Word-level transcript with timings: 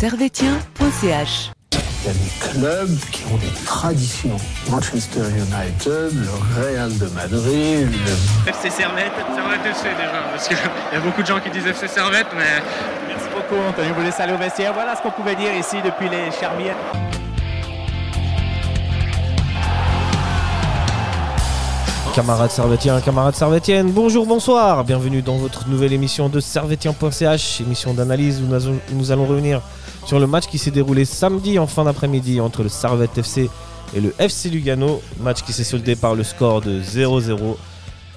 servetien.ch. 0.00 1.52
Il 1.72 2.06
y 2.06 2.08
a 2.08 2.12
des 2.14 2.30
clubs 2.40 2.98
qui 3.12 3.22
ont 3.30 3.36
des 3.36 3.64
traditions. 3.66 4.36
Manchester 4.70 5.20
United, 5.20 6.14
le 6.14 6.56
Real 6.56 6.96
de 6.96 7.04
Madrid, 7.08 7.86
le 7.86 8.48
FC 8.48 8.70
Servette, 8.70 9.12
Servette 9.34 9.66
FC 9.66 9.88
déjà, 9.90 10.22
parce 10.30 10.48
qu'il 10.48 10.56
y 10.56 10.96
a 10.96 11.00
beaucoup 11.00 11.20
de 11.20 11.26
gens 11.26 11.38
qui 11.38 11.50
disent 11.50 11.66
FC 11.66 11.86
Servette, 11.86 12.28
mais 12.34 12.62
Merci 13.08 13.28
beaucoup, 13.34 13.60
Anthony. 13.68 13.88
Vous 13.94 14.00
laissez 14.00 14.22
aller 14.22 14.32
au 14.32 14.38
vestiaire. 14.38 14.72
Voilà 14.72 14.96
ce 14.96 15.02
qu'on 15.02 15.10
pouvait 15.10 15.36
dire 15.36 15.52
ici 15.52 15.76
depuis 15.84 16.08
les 16.08 16.30
Charmières. 16.30 16.76
Camarades 22.14 22.50
servétiens, 22.50 23.00
camarades 23.02 23.36
servétiennes, 23.36 23.92
bonjour, 23.92 24.26
bonsoir, 24.26 24.82
bienvenue 24.84 25.22
dans 25.22 25.36
votre 25.36 25.68
nouvelle 25.68 25.92
émission 25.92 26.28
de 26.28 26.40
servetien.ch, 26.40 27.60
émission 27.60 27.94
d'analyse 27.94 28.42
où 28.42 28.94
nous 28.94 29.12
allons 29.12 29.26
revenir 29.26 29.62
sur 30.06 30.18
le 30.18 30.26
match 30.26 30.46
qui 30.46 30.58
s'est 30.58 30.70
déroulé 30.70 31.04
samedi 31.04 31.58
en 31.58 31.66
fin 31.66 31.84
d'après-midi 31.84 32.40
entre 32.40 32.62
le 32.62 32.68
Servette 32.68 33.16
FC 33.18 33.50
et 33.94 34.00
le 34.00 34.14
FC 34.18 34.50
Lugano, 34.50 35.02
match 35.20 35.42
qui 35.42 35.52
s'est 35.52 35.64
soldé 35.64 35.96
par 35.96 36.14
le 36.14 36.24
score 36.24 36.60
de 36.60 36.80
0-0, 36.80 37.56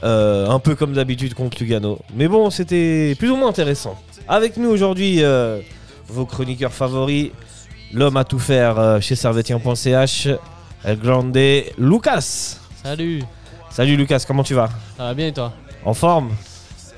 euh, 0.03 0.47
un 0.49 0.59
peu 0.59 0.75
comme 0.75 0.93
d'habitude 0.93 1.33
contre 1.33 1.57
Lugano, 1.59 1.99
mais 2.15 2.27
bon, 2.27 2.49
c'était 2.49 3.15
plus 3.17 3.29
ou 3.29 3.35
moins 3.35 3.49
intéressant. 3.49 3.97
Avec 4.27 4.57
nous 4.57 4.69
aujourd'hui, 4.69 5.23
euh, 5.23 5.59
vos 6.07 6.25
chroniqueurs 6.25 6.73
favoris, 6.73 7.31
l'homme 7.93 8.17
à 8.17 8.23
tout 8.23 8.39
faire 8.39 8.79
euh, 8.79 8.99
chez 8.99 9.15
servetien.ch, 9.15 10.27
El 10.83 10.99
Grande, 10.99 11.37
Lucas. 11.77 12.57
Salut, 12.83 13.23
Salut 13.69 13.95
Lucas, 13.95 14.23
comment 14.27 14.43
tu 14.43 14.53
vas? 14.53 14.69
Ça 14.97 15.05
va 15.05 15.13
bien 15.13 15.27
et 15.27 15.33
toi? 15.33 15.51
En 15.83 15.93
forme? 15.93 16.31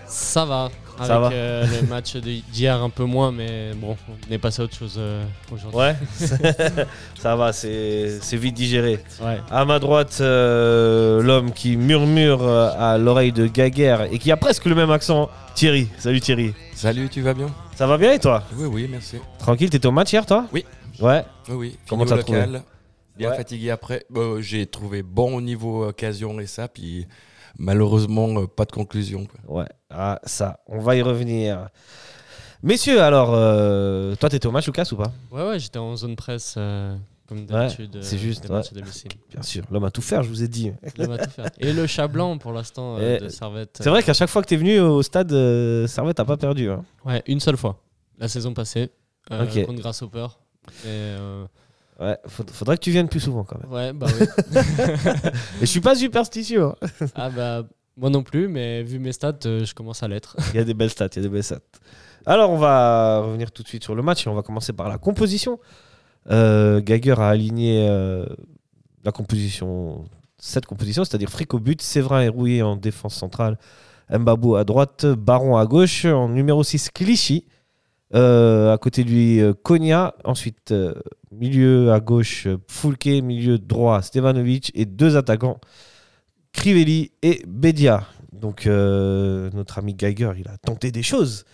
Ça 0.08 0.44
va. 0.44 0.70
Avec 0.98 1.08
Ça 1.08 1.20
va. 1.20 1.30
euh, 1.32 1.66
le 1.82 1.88
match 1.88 2.16
d'hier 2.18 2.82
un 2.82 2.90
peu 2.90 3.04
moins, 3.04 3.32
mais 3.32 3.72
bon, 3.76 3.98
on 4.10 4.34
est 4.34 4.38
passé 4.38 4.62
à 4.62 4.66
autre 4.66 4.76
chose 4.76 4.96
euh, 4.98 5.26
aujourd'hui. 5.52 5.78
Ouais 5.80 5.96
Ça 7.20 7.36
va, 7.36 7.52
c'est 7.54 8.20
c'est 8.22 8.38
vite 8.38 8.56
digéré. 8.56 9.00
Ouais. 9.22 9.40
À 9.52 9.66
ma 9.66 9.80
droite, 9.80 10.18
euh, 10.22 11.22
l'homme 11.22 11.52
qui 11.52 11.76
murmure 11.78 12.48
à 12.48 12.98
l'oreille 12.98 13.32
de 13.32 13.48
Gaguerre 13.48 14.04
et 14.12 14.20
qui 14.20 14.32
a 14.32 14.38
presque 14.38 14.66
le 14.66 14.76
même 14.76 14.92
accent, 14.92 15.30
Thierry. 15.54 15.88
Salut 15.98 16.22
Thierry. 16.22 16.54
Salut, 16.74 17.10
tu 17.10 17.22
vas 17.22 17.34
bien? 17.34 17.48
Ça 17.76 17.88
va 17.88 17.98
bien 17.98 18.14
et 18.14 18.20
toi? 18.20 18.44
Oui, 18.56 18.68
oui, 18.72 18.88
merci. 18.90 19.18
Tranquille, 19.40 19.70
t'étais 19.70 19.88
au 19.88 19.92
match 19.92 20.14
hier 20.14 20.26
toi? 20.26 20.46
Oui. 20.54 20.66
Ouais. 21.02 21.26
Oui, 21.50 21.56
oui. 21.56 21.78
Comment 21.90 22.06
t'as 22.06 22.18
trouvé? 22.20 22.40
local, 22.40 22.64
Bien 23.18 23.30
Ouais. 23.32 23.38
fatigué 23.38 23.70
après. 23.72 24.06
Bon, 24.10 24.42
J'ai 24.42 24.66
trouvé 24.66 25.02
bon 25.04 25.36
au 25.36 25.42
niveau 25.42 25.86
occasion 25.88 26.40
et 26.40 26.48
ça, 26.48 26.68
puis 26.68 27.06
malheureusement, 27.58 28.28
euh, 28.42 28.48
pas 28.48 28.66
de 28.66 28.72
conclusion. 28.72 29.26
quoi. 29.26 29.62
Ouais. 29.62 29.68
Ah, 29.90 30.20
ça, 30.24 30.60
on 30.68 30.80
va 30.80 30.96
y 30.96 31.02
revenir. 31.02 31.70
Messieurs, 32.64 33.02
alors, 33.02 33.32
euh, 33.34 34.16
toi 34.16 34.30
t'étais 34.30 34.48
au 34.48 34.52
match 34.52 34.66
Lucas 34.66 34.88
ou 34.92 34.96
pas? 34.96 35.12
Ouais, 35.32 35.48
ouais, 35.48 35.60
j'étais 35.60 35.78
en 35.78 35.96
zone 35.96 36.16
presse 36.16 36.56
euh, 36.58 36.96
comme 37.28 37.46
d'habitude. 37.46 38.00
c'est 38.02 38.16
euh, 38.16 38.20
juste, 38.20 38.50
ouais. 38.50 38.56
à. 38.58 38.62
Bien 39.32 39.42
sûr, 39.44 39.64
l'homme 39.72 39.84
à 39.84 39.92
tout 39.92 40.02
faire, 40.02 40.24
je 40.24 40.30
vous 40.30 40.42
ai 40.44 40.48
dit. 40.48 40.72
On 40.98 41.06
va 41.08 41.18
tout 41.20 41.30
faire. 41.30 41.50
Et 41.60 41.74
le 41.74 41.86
chat 41.86 42.08
blanc 42.08 42.38
pour 42.40 42.54
l'instant 42.54 42.98
euh, 42.98 43.20
de 43.20 43.30
Servette. 43.30 43.80
C'est 43.82 43.90
vrai 43.90 44.02
qu'à 44.02 44.14
chaque 44.14 44.30
fois 44.30 44.42
que 44.42 44.48
t'es 44.48 44.56
venu 44.56 44.80
au 44.80 45.04
stade, 45.04 45.32
euh, 45.34 45.86
Servette 45.86 46.18
t'as 46.18 46.26
pas 46.26 46.38
perdu. 46.38 46.70
hein. 46.72 46.84
Ouais, 47.06 47.22
une 47.28 47.40
seule 47.40 47.58
fois. 47.58 47.80
La 48.18 48.28
saison 48.28 48.54
passée. 48.54 48.90
euh, 49.32 49.44
Ok. 49.46 49.66
Contre 49.66 49.82
Grasshopper. 49.82 50.28
Et, 50.84 50.88
euh, 50.88 51.46
Ouais, 52.00 52.18
faud- 52.28 52.50
faudrait 52.52 52.78
que 52.78 52.84
tu 52.84 52.92
viennes 52.92 53.08
plus 53.08 53.22
souvent 53.22 53.44
quand 53.44 53.58
même. 53.62 53.72
ouais, 53.72 53.94
bah 53.94 54.08
oui. 54.20 54.28
Et 55.62 55.62
je 55.62 55.66
suis 55.66 55.80
pas 55.82 55.96
superstitieux. 55.96 56.64
hein. 56.64 56.76
ah 57.16 57.30
bah, 57.30 57.64
moi 57.98 58.10
non 58.10 58.24
plus, 58.24 58.48
mais 58.50 58.84
vu 58.84 59.00
mes 59.00 59.14
stats, 59.14 59.34
euh, 59.46 59.64
je 59.64 59.74
commence 59.74 60.04
à 60.04 60.08
l'être. 60.08 60.36
Il 60.54 60.58
y 60.58 60.60
a 60.60 60.66
des 60.66 60.74
belles 60.74 60.90
stats, 60.90 61.08
il 61.14 61.16
y 61.18 61.20
a 61.20 61.22
des 61.24 61.30
belles 61.30 61.44
stats. 61.44 61.60
Alors, 62.26 62.50
on 62.52 62.58
va 62.58 63.20
revenir 63.22 63.52
tout 63.52 63.64
de 63.64 63.68
suite 63.68 63.84
sur 63.84 63.96
le 63.96 64.02
match 64.02 64.26
et 64.26 64.30
on 64.30 64.34
va 64.36 64.42
commencer 64.42 64.74
par 64.74 64.90
la 64.90 64.98
composition. 64.98 65.60
Euh, 66.32 66.82
Geiger 66.82 67.16
a 67.20 67.30
aligné 67.30 67.88
euh, 67.90 68.26
la 69.06 69.12
composition, 69.12 70.04
cette 70.38 70.66
composition, 70.66 71.06
c'est-à-dire 71.06 71.30
Frick 71.30 71.54
au 71.54 71.60
but, 71.60 71.82
Séverin 71.82 72.22
et 72.24 72.28
Rouillé 72.30 72.62
en 72.64 72.76
défense 72.76 73.16
centrale, 73.16 73.58
Mbabou 74.10 74.56
à 74.56 74.64
droite, 74.66 75.06
Baron 75.06 75.56
à 75.56 75.66
gauche, 75.66 76.04
en 76.06 76.28
numéro 76.30 76.64
6, 76.64 76.90
Clichy. 76.90 77.46
Euh, 78.14 78.74
à 78.74 78.78
côté 78.78 79.04
de 79.04 79.10
lui, 79.10 79.40
euh, 79.42 79.54
Konya. 79.54 80.14
Ensuite, 80.24 80.72
euh, 80.72 80.94
milieu 81.40 81.92
à 81.92 82.00
gauche, 82.00 82.48
Foulke. 82.68 83.06
Milieu 83.06 83.58
droit, 83.58 84.02
Stevanovic. 84.02 84.72
Et 84.76 84.86
deux 84.86 85.18
attaquants, 85.18 85.60
Crivelli 86.54 87.12
et 87.22 87.44
Bedia. 87.48 88.08
Donc, 88.40 88.68
euh, 88.68 89.50
notre 89.54 89.80
ami 89.80 89.94
Geiger, 89.94 90.32
il 90.38 90.48
a 90.48 90.58
tenté 90.58 90.92
des 90.92 91.04
choses. 91.04 91.46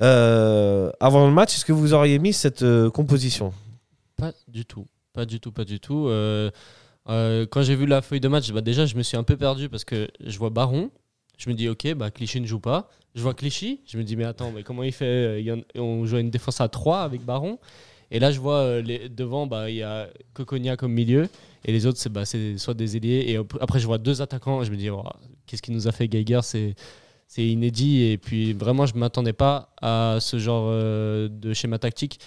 Euh, 0.00 0.90
avant 1.00 1.26
le 1.26 1.32
match, 1.32 1.54
est-ce 1.54 1.64
que 1.64 1.72
vous 1.72 1.92
auriez 1.92 2.18
mis 2.18 2.32
cette 2.32 2.62
euh, 2.62 2.90
composition? 2.90 3.52
Pas 4.16 4.32
du 4.48 4.64
tout. 4.64 4.86
Pas 5.12 5.26
du 5.26 5.40
tout, 5.40 5.52
pas 5.52 5.64
du 5.64 5.80
tout. 5.80 6.08
Quand 7.06 7.62
j'ai 7.62 7.76
vu 7.76 7.86
la 7.86 8.02
feuille 8.02 8.20
de 8.20 8.28
match, 8.28 8.50
bah 8.52 8.60
déjà, 8.60 8.86
je 8.86 8.96
me 8.96 9.02
suis 9.02 9.16
un 9.16 9.22
peu 9.24 9.36
perdu 9.36 9.68
parce 9.68 9.84
que 9.84 10.08
je 10.24 10.38
vois 10.38 10.50
Baron. 10.50 10.90
Je 11.36 11.50
me 11.50 11.54
dis, 11.54 11.68
ok, 11.68 11.94
bah, 11.94 12.10
Clichy 12.10 12.40
ne 12.40 12.46
joue 12.46 12.60
pas. 12.60 12.88
Je 13.14 13.22
vois 13.22 13.34
Clichy. 13.34 13.80
Je 13.86 13.98
me 13.98 14.04
dis, 14.04 14.16
mais 14.16 14.24
attends, 14.24 14.52
mais 14.52 14.62
comment 14.62 14.84
il 14.84 14.92
fait? 14.92 15.44
On 15.76 16.06
joue 16.06 16.18
une 16.18 16.30
défense 16.30 16.60
à 16.60 16.68
3 16.68 17.00
avec 17.00 17.24
Baron. 17.24 17.58
Et 18.14 18.20
là, 18.20 18.32
je 18.32 18.40
vois 18.40 18.60
euh, 18.60 19.08
devant, 19.10 19.46
bah, 19.46 19.68
il 19.70 19.76
y 19.76 19.82
a 19.82 20.08
Coconia 20.34 20.76
comme 20.78 20.92
milieu. 20.92 21.28
Et 21.66 21.72
les 21.72 21.84
autres, 21.86 21.98
c'est 21.98 22.10
bah, 22.10 22.24
soit 22.24 22.74
des 22.74 22.96
ailiers. 22.96 23.24
Et 23.28 23.36
ap- 23.36 23.58
après, 23.60 23.80
je 23.80 23.86
vois 23.86 23.98
deux 23.98 24.22
attaquants. 24.22 24.62
Et 24.62 24.64
je 24.64 24.70
me 24.70 24.76
dis, 24.78 24.88
qu'est-ce 25.46 25.62
qu'il 25.62 25.74
nous 25.74 25.88
a 25.88 25.92
fait 25.92 26.08
Geiger? 26.08 26.40
C'est 26.42 26.74
inédit. 27.38 28.02
Et 28.04 28.18
puis, 28.18 28.52
vraiment, 28.54 28.86
je 28.86 28.94
ne 28.94 29.00
m'attendais 29.00 29.32
pas 29.34 29.74
à 29.82 30.18
ce 30.20 30.38
genre 30.38 30.66
euh, 30.68 31.28
de 31.28 31.52
schéma 31.54 31.78
tactique. 31.78 32.20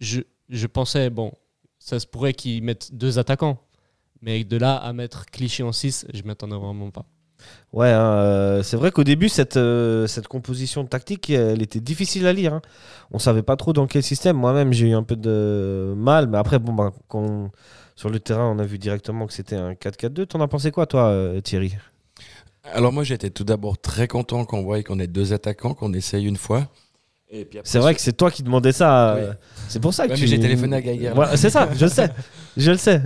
Je, 0.00 0.22
je 0.50 0.66
pensais, 0.68 1.10
bon, 1.10 1.32
ça 1.80 2.00
se 2.00 2.06
pourrait 2.06 2.34
qu'ils 2.34 2.62
mettent 2.62 2.94
deux 2.94 3.18
attaquants. 3.18 3.60
Mais 4.22 4.44
de 4.44 4.56
là 4.56 4.76
à 4.76 4.92
mettre 4.92 5.26
Clichy 5.26 5.62
en 5.62 5.72
6, 5.72 6.06
je 6.14 6.22
m'attendais 6.24 6.56
vraiment 6.56 6.90
pas. 6.90 7.06
Ouais, 7.72 7.90
hein, 7.90 8.00
euh, 8.14 8.62
c'est 8.62 8.76
vrai 8.76 8.90
qu'au 8.90 9.04
début, 9.04 9.28
cette, 9.28 9.56
euh, 9.56 10.06
cette 10.06 10.26
composition 10.28 10.84
tactique, 10.86 11.30
elle 11.30 11.62
était 11.62 11.80
difficile 11.80 12.26
à 12.26 12.32
lire. 12.32 12.54
hein. 12.54 12.62
On 13.12 13.18
savait 13.18 13.42
pas 13.42 13.56
trop 13.56 13.72
dans 13.72 13.86
quel 13.86 14.02
système. 14.02 14.36
Moi-même, 14.36 14.72
j'ai 14.72 14.88
eu 14.88 14.94
un 14.94 15.02
peu 15.02 15.16
de 15.16 15.94
mal. 15.96 16.28
Mais 16.28 16.38
après, 16.38 16.58
bon, 16.58 16.90
quand- 17.08 17.50
sur 17.96 18.10
le 18.10 18.20
terrain, 18.20 18.50
on 18.54 18.58
a 18.58 18.64
vu 18.64 18.78
directement 18.78 19.26
que 19.26 19.32
c'était 19.32 19.56
un 19.56 19.74
4-4-2. 19.74 20.26
T'en 20.26 20.40
as 20.40 20.48
pensé 20.48 20.70
quoi, 20.70 20.86
toi, 20.86 21.06
euh, 21.08 21.40
Thierry? 21.40 21.74
Alors 22.64 22.92
moi, 22.92 23.04
j'étais 23.04 23.30
tout 23.30 23.44
d'abord 23.44 23.78
très 23.78 24.08
content 24.08 24.44
qu'on 24.44 24.62
voie 24.62 24.82
qu'on 24.82 24.98
ait 25.00 25.06
deux 25.06 25.32
attaquants, 25.32 25.74
qu'on 25.74 25.92
essaye 25.92 26.26
une 26.26 26.36
fois. 26.36 26.68
C'est 27.64 27.78
vrai 27.78 27.94
que 27.94 28.00
c'est 28.00 28.14
toi 28.16 28.30
qui 28.30 28.42
demandais 28.42 28.72
ça. 28.72 29.14
euh, 29.16 29.32
C'est 29.68 29.80
pour 29.80 29.92
ça 29.92 30.06
que 30.06 30.12
Ouais, 30.12 30.16
tu... 30.18 30.26
j'ai 30.26 30.40
téléphoné 30.40 30.76
à 30.76 30.80
Geiger. 30.80 31.12
Voilà, 31.14 31.36
c'est 31.36 31.50
ça, 31.50 31.68
je 31.74 31.84
le 31.84 31.90
sais. 31.90 32.08
Je 32.56 32.70
le 32.70 32.76
sais. 32.78 33.02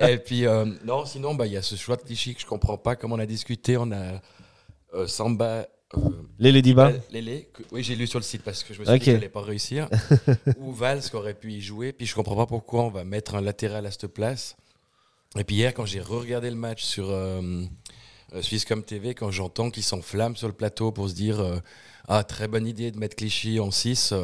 Et 0.00 0.18
puis, 0.18 0.46
euh, 0.46 0.64
non, 0.84 1.04
sinon, 1.04 1.34
bah, 1.34 1.46
il 1.46 1.52
y 1.52 1.56
a 1.56 1.62
ce 1.62 1.74
choix 1.74 1.96
de 1.96 2.02
Clichy 2.02 2.34
que 2.36 2.40
je 2.40 2.46
comprends 2.46 2.78
pas. 2.78 2.94
Comme 2.96 3.12
on 3.12 3.18
a 3.18 3.26
discuté, 3.26 3.76
on 3.76 3.90
a 3.90 4.20
euh, 4.94 5.06
Samba. 5.08 5.66
euh, 5.96 5.98
Les 6.38 6.52
Ladyba. 6.52 6.92
Lélé, 7.10 7.48
que- 7.52 7.62
oui, 7.72 7.82
j'ai 7.82 7.96
lu 7.96 8.06
sur 8.06 8.18
le 8.20 8.24
site 8.24 8.42
parce 8.42 8.62
que 8.62 8.72
je 8.74 8.80
me 8.80 8.84
suis 8.84 8.94
dit 8.94 9.00
qu'il 9.00 9.12
n'allait 9.14 9.28
pas 9.28 9.42
réussir. 9.42 9.88
Ou 10.60 10.72
Valls 10.72 11.00
qui 11.02 11.16
aurait 11.16 11.34
pu 11.34 11.52
y 11.52 11.60
jouer. 11.60 11.92
Puis 11.92 12.06
je 12.06 12.14
comprends 12.14 12.36
pas 12.36 12.46
pourquoi 12.46 12.84
on 12.84 12.90
va 12.90 13.02
mettre 13.04 13.34
un 13.34 13.40
latéral 13.40 13.84
à 13.86 13.90
cette 13.90 14.06
place. 14.06 14.56
Et 15.36 15.42
puis 15.44 15.56
hier, 15.56 15.74
quand 15.74 15.84
j'ai 15.84 16.00
re-regardé 16.00 16.48
le 16.48 16.56
match 16.56 16.82
sur 16.84 17.12
Swisscom 18.40 18.82
TV, 18.82 19.14
quand 19.14 19.30
j'entends 19.30 19.70
qu'ils 19.70 19.82
s'enflamment 19.82 20.36
sur 20.36 20.48
le 20.48 20.54
plateau 20.54 20.92
pour 20.92 21.08
se 21.08 21.14
dire 21.14 21.44
Ah, 22.08 22.24
très 22.24 22.48
bonne 22.48 22.66
idée 22.66 22.90
de 22.90 22.98
mettre 22.98 23.16
Clichy 23.16 23.58
en 23.60 23.70
6, 23.70 24.14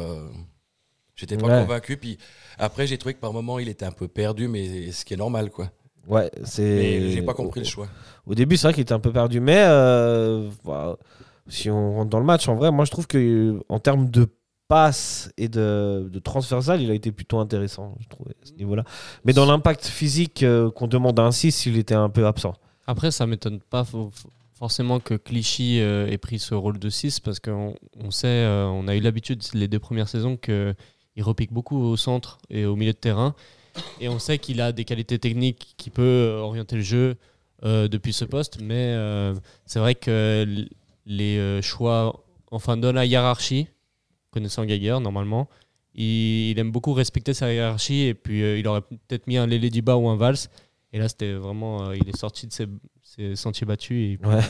j'étais 1.15 1.37
pas 1.37 1.47
Ouais. 1.47 1.61
convaincu. 1.61 1.97
Puis 1.97 2.17
après, 2.57 2.87
j'ai 2.87 2.97
trouvé 2.97 3.13
que 3.13 3.19
par 3.19 3.33
moment, 3.33 3.59
il 3.59 3.67
était 3.69 3.85
un 3.85 3.91
peu 3.91 4.07
perdu, 4.07 4.47
mais 4.47 4.91
ce 4.91 5.03
qui 5.05 5.13
est 5.13 5.17
normal, 5.17 5.49
quoi. 5.49 5.69
Ouais, 6.07 6.29
c'est. 6.43 6.61
Mais 6.63 7.11
j'ai 7.11 7.21
pas 7.21 7.33
compris 7.33 7.61
le 7.61 7.65
choix. 7.65 7.87
Au 8.25 8.35
début, 8.35 8.57
c'est 8.57 8.67
vrai 8.67 8.73
qu'il 8.73 8.81
était 8.81 8.93
un 8.93 8.99
peu 8.99 9.11
perdu, 9.13 9.39
mais 9.39 9.63
euh, 9.65 10.49
si 11.47 11.69
on 11.69 11.95
rentre 11.95 12.09
dans 12.09 12.19
le 12.19 12.25
match, 12.25 12.47
en 12.47 12.55
vrai, 12.55 12.71
moi 12.71 12.83
je 12.85 12.91
trouve 12.91 13.07
que 13.07 13.59
en 13.69 13.79
termes 13.79 14.09
de 14.09 14.27
passe 14.67 15.29
et 15.37 15.47
de, 15.49 16.09
de 16.11 16.19
transversal, 16.19 16.81
il 16.81 16.89
a 16.89 16.93
été 16.93 17.11
plutôt 17.11 17.39
intéressant, 17.39 17.95
je 18.01 18.07
trouve, 18.07 18.27
à 18.29 18.45
ce 18.45 18.53
niveau-là. 18.53 18.83
Mais 19.25 19.33
dans 19.33 19.45
l'impact 19.45 19.85
physique 19.85 20.43
euh, 20.43 20.71
qu'on 20.71 20.87
demande 20.87 21.19
à 21.19 21.23
un 21.23 21.31
6, 21.31 21.65
il 21.67 21.77
était 21.77 21.93
un 21.95 22.09
peu 22.09 22.25
absent. 22.25 22.53
Après, 22.87 23.11
ça 23.11 23.25
m'étonne 23.25 23.59
pas 23.59 23.85
forcément 24.63 25.01
que 25.01 25.15
Clichy 25.15 25.81
euh, 25.81 26.07
ait 26.07 26.17
pris 26.17 26.39
ce 26.39 26.55
rôle 26.55 26.79
de 26.79 26.89
6 26.89 27.19
parce 27.19 27.41
qu'on 27.41 27.75
on 27.97 28.11
sait, 28.11 28.27
euh, 28.29 28.65
on 28.67 28.87
a 28.87 28.95
eu 28.95 29.01
l'habitude 29.01 29.43
les 29.53 29.67
deux 29.67 29.77
premières 29.77 30.07
saisons 30.07 30.37
qu'il 30.37 30.73
repique 31.19 31.51
beaucoup 31.51 31.77
au 31.77 31.97
centre 31.97 32.37
et 32.49 32.63
au 32.63 32.77
milieu 32.77 32.93
de 32.93 32.97
terrain. 32.97 33.35
Et 33.99 34.07
on 34.07 34.19
sait 34.19 34.37
qu'il 34.37 34.61
a 34.61 34.71
des 34.71 34.85
qualités 34.85 35.19
techniques 35.19 35.73
qui 35.75 35.89
peut 35.89 36.01
euh, 36.01 36.39
orienter 36.39 36.77
le 36.77 36.81
jeu 36.81 37.17
depuis 37.63 38.13
ce 38.13 38.23
poste. 38.23 38.61
Mais 38.61 38.95
c'est 39.65 39.79
vrai 39.79 39.95
que 39.95 40.45
les 41.05 41.61
choix, 41.61 42.23
enfin, 42.49 42.77
dans 42.77 42.93
la 42.93 43.05
hiérarchie, 43.05 43.67
connaissant 44.31 44.63
Geiger 44.63 44.99
normalement, 45.01 45.49
il, 45.93 46.57
aime 46.57 46.71
beaucoup 46.71 46.93
respecter 46.93 47.33
sa 47.33 47.53
hiérarchie 47.53 48.03
et 48.03 48.13
puis 48.13 48.59
il 48.59 48.67
aurait 48.67 48.81
peut-être 48.81 49.27
mis 49.27 49.35
un 49.35 49.45
Lélé 49.45 49.69
ou 49.87 50.07
un 50.09 50.15
Vals. 50.15 50.47
Et 50.93 50.99
là, 50.99 51.09
c'était 51.09 51.33
vraiment. 51.33 51.91
il 51.93 52.07
est 52.07 52.17
sorti 52.17 52.47
de 52.47 52.53
ses, 52.53 52.67
ses 53.15 53.35
sentiers 53.35 53.65
battus 53.67 54.13
et 54.13 54.17
puis, 54.17 54.29
Ouais. 54.29 54.41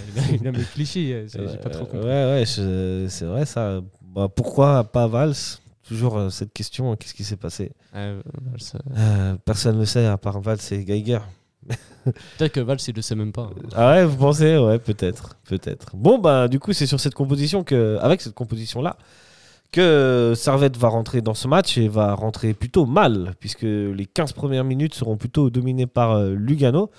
il 0.41 0.47
a 0.47 0.51
mis 0.51 0.63
Clichy. 0.63 1.11
euh, 1.13 1.25
c'est- 1.27 1.47
J'ai 1.47 1.57
pas 1.57 1.69
trop 1.69 1.85
compris. 1.85 2.07
ouais, 2.07 2.43
ouais, 2.43 2.43
c'est 2.45 3.25
vrai 3.25 3.45
ça. 3.45 3.81
Bah, 4.15 4.27
pourquoi 4.33 4.83
pas 4.83 5.07
Valls? 5.07 5.33
Toujours 5.87 6.17
euh, 6.17 6.29
cette 6.29 6.53
question 6.53 6.95
qu'est-ce 6.95 7.13
qui 7.13 7.23
s'est 7.25 7.35
passé? 7.35 7.71
Euh, 7.95 8.21
Personne 9.45 9.75
ne 9.75 9.79
le 9.81 9.85
sait 9.85 10.05
à 10.05 10.17
part 10.17 10.39
Valls 10.39 10.59
et 10.71 10.83
Geiger. 10.85 11.19
Peut-être 12.37 12.51
que 12.53 12.59
Valls, 12.59 12.79
il 12.87 12.95
le 12.95 13.01
sait 13.01 13.15
même 13.15 13.31
pas. 13.31 13.49
Ah 13.75 13.93
ouais, 13.93 14.05
vous 14.05 14.17
pensez? 14.17 14.57
Ouais, 14.57 14.79
peut-être, 14.79 15.37
peut-être. 15.45 15.95
Bon, 15.95 16.17
bah, 16.19 16.47
du 16.49 16.59
coup, 16.59 16.73
c'est 16.73 16.85
sur 16.87 16.99
cette 16.99 17.13
composition 17.15 17.63
que, 17.63 17.97
avec 18.01 18.21
cette 18.21 18.33
composition-là, 18.33 18.97
que 19.71 20.33
Servette 20.35 20.75
va 20.77 20.89
rentrer 20.89 21.21
dans 21.21 21.33
ce 21.33 21.47
match 21.47 21.77
et 21.77 21.87
va 21.87 22.13
rentrer 22.13 22.53
plutôt 22.53 22.85
mal, 22.85 23.33
puisque 23.39 23.61
les 23.63 24.05
15 24.05 24.33
premières 24.33 24.65
minutes 24.65 24.93
seront 24.93 25.15
plutôt 25.17 25.49
dominées 25.49 25.87
par 25.87 26.21
Lugano. 26.21 26.91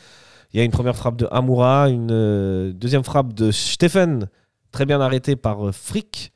Il 0.54 0.58
y 0.58 0.60
a 0.60 0.64
une 0.64 0.70
première 0.70 0.94
frappe 0.94 1.16
de 1.16 1.26
Amoura, 1.32 1.88
une 1.88 2.12
euh, 2.12 2.72
deuxième 2.72 3.02
frappe 3.02 3.32
de 3.32 3.50
Stephen, 3.50 4.28
très 4.70 4.86
bien 4.86 5.00
arrêtée 5.00 5.34
par 5.34 5.66
euh, 5.66 5.72
Frick. 5.72 6.32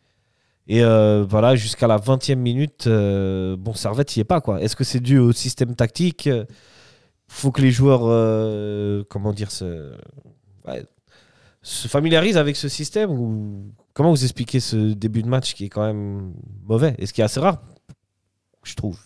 Et 0.66 0.82
euh, 0.82 1.24
voilà, 1.24 1.54
jusqu'à 1.54 1.86
la 1.86 1.98
20e 1.98 2.34
minute, 2.34 2.88
euh, 2.88 3.56
bon, 3.56 3.74
Servette 3.74 4.16
n'y 4.16 4.22
est 4.22 4.24
pas. 4.24 4.40
quoi. 4.40 4.60
Est-ce 4.60 4.74
que 4.74 4.82
c'est 4.82 4.98
dû 4.98 5.18
au 5.18 5.30
système 5.30 5.76
tactique? 5.76 6.28
Faut 7.28 7.52
que 7.52 7.62
les 7.62 7.70
joueurs, 7.70 8.00
comment 9.08 9.32
dire, 9.32 9.52
se 9.52 9.94
familiarisent 11.62 12.38
avec 12.38 12.56
ce 12.56 12.68
système 12.68 13.12
ou 13.12 13.72
comment 13.94 14.10
vous 14.10 14.24
expliquez 14.24 14.58
ce 14.58 14.94
début 14.94 15.22
de 15.22 15.28
match 15.28 15.54
qui 15.54 15.66
est 15.66 15.68
quand 15.68 15.86
même 15.86 16.34
mauvais? 16.64 16.96
Et 16.98 17.06
ce 17.06 17.12
qui 17.12 17.20
est 17.20 17.24
assez 17.24 17.38
rare, 17.38 17.62
je 18.64 18.74
trouve. 18.74 18.98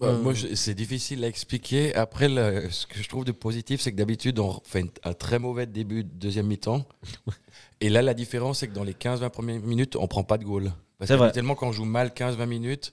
Ouais, 0.00 0.08
Euh, 0.08 0.18
Moi, 0.18 0.34
c'est 0.54 0.74
difficile 0.74 1.24
à 1.24 1.28
expliquer. 1.28 1.94
Après, 1.94 2.28
le- 2.28 2.68
ce 2.70 2.86
que 2.86 3.02
je 3.02 3.08
trouve 3.08 3.24
de 3.24 3.32
positif, 3.32 3.80
c'est 3.80 3.92
que 3.92 3.96
d'habitude, 3.96 4.38
on 4.38 4.60
fait 4.64 4.84
un 5.04 5.12
très 5.14 5.38
mauvais 5.38 5.66
début 5.66 6.04
de 6.04 6.10
deuxième 6.10 6.46
mi-temps. 6.46 6.84
Et 7.80 7.88
là, 7.88 8.02
la 8.02 8.12
différence, 8.14 8.58
c'est 8.58 8.68
que 8.68 8.74
dans 8.74 8.84
les 8.84 8.94
15-20 8.94 9.30
premières 9.30 9.60
minutes, 9.60 9.96
on 9.96 10.06
prend 10.06 10.22
pas 10.24 10.36
de 10.38 10.44
goal. 10.44 10.72
Parce 10.98 11.10
que 11.10 11.30
tellement 11.32 11.54
quand 11.54 11.68
on 11.68 11.72
joue 11.72 11.84
mal 11.84 12.12
15-20 12.12 12.46
minutes, 12.46 12.92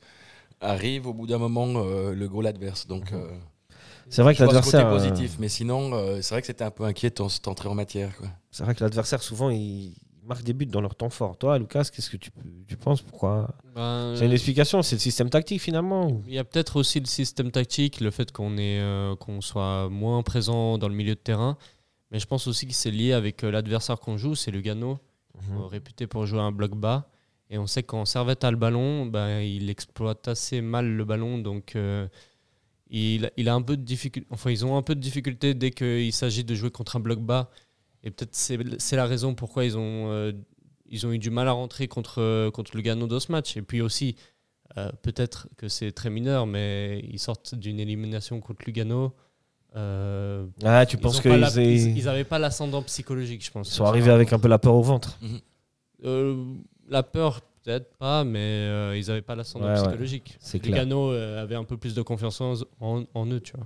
arrive 0.61 1.07
au 1.07 1.13
bout 1.13 1.27
d'un 1.27 1.37
moment 1.37 1.67
euh, 1.77 2.13
le 2.13 2.27
goal 2.29 2.47
adverse. 2.47 2.87
Donc, 2.87 3.11
Mhm. 3.11 3.17
euh, 3.19 3.27
C'est 4.09 4.21
vrai 4.21 4.35
que 4.35 4.41
l'adversaire, 4.43 4.87
euh, 4.87 4.91
positif. 4.97 5.37
Mais 5.39 5.49
sinon, 5.49 5.91
c'est 6.21 6.29
vrai 6.35 6.41
que 6.41 6.47
c'était 6.47 6.63
un 6.63 6.71
peu 6.71 6.83
inquiétant 6.85 7.27
cette 7.29 7.47
entrée 7.47 7.67
en 7.69 7.75
matière. 7.75 8.13
C'est 8.51 8.63
vrai 8.63 8.75
que 8.75 8.83
l'adversaire 8.83 9.21
souvent 9.23 9.49
il 9.49 9.93
marque 10.25 10.43
des 10.43 10.53
buts 10.53 10.65
dans 10.65 10.81
leur 10.81 10.95
temps 10.95 11.09
fort. 11.09 11.37
Toi, 11.37 11.57
Lucas, 11.59 11.85
qu'est-ce 11.93 12.09
que 12.09 12.17
tu, 12.17 12.31
tu 12.67 12.77
penses? 12.77 13.01
Pourquoi? 13.01 13.49
Ben, 13.75 14.15
C'est 14.15 14.25
une 14.25 14.31
explication, 14.31 14.81
c'est 14.81 14.95
le 14.95 14.99
système 15.01 15.29
tactique 15.29 15.61
finalement. 15.61 16.21
Il 16.27 16.33
y 16.33 16.39
a 16.39 16.43
peut-être 16.43 16.77
aussi 16.77 16.99
le 16.99 17.05
système 17.05 17.51
tactique, 17.51 17.99
le 18.01 18.11
fait 18.11 18.31
qu'on 18.31 18.55
euh, 18.57 19.15
qu'on 19.17 19.41
soit 19.41 19.89
moins 19.89 20.21
présent 20.23 20.77
dans 20.77 20.87
le 20.87 20.95
milieu 20.95 21.15
de 21.15 21.19
terrain. 21.19 21.57
Mais 22.11 22.19
je 22.19 22.25
pense 22.27 22.47
aussi 22.47 22.67
que 22.67 22.73
c'est 22.73 22.91
lié 22.91 23.13
avec 23.13 23.43
euh, 23.43 23.51
l'adversaire 23.51 23.99
qu'on 23.99 24.17
joue, 24.17 24.35
c'est 24.35 24.51
Lugano, 24.51 24.99
Mhm. 25.49 25.57
euh, 25.57 25.65
réputé 25.65 26.05
pour 26.07 26.25
jouer 26.27 26.39
un 26.41 26.51
bloc 26.51 26.75
bas. 26.75 27.09
Et 27.49 27.57
on 27.57 27.65
sait 27.67 27.81
que 27.81 27.87
quand 27.87 28.05
Servette 28.05 28.43
a 28.43 28.51
le 28.51 28.57
ballon, 28.57 29.05
ben, 29.07 29.39
il 29.41 29.69
exploite 29.69 30.27
assez 30.27 30.61
mal 30.61 30.87
le 30.87 31.05
ballon. 31.05 31.39
Donc 31.39 31.75
euh, 31.75 32.07
il, 32.89 33.31
il 33.37 33.49
a 33.49 33.55
un 33.55 33.61
peu 33.61 33.75
de 33.77 33.81
difficulté. 33.83 34.27
Enfin, 34.31 34.51
ils 34.51 34.63
ont 34.65 34.77
un 34.77 34.81
peu 34.83 34.95
de 34.95 34.99
difficulté 34.99 35.53
dès 35.53 35.71
qu'il 35.71 36.13
s'agit 36.13 36.43
de 36.43 36.53
jouer 36.55 36.69
contre 36.71 36.95
un 36.95 36.99
bloc 36.99 37.19
bas. 37.19 37.49
Et 38.03 38.11
peut-être 38.11 38.35
c'est 38.35 38.57
c'est 38.79 38.95
la 38.95 39.05
raison 39.05 39.33
pourquoi 39.33 39.63
ils 39.65 39.77
ont, 39.77 40.11
euh, 40.11 40.31
ils 40.87 41.05
ont 41.07 41.11
eu 41.11 41.19
du 41.19 41.29
mal 41.29 41.47
à 41.47 41.51
rentrer 41.53 41.87
contre, 41.87 42.49
contre 42.51 42.75
Lugano 42.75 43.07
dans 43.07 43.19
ce 43.19 43.31
match. 43.31 43.55
Et 43.57 43.61
puis 43.61 43.81
aussi, 43.81 44.15
euh, 44.77 44.91
peut-être 45.01 45.47
que 45.57 45.67
c'est 45.69 45.91
très 45.91 46.09
mineur, 46.09 46.45
mais 46.45 46.99
ils 47.09 47.19
sortent 47.19 47.55
d'une 47.55 47.79
élimination 47.79 48.39
contre 48.41 48.63
Lugano. 48.65 49.13
Euh, 49.75 50.45
Ah, 50.63 50.85
tu 50.85 50.97
ils 50.97 50.99
penses 50.99 51.19
qu'ils 51.21 51.31
ils, 51.31 51.59
ils 51.61 51.97
ils 51.97 52.07
avaient 52.09 52.23
pas 52.25 52.37
l'ascendant 52.39 52.81
psychologique, 52.83 53.43
je 53.43 53.49
pense. 53.51 53.69
sont 53.69 53.85
arrivés 53.85 54.11
avec 54.11 54.31
un 54.33 54.39
peu 54.39 54.47
la 54.47 54.59
peur 54.59 54.75
au 54.75 54.83
ventre 54.83 55.17
Euh, 56.05 56.43
la 56.89 57.01
peur, 57.01 57.39
peut-être 57.63 57.95
pas, 57.97 58.23
mais 58.25 58.39
euh, 58.39 58.97
ils 58.97 59.07
n'avaient 59.07 59.21
pas 59.21 59.35
l'ascendant 59.35 59.65
Ouais, 59.67 59.71
ouais. 59.71 59.81
psychologique. 59.81 60.37
C'est 60.41 60.59
clair. 60.59 60.73
Lugano 60.83 61.11
euh, 61.13 61.41
avait 61.41 61.55
un 61.55 61.63
peu 61.63 61.77
plus 61.77 61.95
de 61.95 62.01
confiance 62.01 62.41
en 62.41 63.25
eux, 63.27 63.39
tu 63.39 63.53
vois. 63.55 63.65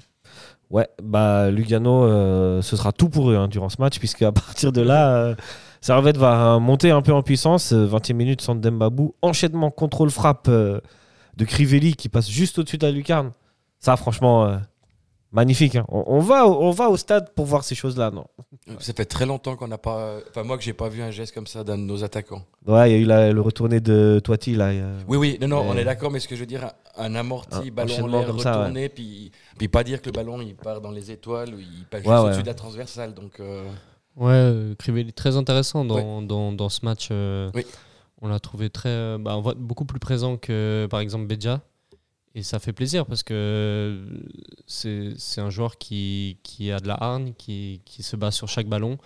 Ouais, 0.70 0.88
bah 1.02 1.50
Lugano, 1.50 2.04
euh, 2.04 2.62
ce 2.62 2.76
sera 2.76 2.92
tout 2.92 3.08
pour 3.10 3.32
eux 3.32 3.36
hein, 3.38 3.48
durant 3.48 3.70
ce 3.70 3.78
match, 3.80 4.00
puisque 4.00 4.22
à 4.24 4.32
partir 4.34 4.72
de 4.74 4.82
là, 4.82 5.16
euh, 5.16 5.36
Servette 5.80 6.18
va 6.18 6.60
monter 6.60 6.92
un 6.92 7.02
peu 7.02 7.14
en 7.14 7.24
puissance. 7.24 7.72
Euh, 7.72 7.86
20e 7.88 8.14
minute, 8.14 8.42
centre 8.42 8.60
d'Embabou, 8.60 9.16
enchaînement, 9.22 9.72
contrôle, 9.72 10.10
frappe 10.10 10.48
euh, 10.50 10.82
de 11.38 11.46
Crivelli 11.46 11.96
qui 11.96 12.10
passe 12.10 12.30
juste 12.30 12.60
au-dessus 12.60 12.78
de 12.78 12.86
la 12.86 12.92
lucarne. 12.92 13.32
Ça, 13.80 13.96
franchement, 13.96 14.46
euh, 14.46 14.58
magnifique. 15.32 15.76
hein. 15.78 15.86
On, 15.90 16.04
on 16.08 16.20
va, 16.20 16.46
au- 16.48 16.62
on 16.64 16.72
va 16.72 16.90
au 16.90 16.98
stade 16.98 17.30
pour 17.36 17.46
voir 17.46 17.64
ces 17.64 17.76
choses-là, 17.76 18.12
non? 18.12 18.26
Ça 18.80 18.92
fait 18.94 19.06
très 19.06 19.26
longtemps 19.26 19.56
qu'on 19.56 19.68
n'a 19.70 19.78
pas. 19.78 20.16
Enfin, 20.30 20.44
moi, 20.44 20.58
que 20.58 20.64
j'ai 20.64 20.74
pas 20.74 20.90
vu 20.90 21.02
un 21.02 21.12
geste 21.12 21.34
comme 21.34 21.48
ça 21.48 21.64
d'un 21.64 21.78
de 21.78 21.84
nos 21.84 22.04
attaquants. 22.04 22.42
Ouais, 22.66 22.90
il 22.92 22.94
y 22.94 22.96
a 22.98 23.00
eu 23.00 23.06
la- 23.06 23.32
le 23.32 23.40
retourné 23.40 23.80
de 23.80 24.20
Toiti 24.22 24.56
là. 24.56 24.72
Oui, 25.08 25.16
oui, 25.18 25.38
non, 25.40 25.48
non, 25.48 25.64
Mais- 25.64 25.70
on 25.70 25.78
est 25.78 25.86
d'accord, 25.86 26.12
mais 26.12 26.20
ce 26.20 26.28
que 26.28 26.36
je 26.36 26.42
veux 26.42 26.46
dire, 26.48 26.70
un, 26.98 27.16
amorti, 27.16 27.56
Un 27.56 27.72
ballon 27.72 28.04
en 28.04 28.08
l'air 28.08 28.34
retourné, 28.36 28.90
puis, 28.90 29.32
puis 29.58 29.68
pas 29.68 29.84
dire 29.84 30.02
que 30.02 30.08
le 30.08 30.12
ballon 30.14 30.42
il 30.42 30.56
part 30.56 30.82
dans 30.82 30.92
les 30.92 31.12
étoiles 31.12 31.54
ou 31.54 31.60
il 31.60 31.86
passe 31.90 32.04
Ouais, 32.04 32.10
juste 32.12 32.24
ouais. 32.24 32.28
au-dessus 32.30 32.42
de 32.44 32.48
la 32.48 32.54
transversale. 32.54 33.14
Donc, 33.14 33.40
euh, 33.40 33.70
Ouais, 34.16 34.76
Crivelli, 34.80 35.14
très 35.14 35.38
intéressant 35.38 35.86
dans, 35.86 36.22
dans, 36.24 36.52
dans 36.52 36.70
ce 36.70 36.84
match. 36.86 37.10
euh, 37.12 37.52
Oui. 37.54 37.66
On 38.20 38.28
l'a 38.28 38.40
trouvé 38.40 38.72
très, 38.72 38.90
euh, 38.90 39.18
bah, 39.20 39.38
on 39.38 39.42
voit 39.42 39.54
beaucoup 39.54 39.86
plus 39.86 40.00
présent 40.00 40.38
que 40.38 40.88
par 40.90 41.00
exemple 41.02 41.28
Beja. 41.28 41.62
Et 42.34 42.42
ça 42.44 42.60
fait 42.60 42.74
plaisir 42.74 43.06
parce 43.06 43.24
que 43.24 44.04
c'est 44.68 45.14
c'est 45.18 45.42
un 45.42 45.50
joueur 45.50 45.78
qui, 45.78 46.38
qui 46.44 46.72
a 46.72 46.80
de 46.80 46.88
la 46.88 46.96
hargne, 46.96 47.34
qui, 47.38 47.82
qui 47.86 48.04
se 48.04 48.16
bat 48.16 48.32
sur 48.32 48.48
chaque 48.48 48.68
ballon. 48.68 48.98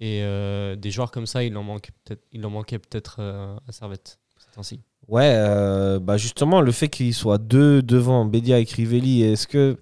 Et 0.00 0.22
euh, 0.22 0.76
des 0.76 0.90
joueurs 0.90 1.10
comme 1.10 1.26
ça, 1.26 1.42
il 1.44 1.56
en 1.56 1.62
manquait 1.62 1.92
peut-être 2.04 2.22
il 2.32 2.44
en 2.46 2.50
manquait 2.50 2.78
peut-être 2.78 3.20
à 3.20 3.72
Servette. 3.72 4.18
C'est 4.38 4.58
ainsi. 4.58 4.80
Ouais, 5.08 5.32
euh, 5.34 5.98
bah 5.98 6.16
justement, 6.18 6.60
le 6.60 6.70
fait 6.72 6.88
qu'il 6.88 7.14
soit 7.14 7.38
deux 7.38 7.82
devant 7.82 8.24
Bedia 8.26 8.58
et 8.58 8.66
Crivelli, 8.66 9.22
est-ce 9.22 9.46
que, 9.46 9.78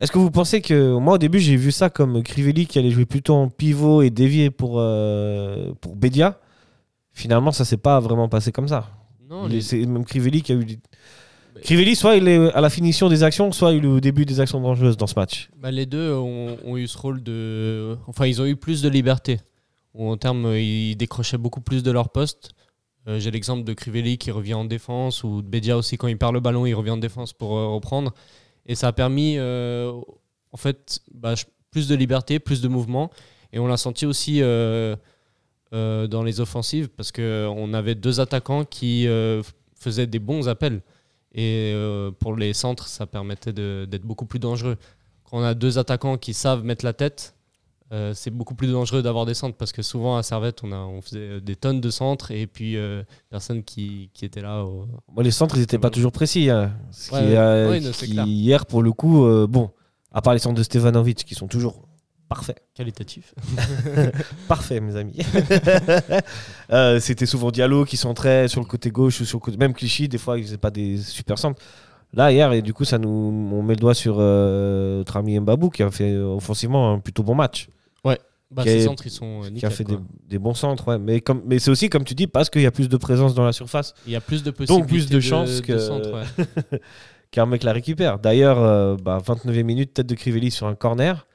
est-ce 0.00 0.12
que 0.12 0.18
vous 0.18 0.30
pensez 0.30 0.60
que. 0.60 0.96
Moi, 0.98 1.14
au 1.14 1.18
début, 1.18 1.40
j'ai 1.40 1.56
vu 1.56 1.72
ça 1.72 1.88
comme 1.88 2.22
Crivelli 2.22 2.66
qui 2.66 2.78
allait 2.78 2.90
jouer 2.90 3.06
plutôt 3.06 3.34
en 3.34 3.48
pivot 3.48 4.02
et 4.02 4.10
dévier 4.10 4.50
pour, 4.50 4.74
euh, 4.76 5.72
pour 5.80 5.96
Bedia. 5.96 6.38
Finalement, 7.12 7.52
ça 7.52 7.64
s'est 7.64 7.78
pas 7.78 7.98
vraiment 8.00 8.28
passé 8.28 8.52
comme 8.52 8.68
ça. 8.68 8.90
Non, 9.28 9.46
les- 9.46 9.56
est- 9.58 9.60
C'est 9.62 9.78
même 9.86 10.04
Crivelli 10.04 10.42
qui 10.42 10.52
a 10.52 10.56
eu. 10.56 10.66
Crivelli, 11.62 11.96
soit 11.96 12.14
il 12.16 12.28
est 12.28 12.52
à 12.52 12.60
la 12.60 12.70
finition 12.70 13.08
des 13.08 13.24
actions, 13.24 13.50
soit 13.50 13.72
il 13.72 13.84
est 13.84 13.88
au 13.88 13.98
début 13.98 14.24
des 14.24 14.38
actions 14.40 14.60
dangereuses 14.60 14.96
dans 14.96 15.08
ce 15.08 15.14
match. 15.18 15.50
Bah, 15.60 15.70
les 15.72 15.86
deux 15.86 16.12
ont, 16.12 16.56
ont 16.64 16.76
eu 16.76 16.86
ce 16.86 16.96
rôle 16.96 17.22
de. 17.22 17.96
Enfin, 18.06 18.26
ils 18.26 18.40
ont 18.40 18.46
eu 18.46 18.54
plus 18.56 18.82
de 18.82 18.88
liberté. 18.88 19.40
Ou 19.94 20.08
en 20.10 20.16
termes, 20.16 20.54
ils 20.54 20.94
décrochaient 20.96 21.38
beaucoup 21.38 21.60
plus 21.62 21.82
de 21.82 21.90
leur 21.90 22.10
poste. 22.10 22.50
Euh, 23.08 23.18
J'ai 23.18 23.30
l'exemple 23.30 23.64
de 23.64 23.72
Crivelli 23.72 24.18
qui 24.18 24.30
revient 24.30 24.54
en 24.54 24.64
défense, 24.64 25.24
ou 25.24 25.40
de 25.40 25.48
Bedia 25.48 25.76
aussi, 25.76 25.96
quand 25.96 26.08
il 26.08 26.18
perd 26.18 26.34
le 26.34 26.40
ballon, 26.40 26.66
il 26.66 26.74
revient 26.74 26.90
en 26.90 26.98
défense 26.98 27.32
pour 27.32 27.56
euh, 27.56 27.68
reprendre. 27.68 28.12
Et 28.66 28.74
ça 28.74 28.88
a 28.88 28.92
permis, 28.92 29.36
euh, 29.38 29.90
en 30.52 30.56
fait, 30.56 31.00
bah, 31.14 31.34
plus 31.70 31.88
de 31.88 31.94
liberté, 31.94 32.38
plus 32.38 32.60
de 32.60 32.68
mouvement. 32.68 33.10
Et 33.52 33.58
on 33.58 33.66
l'a 33.66 33.78
senti 33.78 34.04
aussi 34.04 34.40
dans 34.40 36.22
les 36.22 36.40
offensives, 36.40 36.88
parce 36.88 37.12
qu'on 37.12 37.72
avait 37.72 37.94
deux 37.94 38.20
attaquants 38.20 38.64
qui 38.64 39.06
faisaient 39.74 40.06
des 40.06 40.18
bons 40.18 40.50
appels. 40.50 40.82
Et 41.34 41.74
pour 42.18 42.36
les 42.36 42.52
centres, 42.52 42.88
ça 42.88 43.06
permettait 43.06 43.54
d'être 43.54 44.02
beaucoup 44.02 44.26
plus 44.26 44.38
dangereux. 44.38 44.76
Quand 45.24 45.38
on 45.38 45.42
a 45.42 45.54
deux 45.54 45.78
attaquants 45.78 46.18
qui 46.18 46.34
savent 46.34 46.62
mettre 46.62 46.84
la 46.84 46.92
tête, 46.92 47.34
euh, 47.92 48.12
c'est 48.14 48.30
beaucoup 48.30 48.54
plus 48.54 48.70
dangereux 48.70 49.02
d'avoir 49.02 49.24
des 49.26 49.34
centres 49.34 49.56
parce 49.56 49.72
que 49.72 49.82
souvent 49.82 50.16
à 50.16 50.22
Servette, 50.22 50.62
on, 50.62 50.72
a, 50.72 50.76
on 50.76 51.00
faisait 51.00 51.40
des 51.40 51.56
tonnes 51.56 51.80
de 51.80 51.90
centres 51.90 52.30
et 52.30 52.46
puis 52.46 52.76
euh, 52.76 53.02
personne 53.30 53.62
qui, 53.62 54.10
qui 54.14 54.24
était 54.24 54.42
là. 54.42 54.64
au- 54.64 54.86
les 55.22 55.30
centres, 55.30 55.56
ils 55.56 55.60
n'étaient 55.60 55.78
pas 55.78 55.90
toujours 55.90 56.12
précis. 56.12 56.50
hein. 56.50 56.72
Ce 56.90 57.12
Ouais, 57.12 57.20
euh, 57.22 57.80
non, 57.80 57.90
qui, 57.92 58.12
hier, 58.14 58.66
pour 58.66 58.82
le 58.82 58.92
coup, 58.92 59.24
euh, 59.24 59.46
bon, 59.48 59.70
à 60.12 60.20
part 60.22 60.32
les 60.34 60.38
centres 60.38 60.56
de 60.58 60.62
Stevanovic 60.62 61.24
qui 61.24 61.34
sont 61.34 61.46
toujours 61.48 61.82
parfaits. 62.28 62.62
qualitatif. 62.74 63.34
Parfait, 64.48 64.80
mes 64.80 64.96
amis. 64.96 65.16
Euh, 66.70 67.00
C'était 67.00 67.24
souvent 67.26 67.50
Diallo 67.50 67.84
qui 67.86 67.96
centrait 67.96 68.48
sur 68.48 68.60
le 68.60 68.66
côté 68.66 68.90
gauche 68.90 69.20
ou 69.20 69.24
sur 69.24 69.38
le 69.38 69.42
côté. 69.42 69.56
Même 69.56 69.72
Clichy, 69.72 70.08
des 70.08 70.18
fois, 70.18 70.38
ils 70.38 70.44
faisaient 70.44 70.58
pas 70.58 70.70
des 70.70 70.98
super 70.98 71.38
centres. 71.38 71.62
Là, 72.12 72.30
hier, 72.32 72.52
et 72.52 72.62
du 72.62 72.72
coup, 72.74 72.84
ça 72.84 72.98
nous, 72.98 73.08
on 73.08 73.62
met 73.62 73.74
le 73.74 73.80
doigt 73.80 73.94
sur 73.94 74.16
euh, 74.18 74.98
notre 74.98 75.16
ami 75.16 75.38
Mbabou 75.40 75.70
qui 75.70 75.82
a 75.82 75.90
fait 75.90 76.12
euh, 76.12 76.26
offensivement 76.36 76.92
un 76.92 76.98
plutôt 76.98 77.22
bon 77.22 77.34
match. 77.34 77.68
Bah, 78.50 78.62
Qui 78.62 78.70
ces 78.70 78.82
a- 78.82 78.84
centres, 78.86 79.06
ils 79.06 79.10
sont 79.10 79.42
euh, 79.44 79.50
qui 79.50 79.66
a 79.66 79.70
fait 79.70 79.84
des, 79.84 79.98
des 80.26 80.38
bons 80.38 80.54
centres. 80.54 80.88
ouais. 80.88 80.98
Mais, 80.98 81.20
comme, 81.20 81.42
mais 81.44 81.58
c'est 81.58 81.70
aussi, 81.70 81.90
comme 81.90 82.04
tu 82.04 82.14
dis, 82.14 82.26
parce 82.26 82.48
qu'il 82.48 82.62
y 82.62 82.66
a 82.66 82.70
plus 82.70 82.88
de 82.88 82.96
présence 82.96 83.34
dans 83.34 83.44
la 83.44 83.52
surface 83.52 83.92
Il 84.06 84.12
y 84.12 84.16
a 84.16 84.22
plus 84.22 84.42
de 84.42 84.50
possibilités. 84.50 84.86
plus 84.88 85.08
de 85.10 85.20
chances 85.20 85.60
que- 85.60 86.12
ouais. 86.14 86.80
qu'un 87.30 87.44
mec 87.44 87.62
la 87.62 87.72
récupère. 87.74 88.18
D'ailleurs, 88.18 88.58
euh, 88.58 88.96
bah, 88.96 89.18
29e 89.22 89.64
minute, 89.64 89.92
tête 89.92 90.06
de 90.06 90.14
Crivelli 90.14 90.50
sur 90.50 90.66
un 90.66 90.74
corner. 90.74 91.26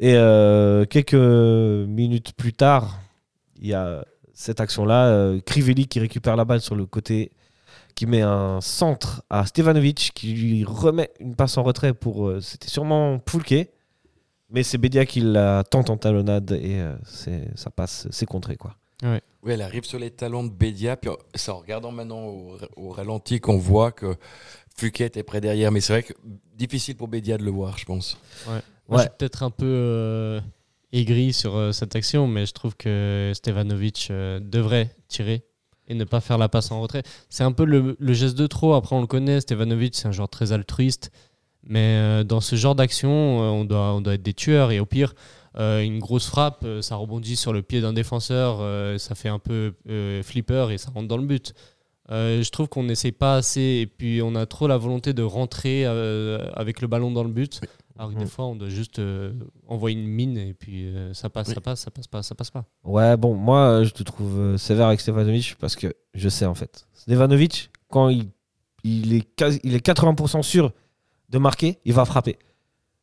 Et 0.00 0.14
euh, 0.16 0.84
quelques 0.84 1.14
minutes 1.14 2.32
plus 2.36 2.52
tard, 2.52 2.98
il 3.60 3.68
y 3.68 3.74
a 3.74 4.04
cette 4.34 4.60
action-là. 4.60 5.06
euh, 5.06 5.40
Crivelli 5.40 5.86
qui 5.86 5.98
récupère 6.00 6.36
la 6.36 6.44
balle 6.44 6.60
sur 6.60 6.74
le 6.74 6.84
côté, 6.84 7.30
qui 7.94 8.04
met 8.06 8.20
un 8.20 8.60
centre 8.60 9.22
à 9.30 9.46
Stevanovic, 9.46 10.10
qui 10.14 10.34
lui 10.34 10.64
remet 10.64 11.10
une 11.20 11.36
passe 11.36 11.56
en 11.56 11.62
retrait 11.62 11.94
pour. 11.94 12.30
C'était 12.40 12.68
sûrement 12.68 13.18
Poulke. 13.18 13.68
Mais 14.50 14.62
c'est 14.62 14.78
Bédia 14.78 15.06
qui 15.06 15.20
la 15.20 15.64
tente 15.64 15.90
en 15.90 15.96
talonnade 15.96 16.52
et 16.52 16.78
euh, 16.80 16.94
c'est- 17.04 17.48
ça 17.56 17.70
passe, 17.70 18.06
c'est 18.10 18.26
contré. 18.26 18.56
Quoi. 18.56 18.76
Oui, 19.02 19.52
elle 19.52 19.62
arrive 19.62 19.84
sur 19.84 19.98
les 19.98 20.10
talons 20.10 20.44
de 20.44 20.50
Bédia, 20.50 20.96
puis 20.96 21.10
on- 21.10 21.18
c'est 21.34 21.50
en 21.50 21.58
regardant 21.58 21.90
maintenant 21.92 22.24
au, 22.24 22.56
au 22.76 22.88
ralenti 22.90 23.40
qu'on 23.40 23.58
voit 23.58 23.92
que 23.92 24.16
Fluquet 24.76 25.10
est 25.14 25.22
près 25.22 25.40
derrière. 25.40 25.70
Mais 25.72 25.80
c'est 25.80 25.92
vrai 25.92 26.02
que 26.02 26.12
difficile 26.56 26.96
pour 26.96 27.08
Bédia 27.08 27.36
de 27.36 27.44
le 27.44 27.50
voir, 27.50 27.76
je 27.78 27.84
pense. 27.84 28.18
Moi, 28.46 28.60
Ouais. 28.88 28.96
je 28.96 29.00
suis 29.02 29.10
peut-être 29.18 29.42
un 29.42 29.50
peu 29.50 29.66
euh, 29.66 30.40
aigri 30.92 31.32
sur 31.32 31.56
euh, 31.56 31.72
cette 31.72 31.96
action, 31.96 32.26
mais 32.26 32.46
je 32.46 32.52
trouve 32.52 32.76
que 32.76 33.32
Stevanovic 33.34 34.08
euh, 34.10 34.40
devrait 34.40 34.94
tirer 35.08 35.42
et 35.88 35.94
ne 35.94 36.04
pas 36.04 36.20
faire 36.20 36.38
la 36.38 36.48
passe 36.48 36.70
en 36.70 36.80
retrait. 36.80 37.02
C'est 37.28 37.44
un 37.44 37.52
peu 37.52 37.64
le, 37.64 37.96
le 37.98 38.12
geste 38.14 38.36
de 38.38 38.46
trop. 38.46 38.72
Après, 38.74 38.96
on 38.96 39.00
le 39.02 39.06
connaît, 39.06 39.40
Stevanovic, 39.40 39.94
c'est 39.96 40.08
un 40.08 40.12
joueur 40.12 40.28
très 40.30 40.52
altruiste. 40.52 41.10
Mais 41.66 41.96
euh, 41.98 42.24
dans 42.24 42.40
ce 42.40 42.56
genre 42.56 42.74
d'action, 42.74 43.10
euh, 43.10 43.46
on, 43.48 43.64
doit, 43.64 43.94
on 43.94 44.00
doit 44.00 44.14
être 44.14 44.22
des 44.22 44.34
tueurs. 44.34 44.70
Et 44.70 44.80
au 44.80 44.86
pire, 44.86 45.14
euh, 45.58 45.82
une 45.82 45.98
grosse 45.98 46.26
frappe, 46.26 46.62
euh, 46.64 46.82
ça 46.82 46.96
rebondit 46.96 47.36
sur 47.36 47.52
le 47.52 47.62
pied 47.62 47.80
d'un 47.80 47.92
défenseur, 47.92 48.58
euh, 48.60 48.98
ça 48.98 49.14
fait 49.14 49.28
un 49.28 49.38
peu 49.38 49.74
euh, 49.88 50.22
flipper 50.22 50.68
et 50.72 50.78
ça 50.78 50.90
rentre 50.90 51.08
dans 51.08 51.16
le 51.16 51.24
but. 51.26 51.54
Euh, 52.10 52.42
je 52.42 52.50
trouve 52.50 52.68
qu'on 52.68 52.82
n'essaye 52.82 53.12
pas 53.12 53.36
assez 53.36 53.60
et 53.82 53.86
puis 53.86 54.20
on 54.22 54.34
a 54.34 54.44
trop 54.44 54.66
la 54.66 54.76
volonté 54.76 55.14
de 55.14 55.22
rentrer 55.22 55.84
euh, 55.86 56.50
avec 56.52 56.82
le 56.82 56.86
ballon 56.88 57.10
dans 57.10 57.24
le 57.24 57.30
but. 57.30 57.60
Alors 57.96 58.10
que 58.10 58.16
des 58.18 58.24
Mhm. 58.24 58.28
fois, 58.30 58.44
on 58.46 58.56
doit 58.56 58.68
juste 58.68 58.98
euh, 58.98 59.32
envoyer 59.68 59.96
une 59.96 60.06
mine 60.06 60.36
et 60.36 60.52
puis 60.52 60.86
euh, 60.88 61.14
ça 61.14 61.30
passe, 61.30 61.48
Oui. 61.48 61.54
ça 61.54 61.60
passe, 61.62 61.80
ça 61.80 61.90
passe 61.92 62.08
pas, 62.08 62.22
ça 62.22 62.34
passe 62.34 62.50
pas. 62.50 62.64
Ouais, 62.82 63.16
bon, 63.16 63.34
moi, 63.34 63.84
je 63.84 63.90
te 63.90 64.02
trouve 64.02 64.56
sévère 64.58 64.88
avec 64.88 65.00
Stevanovic 65.00 65.54
parce 65.60 65.76
que 65.76 65.94
je 66.12 66.28
sais 66.28 66.44
en 66.44 66.54
fait. 66.54 66.86
Stevanovic, 66.92 67.70
quand 67.88 68.08
il, 68.10 68.28
il, 68.82 69.14
est, 69.14 69.24
quasi- 69.36 69.60
il 69.62 69.74
est 69.74 69.86
80% 69.86 70.42
sûr 70.42 70.72
de 71.34 71.38
marquer, 71.38 71.78
il 71.84 71.92
va 71.92 72.04
frapper. 72.06 72.38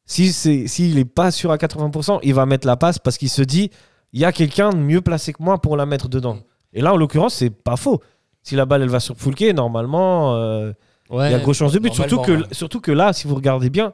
Si 0.05 0.33
c'est 0.33 0.67
s'il 0.67 0.95
n'est 0.95 1.05
pas 1.05 1.29
sûr 1.31 1.51
à 1.51 1.57
80%, 1.57 2.19
il 2.23 2.33
va 2.33 2.45
mettre 2.45 2.65
la 2.65 2.75
passe 2.77 2.97
parce 2.97 3.17
qu'il 3.17 3.29
se 3.29 3.41
dit 3.43 3.69
il 4.13 4.19
y 4.19 4.25
a 4.25 4.31
quelqu'un 4.31 4.71
de 4.71 4.77
mieux 4.77 5.01
placé 5.01 5.31
que 5.33 5.43
moi 5.43 5.59
pour 5.61 5.77
la 5.77 5.85
mettre 5.85 6.09
dedans. 6.09 6.39
Et 6.73 6.81
là, 6.81 6.93
en 6.93 6.97
l'occurrence, 6.97 7.35
c'est 7.35 7.49
pas 7.51 7.75
faux. 7.77 8.01
Si 8.43 8.55
la 8.55 8.65
balle 8.65 8.81
elle 8.81 8.89
va 8.89 8.99
sur 8.99 9.15
Foulke, 9.15 9.53
normalement, 9.53 10.35
euh, 10.35 10.71
Ouais, 11.09 11.27
il 11.29 11.31
y 11.33 11.35
a 11.35 11.39
grosse 11.39 11.57
chance 11.57 11.73
de 11.73 11.79
but. 11.79 11.93
Surtout 11.93 12.17
que, 12.21 12.31
normalement, 12.31 12.47
ouais. 12.47 12.53
surtout 12.53 12.79
que 12.81 12.91
là, 12.91 13.11
si 13.13 13.27
vous 13.27 13.35
regardez 13.35 13.69
bien, 13.69 13.91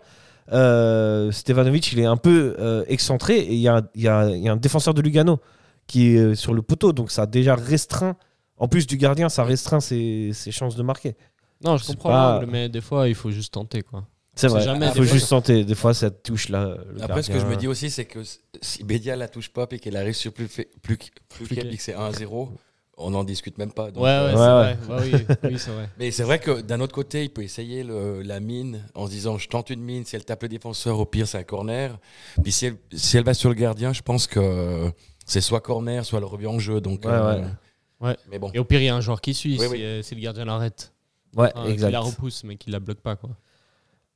euh, 0.53 1.32
Stevanovic, 1.32 1.91
il 1.91 2.00
est 2.00 2.06
un 2.06 2.15
peu 2.17 2.56
euh, 2.60 2.84
excentré 2.88 3.38
et 3.39 3.53
il 3.53 3.60
y 3.60 3.67
a, 3.67 3.82
il 3.96 4.01
y 4.03 4.08
a- 4.08 4.29
il 4.29 4.44
y 4.44 4.48
a 4.50 4.53
un 4.53 4.58
défenseur 4.58 4.94
de 4.94 5.01
Lugano 5.01 5.39
qui 5.88 6.15
est 6.15 6.20
euh, 6.20 6.36
sur 6.36 6.53
le 6.53 6.62
poteau. 6.62 6.94
Donc 6.94 7.12
ça 7.12 7.24
a 7.24 7.25
déjà 7.25 7.56
restreint, 7.56 8.15
en 8.58 8.67
plus 8.67 8.86
du 8.88 8.98
gardien, 8.98 9.29
ça 9.29 9.44
restreint 9.44 9.79
ses, 9.79 10.32
ses 10.34 10.51
chances 10.51 10.75
de 10.75 10.84
marquer. 10.84 11.15
non, 11.63 11.75
je 11.77 11.86
comprends 11.88 12.10
pas- 12.10 12.34
l'angle, 12.39 12.51
mais 12.51 12.70
des 12.70 12.82
fois, 12.82 13.08
il 13.10 13.15
faut 13.15 13.32
juste 13.32 13.53
tenter 13.56 13.82
quoi. 13.82 14.03
C'est 14.38 14.48
vrai, 14.48 14.62
jamais, 14.63 14.88
il 14.88 14.94
des 14.94 14.98
faut 15.00 15.03
juste 15.03 15.29
tenter. 15.29 15.63
Des 15.65 15.75
fois, 15.75 15.94
ça 15.94 16.10
touche 16.12 16.50
là. 16.50 16.77
le 16.94 17.01
Après, 17.03 17.24
ce 17.24 17.29
que 17.29 17.39
je 17.39 17.46
me 17.46 17.56
dis 17.56 17.67
aussi, 17.67 17.89
c'est 17.89 18.06
que 18.06 18.20
si 18.62 18.84
Bédia 18.84 19.15
la 19.15 19.27
touche 19.27 19.50
pas 19.50 19.67
et 19.72 19.79
qu'elle 19.79 19.98
arrive 19.98 20.13
sur 20.13 20.32
plus, 20.32 20.48
plus, 20.48 20.65
plus, 21.29 21.48
que 21.48 21.75
c'est 21.79 21.94
1-0, 21.96 22.50
on 23.00 23.12
n'en 23.12 23.24
discute 23.24 23.58
même 23.58 23.72
pas. 23.72 23.91
Donc, 23.91 24.03
ouais, 24.03 24.10
ouais, 24.10 24.34
euh, 24.36 24.75
c'est 24.79 24.89
ouais, 24.89 24.98
vrai. 24.98 25.12
Ouais, 25.12 25.25
oui, 25.41 25.50
oui, 25.51 25.60
c'est 25.60 25.72
vrai. 25.72 25.89
Mais 26.00 26.12
c'est 26.12 26.24
vrai 26.24 26.39
que 26.39 26.62
d'un 26.62 26.79
autre 26.79 26.94
côté, 26.96 27.24
il 27.24 27.29
peut 27.29 27.44
essayer 27.44 27.84
le- 27.84 28.22
la 28.24 28.39
mine 28.39 28.84
en 28.96 29.06
se 29.06 29.12
disant 29.12 29.38
je 29.38 29.48
tente 29.50 29.70
une 29.70 29.82
mine, 29.82 30.03
si 30.06 30.15
elle 30.15 30.25
tape 30.25 30.41
le 30.44 30.50
défenseur, 30.50 31.00
au 31.00 31.06
pire 31.06 31.27
c'est 31.27 31.38
un 31.38 31.44
corner. 31.44 31.98
Puis 32.41 32.51
si 32.51 32.65
elle, 32.67 32.77
si 32.94 33.17
elle 33.17 33.24
va 33.24 33.34
sur 33.36 33.50
le 33.50 33.56
gardien, 33.56 33.94
je 33.94 34.01
pense 34.01 34.25
que 34.27 34.91
c'est 35.25 35.41
soit 35.41 35.62
corner, 35.62 36.06
soit 36.06 36.20
le 36.20 36.25
revient 36.25 36.48
en 36.48 36.58
jeu. 36.60 36.82
Donc, 36.82 37.06
Ouais, 37.06 37.12
euh, 37.12 37.41
ouais. 37.41 37.48
Ouais. 38.00 38.17
Mais 38.32 38.39
bon. 38.39 38.51
Et 38.53 38.60
au 38.60 38.63
pire, 38.65 38.79
il 38.82 38.86
y 38.86 38.89
a 38.89 38.96
un 38.96 39.01
joueur 39.01 39.22
qui 39.22 39.34
suit 39.34 39.58
Oui, 39.60 39.65
si, 39.65 39.72
oui. 39.72 39.84
euh, 39.84 40.01
si 40.03 40.13
le 40.15 40.22
gardien 40.22 40.46
l'arrête. 40.46 40.91
Ouais, 41.36 41.51
Enfin, 41.53 41.65
qui 41.67 41.74
exact. 41.74 41.91
la 41.91 42.00
repousse, 42.00 42.44
mais 42.44 42.56
qui 42.56 42.70
la 42.72 42.79
bloque 42.79 43.00
pas 43.01 43.15
quoi. 43.15 43.29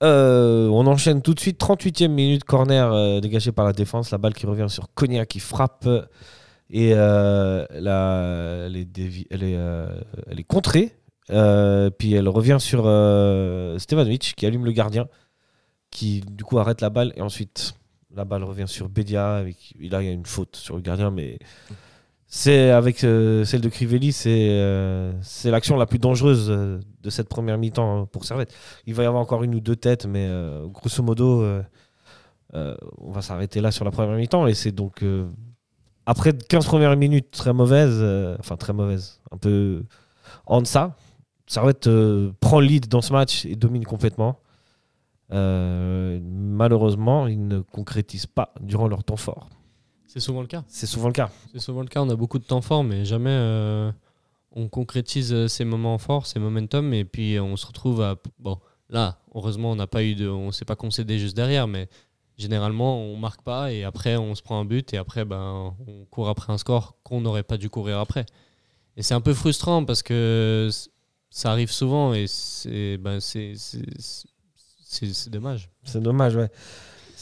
Euh, 0.03 0.67
on 0.69 0.87
enchaîne 0.87 1.21
tout 1.21 1.33
de 1.33 1.39
suite. 1.39 1.59
38e 1.59 2.07
minute, 2.09 2.43
corner 2.43 2.91
euh, 2.91 3.19
dégagé 3.19 3.51
par 3.51 3.65
la 3.65 3.73
défense. 3.73 4.11
La 4.11 4.17
balle 4.17 4.33
qui 4.33 4.45
revient 4.45 4.67
sur 4.69 4.93
Konya 4.93 5.25
qui 5.25 5.39
frappe. 5.39 5.87
Et 6.69 6.93
euh, 6.95 7.65
la- 7.71 8.65
elle, 8.65 8.77
est 8.77 8.87
elle, 9.29 9.43
est, 9.43 9.57
elle 10.27 10.39
est 10.39 10.43
contrée. 10.43 10.95
Puis 11.27 12.13
elle 12.13 12.27
revient 12.29 12.57
sur 12.59 12.81
Stevanovic 13.79 14.33
qui 14.35 14.45
allume 14.45 14.65
le 14.65 14.71
gardien. 14.71 15.07
Qui 15.91 16.21
du 16.21 16.43
coup 16.43 16.57
arrête 16.57 16.81
la 16.81 16.89
balle. 16.89 17.13
Et 17.15 17.21
ensuite, 17.21 17.73
la 18.15 18.25
balle 18.25 18.43
revient 18.43 18.67
sur 18.67 18.89
Bedia. 18.89 19.35
Avec, 19.35 19.75
il 19.79 19.91
y 19.91 19.95
a 19.95 20.01
une 20.01 20.25
faute 20.25 20.55
sur 20.55 20.75
le 20.75 20.81
gardien. 20.81 21.11
Mais 21.11 21.37
c'est 22.33 22.71
avec 22.71 23.03
euh, 23.03 23.43
celle 23.43 23.59
de 23.59 23.67
Crivelli, 23.67 24.13
c'est 24.13 24.51
euh, 24.51 25.11
c'est 25.21 25.51
l'action 25.51 25.75
la 25.75 25.85
plus 25.85 25.99
dangereuse 25.99 26.47
euh, 26.49 26.79
de 27.01 27.09
cette 27.09 27.27
première 27.27 27.57
mi-temps 27.57 28.03
hein, 28.03 28.07
pour 28.09 28.23
Servette. 28.23 28.53
Il 28.85 28.93
va 28.93 29.03
y 29.03 29.05
avoir 29.05 29.21
encore 29.21 29.43
une 29.43 29.53
ou 29.53 29.59
deux 29.59 29.75
têtes, 29.75 30.05
mais 30.05 30.29
grosso 30.67 31.03
modo, 31.03 31.45
on 32.53 33.11
va 33.11 33.21
s'arrêter 33.21 33.59
là 33.59 33.71
sur 33.71 33.83
la 33.83 33.91
première 33.91 34.15
mi-temps. 34.15 34.47
Et 34.47 34.53
c'est 34.53 34.71
donc 34.71 35.03
après 36.05 36.31
15 36.31 36.65
premières 36.65 36.95
minutes 36.95 37.31
très 37.31 37.51
mauvaises, 37.51 38.01
enfin 38.39 38.55
très 38.55 38.71
mauvaises, 38.71 39.19
un 39.31 39.37
peu 39.37 39.83
en 40.45 40.61
deçà. 40.61 40.95
Servette 41.47 41.89
prend 42.39 42.61
le 42.61 42.65
lead 42.65 42.87
dans 42.87 43.01
ce 43.01 43.11
match 43.11 43.45
et 43.45 43.57
domine 43.57 43.83
complètement. 43.83 44.39
Malheureusement, 45.31 47.27
ils 47.27 47.45
ne 47.45 47.59
concrétisent 47.59 48.27
pas 48.27 48.53
durant 48.61 48.87
leur 48.87 49.03
temps 49.03 49.17
fort. 49.17 49.49
C'est 50.13 50.19
souvent 50.19 50.41
le 50.41 50.47
cas. 50.47 50.63
C'est 50.67 50.87
souvent 50.87 51.07
le 51.07 51.13
cas. 51.13 51.29
C'est 51.53 51.59
souvent 51.59 51.81
le 51.81 51.87
cas. 51.87 52.01
On 52.01 52.09
a 52.09 52.15
beaucoup 52.15 52.37
de 52.39 52.43
temps 52.43 52.59
fort, 52.61 52.83
mais 52.83 53.05
jamais 53.05 53.29
euh, 53.31 53.91
on 54.51 54.67
concrétise 54.67 55.31
euh, 55.31 55.47
ces 55.47 55.63
moments 55.63 55.97
forts, 55.97 56.25
ces 56.25 56.37
momentum, 56.39 56.93
et 56.93 57.05
puis 57.05 57.39
on 57.39 57.55
se 57.55 57.65
retrouve 57.65 58.01
à. 58.01 58.17
Bon, 58.37 58.59
là, 58.89 59.19
heureusement, 59.33 59.71
on 59.71 59.75
n'a 59.75 59.87
pas 59.87 60.03
eu 60.03 60.15
de. 60.15 60.27
On 60.27 60.51
s'est 60.51 60.65
pas 60.65 60.75
concédé 60.75 61.17
juste 61.17 61.35
derrière, 61.35 61.65
mais 61.67 61.87
généralement, 62.37 62.99
on 63.01 63.15
marque 63.15 63.41
pas, 63.41 63.71
et 63.71 63.85
après, 63.85 64.17
on 64.17 64.35
se 64.35 64.41
prend 64.41 64.59
un 64.59 64.65
but, 64.65 64.93
et 64.93 64.97
après, 64.97 65.23
ben, 65.23 65.73
on 65.87 66.03
court 66.09 66.27
après 66.27 66.51
un 66.51 66.57
score 66.57 66.97
qu'on 67.03 67.21
n'aurait 67.21 67.43
pas 67.43 67.55
dû 67.57 67.69
courir 67.69 67.99
après. 67.99 68.25
Et 68.97 69.03
c'est 69.03 69.13
un 69.13 69.21
peu 69.21 69.33
frustrant 69.33 69.85
parce 69.85 70.03
que 70.03 70.69
ça 71.29 71.51
arrive 71.51 71.71
souvent, 71.71 72.13
et 72.13 72.25
c'est 72.27 72.97
ben, 72.97 73.21
c'est- 73.21 73.53
c'est- 73.55 73.85
c'est- 73.97 75.13
c'est 75.13 75.29
dommage. 75.29 75.69
C'est 75.85 76.01
dommage, 76.03 76.35
ouais. 76.35 76.49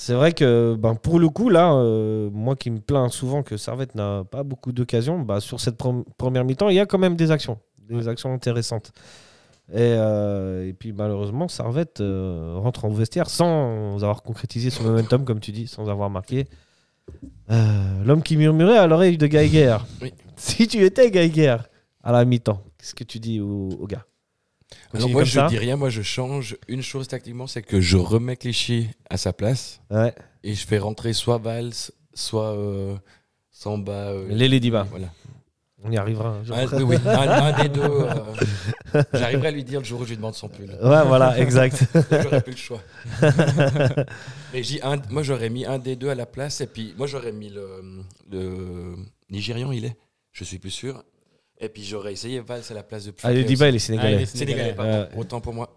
C'est 0.02 0.14
vrai 0.14 0.32
que 0.32 0.78
ben, 0.80 0.96
pour 0.96 1.20
le 1.20 1.28
coup, 1.28 1.50
là, 1.50 1.74
euh, 1.74 2.30
moi 2.32 2.56
qui 2.56 2.72
me 2.72 2.80
plains 2.80 3.10
souvent 3.10 3.44
que 3.44 3.58
Servette 3.58 3.96
n'a 3.96 4.24
pas 4.24 4.44
beaucoup 4.44 4.72
d'occasions, 4.72 5.20
bah, 5.20 5.42
sur 5.42 5.60
cette 5.60 5.76
première 6.18 6.46
mi-temps, 6.46 6.70
il 6.70 6.76
y 6.76 6.80
a 6.80 6.86
quand 6.86 6.98
même 6.98 7.18
des 7.18 7.32
actions, 7.32 7.60
des 7.90 8.08
actions 8.08 8.34
intéressantes. 8.34 8.94
Et, 9.74 9.76
euh, 9.80 10.66
et 10.66 10.72
puis 10.72 10.94
malheureusement, 10.94 11.50
Servette 11.50 12.00
euh, 12.00 12.56
rentre 12.56 12.86
en 12.86 12.90
vestiaire 12.90 13.30
sans 13.30 13.98
avoir 13.98 14.24
concrétisé 14.24 14.70
son 14.70 14.84
momentum, 14.84 15.26
comme 15.26 15.42
tu 15.42 15.52
dis, 15.52 15.68
sans 15.68 15.90
avoir 15.90 16.10
marqué. 16.10 16.48
L'homme 17.50 18.24
qui 18.24 18.38
murmurait 18.38 18.78
à 18.78 18.88
l'oreille 18.88 19.18
de 19.18 19.28
Geiger. 19.28 19.78
Oui. 20.02 20.14
Si 20.38 20.70
tu 20.70 20.82
étais 20.86 21.12
Geiger 21.12 21.58
à 22.02 22.14
la 22.14 22.24
mi-temps, 22.24 22.64
qu'est-ce 22.78 22.96
que 22.96 23.04
tu 23.04 23.20
dis 23.20 23.42
au, 23.42 23.68
au 23.82 23.86
gars? 23.86 24.06
Alors 24.94 25.10
moi, 25.10 25.24
je 25.24 25.34
ça 25.40 25.48
dis 25.48 25.58
rien. 25.58 25.76
Moi, 25.76 25.90
je 25.90 26.02
change 26.02 26.58
une 26.68 26.82
chose 26.82 27.08
tactiquement, 27.08 27.48
c'est 27.48 27.62
que 27.62 27.80
je 27.82 27.98
remets 27.98 28.38
Clichy 28.38 28.88
à 29.10 29.18
sa 29.18 29.34
place 29.34 29.82
Ouais. 29.90 30.14
et 30.44 30.54
je 30.54 30.66
fais 30.66 30.78
rentrer 30.80 31.14
soit 31.14 31.38
Valls, 31.38 31.72
soit 32.14 32.54
euh, 32.56 32.96
Samba. 33.52 33.92
euh, 34.12 34.26
Les 34.30 34.60
Diba. 34.60 34.88
Voilà. 34.90 35.08
On 35.82 35.92
y 35.92 35.98
arrivera. 35.98 36.30
un 36.32 36.44
jour. 36.44 36.58
Un, 36.58 36.68
oui, 36.78 36.84
oui, 36.84 36.96
un, 37.06 37.30
un 37.30 37.62
des 37.64 37.70
deux. 37.70 37.82
euh, 37.82 39.04
J'arriverai 39.14 39.48
à 39.48 39.52
lui 39.52 39.64
dire 39.64 39.80
le 39.80 39.86
jour 39.86 40.02
où 40.02 40.04
je 40.04 40.10
lui 40.10 40.18
demande 40.18 40.36
son 40.36 40.50
pull. 40.50 40.70
Ouais, 40.72 41.04
voilà, 41.06 41.40
exact. 41.40 41.86
J'aurais 42.12 42.42
plus 42.42 42.52
le 42.52 42.58
choix. 42.58 42.82
Mais 44.54 44.62
un- 44.84 45.02
moi, 45.10 45.24
j'aurais 45.24 45.50
mis 45.50 45.66
un 45.66 45.78
des 45.80 45.96
deux 45.96 46.10
à 46.10 46.16
la 46.16 46.26
place. 46.26 46.62
Et 46.62 46.68
puis, 46.68 46.94
moi, 46.98 47.08
j'aurais 47.08 47.32
mis 47.32 47.50
le, 47.50 47.82
le 48.32 48.96
Nigérian, 49.30 49.72
il 49.72 49.86
est 49.86 49.96
Je 50.34 50.44
suis 50.44 50.60
plus 50.60 50.72
sûr. 50.72 51.04
Et 51.60 51.70
puis, 51.70 51.84
j'aurais 51.84 52.14
essayé 52.14 52.40
Valls 52.40 52.62
à 52.70 52.74
la 52.74 52.84
place 52.84 53.06
de 53.06 53.14
Allez, 53.24 53.44
Pflucker 53.44 53.48
Diba, 53.48 53.66
aussi. 53.66 53.72
il 53.72 53.76
est 53.76 53.80
sénégalais. 53.80 54.16
Allez, 54.16 54.26
Sénégalais, 54.26 54.74
Sénégalais, 54.74 55.08
pardon. 55.08 55.20
Autant 55.20 55.42
pour 55.42 55.54
moi. 55.54 55.76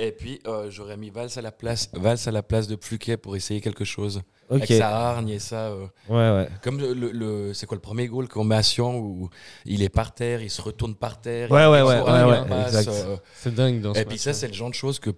Et 0.00 0.12
puis, 0.12 0.40
euh, 0.46 0.70
j'aurais 0.70 0.96
mis 0.96 1.10
Valls 1.10 1.28
à 1.36 1.42
la 1.42 1.50
place, 1.50 1.90
Valls 1.92 2.18
à 2.24 2.30
la 2.30 2.42
place 2.44 2.68
de 2.68 2.76
Pflucker 2.76 3.16
pour 3.16 3.34
essayer 3.34 3.60
quelque 3.60 3.84
chose. 3.84 4.22
Ok. 4.48 4.62
Avec 4.62 4.68
sa 4.78 4.88
hargne 4.96 5.28
et 5.30 5.38
ça. 5.40 5.66
euh, 5.70 5.86
Ouais, 6.08 6.16
ouais. 6.44 6.48
comme 6.62 6.78
le, 6.78 6.94
le- 6.94 7.10
le- 7.10 7.52
c'est 7.52 7.66
quoi 7.66 7.74
le 7.74 7.80
premier 7.82 8.06
goal 8.06 8.28
qu'on 8.28 8.44
met 8.44 8.54
à 8.54 8.62
Sion 8.62 8.96
où 8.96 9.28
il 9.66 9.82
est 9.82 9.88
par 9.88 10.14
terre, 10.14 10.40
il 10.40 10.50
se 10.50 10.62
retourne 10.62 10.94
par 10.94 11.20
terre. 11.20 11.50
Ouais, 11.50 11.64
il 11.64 11.68
ouais, 11.68 11.82
ouais, 11.82 12.00
ouais, 12.00 12.42
il 12.80 12.88
euh, 12.88 13.16
C'est 13.34 13.52
dingue 13.54 13.80
dans 13.82 13.92
ce 13.92 14.00
et 14.00 14.04
puis 14.04 14.18
ça, 14.18 14.32
c'est 14.32 14.46
le 14.48 14.54
genre 14.54 14.70
de 14.70 14.74
choses 14.74 14.98
que 15.00 15.10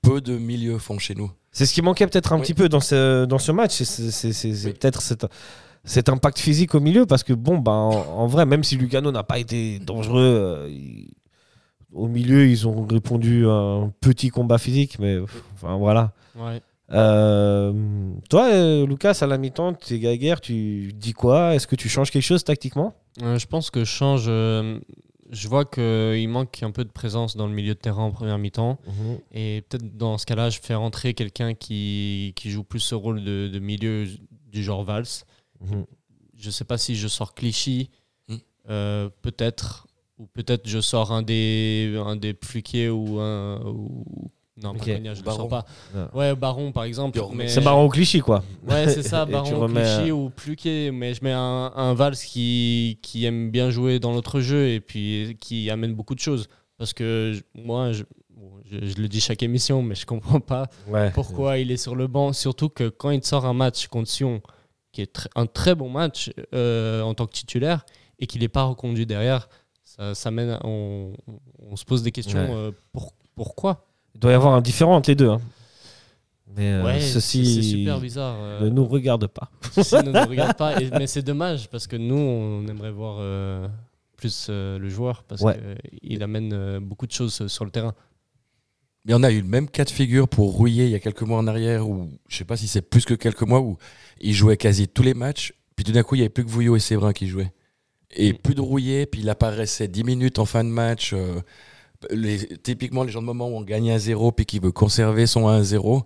peu 0.00 0.20
de 0.20 0.38
milieux 0.38 0.78
font 0.78 0.98
chez 0.98 1.14
nous. 1.16 1.30
C'est 1.52 1.66
ce 1.66 1.74
qui 1.74 1.82
manquait 1.82 2.06
peut-être 2.06 2.32
un 2.32 2.36
Oui. 2.36 2.42
petit 2.42 2.54
peu 2.54 2.68
dans 2.68 2.80
ce, 2.80 3.24
dans 3.26 3.38
ce 3.38 3.52
match. 3.52 3.82
C'est- 3.82 4.66
Oui. 4.66 4.72
peut-être 4.72 5.02
cet, 5.02 5.26
cet 5.84 6.08
impact 6.08 6.38
physique 6.38 6.74
au 6.74 6.80
milieu 6.80 7.06
parce 7.06 7.22
que, 7.22 7.32
bon, 7.32 7.58
bah, 7.58 7.72
en, 7.72 7.90
en 7.92 8.26
vrai, 8.26 8.46
même 8.46 8.64
si 8.64 8.76
Lugano 8.76 9.10
n'a 9.12 9.22
pas 9.22 9.38
été 9.38 9.78
dangereux, 9.78 10.22
euh, 10.22 10.68
il- 10.70 11.10
au 11.92 12.08
milieu, 12.08 12.48
ils 12.48 12.66
ont 12.66 12.84
répondu 12.86 13.46
à 13.46 13.52
un 13.52 13.92
petit 14.00 14.28
combat 14.30 14.58
physique, 14.58 14.98
mais 14.98 15.20
pff, 15.20 15.44
enfin, 15.54 15.76
voilà. 15.76 16.12
Ouais. 16.36 16.60
Euh, 16.92 17.72
toi, 18.28 18.48
euh, 18.52 18.86
Lucas, 18.86 19.18
à 19.20 19.26
la 19.26 19.38
mi-temps, 19.38 19.74
tu 19.74 19.94
es 19.94 19.98
Geiger, 20.00 20.34
tu 20.42 20.92
dis 20.92 21.12
quoi? 21.12 21.54
Est-ce 21.54 21.66
que 21.66 21.76
tu 21.76 21.88
changes 21.88 22.10
quelque 22.10 22.22
chose 22.22 22.42
tactiquement? 22.44 22.94
Je 23.20 23.46
pense 23.46 23.70
que 23.70 23.80
je 23.80 23.90
change. 23.90 24.24
je 24.26 25.48
vois 25.48 25.64
qu'il 25.64 26.28
manque 26.28 26.62
un 26.62 26.70
peu 26.72 26.84
de 26.84 26.90
présence 26.90 27.36
dans 27.36 27.46
le 27.46 27.52
milieu 27.54 27.74
de 27.74 27.78
terrain 27.78 28.02
en 28.04 28.10
première 28.10 28.38
mi-temps. 28.38 28.78
Et 29.32 29.62
peut-être 29.68 29.96
dans 29.96 30.18
ce 30.18 30.26
cas-là, 30.26 30.50
je 30.50 30.58
fais 30.60 30.74
rentrer 30.74 31.14
quelqu'un 31.14 31.54
qui, 31.54 32.32
qui 32.36 32.50
joue 32.50 32.64
plus 32.64 32.80
ce 32.80 32.94
rôle 32.94 33.22
de, 33.22 33.48
de 33.48 33.58
milieu 33.60 34.06
du 34.52 34.62
genre 34.62 34.82
Valls. 34.84 35.06
Mhm. 35.60 35.84
Je 36.36 36.50
sais 36.50 36.64
pas 36.64 36.78
si 36.78 36.96
je 36.96 37.08
sors 37.08 37.34
Clichy 37.34 37.90
Mm. 38.28 38.34
euh, 38.70 39.08
peut-être. 39.22 39.86
Ou 40.18 40.26
peut-être 40.26 40.68
je 40.68 40.80
sors 40.80 41.10
un 41.12 41.22
des, 41.22 42.00
un 42.06 42.14
des 42.16 42.36
Fluquier 42.40 42.88
ou 42.88 43.18
un. 43.20 43.60
Ou... 43.66 44.04
Non, 44.62 44.70
Ok. 44.70 44.78
pas 44.78 44.84
Cognac, 44.94 45.14
je 45.16 45.20
ne 45.20 45.24
Baron. 45.24 45.36
sors 45.38 45.48
pas. 45.48 45.64
Ouais. 45.94 46.04
Ouais, 46.14 46.34
Baron 46.36 46.70
par 46.70 46.84
exemple. 46.84 47.20
Mais- 47.34 47.48
C'est 47.48 47.60
marrant 47.60 47.84
au 47.84 47.88
cliché, 47.88 48.20
quoi. 48.20 48.44
Ouais, 48.68 48.86
c'est 48.88 49.02
ça, 49.02 49.24
Baron, 49.26 49.58
remets, 49.58 49.82
Clichy 49.82 50.10
euh, 50.10 50.14
ou 50.14 50.30
Pluquet. 50.30 50.90
Mais 50.92 51.12
je 51.14 51.24
mets 51.24 51.32
un, 51.32 51.72
un 51.74 51.94
Vals 51.94 52.14
qui, 52.16 52.98
qui 53.02 53.24
aime 53.24 53.50
bien 53.50 53.70
jouer 53.70 53.98
dans 53.98 54.12
notre 54.12 54.38
jeu 54.40 54.68
et 54.68 54.80
puis 54.80 55.36
qui 55.40 55.68
amène 55.70 55.94
beaucoup 55.94 56.14
de 56.14 56.20
choses. 56.20 56.46
Parce 56.78 56.92
que 56.92 57.34
moi, 57.54 57.90
je, 57.92 58.04
je, 58.70 58.86
je 58.86 58.96
le 59.02 59.08
dis 59.08 59.20
chaque 59.20 59.42
émission, 59.42 59.82
mais 59.82 59.96
je 59.96 60.06
comprends 60.06 60.38
pas 60.40 60.68
Ouais. 60.86 61.10
pourquoi 61.10 61.58
il 61.58 61.72
est 61.72 61.76
sur 61.76 61.96
le 61.96 62.06
banc. 62.06 62.32
Surtout 62.32 62.68
que 62.68 62.88
quand 62.88 63.10
il 63.10 63.24
sort 63.24 63.46
un 63.46 63.54
match 63.54 63.88
contre 63.88 64.08
Sion, 64.08 64.40
qui 64.94 65.02
est 65.02 65.14
tr- 65.14 65.26
un 65.34 65.46
très 65.46 65.74
bon 65.74 65.90
match 65.90 66.30
euh, 66.54 67.02
en 67.02 67.12
tant 67.14 67.26
que 67.26 67.32
titulaire, 67.32 67.84
et 68.18 68.26
qu'il 68.26 68.40
n'est 68.42 68.48
pas 68.48 68.62
reconduit 68.62 69.04
derrière, 69.06 69.48
ça, 69.82 70.14
ça 70.14 70.30
mène 70.30 70.50
à- 70.50 70.60
on, 70.64 71.12
on 71.70 71.76
se 71.76 71.84
pose 71.84 72.02
des 72.02 72.12
questions. 72.12 72.38
Ouais. 72.38 72.50
euh, 72.54 72.70
pour, 72.92 73.12
pourquoi? 73.34 73.86
Il 74.14 74.20
doit 74.20 74.30
y 74.30 74.34
avoir 74.34 74.54
un 74.54 74.60
différent 74.62 74.94
entre 74.96 75.10
les 75.10 75.16
deux. 75.16 75.28
hein. 75.28 75.40
Mais 76.56 76.72
euh, 76.72 77.00
ceci 77.00 77.64
super 77.64 77.98
bizarre. 78.00 78.60
ne 78.62 78.68
nous 78.68 78.84
regarde 78.86 79.26
pas. 79.26 79.50
Ça 79.82 80.02
ne 80.02 80.12
nous 80.12 80.28
regarde 80.30 80.56
pas. 80.56 80.80
Et- 80.80 80.90
mais 80.90 81.06
c'est 81.08 81.22
dommage 81.22 81.68
parce 81.68 81.86
que 81.88 81.96
nous, 81.96 82.14
on 82.16 82.66
aimerait 82.68 82.92
voir 82.92 83.18
plus 84.16 84.48
le 84.50 84.88
joueur 84.88 85.24
parce 85.24 85.40
Ouais. 85.42 85.58
qu'il 86.00 86.22
amène 86.22 86.78
beaucoup 86.78 87.06
de 87.06 87.12
choses 87.12 87.46
sur 87.48 87.64
le 87.64 87.70
terrain. 87.72 87.94
Mais 89.06 89.14
on 89.14 89.22
a 89.22 89.30
eu 89.30 89.40
le 89.40 89.46
même 89.48 89.68
cas 89.68 89.84
de 89.84 89.90
figure 89.90 90.28
pour 90.28 90.52
Rouillé 90.54 90.84
il 90.86 90.90
y 90.90 90.94
a 90.94 90.98
quelques 91.00 91.22
mois 91.22 91.38
en 91.38 91.46
arrière, 91.46 91.88
où 91.88 92.08
je 92.28 92.36
sais 92.38 92.44
pas 92.44 92.56
si 92.56 92.66
c'est 92.68 92.82
plus 92.82 93.04
que 93.04 93.14
quelques 93.14 93.42
mois, 93.42 93.60
où 93.60 93.76
il 94.20 94.32
jouait 94.32 94.56
quasi 94.56 94.88
tous 94.88 95.02
les 95.02 95.14
matchs, 95.14 95.52
puis 95.76 95.84
tout 95.84 95.92
d'un 95.92 96.02
coup 96.02 96.14
il 96.14 96.18
y 96.18 96.22
avait 96.22 96.28
plus 96.30 96.44
que 96.44 96.50
Vouillot 96.50 96.76
et 96.76 96.80
Séverin 96.80 97.12
qui 97.12 97.26
jouaient. 97.28 97.52
Et 98.16 98.32
Mm. 98.32 98.36
plus 98.38 98.54
de 98.54 98.60
Rouillé, 98.60 99.06
puis 99.06 99.20
il 99.22 99.28
apparaissait 99.28 99.88
10 99.88 100.04
minutes 100.04 100.38
en 100.38 100.44
fin 100.46 100.64
de 100.64 100.68
match. 100.70 101.12
euh, 101.12 101.40
les, 102.10 102.38
typiquement 102.58 103.02
les 103.04 103.10
gens 103.12 103.20
de 103.22 103.26
moment 103.26 103.48
où 103.48 103.56
on 103.56 103.62
gagne 103.62 103.90
1-0 103.90 104.32
puis 104.32 104.44
qui 104.46 104.58
veut 104.58 104.72
conserver 104.72 105.26
son 105.26 105.48
1-0. 105.48 106.02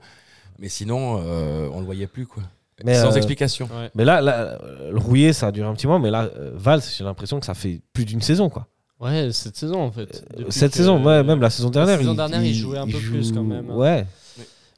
Mais 0.58 0.68
sinon, 0.68 1.20
euh, 1.24 1.68
on 1.72 1.80
le 1.80 1.86
voyait 1.86 2.06
plus 2.06 2.26
quoi. 2.26 2.42
Mais, 2.84 2.94
Sans 2.94 3.12
euh, 3.12 3.16
explication. 3.16 3.66
Ouais. 3.66 3.90
Mais 3.96 4.04
là, 4.04 4.20
là, 4.20 4.58
le 4.92 4.98
rouillé, 4.98 5.32
ça 5.32 5.48
a 5.48 5.52
duré 5.52 5.68
un 5.68 5.74
petit 5.74 5.86
moment. 5.88 5.98
Mais 5.98 6.10
là, 6.12 6.30
euh, 6.36 6.52
Valls, 6.54 6.82
j'ai 6.96 7.02
l'impression 7.02 7.40
que 7.40 7.46
ça 7.46 7.54
fait 7.54 7.80
plus 7.92 8.04
d'une 8.04 8.20
saison, 8.22 8.48
quoi. 8.48 8.68
Ouais, 9.00 9.28
cette 9.32 9.56
saison 9.56 9.80
en 9.80 9.90
fait. 9.92 10.24
Depuis 10.36 10.52
Cette 10.52 10.74
saison, 10.74 11.02
ouais, 11.04 11.22
même 11.22 11.40
la 11.40 11.50
saison 11.50 11.70
dernière. 11.70 11.98
saison 11.98 12.14
dernière, 12.14 12.42
il 12.42 12.54
jouait 12.54 12.78
un 12.78 12.86
peu 12.86 12.98
plus, 12.98 13.32
quand 13.32 13.44
même, 13.44 13.70
hein. 13.70 13.74
Ouais. 13.76 14.06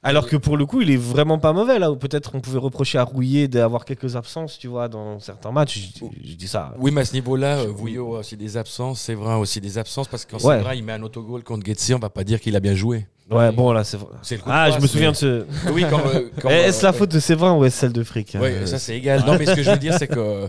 Alors 0.02 0.26
que 0.26 0.36
pour 0.36 0.56
le 0.56 0.64
coup, 0.64 0.80
il 0.80 0.90
est 0.90 0.96
vraiment 0.96 1.38
pas 1.38 1.52
mauvais 1.52 1.78
là. 1.78 1.92
Peut-être 1.94 2.30
on 2.34 2.40
pouvait 2.40 2.58
reprocher 2.58 2.96
à 2.96 3.02
Rouillé 3.04 3.48
d'avoir 3.48 3.84
quelques 3.84 4.16
absences, 4.16 4.58
tu 4.58 4.66
vois, 4.66 4.88
dans 4.88 5.20
certains 5.20 5.52
matchs. 5.52 5.78
Je, 6.00 6.06
je 6.30 6.34
dis 6.36 6.48
ça. 6.48 6.72
Oui, 6.78 6.90
mais 6.90 7.02
à 7.02 7.04
ce 7.04 7.12
niveau-là, 7.12 7.58
euh, 7.58 7.66
Vouillot 7.66 8.16
a 8.16 8.18
aussi 8.20 8.34
des 8.36 8.56
absences, 8.56 9.00
Séverin 9.02 9.34
a 9.34 9.38
aussi 9.38 9.60
des 9.60 9.76
absences, 9.76 10.08
parce 10.08 10.24
que 10.24 10.36
quand 10.36 10.44
Ouais. 10.48 10.78
Il 10.78 10.84
met 10.84 10.92
un 10.94 11.02
autogol 11.02 11.42
contre 11.42 11.66
Getsi, 11.66 11.92
on 11.92 11.98
va 11.98 12.08
pas 12.08 12.24
dire 12.24 12.40
qu'il 12.40 12.56
a 12.56 12.60
bien 12.60 12.74
joué. 12.74 13.06
Ouais, 13.30 13.52
bon 13.52 13.72
là, 13.72 13.84
c'est. 13.84 13.98
C'est 14.22 14.36
de 14.38 14.42
Ah, 14.46 14.70
je 14.70 14.80
me 14.80 14.86
souviens 14.86 15.12
de 15.12 15.16
ce. 15.16 15.44
Oui, 15.72 15.84
quand, 15.88 16.00
euh, 16.06 16.30
quand, 16.40 16.48
Eh, 16.50 16.54
Est-ce 16.54 16.80
euh, 16.84 16.88
la 16.88 16.92
faute 16.94 17.10
de 17.10 17.20
Séverin 17.20 17.54
ou 17.56 17.64
est-ce 17.66 17.76
celle 17.78 17.92
de 17.92 18.02
Frick 18.02 18.36
Oui, 18.40 18.48
Euh, 18.48 18.66
ça 18.66 18.78
c'est 18.78 18.96
égal. 18.96 19.22
Non, 19.26 19.36
mais 19.38 19.44
ce 19.46 19.54
que 19.54 19.62
je 19.62 19.70
veux 19.70 19.76
dire, 19.78 19.94
c'est 19.98 20.08
que 20.08 20.18
euh, 20.18 20.48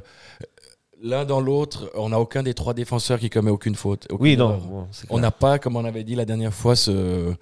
l'un 1.02 1.26
dans 1.26 1.42
l'autre, 1.42 1.92
on 1.96 2.10
n'a 2.10 2.20
aucun 2.20 2.44
des 2.44 2.54
trois 2.54 2.74
défenseurs 2.74 3.20
qui 3.20 3.30
commet 3.30 3.52
aucune 3.52 3.76
faute. 3.76 4.06
aucune 4.10 4.22
Oui, 4.24 4.38
non. 4.38 4.58
bon, 4.58 4.88
On 5.10 5.20
n'a 5.20 5.32
pas, 5.32 5.60
comme 5.60 5.76
on 5.76 5.86
avait 5.86 6.04
dit 6.04 6.16
la 6.16 6.26
dernière 6.26 6.54
fois, 6.54 6.76
ce, 6.76 7.34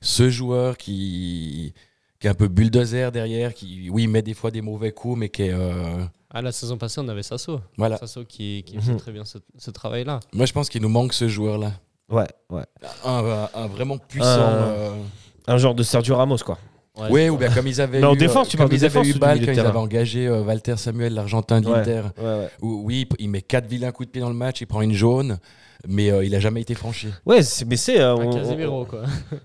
ce 0.00 0.30
joueur 0.30 0.76
qui, 0.76 1.74
qui 2.18 2.26
est 2.26 2.30
un 2.30 2.34
peu 2.34 2.48
bulldozer 2.48 3.10
derrière, 3.12 3.54
qui, 3.54 3.90
oui, 3.90 4.06
met 4.06 4.22
des 4.22 4.34
fois 4.34 4.50
des 4.50 4.60
mauvais 4.62 4.92
coups, 4.92 5.18
mais 5.18 5.28
qui 5.28 5.42
est. 5.42 5.52
euh, 5.52 6.04
Ah, 6.32 6.42
la 6.42 6.52
saison 6.52 6.76
passée, 6.78 7.00
on 7.00 7.08
avait 7.08 7.22
Sasso. 7.24 7.60
voilà. 7.76 7.96
Sasso 7.98 8.24
qui, 8.24 8.62
qui 8.64 8.76
Mhm. 8.76 8.82
faisait 8.82 8.96
très 8.96 9.12
bien 9.12 9.24
ce, 9.24 9.38
ce 9.58 9.70
travail-là. 9.70 10.20
Moi, 10.32 10.46
je 10.46 10.52
pense 10.52 10.68
qu'il 10.68 10.82
nous 10.82 10.88
manque 10.88 11.12
ce 11.12 11.28
joueur-là. 11.28 11.72
Ouais, 12.08 12.26
ouais. 12.50 12.64
Un, 13.04 13.24
un- 13.24 13.48
un 13.54 13.66
vraiment 13.68 13.98
puissant. 13.98 14.26
Euh, 14.28 14.92
Un 15.46 15.56
genre 15.58 15.74
de 15.74 15.82
Sergio 15.82 16.16
Ramos, 16.16 16.38
quoi. 16.44 16.58
Ouais, 16.98 17.30
ou 17.30 17.36
bien 17.38 17.48
comme 17.50 17.66
ils 17.66 17.80
avaient 17.80 18.00
Mais 18.00 18.06
en 18.06 18.14
eu, 18.14 18.18
défense, 18.18 18.48
tu 18.48 18.56
comme 18.56 18.66
parles 18.68 18.70
de 18.78 18.84
ils 18.84 18.84
avaient 18.84 19.08
eu 19.08 19.12
de 19.14 19.18
quand 19.46 19.52
ils 19.52 19.60
avaient 19.60 19.78
engagé 19.78 20.26
euh, 20.26 20.42
Walter 20.42 20.76
Samuel, 20.76 21.14
l'Argentin 21.14 21.60
d'Inter. 21.60 22.02
Ouais, 22.18 22.24
ouais. 22.24 22.48
où, 22.60 22.82
oui, 22.84 23.08
il 23.18 23.30
met 23.30 23.42
quatre 23.42 23.66
vilains 23.66 23.92
coups 23.92 24.08
de 24.08 24.12
pied 24.12 24.20
dans 24.20 24.28
le 24.28 24.34
match, 24.34 24.60
il 24.60 24.66
prend 24.66 24.82
une 24.82 24.92
jaune, 24.92 25.38
mais 25.88 26.10
euh, 26.10 26.24
il 26.24 26.34
a 26.34 26.40
jamais 26.40 26.60
été 26.60 26.74
franchi. 26.74 27.08
Ouais, 27.24 27.42
c'est- 27.42 27.64
mais 27.64 27.76
c'est. 27.76 28.00
euh, 28.00 28.16
Un 28.16 28.26
on- 28.26 28.32
Casemiro, 28.32 28.84
quoi. 28.84 29.04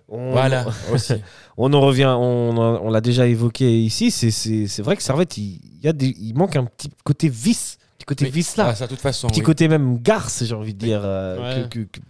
on- 0.10 0.31
Voilà, 0.31 0.65
aussi. 0.93 1.13
On 1.58 1.71
en 1.71 1.79
revient, 1.81 2.13
on, 2.17 2.58
on 2.58 2.89
l'a 2.89 2.99
déjà 2.99 3.25
évoqué 3.27 3.79
ici. 3.81 4.12
C'est- 4.12 4.31
C'est 4.31 4.67
c'est 4.67 4.81
vrai 4.81 4.97
que 4.97 5.03
Servette, 5.03 5.38
il, 5.38 5.62
y 5.81 5.88
a 5.88 5.93
des, 5.93 6.13
il 6.19 6.34
manque 6.36 6.55
un 6.58 6.65
petit 6.65 6.89
côté 7.05 7.29
vice, 7.29 7.77
petit 7.97 8.05
côté 8.05 8.25
Oui. 8.25 8.31
vice 8.31 8.58
là, 8.58 8.67
Ah, 8.71 8.75
ça, 8.75 8.86
de 8.86 8.89
toute 8.89 8.99
façon. 8.99 9.27
petit 9.29 9.39
oui. 9.39 9.45
côté 9.45 9.67
même 9.69 9.99
garce, 10.01 10.43
j'ai 10.43 10.55
envie 10.55 10.73
de 10.73 10.79
dire. 10.79 10.99
euh, 11.03 11.62
Ouais. 11.62 11.69
que- 11.69 11.79
que- 11.79 11.88
que- 11.91 11.99
pr- 11.99 12.03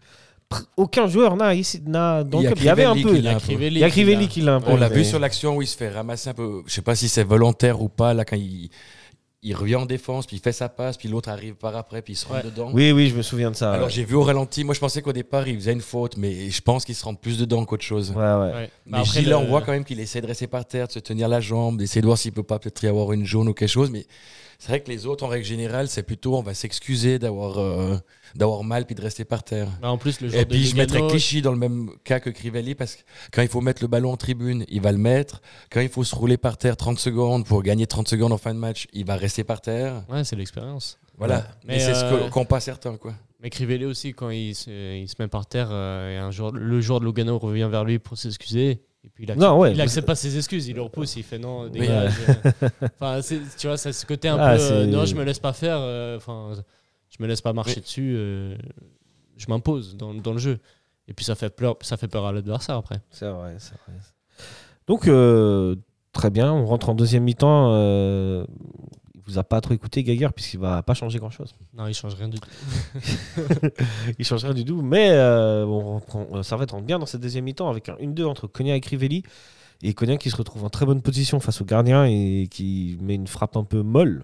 aucun 0.77 1.07
joueur 1.07 1.35
n'a 1.35 1.53
ici, 1.53 1.81
n'a 1.85 2.23
dans 2.23 2.39
Il 2.39 2.43
y 2.43 2.47
le 2.47 2.51
a 2.51 2.53
club. 2.53 2.63
Il 2.63 2.65
y 2.65 2.69
avait 2.69 2.83
un 2.85 2.93
peu. 2.93 3.15
Il 3.17 3.23
y 3.23 3.27
un 3.27 3.33
peu. 3.33 3.39
Crivelli 3.39 3.83
a 3.83 3.89
Crivelli 3.89 4.27
qui 4.27 4.41
l'a 4.41 4.55
un 4.55 4.61
peu. 4.61 4.71
On 4.71 4.77
l'a 4.77 4.89
vu 4.89 5.03
sur 5.03 5.19
l'action 5.19 5.57
où 5.57 5.61
il 5.61 5.67
se 5.67 5.75
fait 5.75 5.89
ramasser 5.89 6.29
un 6.29 6.33
peu. 6.33 6.61
Je 6.67 6.73
sais 6.73 6.81
pas 6.81 6.95
si 6.95 7.09
c'est 7.09 7.23
volontaire 7.23 7.81
ou 7.81 7.89
pas, 7.89 8.13
là, 8.13 8.23
quand 8.25 8.35
il, 8.37 8.69
il 9.41 9.53
revient 9.55 9.75
en 9.75 9.85
défense, 9.85 10.25
puis 10.25 10.37
il 10.37 10.39
fait 10.39 10.51
sa 10.51 10.69
passe, 10.69 10.97
puis 10.97 11.07
l'autre 11.09 11.29
arrive 11.29 11.55
par 11.55 11.75
après, 11.75 12.01
puis 12.01 12.13
il 12.13 12.15
se 12.15 12.25
rentre 12.27 12.45
Ouais. 12.45 12.51
dedans. 12.51 12.69
Oui, 12.73 12.91
oui, 12.91 13.09
je 13.09 13.15
me 13.15 13.21
souviens 13.21 13.51
de 13.51 13.55
ça. 13.55 13.73
Alors 13.73 13.87
ouais. 13.87 13.91
j'ai 13.93 14.03
vu 14.03 14.15
au 14.15 14.23
ralenti, 14.23 14.63
moi 14.63 14.73
je 14.73 14.79
pensais 14.79 15.01
qu'au 15.01 15.13
départ 15.13 15.47
il 15.47 15.55
faisait 15.55 15.73
une 15.73 15.81
faute, 15.81 16.17
mais 16.17 16.49
je 16.49 16.61
pense 16.61 16.83
qu'il 16.85 16.95
se 16.95 17.03
rentre 17.03 17.19
plus 17.19 17.37
dedans 17.37 17.63
qu'autre 17.65 17.83
chose. 17.83 18.11
Ouais, 18.11 18.15
ouais. 18.23 18.53
Ouais. 18.53 18.69
Mais 18.87 18.97
Après, 18.99 19.19
Gilles, 19.21 19.29
là, 19.29 19.37
le- 19.39 19.45
on 19.45 19.47
voit 19.47 19.61
quand 19.61 19.71
même 19.71 19.83
qu'il 19.83 19.99
essaie 19.99 20.21
de 20.21 20.27
rester 20.27 20.47
par 20.47 20.65
terre, 20.65 20.87
de 20.87 20.91
se 20.93 20.99
tenir 20.99 21.27
la 21.27 21.41
jambe, 21.41 21.77
d'essayer 21.77 22.01
de 22.01 22.07
voir 22.07 22.17
s'il 22.17 22.31
peut 22.31 22.43
pas 22.43 22.57
peut-être 22.59 22.83
y 22.83 22.87
avoir 22.87 23.11
une 23.13 23.25
jaune 23.25 23.47
ou 23.49 23.53
quelque 23.53 23.69
chose. 23.69 23.91
Mais 23.91 24.05
c'est 24.59 24.69
vrai 24.69 24.81
que 24.81 24.89
les 24.89 25.05
autres, 25.05 25.23
en 25.23 25.27
règle 25.27 25.45
générale, 25.45 25.87
c'est 25.87 26.03
plutôt 26.03 26.35
on 26.37 26.41
va 26.41 26.53
s'excuser 26.53 27.19
d'avoir 27.19 27.57
euh, 27.59 27.97
d'avoir 28.35 28.63
mal 28.63 28.85
puis 28.85 28.95
de 28.95 29.01
rester 29.01 29.25
par 29.25 29.43
terre. 29.43 29.67
Bah, 29.81 29.89
en 29.91 29.97
plus, 29.97 30.21
le 30.21 30.33
Et 30.35 30.45
puis 30.45 30.65
je 30.65 30.75
mettrais 30.75 31.05
Clichy 31.07 31.41
dans 31.41 31.51
le 31.51 31.57
même 31.57 31.89
cas 32.03 32.19
que 32.19 32.29
Crivelli 32.29 32.75
parce 32.75 32.95
que 32.95 33.01
quand 33.31 33.41
il 33.41 33.47
faut 33.47 33.61
mettre 33.61 33.81
le 33.81 33.87
ballon 33.87 34.11
en 34.11 34.17
tribune, 34.17 34.65
il 34.67 34.81
va 34.81 34.91
le 34.91 34.97
mettre. 34.97 35.41
Quand 35.71 35.81
il 35.81 35.89
faut 35.89 36.03
se 36.03 36.15
rouler 36.15 36.37
par 36.37 36.57
terre 36.57 36.77
30 36.77 36.99
secondes 36.99 37.45
pour 37.45 37.63
gagner 37.63 37.87
30 37.87 38.07
secondes 38.07 38.31
en 38.31 38.37
fin 38.37 38.53
de 38.53 38.59
match, 38.59 38.87
il 38.93 39.05
va 39.05 39.15
rester 39.15 39.43
par 39.43 39.61
terre. 39.61 40.03
Ouais, 40.09 40.23
c'est 40.23 40.35
l'expérience. 40.35 40.99
Voilà. 41.17 41.37
Ouais. 41.37 41.43
Mais, 41.65 41.73
Mais, 41.75 41.79
c'est 41.79 41.93
ce 41.93 42.03
euh, 42.05 42.25
que- 42.27 42.29
qu'ont 42.31 42.45
pas 42.45 42.59
certains. 42.59 42.97
Quoi. 42.97 43.13
Mais 43.41 43.49
Crivelli 43.49 43.85
aussi, 43.85 44.13
quand 44.13 44.29
il 44.31 44.55
se, 44.55 44.97
il 44.97 45.07
se 45.07 45.15
met 45.19 45.27
par 45.27 45.45
terre, 45.45 45.69
euh, 45.71 46.15
et 46.15 46.17
un 46.17 46.31
jour, 46.31 46.51
le 46.51 46.81
joueur 46.81 46.99
de 46.99 47.05
Lugano 47.05 47.37
revient 47.37 47.67
vers 47.69 47.83
lui 47.83 47.99
pour 47.99 48.17
s'excuser. 48.17 48.81
Et 49.05 49.09
puis 49.13 49.23
il 49.25 49.31
accepte, 49.31 49.41
Non, 49.47 49.59
ouais, 49.59 49.71
il 49.71 49.77
mais 49.77 49.83
accepte 49.83 50.07
pas 50.07 50.15
ses 50.15 50.35
excuses, 50.35 50.67
il 50.67 50.75
le 50.75 50.81
repousse, 50.81 51.15
il 51.15 51.23
fait 51.23 51.37
non, 51.37 51.63
Oui. 51.65 51.71
dégage. 51.71 52.13
enfin, 52.99 53.19
tu 53.57 53.67
vois, 53.67 53.77
c'est 53.77 53.93
ce 53.93 54.05
côté 54.05 54.27
un 54.27 54.37
Ah, 54.39 54.55
peu 54.55 54.61
euh, 54.61 54.85
non, 54.87 55.05
je 55.05 55.15
me 55.15 55.23
laisse 55.23 55.39
pas 55.39 55.53
faire, 55.53 55.77
euh, 55.79 56.17
enfin, 56.17 56.53
je 57.09 57.21
me 57.21 57.27
laisse 57.27 57.41
pas 57.41 57.53
marcher 57.53 57.75
Oui. 57.77 57.81
dessus, 57.81 58.13
euh, 58.17 58.57
je 59.37 59.45
m'impose 59.47 59.95
dans, 59.95 60.13
dans 60.13 60.31
le 60.33 60.39
jeu. 60.39 60.59
Et 61.07 61.13
puis 61.13 61.23
ça 61.23 61.35
fait 61.35 61.49
peur, 61.51 61.77
ça 61.81 61.97
fait 61.97 62.07
peur 62.07 62.25
à 62.25 62.31
l'adversaire 62.31 62.75
après. 62.77 62.99
C'est 63.11 63.29
vrai, 63.29 63.55
c'est 63.59 63.75
vrai. 63.85 63.93
Donc, 64.87 65.07
euh, 65.07 65.75
très 66.13 66.31
bien, 66.31 66.51
on 66.51 66.65
rentre 66.65 66.89
en 66.89 66.95
deuxième 66.95 67.23
mi-temps. 67.23 67.69
Euh, 69.27 69.31
vous 69.31 69.37
a 69.39 69.43
pas 69.43 69.59
trop 69.61 69.73
écouté, 69.73 70.03
Geiger, 70.03 70.29
puisqu'il 70.35 70.59
va 70.59 70.81
pas 70.83 70.93
changer 70.93 71.19
grand-chose. 71.19 71.55
Non, 71.73 71.87
il 71.87 71.93
change 71.93 72.13
rien 72.15 72.27
du 72.27 72.39
tout. 72.39 72.49
il 74.19 74.25
change 74.25 74.43
rien 74.43 74.53
du 74.53 74.65
tout. 74.65 74.81
Mais 74.81 75.09
euh, 75.11 75.65
on 75.65 76.01
euh, 76.35 76.43
Servette 76.43 76.71
rentre 76.71 76.85
bien 76.85 76.99
dans 76.99 77.05
cette 77.05 77.21
deuxième 77.21 77.45
mi-temps 77.45 77.69
avec 77.69 77.89
un 77.89 77.95
1-2 77.95 78.25
entre 78.25 78.47
Konya 78.47 78.75
et 78.75 78.81
Crivelli. 78.81 79.23
Et 79.81 79.93
Konya 79.93 80.17
qui 80.17 80.29
se 80.29 80.35
retrouve 80.37 80.63
en 80.63 80.69
très 80.69 80.85
bonne 80.85 81.01
position 81.01 81.39
face 81.39 81.61
au 81.61 81.65
gardien 81.65 82.05
et 82.05 82.47
qui 82.49 82.97
met 83.01 83.15
une 83.15 83.27
frappe 83.27 83.57
un 83.57 83.63
peu 83.63 83.81
molle, 83.81 84.23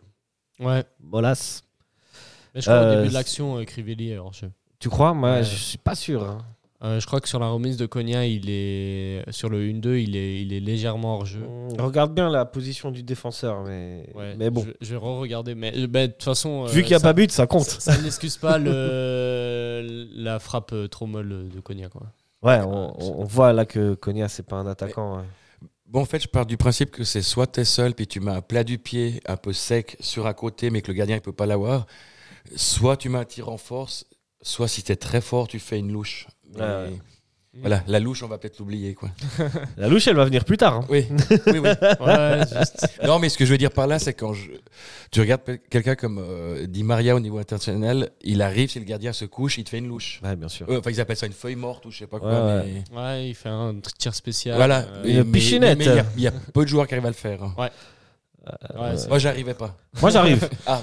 Ouais. 0.60 0.84
mollasse. 1.02 1.64
Mais 2.56 2.62
je 2.62 2.66
crois 2.68 2.76
Euh, 2.80 2.92
au 2.94 2.96
début 2.98 3.10
de 3.10 3.14
l'action, 3.14 3.58
euh, 3.58 3.64
Crivelli 3.66 4.12
est 4.12 4.18
hors 4.18 4.34
jeu. 4.34 4.52
Tu 4.80 4.90
crois? 4.90 5.14
Moi, 5.14 5.32
Ouais. 5.34 5.44
je 5.44 5.56
suis 5.56 5.78
pas 5.78 5.96
sûr. 5.96 6.24
hein. 6.24 6.40
Euh, 6.84 7.00
je 7.00 7.06
crois 7.06 7.22
que 7.22 7.30
sur 7.30 7.38
la 7.38 7.48
remise 7.48 7.78
de 7.78 7.86
Konya, 7.86 8.26
il 8.26 8.50
est 8.50 9.24
sur 9.30 9.50
le 9.50 9.62
1-2, 9.62 9.98
il 10.02 10.16
est, 10.16 10.42
il 10.42 10.52
est 10.52 10.60
légèrement 10.60 11.18
hors 11.18 11.26
jeu. 11.28 11.42
Regarde 11.78 12.14
bien 12.16 12.28
la 12.30 12.44
position 12.46 12.90
du 12.90 13.04
défenseur, 13.04 13.62
mais, 13.64 14.10
Ouais, 14.16 14.36
mais 14.36 14.50
bon. 14.50 14.64
Je, 14.66 14.72
je 14.82 14.92
vais 14.96 14.98
re-regarder. 14.98 15.54
Mais 15.54 15.72
euh, 15.78 15.86
bah, 15.86 16.08
de 16.08 16.12
toute 16.14 16.24
façon. 16.24 16.66
Vu 16.66 16.80
euh, 16.80 16.82
qu'il 16.82 16.90
n'y 16.90 16.96
a 16.96 17.00
ça- 17.00 17.08
pas 17.10 17.14
but, 17.14 17.32
ça 17.32 17.46
compte. 17.46 17.66
Ça, 17.66 17.94
ça 17.94 18.02
n'excuse 18.02 18.38
pas 18.38 18.58
le, 18.58 20.08
la 20.16 20.40
frappe 20.40 20.74
trop 20.90 21.06
molle 21.06 21.50
de 21.54 21.60
Konya. 21.60 21.90
Quoi. 21.90 22.02
Ouais, 22.42 22.60
on, 22.66 23.00
on- 23.00 23.22
on 23.22 23.26
voit 23.26 23.54
là 23.54 23.66
que 23.66 23.94
Konya, 23.94 24.28
c'est 24.28 24.48
pas 24.48 24.56
un 24.56 24.66
attaquant. 24.66 25.22
Bon, 25.86 26.02
en 26.02 26.06
fait, 26.06 26.24
je 26.24 26.28
pars 26.28 26.46
du 26.46 26.58
principe 26.58 26.90
que 26.90 27.04
c'est 27.04 27.22
soit 27.22 27.48
tu 27.48 27.60
es 27.60 27.66
seul, 27.66 27.94
puis 27.94 28.08
tu 28.08 28.22
mets 28.22 28.32
un 28.32 28.42
plat 28.42 28.64
du 28.64 28.80
pied 28.80 29.20
un 29.28 29.38
peu 29.38 29.54
sec 29.54 29.98
sur 30.00 30.26
un 30.26 30.34
côté, 30.34 30.70
mais 30.72 30.82
que 30.82 30.88
le 30.88 30.94
gardien 30.98 31.18
il 31.18 31.22
peut 31.22 31.34
pas 31.34 31.46
l'avoir. 31.46 31.86
Soit 32.56 32.98
tu 32.98 33.10
mets 33.10 33.20
un 33.20 33.26
tir 33.26 33.50
en 33.50 33.58
force, 33.58 34.06
soit 34.42 34.68
si 34.68 34.82
tu 34.84 34.92
es 34.92 34.96
très 34.96 35.22
fort, 35.22 35.48
tu 35.48 35.60
fais 35.60 35.78
une 35.78 35.92
louche. 35.92 36.28
Mais 36.56 36.62
Ouais, 36.62 36.68
ouais. 36.68 36.92
Voilà, 37.60 37.84
la 37.88 38.00
louche, 38.00 38.24
on 38.24 38.30
va 38.30 38.38
peut-être 38.38 38.60
l'oublier. 38.60 38.94
quoi. 38.94 39.10
La 39.78 39.90
louche, 39.90 40.08
elle 40.08 40.16
va 40.16 40.24
venir 40.24 40.46
plus 40.46 40.56
tard. 40.56 40.74
hein. 40.78 40.86
Oui, 40.90 41.06
oui, 41.48 41.58
oui. 41.60 41.70
Ouais, 42.00 42.40
juste. 42.50 42.88
Non, 43.04 43.20
mais 43.20 43.28
ce 43.28 43.38
que 43.38 43.44
je 43.46 43.52
veux 43.52 43.58
dire 43.58 43.72
par 43.72 43.88
là, 43.88 44.00
c'est 44.00 44.14
quand 44.14 44.32
je... 44.32 44.52
tu 45.12 45.20
regardes 45.20 45.42
pe- 45.42 45.58
quelqu'un 45.70 45.96
comme 45.96 46.18
euh, 46.26 46.66
Di 46.66 46.82
Maria 46.84 47.14
au 47.14 47.20
niveau 47.20 47.40
international, 47.40 48.12
il 48.22 48.42
arrive, 48.42 48.70
si 48.70 48.80
le 48.80 48.86
gardien 48.86 49.12
se 49.12 49.26
couche, 49.26 49.58
il 49.58 49.66
te 49.66 49.70
fait 49.70 49.80
une 49.80 49.90
louche. 49.90 50.22
Ouais, 50.24 50.38
bien 50.38 50.48
sûr. 50.48 50.66
Euh, 50.70 50.80
Enfin, 50.80 50.92
ils 50.92 51.02
appellent 51.02 51.18
ça 51.18 51.26
une 51.26 51.34
feuille 51.34 51.58
morte 51.58 51.86
ou 51.86 51.92
je 51.92 51.98
sais 51.98 52.08
pas 52.08 52.20
quoi. 52.20 52.30
Ouais, 52.62 52.84
mais- 52.94 52.98
Ouais, 52.98 53.28
il 53.32 53.36
fait 53.36 53.50
un 53.50 53.76
tir 53.98 54.16
spécial. 54.16 54.56
Voilà. 54.56 54.86
Euh, 54.88 55.04
Une 55.04 55.18
mais- 55.18 55.24
pichinette. 55.26 55.78
mais 55.78 55.84
il 55.84 55.96
y 55.96 56.00
a- 56.00 56.06
il 56.16 56.24
y, 56.24 56.28
a 56.28 56.32
peu 56.32 56.64
de 56.64 56.70
joueurs 56.70 56.88
qui 56.88 56.94
arrivent 56.94 57.06
à 57.06 57.10
le 57.10 57.16
faire. 57.16 57.44
hein. 57.44 57.54
Ouais, 57.58 57.70
c'est- 58.96 59.08
Moi, 59.10 59.20
j'arrivais 59.20 59.54
pas. 59.54 59.76
Moi, 60.02 60.10
j'arrive. 60.10 60.50
Ah, 60.68 60.82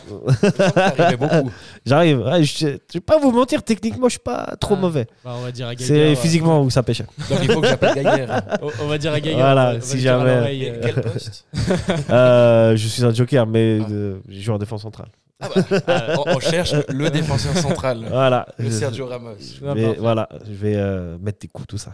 j'arrivais 0.97 1.17
beaucoup. 1.17 1.51
j'arrive. 1.85 2.21
Ouais, 2.21 2.43
je, 2.45 2.57
je 2.59 2.67
vais 2.95 3.01
pas 3.01 3.19
vous 3.19 3.31
mentir, 3.33 3.63
techniquement, 3.63 4.07
je 4.09 4.13
suis 4.13 4.19
pas 4.21 4.55
trop 4.61 4.75
Ah. 4.77 4.81
mauvais. 4.81 5.07
bah, 5.25 5.33
on 5.37 5.43
va 5.43 5.51
dire 5.53 5.67
à. 5.69 5.73
C'est 5.79 6.13
euh, 6.13 6.15
physiquement 6.17 6.63
où 6.63 6.71
ça 6.71 6.83
pêche. 6.83 7.03
Donc, 7.03 7.39
il 7.43 7.51
faut 7.51 7.61
que 7.61 7.67
j'appelle 7.69 7.95
Gaillard. 8.03 8.43
On, 8.63 8.85
on 8.85 8.87
va 8.89 8.99
dire 8.99 9.13
à 9.13 9.21
Gaillard. 9.21 9.41
Voilà, 9.41 9.61
on 9.63 9.65
va- 9.65 9.71
on 9.73 9.79
va 9.79 9.81
si 9.81 9.95
le 9.97 10.01
dire 10.03 10.15
à 10.15 10.19
jamais- 10.27 10.71
euh, 10.71 10.81
Quel 10.83 10.95
poste 11.03 11.47
Euh, 12.11 12.77
je 12.77 12.89
suis 12.89 13.05
un 13.05 13.13
joker, 13.15 13.47
mais 13.47 13.81
Ah. 13.83 13.87
euh, 13.91 14.19
je 14.29 14.41
joue 14.41 14.53
en 14.53 14.59
défense 14.59 14.83
centrale. 14.83 15.09
ah 15.41 15.49
bah, 15.87 16.17
on, 16.27 16.37
on 16.37 16.41
cherche 16.41 16.75
le 16.89 17.11
défenseur 17.11 17.57
central, 17.57 18.05
Voilà. 18.11 18.47
le 18.59 18.71
Sergio 18.73 19.07
Ramos. 19.07 19.37
Ouais, 19.63 19.73
Mais 19.75 19.95
voilà, 19.99 20.29
je 20.47 20.53
vais 20.55 20.75
euh, 20.77 21.17
mettre 21.21 21.39
des 21.41 21.49
coups, 21.49 21.69
tout 21.69 21.79
ça. 21.79 21.93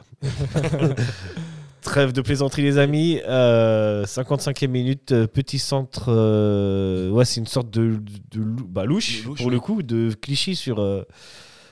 Trêve 1.85 2.13
de 2.15 2.23
plaisanterie, 2.23 2.63
les 2.63 2.79
amis. 2.79 3.21
Euh, 3.29 4.05
55e 4.07 4.69
minute, 4.69 5.13
euh, 5.13 5.27
petit 5.27 5.59
centre. 5.59 6.07
euh, 6.09 7.11
ouais, 7.11 7.27
c'est 7.27 7.41
une 7.41 7.47
sorte 7.47 7.71
de, 7.71 8.01
de, 8.33 8.41
lou- 8.41 8.67
bah, 8.67 8.87
louche, 8.87 9.23
Louche, 9.25 9.39
pour 9.41 9.51
le 9.51 9.61
coup, 9.61 9.83
de 9.83 10.11
Clichy 10.21 10.57
sur, 10.57 10.81
euh, 10.81 11.03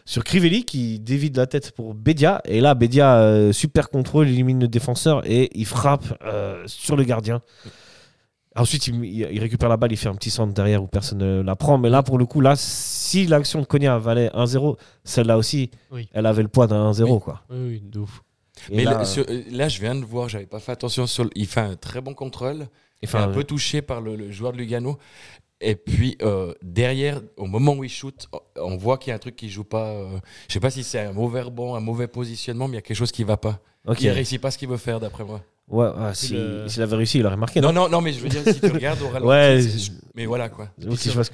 sur 0.05 0.23
Crivelli 0.23 0.65
qui 0.67 1.01
dévide 1.01 1.37
la 1.39 1.47
tête 1.47 1.71
pour 1.73 1.95
Bédia. 1.95 2.43
Et 2.45 2.61
là, 2.61 2.75
Bédia, 2.75 3.17
euh, 3.17 3.53
super 3.53 3.89
contrôle, 3.89 4.29
élimine 4.29 4.61
le 4.61 4.69
défenseur 4.69 5.23
et 5.25 5.49
il 5.55 5.65
frappe 5.65 6.05
euh, 6.25 6.63
sur 6.67 6.95
le 6.97 7.05
gardien. 7.05 7.41
Ensuite, 8.55 8.87
il, 8.89 9.03
il- 9.07 9.29
il 9.33 9.41
récupère 9.41 9.71
la 9.71 9.79
balle, 9.79 9.93
il 9.93 9.97
fait 9.97 10.11
un 10.11 10.15
petit 10.15 10.29
centre 10.31 10.53
derrière 10.53 10.83
où 10.83 10.89
personne 10.89 11.19
ne 11.19 11.41
la 11.43 11.57
prend. 11.57 11.79
Mais 11.79 11.89
là, 11.89 12.03
pour 12.03 12.19
le 12.19 12.27
coup, 12.27 12.43
là, 12.43 12.53
si 12.55 13.27
l'action 13.27 13.63
de 13.63 13.65
Konya 13.65 13.97
valait 13.97 14.29
1-0, 14.35 14.77
celle-là 15.05 15.39
aussi, 15.39 15.71
Oui. 15.91 16.07
elle 16.13 16.27
avait 16.27 16.43
le 16.43 16.49
poids 16.49 16.67
d'un 16.67 16.91
1-0. 16.93 17.15
Oui. 17.15 17.21
Quoi. 17.21 17.41
Oui, 17.49 17.57
oui, 17.67 17.83
de 17.91 17.99
ouf. 18.01 18.21
Mais 18.71 18.85
là, 18.85 18.93
là, 18.99 19.05
sur- 19.05 19.25
euh, 19.29 19.43
là, 19.51 19.69
je 19.69 19.81
viens 19.81 19.95
de 19.95 20.05
voir, 20.05 20.29
j'avais 20.29 20.47
pas 20.47 20.61
fait 20.61 20.73
attention 20.73 21.07
sur. 21.07 21.29
Il 21.35 21.47
fait 21.47 21.61
un 21.61 21.77
très 21.77 22.01
bon 22.01 22.15
contrôle. 22.15 22.67
Il 23.03 23.07
est 23.07 23.09
enfin, 23.09 23.25
un 23.25 23.29
peu 23.33 23.43
touché 23.45 23.83
par 23.83 24.01
le, 24.01 24.15
le 24.17 24.31
joueur 24.31 24.53
de 24.53 24.59
Lugano. 24.59 24.99
Et 25.61 25.77
puis 25.77 26.17
euh, 26.23 26.53
derrière, 26.63 27.21
au 27.37 27.47
moment 27.47 27.73
où 27.75 27.85
il 27.85 27.91
shoot, 27.91 28.29
on 28.57 28.77
voit 28.77 28.99
qu'il 28.99 29.11
y 29.11 29.13
a 29.13 29.17
un 29.17 29.19
truc 29.21 29.37
qui 29.37 29.49
joue 29.49 29.63
pas. 29.65 29.91
euh, 29.91 30.19
je 30.49 30.55
sais 30.55 30.61
pas 30.61 30.71
si 30.71 30.83
c'est 30.83 31.01
un 31.01 31.13
mauvais 31.13 31.41
rebond, 31.43 31.75
un 31.77 31.81
mauvais 31.81 32.09
positionnement, 32.09 32.67
mais 32.67 32.73
il 32.73 32.77
y 32.77 32.79
a 32.79 32.83
quelque 32.83 32.97
chose 32.97 33.13
qui 33.13 33.23
va 33.25 33.37
pas. 33.37 33.61
ok. 33.87 34.01
Il 34.01 34.11
réussit 34.11 34.41
pas 34.41 34.51
ce 34.51 34.59
qu'il 34.59 34.69
veut 34.69 34.77
faire 34.77 34.99
d'après 34.99 35.25
moi. 35.25 35.41
Ouais, 35.69 35.87
ouais, 35.87 36.15
si- 36.15 36.33
le- 36.35 36.69
S'il 36.69 36.83
avait 36.83 36.97
réussi, 36.97 37.19
il 37.21 37.27
aurait 37.27 37.37
marqué. 37.37 37.61
Non, 37.61 37.73
Non, 37.73 37.83
non, 37.85 37.89
non, 37.91 38.01
mais 38.01 38.13
je 38.13 38.19
veux 38.21 38.29
dire, 38.29 38.43
si 38.45 38.61
tu 38.61 38.67
regardes 38.73 39.01
au 39.03 39.09
ralenti, 39.09 39.27
Ouais, 39.29 39.61
je- 39.63 39.93
mais 40.17 40.27
voilà 40.27 40.49
quoi. 40.49 40.69
Ce 40.81 40.87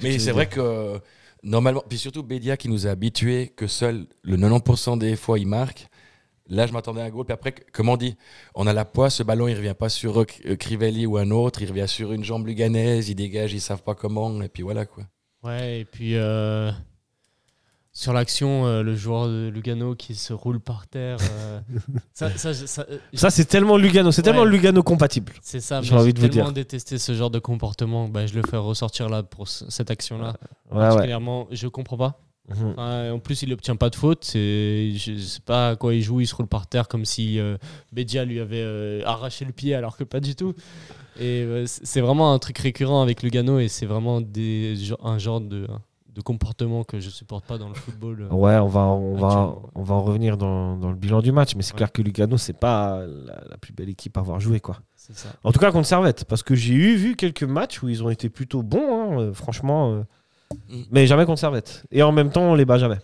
Mais 0.03 0.19
c'est 0.19 0.31
vrai 0.31 0.45
que 0.47 0.59
euh, 0.59 0.99
normalement, 1.41 1.83
puis 1.89 1.97
surtout 1.97 2.21
Bédia 2.21 2.55
qui 2.55 2.69
nous 2.69 2.85
a 2.85 2.91
habitués 2.91 3.51
que 3.55 3.65
seul 3.65 4.05
le 4.21 4.37
90% 4.37 4.97
des 4.99 5.15
fois 5.15 5.39
il 5.39 5.47
marque. 5.47 5.87
Là, 6.49 6.65
je 6.67 6.73
m'attendais 6.73 7.01
à 7.01 7.05
un 7.05 7.09
goal. 7.09 7.25
Puis 7.25 7.33
après, 7.33 7.53
comme 7.71 7.89
on 7.89 7.97
dit, 7.97 8.15
on 8.55 8.65
a 8.67 8.73
la 8.73 8.83
poisse, 8.85 9.15
ce 9.15 9.23
ballon, 9.23 9.47
il 9.47 9.55
revient 9.55 9.75
pas 9.77 9.89
sur 9.89 10.19
euh, 10.21 10.25
Crivelli 10.55 11.05
ou 11.05 11.17
un 11.17 11.29
autre, 11.31 11.61
il 11.61 11.69
revient 11.69 11.87
sur 11.87 12.11
une 12.11 12.23
jambe 12.23 12.47
luganaise, 12.47 13.09
il 13.09 13.15
dégage, 13.15 13.53
ils 13.53 13.61
savent 13.61 13.83
pas 13.83 13.93
comment, 13.95 14.41
et 14.41 14.49
puis 14.49 14.63
voilà 14.63 14.85
quoi. 14.85 15.03
Ouais, 15.43 15.81
et 15.81 15.85
puis 15.85 16.15
euh, 16.15 16.71
sur 17.91 18.13
l'action, 18.13 18.65
euh, 18.65 18.81
le 18.83 18.95
joueur 18.95 19.27
de 19.27 19.49
Lugano 19.53 19.93
qui 19.95 20.15
se 20.15 20.31
roule 20.31 20.59
par 20.59 20.87
terre. 20.87 21.17
euh, 21.31 21.59
ça, 22.13 22.29
ça, 22.37 22.53
ça, 22.53 22.85
euh, 22.89 22.97
Ça, 23.13 23.29
c'est 23.29 23.45
tellement 23.45 23.77
Lugano. 23.77 24.11
C'est 24.11 24.21
tellement 24.21 24.41
Ouais. 24.43 24.49
Lugano 24.49 24.83
compatible. 24.83 25.33
c'est 25.41 25.59
ça, 25.59 25.81
j'ai 25.81 25.93
envie 25.95 26.05
j'ai 26.07 26.13
de 26.13 26.19
vous 26.21 26.27
tellement 26.29 26.45
dire. 26.45 26.53
détesté 26.53 26.97
ce 26.97 27.13
genre 27.13 27.29
de 27.29 27.39
comportement. 27.39 28.07
Bah, 28.07 28.25
je 28.25 28.33
le 28.35 28.41
fais 28.49 28.57
ressortir 28.57 29.09
là 29.09 29.23
pour 29.23 29.47
ce- 29.47 29.69
cette 29.69 29.91
action-là. 29.91 30.35
Ouais, 30.71 30.77
ouais. 30.77 30.83
Particulièrement, 30.83 31.47
je 31.51 31.67
comprends 31.67 31.97
pas. 31.97 32.19
Mhm. 32.49 32.69
Enfin, 32.71 33.11
en 33.11 33.19
plus, 33.19 33.41
il 33.43 33.49
n'obtient 33.49 33.75
pas 33.75 33.89
de 33.89 33.95
faute. 33.95 34.29
Je 34.33 35.15
sais 35.19 35.41
pas 35.45 35.69
à 35.71 35.75
quoi 35.75 35.93
il 35.93 36.01
joue. 36.01 36.19
Il 36.21 36.27
se 36.27 36.35
roule 36.35 36.47
par 36.47 36.67
terre 36.67 36.87
comme 36.87 37.05
si 37.05 37.39
euh, 37.39 37.57
Bedia 37.93 38.25
lui 38.25 38.39
avait 38.39 38.61
euh, 38.61 39.01
arraché 39.05 39.45
le 39.45 39.51
pied, 39.51 39.75
alors 39.75 39.95
que 39.97 40.03
pas 40.03 40.19
du 40.19 40.35
tout. 40.35 40.53
Et 41.19 41.41
euh, 41.43 41.65
c'est 41.67 42.01
vraiment 42.01 42.33
un 42.33 42.39
truc 42.39 42.57
récurrent 42.59 43.01
avec 43.01 43.23
Lugano 43.23 43.59
et 43.59 43.67
c'est 43.67 43.85
vraiment 43.85 44.21
des, 44.21 44.75
un 45.03 45.17
genre 45.17 45.41
de, 45.41 45.67
de 46.15 46.21
comportement 46.21 46.83
que 46.85 46.99
je 46.99 47.09
supporte 47.09 47.45
pas 47.45 47.57
dans 47.57 47.67
le 47.67 47.75
football. 47.75 48.21
euh. 48.31 48.33
Ouais, 48.33 48.55
on 48.55 48.67
va, 48.67 48.81
on 48.85 49.15
va, 49.15 49.55
on 49.75 49.83
va 49.83 49.95
en 49.95 50.01
revenir 50.01 50.37
dans, 50.37 50.77
dans 50.77 50.89
le 50.89 50.95
bilan 50.95 51.21
du 51.21 51.31
match, 51.33 51.55
mais 51.55 51.61
c'est 51.61 51.73
Ouais. 51.73 51.77
clair 51.77 51.91
que 51.91 52.01
Lugano, 52.01 52.37
c'est 52.37 52.53
pas 52.57 53.01
la, 53.05 53.43
la 53.49 53.57
plus 53.57 53.73
belle 53.73 53.89
équipe 53.89 54.15
à 54.17 54.21
avoir 54.21 54.39
joué, 54.39 54.59
quoi. 54.59 54.77
Ça. 54.95 55.29
En 55.43 55.51
tout 55.51 55.59
cas 55.59 55.71
contre 55.71 55.87
Servette, 55.87 56.25
parce 56.25 56.43
que 56.43 56.53
j'ai 56.55 56.73
eu 56.75 56.95
vu 56.95 57.15
quelques 57.15 57.43
matchs 57.43 57.81
où 57.83 57.89
ils 57.89 58.03
ont 58.03 58.09
été 58.11 58.29
plutôt 58.29 58.61
bons, 58.63 59.19
hein, 59.19 59.33
franchement. 59.33 60.05
Mais 60.91 61.07
jamais 61.07 61.25
contre 61.25 61.39
Servette. 61.39 61.83
Et 61.91 62.01
en 62.03 62.11
même 62.11 62.31
temps, 62.31 62.43
on 62.51 62.55
les 62.55 62.65
bat 62.65 62.77
jamais. 62.77 62.97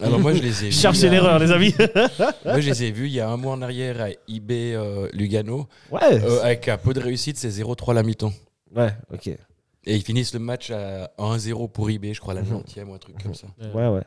Alors 0.00 0.18
moi, 0.20 0.32
je 0.32 0.42
les 0.42 0.64
ai 0.64 0.68
vus. 0.70 0.72
Cherchez 0.72 1.08
a- 1.08 1.10
l'erreur, 1.10 1.38
les 1.38 1.52
amis. 1.52 1.74
Moi, 2.44 2.60
je 2.60 2.70
les 2.70 2.84
ai 2.84 2.90
vus 2.90 3.06
il 3.06 3.12
y 3.12 3.20
a 3.20 3.28
un 3.28 3.36
mois 3.36 3.52
en 3.52 3.62
arrière 3.62 4.00
à 4.00 4.08
IB 4.26 4.50
euh, 4.74 5.08
Lugano. 5.12 5.66
ouais. 5.90 6.00
Euh, 6.22 6.42
avec 6.42 6.68
un 6.68 6.78
peu 6.78 6.92
de 6.94 7.00
réussite, 7.00 7.36
c'est 7.36 7.50
0-3 7.50 7.92
la 7.94 8.02
mi-temps. 8.02 8.32
Ouais, 8.74 8.90
ok. 9.12 9.28
Et 9.28 9.96
ils 9.96 10.02
finissent 10.02 10.32
le 10.32 10.40
match 10.40 10.70
à 10.70 11.10
1-0 11.18 11.70
pour 11.70 11.90
IB, 11.90 12.14
je 12.14 12.20
crois, 12.20 12.34
la 12.34 12.42
Mhm. 12.42 12.62
90e 12.62 12.88
ou 12.88 12.94
un 12.94 12.98
truc 12.98 13.22
comme 13.22 13.34
ça. 13.34 13.48
Euh, 13.60 13.72
Ouais, 13.72 13.88
ouais. 13.98 14.04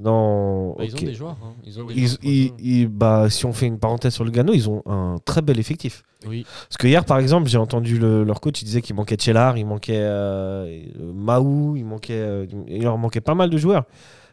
Dans... 0.00 0.74
bah, 0.78 0.84
Ils 0.84 0.94
ont 0.94 0.98
des 0.98 1.14
joueurs. 1.14 1.36
hein. 1.44 1.52
Ils 1.64 1.80
ont 1.80 1.84
des 1.84 1.94
Ils- 1.94 2.06
joueurs, 2.08 2.18
ils- 2.58 2.88
bah, 2.88 3.28
si 3.30 3.44
on 3.46 3.52
fait 3.52 3.66
une 3.66 3.78
parenthèse 3.78 4.14
sur 4.14 4.24
Lugano, 4.24 4.52
ils 4.54 4.68
ont 4.70 4.82
un 4.86 5.16
très 5.24 5.42
bel 5.42 5.58
effectif. 5.58 6.02
Oui. 6.26 6.44
Parce 6.68 6.76
que 6.78 6.86
hier, 6.86 7.04
par 7.04 7.18
exemple, 7.18 7.48
j'ai 7.48 7.58
entendu 7.58 7.98
le- 7.98 8.24
leur 8.24 8.40
coach, 8.40 8.62
il 8.62 8.64
disait 8.64 8.80
qu'il 8.82 8.96
manquait 8.96 9.16
Tchellar, 9.16 9.56
il 9.58 9.66
manquait 9.66 9.92
euh, 9.98 10.84
Maou, 11.14 11.74
il, 11.76 11.84
manquait, 11.84 12.14
euh, 12.14 12.46
il 12.68 12.82
leur 12.82 12.96
manquait 12.98 13.20
pas 13.20 13.34
mal 13.34 13.50
de 13.50 13.58
joueurs. 13.58 13.84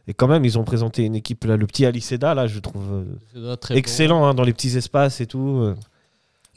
Et 0.07 0.13
quand 0.13 0.27
même, 0.27 0.45
ils 0.45 0.57
ont 0.57 0.63
présenté 0.63 1.03
une 1.03 1.15
équipe, 1.15 1.43
là, 1.43 1.57
le 1.57 1.67
petit 1.67 1.85
Ali 1.85 1.99
Seda, 1.99 2.33
là, 2.33 2.47
je 2.47 2.59
trouve 2.59 3.03
euh, 3.35 3.55
bon. 3.57 3.75
excellent 3.75 4.25
hein, 4.25 4.33
dans 4.33 4.43
les 4.43 4.53
petits 4.53 4.77
espaces 4.77 5.19
et 5.19 5.25
tout. 5.27 5.73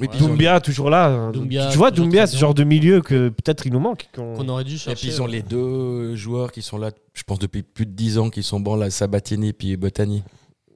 Puis 0.08 0.18
Doumbia, 0.18 0.60
toujours 0.60 0.90
là. 0.90 1.06
hein. 1.06 1.30
Doumbia, 1.32 1.68
tu 1.70 1.78
vois, 1.78 1.90
toujours 1.90 2.06
Doumbia, 2.06 2.20
très 2.22 2.26
ce 2.28 2.32
bien. 2.32 2.40
genre 2.40 2.54
de 2.54 2.64
milieu 2.64 3.00
que 3.00 3.28
peut-être 3.28 3.66
il 3.66 3.72
nous 3.72 3.80
manque. 3.80 4.08
qu'on- 4.14 4.34
Qu'on 4.34 4.48
aurait 4.48 4.64
dû 4.64 4.74
Et 4.74 4.78
chercher. 4.78 5.06
puis 5.08 5.14
ils 5.16 5.20
ont 5.22 5.26
ouais. 5.26 5.32
les 5.32 5.42
deux 5.42 6.14
joueurs 6.16 6.52
qui 6.52 6.62
sont 6.62 6.78
là, 6.78 6.90
je 7.14 7.22
pense, 7.22 7.38
depuis 7.38 7.62
plus 7.62 7.86
de 7.86 7.92
10 7.92 8.18
ans, 8.18 8.30
qui 8.30 8.42
sont 8.42 8.60
bons, 8.60 8.76
là, 8.76 8.90
Sabatini 8.90 9.52
puis 9.52 9.76
Botani. 9.76 10.22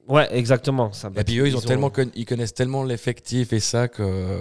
Ouais, 0.09 0.29
exactement. 0.37 0.93
Ça, 0.93 1.11
Et 1.17 1.25
puis 1.25 1.39
eux, 1.39 1.49
ils, 1.49 1.57
ont 1.57 1.61
tellement 1.61 1.89
con- 1.91 2.11
ils 2.15 2.27
connaissent 2.27 2.53
tellement 2.55 2.85
l'effectif 2.85 3.53
et 3.55 3.61
ça 3.61 3.89
que. 3.89 4.39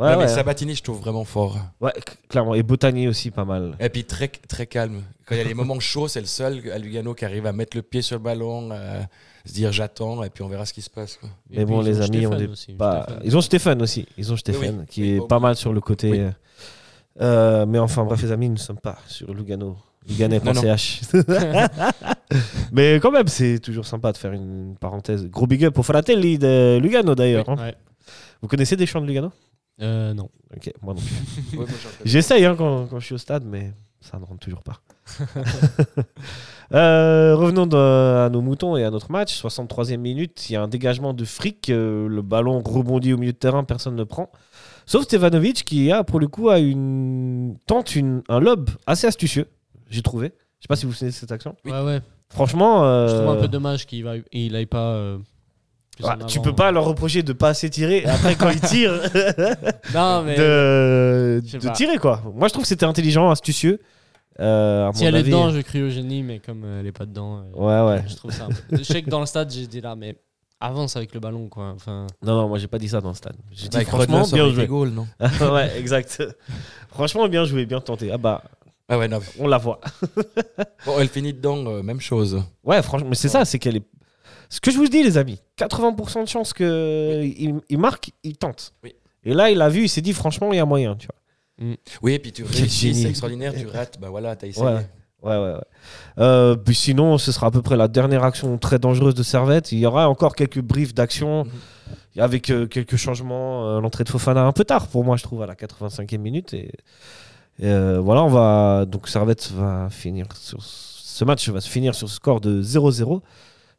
Ouais, 0.00 0.16
mais 0.16 0.28
Sabatini, 0.28 0.74
je 0.74 0.82
trouve 0.82 0.98
vraiment 1.00 1.24
fort. 1.24 1.58
Ouais, 1.80 1.92
clairement. 2.28 2.54
Et 2.54 2.62
Botany 2.62 3.06
aussi, 3.06 3.30
pas 3.30 3.44
mal. 3.44 3.76
Et 3.78 3.88
puis 3.90 4.04
très, 4.04 4.28
très 4.28 4.66
calme. 4.66 5.02
Quand 5.26 5.34
il 5.34 5.38
y 5.38 5.40
a 5.42 5.44
les 5.44 5.54
moments 5.54 5.78
chauds, 5.78 6.08
c'est 6.08 6.20
le 6.20 6.26
seul 6.26 6.62
à 6.72 6.78
Lugano 6.78 7.14
qui 7.14 7.24
arrive 7.24 7.46
à 7.46 7.52
mettre 7.52 7.76
le 7.76 7.82
pied 7.82 8.00
sur 8.02 8.16
le 8.16 8.22
ballon, 8.22 8.70
à 8.70 9.06
se 9.46 9.52
dire 9.52 9.72
j'attends, 9.72 10.22
et 10.24 10.30
puis 10.30 10.42
on 10.42 10.48
verra 10.48 10.64
ce 10.64 10.72
qui 10.72 10.82
se 10.82 10.90
passe. 10.90 11.16
quoi. 11.18 11.28
Et 11.52 11.58
Mais 11.58 11.64
bon, 11.64 11.80
les 11.82 12.00
amis, 12.00 12.26
on 12.26 12.32
aussi. 12.50 12.76
Ils 13.24 13.36
ont 13.36 13.40
Stéphane 13.40 13.82
aussi. 13.82 14.06
Ils 14.16 14.32
ont 14.32 14.36
Stéphane, 14.36 14.78
oui. 14.80 14.86
qui 14.88 15.02
Oui, 15.02 15.08
est 15.18 15.28
pas 15.28 15.38
mal 15.38 15.54
sur 15.56 15.72
le 15.72 15.80
côté. 15.80 16.10
Oui. 16.10 16.20
Euh, 17.20 17.66
mais 17.66 17.78
enfin, 17.78 18.04
bref, 18.04 18.22
les 18.22 18.32
amis, 18.32 18.48
nous 18.48 18.54
ne 18.54 18.58
sommes 18.58 18.78
pas 18.78 18.98
sur 19.06 19.34
Lugano. 19.34 19.76
Luganais.ch. 20.08 21.00
mais 22.72 22.98
quand 23.00 23.10
même, 23.10 23.28
c'est 23.28 23.58
toujours 23.58 23.84
sympa 23.84 24.12
de 24.12 24.16
faire 24.16 24.32
une 24.32 24.74
parenthèse. 24.80 25.26
Gros 25.26 25.46
big 25.46 25.64
up 25.64 25.78
au 25.78 25.82
Fratelli 25.82 26.38
de 26.38 26.78
Lugano 26.80 27.14
d'ailleurs. 27.14 27.48
hein. 27.50 27.56
Ouais. 27.58 27.74
Vous 28.40 28.48
connaissez 28.48 28.76
des 28.76 28.86
chants 28.86 29.00
de 29.02 29.06
Lugano? 29.06 29.30
Euh, 29.80 30.14
non. 30.14 30.28
Ok, 30.56 30.72
moi 30.82 30.94
non 30.94 31.00
plus. 31.00 31.58
Ouais, 31.58 31.64
moi. 31.66 31.74
J'essaye 32.04 32.44
hein, 32.44 32.54
quand, 32.56 32.86
quand 32.86 32.98
je 33.00 33.06
suis 33.06 33.14
au 33.14 33.18
stade, 33.18 33.44
mais 33.44 33.72
ça 34.00 34.18
ne 34.18 34.24
rentre 34.24 34.40
toujours 34.40 34.62
pas. 34.62 34.80
Euh, 36.72 37.34
revenons 37.34 37.66
de- 37.66 37.76
à 37.76 38.28
nos 38.30 38.40
moutons 38.42 38.76
et 38.76 38.84
à 38.84 38.90
notre 38.90 39.10
match. 39.10 39.34
63e 39.42 39.96
minute, 39.96 40.48
il 40.48 40.52
y 40.52 40.56
a 40.56 40.62
un 40.62 40.68
dégagement 40.68 41.12
de 41.14 41.24
fric. 41.24 41.68
euh, 41.68 42.06
le 42.08 42.22
ballon 42.22 42.62
rebondit 42.64 43.12
au 43.12 43.18
milieu 43.18 43.32
de 43.32 43.36
terrain, 43.36 43.64
personne 43.64 43.96
ne 43.96 44.04
prend. 44.04 44.30
Sauf 44.86 45.02
Stevanovic 45.02 45.64
qui 45.64 45.90
a 45.90 46.04
pour 46.04 46.20
le 46.20 46.28
coup 46.28 46.48
a 46.48 46.60
une, 46.60 47.56
tente 47.66 47.96
une, 47.96 48.22
un 48.28 48.38
lob 48.38 48.70
assez 48.86 49.08
astucieux, 49.08 49.48
j'ai 49.88 50.02
trouvé. 50.02 50.32
Je 50.60 50.64
sais 50.64 50.68
pas 50.68 50.76
si 50.76 50.86
vous 50.86 50.92
de 50.92 51.10
cette 51.10 51.32
action. 51.32 51.56
Oui. 51.64 51.72
Ouais, 51.72 51.82
ouais. 51.82 52.00
Franchement, 52.28 52.84
euh, 52.84 53.08
Je 53.08 53.16
trouve 53.16 53.30
un 53.36 53.40
peu 53.40 53.48
dommage 53.48 53.86
qu'il 53.86 54.04
va, 54.04 54.14
il 54.30 54.54
aille 54.54 54.66
pas. 54.66 54.94
Plus 56.00 56.08
ouais, 56.08 56.24
en 56.24 56.26
tu 56.26 56.38
avant. 56.38 56.44
peux 56.44 56.54
pas 56.54 56.70
leur 56.72 56.84
reprocher 56.84 57.22
de 57.22 57.32
pas 57.32 57.48
assez 57.50 57.70
tirer. 57.70 57.98
Et 57.98 58.06
après, 58.08 58.34
quand 58.36 58.50
ils 58.50 58.60
tirent, 58.60 59.00
Non, 59.94 60.22
mais. 60.22 60.36
de, 60.36 61.40
tirer 61.74 61.98
quoi. 61.98 62.22
Moi, 62.34 62.48
je 62.48 62.52
trouve 62.52 62.62
que 62.64 62.68
c'était 62.68 62.86
intelligent, 62.86 63.30
astucieux. 63.30 63.80
Euh, 64.38 64.90
Si 64.94 65.04
elle 65.04 65.16
est 65.16 65.22
dedans, 65.22 65.50
je 65.50 65.60
crie 65.60 65.82
au 65.82 65.90
génie, 65.90 66.22
mais 66.22 66.38
comme 66.38 66.62
euh, 66.64 66.80
elle 66.80 66.86
est 66.86 66.92
pas 66.92 67.04
dedans. 67.06 67.42
euh, 67.54 67.86
Ouais, 67.86 67.92
ouais. 67.96 68.04
Je 68.08 68.16
trouve 68.16 68.30
ça 68.32 68.44
un 68.44 68.48
peu- 68.48 68.76
Je 68.78 68.82
sais 68.82 69.02
que 69.02 69.10
dans 69.10 69.20
le 69.20 69.26
stade, 69.26 69.50
j'ai 69.50 69.66
dit 69.66 69.80
là, 69.82 69.94
mais 69.96 70.16
avance 70.60 70.96
avec 70.96 71.12
le 71.14 71.20
ballon, 71.20 71.48
quoi. 71.48 71.72
Enfin, 71.74 72.06
Non, 72.22 72.34
non, 72.36 72.48
moi 72.48 72.58
j'ai 72.58 72.66
pas 72.68 72.78
dit 72.78 72.88
ça 72.88 73.00
dans 73.00 73.08
le 73.10 73.14
stade. 73.14 73.36
J'ai 73.50 73.68
dit 73.68 73.76
Avec 73.76 73.88
franchement, 73.88 74.26
bien 74.32 74.48
joué. 74.50 74.66
goal, 74.66 74.90
non 74.90 75.06
ouais, 75.52 75.78
exact. 75.78 76.22
franchement, 76.88 77.28
bien 77.28 77.44
joué, 77.44 77.66
bien 77.66 77.80
tenté. 77.80 78.10
Ah 78.12 78.18
bah, 78.18 78.42
Ah 78.88 78.98
ouais, 78.98 79.08
non. 79.08 79.20
on 79.38 79.46
la 79.46 79.58
voit. 79.58 79.80
Bon, 80.86 80.94
elle 80.98 81.08
finit 81.08 81.34
dedans, 81.34 81.64
euh, 81.66 81.82
même 81.82 82.00
chose. 82.00 82.42
Ouais, 82.64 82.80
franchement, 82.82 83.08
mais 83.10 83.16
c'est 83.16 83.28
ça, 83.28 83.44
c'est 83.44 83.58
qu'elle 83.58 83.76
est. 83.76 83.86
Ce 84.50 84.60
que 84.60 84.70
je 84.70 84.76
vous 84.76 84.88
dis, 84.88 85.02
les 85.02 85.16
amis, 85.16 85.40
80% 85.58 86.24
de 86.24 86.28
chances 86.28 86.52
que 86.52 87.22
il, 87.24 87.60
il 87.68 87.78
marque, 87.78 88.10
il 88.24 88.36
tente. 88.36 88.74
Oui. 88.84 88.94
Et 89.24 89.32
là, 89.32 89.50
il 89.50 89.62
a 89.62 89.68
vu, 89.68 89.84
il 89.84 89.88
s'est 89.88 90.00
dit, 90.02 90.12
franchement, 90.12 90.52
il 90.52 90.56
y 90.56 90.60
a 90.60 90.64
moyen, 90.66 90.96
tu 90.96 91.08
Oui, 92.02 92.14
et 92.14 92.18
puis 92.18 92.32
tu 92.32 92.42
réussis, 92.42 92.94
c'est 92.94 93.08
extraordinaire, 93.08 93.54
tu 93.54 93.66
rates, 93.66 93.98
bah 94.00 94.08
voilà, 94.10 94.34
t'as 94.36 94.48
essayé. 94.48 94.66
Ouais. 94.66 94.72
vois. 94.72 94.82
Ouais, 95.22 95.36
ouais, 95.36 95.52
ouais. 95.52 95.64
Euh, 96.18 96.56
puis 96.56 96.74
sinon, 96.74 97.18
ce 97.18 97.30
sera 97.30 97.48
à 97.48 97.50
peu 97.50 97.60
près 97.62 97.76
la 97.76 97.88
dernière 97.88 98.24
action 98.24 98.56
très 98.58 98.78
dangereuse 98.78 99.14
de 99.14 99.22
Servette. 99.22 99.70
Il 99.70 99.78
y 99.78 99.86
aura 99.86 100.08
encore 100.08 100.34
quelques 100.34 100.60
briefs 100.62 100.94
d'action. 100.94 101.44
Mhm. 101.44 101.50
avec 102.22 102.50
euh, 102.50 102.66
quelques 102.66 102.96
changements. 102.96 103.68
euh, 103.68 103.80
L'entrée 103.80 104.04
de 104.04 104.08
Fofana 104.08 104.42
un 104.44 104.52
peu 104.52 104.64
tard 104.64 104.88
pour 104.88 105.04
moi, 105.04 105.16
je 105.16 105.22
trouve, 105.22 105.42
à 105.42 105.46
la 105.46 105.54
85e 105.54 106.18
minute. 106.18 106.54
Et 106.54 106.72
voilà, 107.58 108.24
on 108.24 108.28
va 108.28 108.86
donc 108.86 109.08
Servette 109.08 109.52
va 109.52 109.88
finir 109.90 110.26
sur 110.34 110.62
ce 110.62 111.24
match 111.26 111.46
va 111.50 111.60
se 111.60 111.68
finir 111.68 111.94
sur 111.94 112.08
ce 112.08 112.14
score 112.14 112.40
de 112.40 112.62
0-0. 112.62 113.20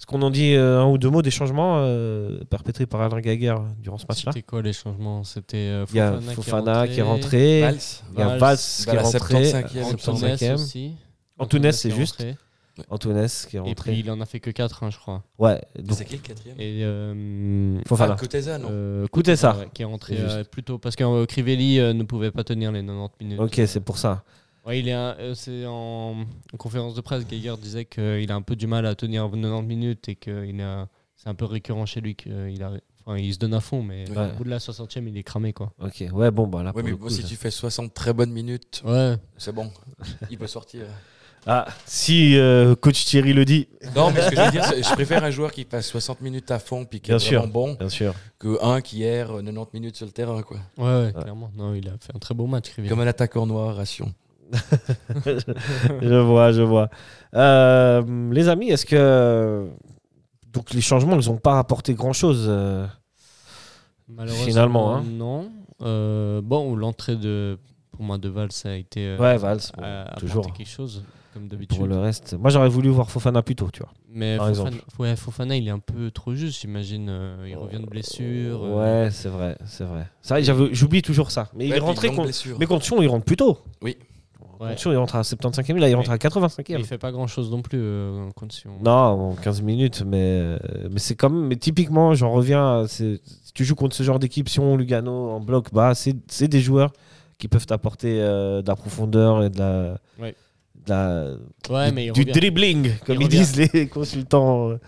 Est-ce 0.02 0.08
qu'on 0.08 0.24
en 0.24 0.32
dit 0.32 0.56
euh, 0.56 0.80
un 0.82 0.88
ou 0.90 0.98
deux 0.98 1.12
mots 1.12 1.22
des 1.22 1.30
changements 1.30 1.76
euh, 1.78 2.40
perpétrés 2.50 2.88
par 2.88 3.02
Alain 3.02 3.22
Gaguer 3.22 3.54
durant 3.78 4.00
ce 4.00 4.06
match-là? 4.10 4.32
C'était 4.32 4.42
quoi 4.42 4.64
les 4.64 4.74
changements? 4.74 5.24
C'était 5.24 5.58
euh, 5.58 5.86
Il 5.92 5.98
y 5.98 6.00
a 6.00 6.14
Fofana, 6.14 6.34
Fofana 6.34 6.88
qui 6.88 7.00
est 7.02 7.04
rentré, 7.04 7.62
Valls. 7.62 7.78
il 8.14 8.20
y 8.20 8.22
a 8.24 8.38
Valls. 8.38 8.58
Qui 8.58 8.90
est 8.90 9.00
rentré, 9.00 9.44
75e, 9.44 9.84
Antunes 9.84 9.98
75e. 9.98 10.54
aussi. 10.56 10.96
Antunes, 11.38 11.62
qui 11.70 11.74
c'est 11.74 11.90
est 11.90 11.92
juste. 11.92 12.16
rentré. 12.18 12.36
Antunes 12.90 13.28
qui 13.48 13.58
est 13.58 13.60
Et 13.60 13.62
puis 13.62 13.70
rentré. 13.70 13.94
il 14.00 14.10
en 14.10 14.20
a 14.22 14.26
fait 14.26 14.40
que 14.40 14.50
4, 14.50 14.90
je 14.90 14.98
crois. 14.98 15.22
Ouais, 15.38 15.62
donc 15.78 15.96
C'est 15.96 16.06
qui 16.06 16.16
le 16.16 16.22
quatrième? 16.24 16.60
Et 16.60 16.80
euh, 16.84 17.80
Fofana. 17.88 18.16
Ah, 18.20 18.58
non 18.58 18.70
euh, 18.72 19.06
Kutesa. 19.06 19.56
ouais, 19.56 19.70
qui 19.72 19.84
est 19.84 19.86
rentré 19.86 20.16
euh, 20.18 20.44
plus 20.44 20.64
tôt 20.64 20.80
parce 20.80 20.96
que 20.96 21.04
euh, 21.04 21.28
Crivelli 21.28 21.80
euh, 21.80 21.94
ne 21.94 22.02
pouvait 22.02 22.32
pas 22.32 22.44
tenir 22.44 22.72
les 22.72 22.82
90 22.84 23.24
minutes. 23.24 23.40
Ok, 23.40 23.62
c'est 23.68 23.82
pour 23.82 24.00
ça. 24.00 24.24
Ouais, 24.66 24.80
il 24.80 24.88
est 24.88 24.94
un- 24.94 25.16
euh, 25.20 25.34
c'est 25.34 25.66
en, 25.66 26.16
en 26.54 26.58
conférence 26.58 26.94
de 26.94 27.02
presse, 27.02 27.26
Geiger 27.28 27.56
disait 27.60 27.86
qu'il 27.86 28.32
a 28.32 28.36
un 28.36 28.42
peu 28.44 28.56
du 28.56 28.68
mal 28.68 28.86
à 28.86 28.94
tenir 28.96 29.24
90 29.30 29.66
minutes 29.68 30.08
et 30.10 30.16
que 30.16 30.46
il 30.46 30.62
a- 30.62 30.88
c'est 31.16 31.30
un 31.30 31.34
peu 31.36 31.46
récurrent 31.46 31.86
chez 31.88 32.00
lui 32.02 32.16
qu'il 32.16 32.62
a, 32.64 32.72
enfin, 33.06 33.18
il 33.18 33.34
se 33.34 33.40
donne 33.40 33.56
à 33.56 33.60
fond, 33.60 33.82
mais 33.82 34.08
Ouais. 34.12 34.30
au 34.32 34.38
bout 34.38 34.44
de 34.44 34.50
la 34.50 34.60
60e, 34.60 35.08
il 35.08 35.18
est 35.18 35.24
cramé 35.24 35.52
quoi. 35.54 35.74
Ok, 35.82 36.04
ouais, 36.14 36.30
bon, 36.32 36.46
bah 36.48 36.62
là, 36.62 36.72
Ouais, 36.76 36.82
pour 36.84 36.92
mais 36.92 36.98
coup, 36.98 37.10
si 37.10 37.22
ça- 37.24 37.28
tu 37.28 37.36
fais 37.36 37.50
60 37.52 37.94
très 37.96 38.14
bonnes 38.14 38.32
minutes, 38.32 38.84
Ouais. 38.86 39.16
c'est 39.38 39.52
bon. 39.54 39.72
Il 40.30 40.38
peut 40.38 40.48
sortir. 40.48 40.84
Ah, 41.48 41.66
si 41.88 42.38
euh, 42.38 42.76
coach 42.76 43.04
Thierry 43.04 43.34
le 43.34 43.46
dit, 43.46 43.68
Non, 43.96 44.12
mais 44.12 44.22
ce 44.22 44.30
que 44.30 44.36
je 44.36 44.42
veux 44.42 44.52
dire, 44.52 44.64
c'est- 44.64 44.84
je 44.84 44.94
préfère 44.94 45.24
un 45.24 45.32
joueur 45.32 45.52
qui 45.52 45.66
passe 45.66 45.88
60 45.88 46.22
minutes 46.22 46.52
à 46.52 46.60
fond 46.60 46.86
puis 46.86 47.00
qui 47.02 47.08
Bien 47.10 47.16
est 47.16 47.20
sûr. 47.20 47.40
vraiment 47.40 47.52
bon 47.54 47.74
bien 47.80 47.90
sûr. 47.90 48.14
que 48.38 48.64
un 48.64 48.80
qui 48.82 49.02
erre 49.02 49.30
90 49.44 49.70
minutes 49.74 49.96
sur 49.96 50.06
le 50.06 50.12
terrain, 50.12 50.44
quoi. 50.44 50.58
Ouais, 50.78 51.06
ouais, 51.08 51.14
clairement. 51.20 51.50
Non, 51.58 51.74
il 51.74 51.88
a 51.88 51.94
fait 52.00 52.16
un 52.16 52.20
très 52.20 52.36
beau 52.36 52.46
match, 52.46 52.70
Crivelli. 52.70 52.90
Comme 52.90 53.00
un 53.00 53.08
attaquant 53.08 53.48
noir 53.48 53.80
à 53.80 53.86
Sion. 53.88 54.14
je 56.02 56.20
vois, 56.20 56.52
je 56.52 56.62
vois. 56.62 56.90
Euh, 57.36 58.02
les 58.32 58.48
amis, 58.50 58.70
est-ce 58.70 58.86
que 58.86 59.68
donc 60.54 60.74
les 60.74 60.82
changements, 60.82 61.18
ils 61.20 61.30
n'ont 61.30 61.38
pas 61.38 61.60
apporté 61.60 61.94
grand-chose 61.94 62.46
euh, 62.50 62.86
Malheureusement, 64.10 64.46
Finalement, 64.46 64.96
hein. 64.98 65.04
non. 65.10 65.52
Euh, 65.82 66.42
bon, 66.44 66.76
l'entrée 66.76 67.16
de, 67.16 67.58
pour 67.92 68.04
moi, 68.04 68.18
de 68.18 68.30
Val, 68.30 68.52
ça 68.52 68.70
a 68.70 68.74
été 68.74 69.00
euh, 69.08 69.18
Ouais, 69.18 69.38
Valls, 69.38 69.60
bon, 69.78 69.84
a 69.84 70.02
apporté 70.02 70.20
toujours. 70.20 70.54
quelque 70.54 70.68
chose, 70.68 71.04
comme 71.34 71.44
Pour 71.44 71.52
d'habitude. 71.52 71.86
le 71.86 71.98
reste, 71.98 72.34
moi 72.34 72.50
j'aurais 72.52 72.68
voulu 72.70 72.90
voir 72.90 73.10
Fofana 73.10 73.42
plus 73.42 73.56
tôt, 73.56 73.70
tu 73.72 73.80
vois. 73.80 73.92
Mais 74.14 74.38
par 74.38 74.50
Fofana, 74.50 74.70
exemple. 74.70 74.86
ouais, 75.00 75.16
Fofana, 75.16 75.56
il 75.56 75.68
est 75.68 75.72
un 75.72 75.80
peu 75.80 76.12
trop 76.12 76.36
juste, 76.36 76.60
j'imagine. 76.62 77.10
il 77.48 77.56
revient 77.56 77.80
de 77.80 77.86
blessure. 77.88 78.64
euh, 78.64 79.06
Ouais, 79.06 79.10
c'est 79.12 79.30
vrai, 79.30 79.58
c'est 79.66 79.86
vrai. 79.86 80.06
Ça, 80.22 80.40
j'avais- 80.42 80.74
j'oublie 80.74 81.02
toujours 81.02 81.32
ça. 81.32 81.48
Mais 81.56 81.66
il 81.68 81.72
Ouais, 81.72 81.80
rentré 81.80 82.08
longue 82.08 82.18
contre. 82.18 82.28
blessure. 82.28 82.58
Mais 82.60 82.66
contre 82.66 82.84
Sion, 82.86 83.02
il 83.02 83.08
rentre 83.08 83.26
plus 83.26 83.38
tôt. 83.38 83.58
Oui. 83.82 83.98
Ouais. 84.62 84.78
Sion, 84.78 84.92
il 84.92 84.98
rentre 84.98 85.16
à 85.16 85.22
75e, 85.22 85.78
là 85.78 85.90
il 85.90 85.96
rentre 85.96 86.12
à 86.12 86.18
85e. 86.18 86.64
Il 86.80 86.86
fait 86.86 86.98
pas 86.98 87.12
grand 87.12 87.28
chose 87.28 87.50
non 87.52 87.62
plus 87.62 87.80
euh, 87.82 88.28
en 88.28 88.32
condition. 88.32 88.72
Non, 88.84 88.92
en 88.92 89.36
15 89.36 89.62
minutes, 89.62 90.04
mais, 90.06 90.18
euh, 90.22 90.58
mais 90.92 91.00
c'est 91.00 91.16
comme. 91.16 91.48
Mais 91.48 91.56
typiquement, 91.56 92.14
j'en 92.14 92.32
reviens. 92.32 92.86
Si 92.88 93.22
tu 93.54 93.66
joues 93.66 93.76
contre 93.76 93.96
ce 93.96 94.04
genre 94.04 94.20
d'équipe, 94.20 94.48
Sion, 94.50 94.78
Lugano, 94.78 95.30
en 95.32 95.40
bloc 95.40 95.74
bas, 95.74 95.94
c'est 95.96 96.48
des 96.48 96.60
joueurs 96.62 96.92
qui 97.38 97.48
peuvent 97.48 97.66
t'apporter 97.66 98.22
euh, 98.22 98.62
de 98.62 98.68
la 98.68 98.76
profondeur 98.76 99.44
et 99.44 99.50
de 99.50 99.60
la. 99.60 99.98
Ouais. 100.20 100.36
de 100.86 100.90
la- 100.90 101.34
Ouais, 101.70 101.90
du, 101.90 101.96
mais 102.26 102.32
dribbling, 102.32 102.92
comme 103.06 103.18
ils 103.22 103.26
revient. 103.26 103.38
disent 103.40 103.72
les 103.74 103.88
consultants, 103.88 104.70
euh, 104.72 104.80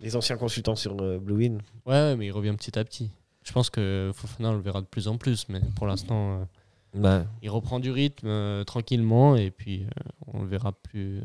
les 0.00 0.16
anciens 0.16 0.36
consultants 0.36 0.74
sur 0.76 0.96
euh, 1.00 1.18
Blue 1.18 1.34
Win. 1.36 1.58
Ouais, 1.86 1.92
ouais, 1.94 2.16
mais 2.16 2.26
il 2.26 2.32
revient 2.32 2.54
petit 2.56 2.76
à 2.78 2.84
petit. 2.84 3.10
Je 3.44 3.52
pense 3.52 3.68
que 3.70 4.10
Fofana, 4.14 4.50
on 4.50 4.54
le 4.54 4.60
verra 4.60 4.80
de 4.80 4.86
plus 4.86 5.06
en 5.06 5.16
plus, 5.18 5.46
mais 5.48 5.60
pour 5.76 5.86
l'instant, 5.86 6.46
Ouais. 6.94 7.24
il 7.42 7.50
reprend 7.50 7.80
du 7.80 7.90
rythme 7.90 8.26
euh, 8.28 8.64
tranquillement 8.64 9.34
et 9.36 9.50
puis 9.50 9.82
euh, 9.84 9.88
on 10.32 10.42
le 10.42 10.48
verra 10.48 10.72
plus, 10.72 11.20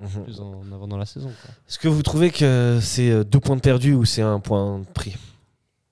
Mhm. 0.00 0.24
plus 0.24 0.40
en 0.40 0.60
avant 0.72 0.86
dans 0.88 0.96
la 0.98 1.06
saison. 1.06 1.30
Est-ce 1.68 1.78
que 1.78 1.88
vous 1.88 2.02
trouvez 2.02 2.30
que 2.30 2.78
c'est 2.82 3.10
euh, 3.10 3.24
deux 3.24 3.40
points 3.40 3.56
de 3.56 3.60
perdus 3.62 3.94
ou 3.94 4.04
c'est 4.04 4.22
un 4.22 4.40
point 4.40 4.78
de 4.80 4.84
prix? 4.84 5.14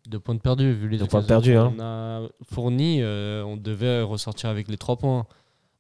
Deux 0.07 0.21
points 0.21 0.35
de 0.35 0.41
perdus, 0.41 0.73
vu 0.73 0.89
les 0.89 0.99
Deux 0.99 1.07
points 1.07 1.23
de 1.23 1.27
qu'on 1.27 1.81
a 1.83 2.29
fournis, 2.51 2.99
euh, 3.01 3.43
on 3.45 3.57
devait 3.57 4.03
ressortir 4.03 4.51
avec 4.51 4.69
les 4.69 4.77
trois 4.77 4.97
points. 4.97 5.27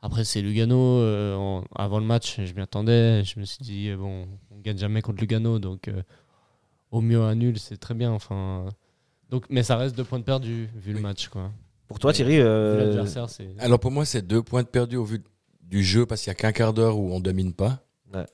Après, 0.01 0.25
c'est 0.25 0.41
Lugano. 0.41 0.77
euh, 1.01 1.35
en- 1.37 1.65
avant 1.75 1.99
le 1.99 2.07
match, 2.07 2.41
je 2.43 2.55
m'y 2.55 2.61
attendais. 2.63 3.23
Je 3.25 3.39
me 3.39 3.45
suis 3.45 3.63
dit, 3.63 3.89
euh, 3.91 3.97
bon, 3.99 4.27
on 4.51 4.61
gagne 4.61 4.79
jamais 4.79 5.03
contre 5.03 5.21
Lugano, 5.21 5.59
donc 5.59 5.89
euh, 5.89 6.03
au 6.91 7.01
mieux 7.03 7.21
un 7.23 7.35
nul, 7.35 7.59
c'est 7.59 7.77
très 7.77 7.93
bien. 7.95 8.13
Enfin, 8.13 8.67
donc, 9.31 9.45
mais 9.51 9.63
ça 9.63 9.77
reste 9.77 9.95
deux 9.97 10.05
points 10.05 10.19
de 10.21 10.25
perdus, 10.25 10.71
vu 10.75 10.93
le 10.95 11.01
match. 11.01 11.29
Quoi. 11.29 11.51
Pour 11.89 11.99
toi, 11.99 12.13
Thierry 12.13 12.39
euh, 12.41 12.87
l'adversaire, 12.87 13.29
c'est. 13.29 13.49
Alors 13.59 13.79
pour 13.79 13.91
moi, 13.91 14.05
c'est 14.05 14.23
deux 14.23 14.43
points 14.43 14.63
de 14.63 14.69
perdu 14.69 14.97
au 14.97 15.05
vu 15.05 15.23
du 15.63 15.83
jeu 15.83 16.07
parce 16.07 16.23
qu'il 16.23 16.31
n'y 16.31 16.33
a 16.33 16.37
qu'un 16.37 16.53
quart 16.53 16.73
d'heure 16.73 16.99
où 16.99 17.13
on 17.13 17.21
domine 17.21 17.53
pas. 17.53 17.85
Ouais. 18.13 18.27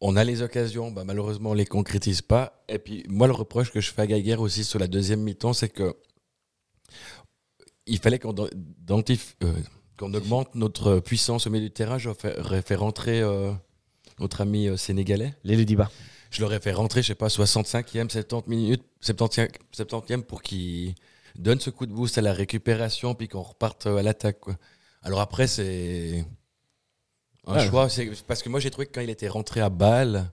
On 0.00 0.16
a 0.16 0.24
les 0.24 0.42
occasions, 0.42 0.90
bah, 0.90 1.04
malheureusement 1.04 1.50
on 1.50 1.54
les 1.54 1.64
concrétise 1.64 2.22
pas. 2.22 2.64
Et 2.68 2.78
puis 2.78 3.04
moi, 3.08 3.26
le 3.26 3.32
reproche 3.32 3.70
que 3.72 3.80
je 3.80 3.92
fais 3.92 4.02
à 4.02 4.06
Geiger 4.06 4.36
aussi 4.36 4.64
sur 4.64 4.78
la 4.78 4.88
deuxième 4.88 5.20
mi-temps, 5.20 5.52
c'est 5.52 5.68
que 5.68 5.94
il 7.86 7.98
fallait 7.98 8.18
qu'on 8.18 8.34
euh, 8.38 9.52
qu'on 9.96 10.14
augmente 10.14 10.54
notre 10.54 10.98
puissance 11.00 11.46
au 11.46 11.50
milieu 11.50 11.66
du 11.66 11.70
terrain. 11.70 11.98
J'aurais 11.98 12.62
fait 12.62 12.74
rentrer 12.74 13.20
euh, 13.22 13.52
notre 14.18 14.40
ami 14.42 14.68
euh, 14.68 14.76
sénégalais. 14.76 15.34
les 15.44 15.56
Lediba. 15.56 15.90
Je 16.30 16.42
l'aurais 16.42 16.60
fait 16.60 16.72
rentrer, 16.72 17.02
je 17.02 17.08
sais 17.08 17.14
pas, 17.14 17.28
65e, 17.28 18.10
70 18.10 18.48
minutes, 18.48 18.82
70e, 19.02 19.48
70e 19.74 20.22
pour 20.22 20.42
qu'il 20.42 20.94
donne 21.38 21.60
ce 21.60 21.70
coup 21.70 21.86
de 21.86 21.92
boost 21.92 22.18
à 22.18 22.22
la 22.22 22.32
récupération 22.32 23.14
puis 23.14 23.28
qu'on 23.28 23.42
reparte 23.42 23.86
euh, 23.86 23.96
à 23.98 24.02
l'attaque. 24.02 24.40
quoi. 24.40 24.56
Alors 25.02 25.20
après, 25.20 25.46
c'est 25.46 26.24
un 27.46 27.54
Ouais. 27.54 27.66
choix. 27.68 27.88
c'est- 27.88 28.24
Parce 28.26 28.42
que 28.42 28.48
moi, 28.48 28.60
j'ai 28.60 28.70
trouvé 28.70 28.86
que 28.86 28.92
quand 28.92 29.00
il 29.00 29.10
était 29.10 29.28
rentré 29.28 29.60
à 29.60 29.68
Bâle, 29.68 30.30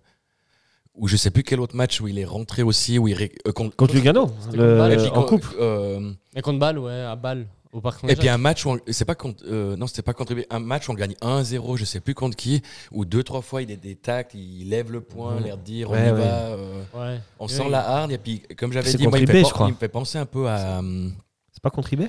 ou 0.95 1.07
je 1.07 1.15
sais 1.17 1.31
plus 1.31 1.43
quel 1.43 1.59
autre 1.59 1.75
match 1.75 2.01
où 2.01 2.07
il 2.07 2.19
est 2.19 2.25
rentré 2.25 2.61
aussi, 2.63 2.99
où 2.99 3.07
il 3.07 3.13
ré- 3.15 3.31
euh, 3.47 3.51
contre, 3.51 3.75
Contre 3.75 3.95
Lugano, 3.95 4.31
C'était 4.41 4.57
le- 4.57 4.77
contre 4.77 5.11
en 5.11 5.21
quand- 5.21 5.25
coupe. 5.27 5.47
euh, 5.59 6.11
Et 6.35 6.41
contre 6.41 6.59
Bâle, 6.59 6.77
ouais, 6.79 7.01
à 7.01 7.15
Bâle, 7.15 7.47
au 7.73 7.81
Parc 7.81 8.03
et 8.07 8.15
puis 8.15 8.29
un 8.29 8.37
match 8.37 8.65
où 8.65 8.69
on- 8.71 8.79
c'est 8.87 9.03
pas 9.05 9.15
contre 9.15 9.43
euh, 9.47 9.75
non 9.75 9.87
c'était 9.87 10.01
pas 10.03 10.13
contre 10.13 10.35
un 10.49 10.59
match 10.59 10.87
où 10.87 10.91
on 10.91 10.95
gagne 10.95 11.15
1-0 11.21 11.75
je 11.77 11.85
sais 11.85 11.99
plus 11.99 12.13
contre 12.13 12.37
qui 12.37 12.61
où 12.91 13.03
deux 13.03 13.23
trois 13.23 13.41
fois 13.41 13.61
il 13.63 13.71
est 13.71 13.77
des 13.77 13.95
tacles 13.95 14.37
il 14.37 14.69
lève 14.69 14.91
le 14.91 15.01
poing 15.01 15.35
Mhm. 15.35 15.43
l'air 15.43 15.57
de 15.57 15.63
dire 15.63 15.89
Ouais, 15.91 15.97
on 16.03 16.07
y 16.07 16.11
ouais. 16.11 16.17
va 16.19 16.45
euh, 16.47 16.83
Ouais. 16.93 17.19
On 17.39 17.45
Oui. 17.47 17.51
sent 17.51 17.69
la 17.69 17.85
hargne 17.87 18.11
et 18.11 18.17
puis 18.17 18.41
comme 18.57 18.71
j'avais 18.71 18.89
C'est 18.89 18.97
dit, 18.97 19.07
moi, 19.07 19.17
il, 19.17 19.23
me 19.23 19.27
fait 19.27 19.33
IB, 19.33 19.41
pen- 19.41 19.49
je 19.49 19.53
crois. 19.53 19.67
il 19.67 19.73
me 19.73 19.77
fait 19.77 19.89
penser 19.89 20.17
un 20.17 20.25
peu 20.25 20.47
à. 20.47 20.81
C'est 21.51 21.61
pas 21.61 21.69
contre 21.71 21.91
Ibé 21.93 22.07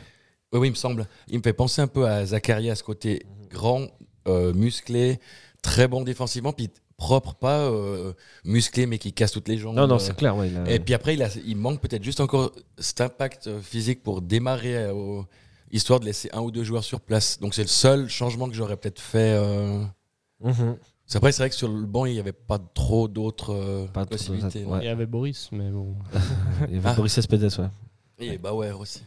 Oui, 0.52 0.60
oui, 0.60 0.68
il 0.68 0.72
me 0.72 0.76
semble. 0.76 1.06
Il 1.28 1.38
me 1.38 1.42
fait 1.42 1.52
penser 1.52 1.80
un 1.82 1.86
peu 1.88 2.06
à 2.06 2.24
Zacharias, 2.26 2.82
côté 2.84 3.24
grand, 3.50 3.86
euh, 4.28 4.52
musclé, 4.52 5.18
très 5.62 5.88
bon 5.88 6.02
défensivement, 6.02 6.52
puis 6.52 6.68
propre, 6.96 7.34
pas 7.34 7.58
euh, 7.62 8.12
musclé 8.44 8.86
mais 8.86 8.98
qui 8.98 9.12
casse 9.12 9.32
toutes 9.32 9.48
les 9.48 9.58
jambes. 9.58 9.74
Non, 9.74 9.86
non, 9.88 9.96
Euh, 9.96 9.98
c'est 9.98 10.16
clair. 10.16 10.36
Ouais, 10.36 10.48
il 10.48 10.56
a- 10.56 10.70
Et 10.70 10.78
puis 10.78 10.94
après, 10.94 11.14
il, 11.14 11.22
a- 11.22 11.28
il 11.44 11.56
manque 11.56 11.80
peut-être 11.80 12.04
juste 12.04 12.20
encore 12.20 12.52
cet 12.78 13.00
impact 13.00 13.48
euh, 13.48 13.60
physique 13.60 14.02
pour 14.02 14.22
démarrer, 14.22 14.76
euh, 14.76 14.92
au- 14.92 15.24
histoire 15.74 16.00
de 16.00 16.04
laisser 16.06 16.30
un 16.32 16.40
ou 16.40 16.50
deux 16.50 16.64
joueurs 16.64 16.84
sur 16.84 17.00
place. 17.00 17.38
Donc 17.40 17.54
c'est 17.54 17.62
le 17.62 17.68
seul 17.68 18.08
changement 18.08 18.48
que 18.48 18.54
j'aurais 18.54 18.76
peut-être 18.76 19.00
fait. 19.00 19.34
euh. 19.36 19.84
Mhm. 20.42 20.76
Après, 21.14 21.32
c'est 21.32 21.42
vrai 21.42 21.50
que 21.50 21.54
sur 21.54 21.68
le 21.68 21.84
banc, 21.86 22.06
il 22.06 22.14
n'y 22.14 22.18
avait 22.18 22.32
pas 22.32 22.58
trop 22.58 23.08
d'autres 23.08 23.52
euh, 23.54 23.86
possibilités. 24.06 24.64
Il 24.80 24.84
y 24.84 24.88
avait 24.88 25.06
Boris, 25.06 25.50
mais 25.52 25.70
bon. 25.70 25.94
Il 26.68 26.74
y 26.74 26.78
avait 26.78 26.88
Ah. 26.88 26.94
Boris 26.94 27.12
Cespedes, 27.12 27.42
ouais. 27.58 27.68
Et 28.18 28.38
Bauer 28.38 28.72
aussi. 28.80 29.02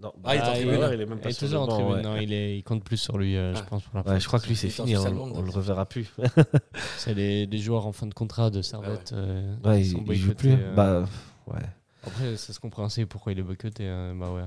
Non, 0.00 0.12
Ah, 0.24 0.34
il 0.34 0.38
est 0.38 0.42
en 0.42 0.44
Ah, 0.46 0.52
tribune. 0.54 0.90
il 0.94 1.00
est 1.02 1.06
même 1.06 1.18
il 1.18 1.20
pas 1.20 1.28
est 1.28 1.32
sur 1.32 1.46
toujours 1.48 1.58
le 1.58 1.64
en 1.64 1.66
banc, 1.66 1.74
tribune. 1.76 1.94
ouais. 1.96 2.02
Non, 2.02 2.16
il, 2.16 2.32
est, 2.32 2.56
il 2.58 2.62
compte 2.62 2.82
plus 2.84 2.96
sur 2.96 3.18
lui, 3.18 3.36
euh, 3.36 3.54
je 3.54 3.60
Ah. 3.60 3.66
pense, 3.68 3.82
pour 3.82 3.98
la 4.02 4.10
Ouais, 4.12 4.20
je 4.20 4.26
crois 4.26 4.38
que 4.40 4.46
lui, 4.46 4.56
c'est 4.56 4.70
fini. 4.70 4.94
hein, 4.94 4.98
Suisse 5.00 5.06
allemande, 5.06 5.32
on 5.34 5.42
le 5.42 5.48
aussi. 5.48 5.56
reverra 5.56 5.84
plus. 5.86 6.10
C'est 6.96 7.12
les, 7.14 7.46
des 7.46 7.58
joueurs 7.58 7.86
en 7.86 7.92
fin 7.92 8.06
de 8.06 8.14
contrat 8.14 8.48
de 8.50 8.62
Servette. 8.62 9.12
euh, 9.12 9.54
Ouais, 9.64 9.82
qui 9.82 9.88
il, 9.88 9.90
sont 9.92 10.04
il 10.08 10.14
joue 10.14 10.28
boycottés, 10.28 10.34
plus. 10.34 10.52
euh. 10.64 10.74
Bah, 10.74 11.04
ouais. 11.48 11.60
Après, 12.06 12.36
c'est 12.36 12.52
ce 12.54 12.60
compréhensible 12.60 13.08
pourquoi 13.08 13.32
il 13.32 13.38
est 13.38 13.42
boycotté. 13.42 13.82
euh, 13.86 14.14
bah 14.18 14.30
ouais. 14.30 14.42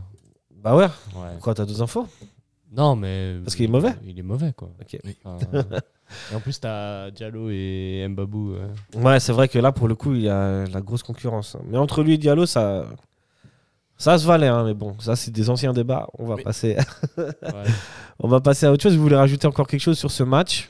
Bah 0.63 0.75
ouais. 0.75 0.85
ouais. 1.15 1.37
Quoi, 1.41 1.53
t'as 1.53 1.65
deux 1.65 1.81
infos? 1.81 2.07
Non, 2.71 2.95
mais. 2.95 3.35
Parce 3.43 3.55
qu'il 3.55 3.65
est 3.65 3.69
mauvais 3.71 3.93
Il 4.05 4.17
est 4.17 4.23
mauvais, 4.23 4.53
quoi. 4.53 4.69
Ok. 4.81 4.97
Enfin, 5.25 5.37
euh, 5.53 5.79
et 6.31 6.35
en 6.35 6.39
plus, 6.39 6.59
t'as 6.59 7.09
Diallo 7.11 7.49
et 7.49 8.05
Mbabou. 8.07 8.55
Ouais, 8.95 9.19
c'est 9.19 9.31
vrai 9.33 9.47
que 9.47 9.57
là, 9.59 9.71
pour 9.71 9.87
le 9.87 9.95
coup, 9.95 10.13
il 10.13 10.21
y 10.21 10.29
a 10.29 10.65
la 10.67 10.81
grosse 10.81 11.01
concurrence. 11.03 11.57
Mais 11.65 11.77
entre 11.77 12.03
lui 12.03 12.13
et 12.13 12.17
Diallo, 12.17 12.45
ça, 12.45 12.85
ça 13.97 14.17
se 14.19 14.25
valait. 14.25 14.47
hein, 14.47 14.63
mais 14.63 14.73
bon, 14.75 14.95
ça, 14.99 15.15
c'est 15.15 15.31
des 15.31 15.49
anciens 15.49 15.73
débats. 15.73 16.07
On 16.19 16.25
va, 16.25 16.35
Oui. 16.35 16.43
passer... 16.43 16.77
Ouais. 17.17 17.25
On 18.19 18.27
va 18.27 18.41
passer 18.41 18.67
à 18.67 18.71
autre 18.71 18.83
chose. 18.83 18.95
Vous 18.95 19.01
voulez 19.01 19.15
rajouter 19.15 19.47
encore 19.47 19.65
quelque 19.67 19.81
chose 19.81 19.97
sur 19.97 20.11
ce 20.11 20.21
match? 20.23 20.69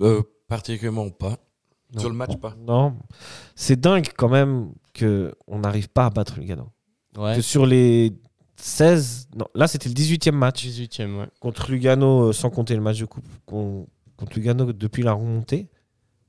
Euh, 0.00 0.22
particulièrement 0.48 1.08
pas. 1.10 1.36
Non. 1.94 2.00
Sur 2.00 2.08
le 2.08 2.16
match, 2.16 2.36
pas. 2.38 2.54
Non. 2.58 2.96
C'est 3.54 3.78
dingue 3.78 4.08
quand 4.16 4.28
même 4.28 4.72
qu'on 4.98 5.58
n'arrive 5.60 5.88
pas 5.88 6.06
à 6.06 6.10
battre 6.10 6.40
Lugano. 6.40 6.68
Ouais. 7.16 7.36
Que 7.36 7.40
sur 7.40 7.66
les 7.66 8.12
16. 8.64 9.28
Non, 9.36 9.46
là, 9.54 9.66
c'était 9.66 9.88
le 9.88 9.94
18e 9.94 10.32
match 10.32 10.64
18ème, 10.64 11.18
ouais. 11.20 11.26
contre 11.40 11.70
Lugano, 11.70 12.28
euh, 12.28 12.32
sans 12.32 12.48
compter 12.50 12.74
le 12.74 12.80
match 12.80 12.98
de 12.98 13.06
coupe, 13.06 13.26
con- 13.44 13.86
contre 14.16 14.34
Lugano 14.36 14.72
depuis 14.72 15.02
la 15.02 15.12
remontée. 15.14 15.68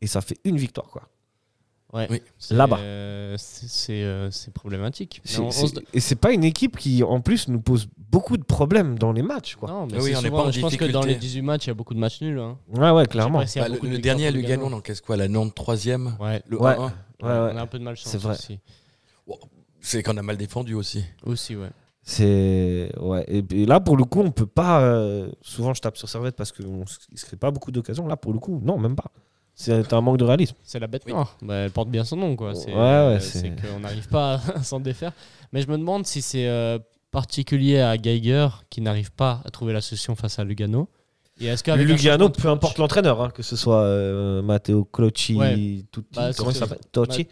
Et 0.02 0.08
ça 0.08 0.20
fait 0.22 0.38
une 0.44 0.58
victoire, 0.58 0.88
quoi. 0.88 1.04
Ouais. 1.94 2.08
Oui. 2.10 2.22
C'est, 2.40 2.56
Là-bas. 2.56 2.80
euh, 2.80 3.36
c'est 3.38 3.68
c'est, 3.70 4.04
euh, 4.04 4.32
c'est 4.32 4.52
problématique. 4.52 5.22
On- 5.38 5.44
on 5.44 5.52
se- 5.52 5.76
Et 5.94 6.00
c'est 6.00 6.16
pas 6.16 6.32
une 6.34 6.44
équipe 6.44 6.76
qui, 6.78 7.04
en 7.04 7.22
plus, 7.22 7.48
nous 7.50 7.62
pose 7.62 7.88
beaucoup 8.10 8.36
de 8.38 8.44
problèmes 8.44 8.98
dans 8.98 9.12
les 9.12 9.22
matchs. 9.22 9.56
Quoi. 9.56 9.70
Non, 9.70 9.86
mais 9.86 9.98
Ah 10.00 10.02
oui, 10.02 10.14
on 10.18 10.22
pas 10.24 10.30
en 10.48 10.52
je 10.52 10.60
pense 10.60 10.76
que 10.76 10.86
dans 10.86 11.04
les 11.04 11.14
18 11.16 11.44
matchs, 11.44 11.66
il 11.66 11.68
y 11.68 11.72
a 11.72 11.76
beaucoup 11.76 11.94
de 11.94 12.00
matchs 12.00 12.22
nuls. 12.22 12.40
Hein. 12.40 12.58
Ouais, 12.76 12.90
ouais, 12.90 13.06
clairement. 13.06 13.40
Pas 13.46 13.46
Bah, 13.56 13.68
le, 13.70 13.98
dernier 14.00 14.26
à 14.28 14.32
Lugano, 14.32 14.66
on 14.66 14.74
encaisse 14.74 15.02
quoi 15.02 15.18
La 15.18 15.28
93e 15.28 16.16
Ouais. 16.20 16.42
Le 16.48 16.60
Ouais. 16.60 16.72
1-1 16.74 16.86
Ouais, 16.88 16.92
On 17.22 17.26
ouais. 17.28 17.58
a 17.58 17.62
un 17.62 17.68
peu 17.68 17.78
de 17.78 17.84
malchance 17.84 18.12
C'est 18.12 18.18
vrai. 18.18 18.34
aussi. 18.34 18.60
C'est 19.80 20.02
qu'on 20.02 20.18
a 20.18 20.22
mal 20.24 20.38
défendu 20.38 20.74
aussi. 20.74 21.04
Aussi, 21.24 21.56
ouais. 21.56 21.70
C'est 22.04 22.92
ouais. 23.00 23.24
Et, 23.28 23.44
et 23.62 23.66
là, 23.66 23.80
pour 23.80 23.96
le 23.98 24.04
coup, 24.04 24.20
on 24.22 24.32
peut 24.32 24.46
pas. 24.46 24.82
euh, 24.82 25.30
Souvent, 25.42 25.74
je 25.74 25.82
tape 25.82 25.98
sur 25.98 26.10
Servette 26.10 26.36
parce 26.36 26.52
qu'il 26.52 26.66
ne 26.70 26.86
se 26.86 27.26
crée 27.26 27.38
pas 27.38 27.50
beaucoup 27.50 27.72
d'occasions. 27.72 28.08
Là, 28.08 28.18
pour 28.18 28.34
le 28.34 28.40
coup, 28.40 28.60
non, 28.64 28.78
même 28.78 28.96
pas. 28.96 29.12
C'est 29.56 29.94
un 29.94 30.02
manque 30.02 30.18
de 30.18 30.24
réalisme. 30.26 30.56
C'est 30.64 30.80
la 30.80 30.88
bête 30.88 31.04
Oui. 31.06 31.14
noire. 31.14 31.38
Bah, 31.42 31.56
elle 31.56 31.72
porte 31.72 31.90
bien 31.90 32.04
son 32.04 32.18
nom, 32.18 32.36
quoi. 32.36 32.56
C'est 32.56 32.72
Ouais, 32.72 32.76
ouais, 32.76 33.20
euh, 33.36 33.56
qu'on 33.74 33.80
n'arrive 33.80 34.08
pas 34.10 34.42
à 34.56 34.64
s'en 34.64 34.80
défaire. 34.80 35.14
Mais 35.54 35.62
je 35.62 35.68
me 35.68 35.78
demande 35.78 36.06
si 36.06 36.22
c'est 36.22 36.48
euh, 36.48 36.80
particulier 37.12 37.80
à 37.80 37.96
Geiger 37.98 38.48
qui 38.70 38.82
n'arrive 38.82 39.12
pas 39.12 39.42
à 39.46 39.52
trouver 39.52 39.72
la 39.72 39.82
solution 39.82 40.16
face 40.16 40.40
à 40.40 40.44
Lugano. 40.44 40.90
Et 41.40 41.48
est-ce 41.48 41.64
qu'avec 41.64 42.06
un 42.06 42.30
peu 42.30 42.48
importe 42.48 42.78
l'entraîneur, 42.78 43.22
hein, 43.22 43.30
que 43.30 43.42
ce 43.42 43.56
soit 43.56 43.82
euh, 43.82 44.42
Matteo 44.42 44.86
Clocci, 44.86 45.36
Ouais. 45.36 45.84
Tutti, 45.92 46.08
Bah, 46.16 46.32
comment 46.38 46.52
il 46.52 46.56
s'appelle 46.56 46.80
Torti. 46.92 47.28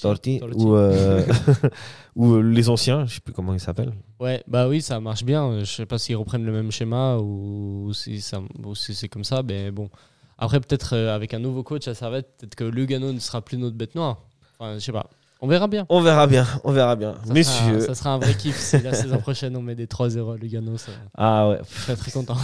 Torti, 0.00 0.40
ou, 0.54 0.74
euh, 0.74 1.22
ou 2.16 2.34
euh, 2.34 2.40
les 2.42 2.68
anciens, 2.70 3.04
je 3.04 3.14
sais 3.16 3.20
plus 3.20 3.34
comment 3.34 3.52
ils 3.52 3.60
s'appellent. 3.60 3.92
Ouais, 4.20 4.42
bah 4.48 4.68
oui, 4.68 4.80
ça 4.80 5.00
marche 5.00 5.24
bien. 5.24 5.60
Je 5.60 5.64
sais 5.66 5.86
pas 5.86 5.98
s'ils 5.98 6.16
reprennent 6.16 6.46
le 6.46 6.52
même 6.52 6.72
schéma 6.72 7.18
ou 7.18 7.92
si, 7.92 8.20
ça, 8.22 8.40
ou 8.64 8.74
si 8.74 8.94
c'est 8.94 9.08
comme 9.08 9.24
ça, 9.24 9.42
mais 9.42 9.70
bon. 9.70 9.90
Après, 10.38 10.58
peut-être 10.60 10.94
euh, 10.94 11.14
avec 11.14 11.34
un 11.34 11.38
nouveau 11.38 11.62
coach 11.62 11.86
à 11.88 11.94
Servette, 11.94 12.28
peut-être 12.38 12.54
que 12.54 12.64
Lugano 12.64 13.12
ne 13.12 13.20
sera 13.20 13.42
plus 13.42 13.58
notre 13.58 13.76
bête 13.76 13.94
noire. 13.94 14.22
Enfin, 14.58 14.74
je 14.74 14.78
sais 14.80 14.92
pas. 14.92 15.08
On 15.44 15.46
verra 15.46 15.66
bien. 15.68 15.84
On 15.90 16.00
verra 16.00 16.26
bien, 16.26 16.46
on 16.64 16.72
verra 16.72 16.96
bien. 16.96 17.16
Ça 17.26 17.32
Messieurs, 17.34 17.80
Sera, 17.80 17.94
ça 17.94 17.94
sera 17.94 18.10
un 18.14 18.18
vrai 18.18 18.32
kiff 18.32 18.56
si 18.58 18.80
la 18.80 18.94
saison 18.94 19.18
prochaine 19.18 19.54
on 19.58 19.60
met 19.60 19.74
des 19.74 19.84
3-0 19.86 20.32
à 20.32 20.36
Lugano. 20.38 20.78
Ça, 20.78 20.92
ah 21.18 21.50
ouais, 21.50 21.58
je 21.70 21.80
serais 21.82 21.96
très 21.96 22.10
content. 22.12 22.36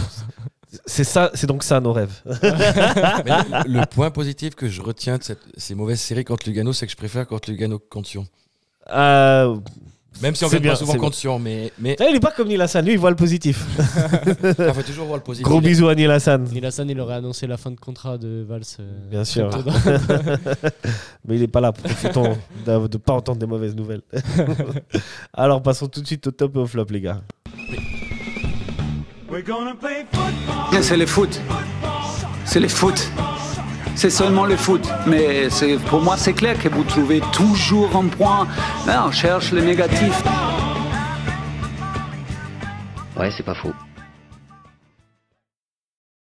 c'est 0.85 1.03
ça, 1.03 1.31
c'est 1.33 1.47
donc 1.47 1.63
ça 1.63 1.79
nos 1.79 1.93
rêves. 1.93 2.21
Mais 2.25 3.63
le, 3.65 3.79
le 3.79 3.85
point 3.87 4.11
positif 4.11 4.53
que 4.53 4.69
je 4.69 4.83
retiens 4.83 5.17
de 5.17 5.23
cette- 5.23 5.39
ces 5.57 5.73
mauvaises 5.73 5.99
séries 5.99 6.25
contre 6.25 6.47
Lugano, 6.47 6.73
c'est 6.73 6.85
que 6.85 6.91
je 6.91 6.97
préfère 6.97 7.25
contre 7.25 7.49
Lugano 7.49 7.79
que 7.79 7.89
contre 7.89 8.07
Sion. 8.07 8.27
Euh, 8.91 9.57
Même 10.21 10.35
si 10.35 10.43
on 10.45 10.49
bien, 10.49 10.71
pas 10.71 10.75
souvent 10.75 10.93
contre 10.95 11.15
Sion, 11.15 11.39
mais, 11.39 11.71
mais 11.79 11.95
il 11.99 12.15
est 12.15 12.19
pas 12.19 12.31
comme 12.31 12.47
Neil 12.49 12.61
Hassan, 12.61 12.85
lui 12.85 12.91
il 12.93 12.99
voit 12.99 13.09
le 13.09 13.15
positif. 13.15 13.65
il 14.43 14.73
faut 14.73 14.81
toujours 14.83 15.05
voir 15.05 15.17
le 15.17 15.23
positif. 15.23 15.47
Gros 15.47 15.61
bisous 15.61 15.87
à 15.87 15.95
Neil 15.95 16.11
Hassan. 16.11 16.43
Nilassan, 16.43 16.89
il 16.89 16.99
aurait 16.99 17.15
annoncé 17.15 17.47
la 17.47 17.57
fin 17.57 17.71
de 17.71 17.79
contrat 17.79 18.17
de 18.17 18.45
Valls. 18.47 18.61
euh, 18.79 19.09
Bien 19.09 19.23
sûr. 19.23 19.49
Mais 21.25 21.35
il 21.37 21.43
est 21.43 21.47
pas 21.47 21.61
là, 21.61 21.71
profitons 21.71 22.37
de 22.65 22.71
ne 22.71 22.87
pas 22.97 23.13
entendre 23.13 23.39
des 23.39 23.45
mauvaises 23.47 23.75
nouvelles. 23.75 24.01
Alors 25.33 25.63
passons 25.63 25.87
tout 25.87 26.01
de 26.01 26.07
suite 26.07 26.27
au 26.27 26.31
top 26.31 26.55
et 26.55 26.59
au 26.59 26.67
flop, 26.67 26.85
les 26.89 27.01
gars. 27.01 27.21
C'est 30.81 30.97
le 30.97 31.05
foot. 31.05 31.39
C'est 32.45 32.59
le 32.59 32.67
foot. 32.67 33.09
C'est 33.95 34.09
seulement 34.09 34.45
le 34.45 34.55
foot. 34.57 34.87
Mais 35.07 35.47
pour 35.87 36.01
moi, 36.01 36.17
c'est 36.17 36.33
clair 36.33 36.57
que 36.57 36.69
vous 36.69 36.83
trouvez 36.83 37.21
toujours 37.31 37.95
un 37.95 38.07
point. 38.07 38.47
Là, 38.87 39.05
on 39.07 39.11
cherche 39.11 39.51
le 39.51 39.61
négatif. 39.61 40.23
Ouais, 43.17 43.29
c'est 43.31 43.43
pas 43.43 43.53
faux. 43.53 43.73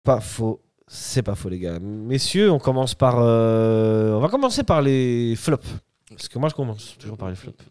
Pas 0.03 0.21
faux, 0.21 0.61
c'est 0.87 1.23
pas 1.23 1.35
faux, 1.35 1.49
les 1.49 1.59
gars. 1.59 1.79
Messieurs, 1.79 2.51
on 2.51 2.59
commence 2.59 2.93
par. 2.95 3.15
euh, 3.19 4.13
On 4.13 4.19
va 4.19 4.29
commencer 4.29 4.63
par 4.63 4.81
les 4.81 5.35
flops. 5.35 5.67
Parce 6.09 6.27
que 6.29 6.39
moi, 6.39 6.47
je 6.49 6.53
commence 6.55 6.95
toujours 6.97 7.17
par 7.17 7.29
les 7.29 7.35
flops. 7.35 7.61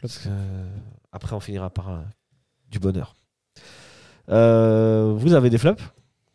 Parce 0.00 0.18
que, 0.18 0.28
euh, 0.28 0.64
Après, 1.12 1.34
on 1.34 1.40
finira 1.40 1.70
par 1.70 1.88
euh, 1.90 1.98
du 2.70 2.78
bonheur. 2.78 3.14
Euh, 4.28 5.14
vous 5.16 5.32
avez 5.32 5.48
des 5.50 5.58
flops? 5.58 5.82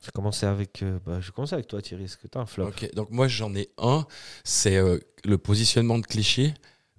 Je 0.01 0.07
vais 0.07 0.11
commencer 0.13 0.45
avec, 0.47 0.81
euh, 0.81 0.97
bah, 1.05 1.19
je 1.21 1.31
commencer 1.31 1.53
avec 1.53 1.67
toi, 1.67 1.81
Thierry. 1.81 2.05
Est-ce 2.05 2.17
que 2.17 2.27
tu 2.27 2.37
as 2.37 2.41
un 2.41 2.45
flop? 2.45 2.67
Ok, 2.69 2.89
donc 2.95 3.09
moi 3.11 3.27
j'en 3.27 3.53
ai 3.55 3.69
un, 3.77 4.05
c'est 4.43 4.77
euh, 4.77 4.97
le 5.25 5.37
positionnement 5.37 5.99
de 5.99 6.05
Clichy. 6.05 6.53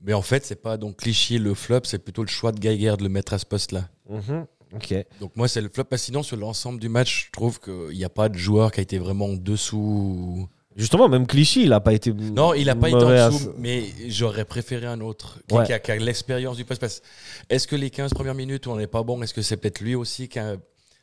Mais 0.05 0.15
en 0.15 0.23
fait, 0.23 0.45
c'est 0.45 0.61
pas 0.61 0.77
donc 0.77 0.97
Clichy 0.99 1.39
le 1.39 1.55
flop, 1.55 1.81
c'est 1.85 1.99
plutôt 1.99 2.23
le 2.23 2.29
choix 2.29 2.51
de 2.53 2.59
Geiger 2.61 2.97
de 2.97 3.03
le 3.05 3.09
mettre 3.09 3.35
à 3.35 3.39
ce 3.39 3.47
poste-là. 3.47 3.89
Mhm, 4.09 4.47
Ok. 4.75 4.95
Donc 5.21 5.37
moi, 5.37 5.49
c'est 5.49 5.61
le 5.61 5.69
flop. 5.69 5.85
Sinon, 5.97 6.23
sur 6.23 6.37
l'ensemble 6.37 6.81
du 6.81 6.89
match, 6.89 7.27
je 7.27 7.31
trouve 7.33 7.61
qu'il 7.61 7.97
n'y 7.97 8.05
a 8.05 8.09
pas 8.09 8.29
de 8.29 8.37
joueur 8.39 8.73
qui 8.73 8.81
a 8.81 8.83
été 8.83 8.99
vraiment 8.99 9.27
en 9.27 9.35
dessous. 9.35 10.49
Justement, 10.77 11.09
même 11.09 11.27
Clichy, 11.27 11.63
il 11.65 11.69
n'a 11.69 11.81
pas 11.81 11.93
été. 11.93 12.13
Non, 12.13 12.55
il 12.55 12.65
n'a 12.67 12.75
pas 12.75 12.89
été 12.89 12.97
en 12.97 13.29
dessous, 13.31 13.53
mais 13.59 13.85
j'aurais 14.09 14.45
préféré 14.47 14.87
un 14.87 15.01
autre 15.01 15.39
qui, 15.47 15.55
Ouais. 15.55 15.67
qui 15.67 15.73
a, 15.73 15.81
a 15.95 15.97
l'expérience 15.97 16.57
du 16.57 16.65
poste. 16.65 17.03
Est-ce 17.51 17.67
que 17.69 17.77
les 17.77 17.91
15 17.91 18.15
premières 18.15 18.35
minutes 18.35 18.67
où 18.67 18.71
on 18.71 18.77
n'est 18.77 18.87
pas 18.87 19.03
bon, 19.03 19.23
est-ce 19.23 19.35
que 19.35 19.43
c'est 19.43 19.57
peut-être 19.59 19.81
lui 19.81 19.95
aussi 19.95 20.29
qui 20.29 20.39
a 20.39 20.57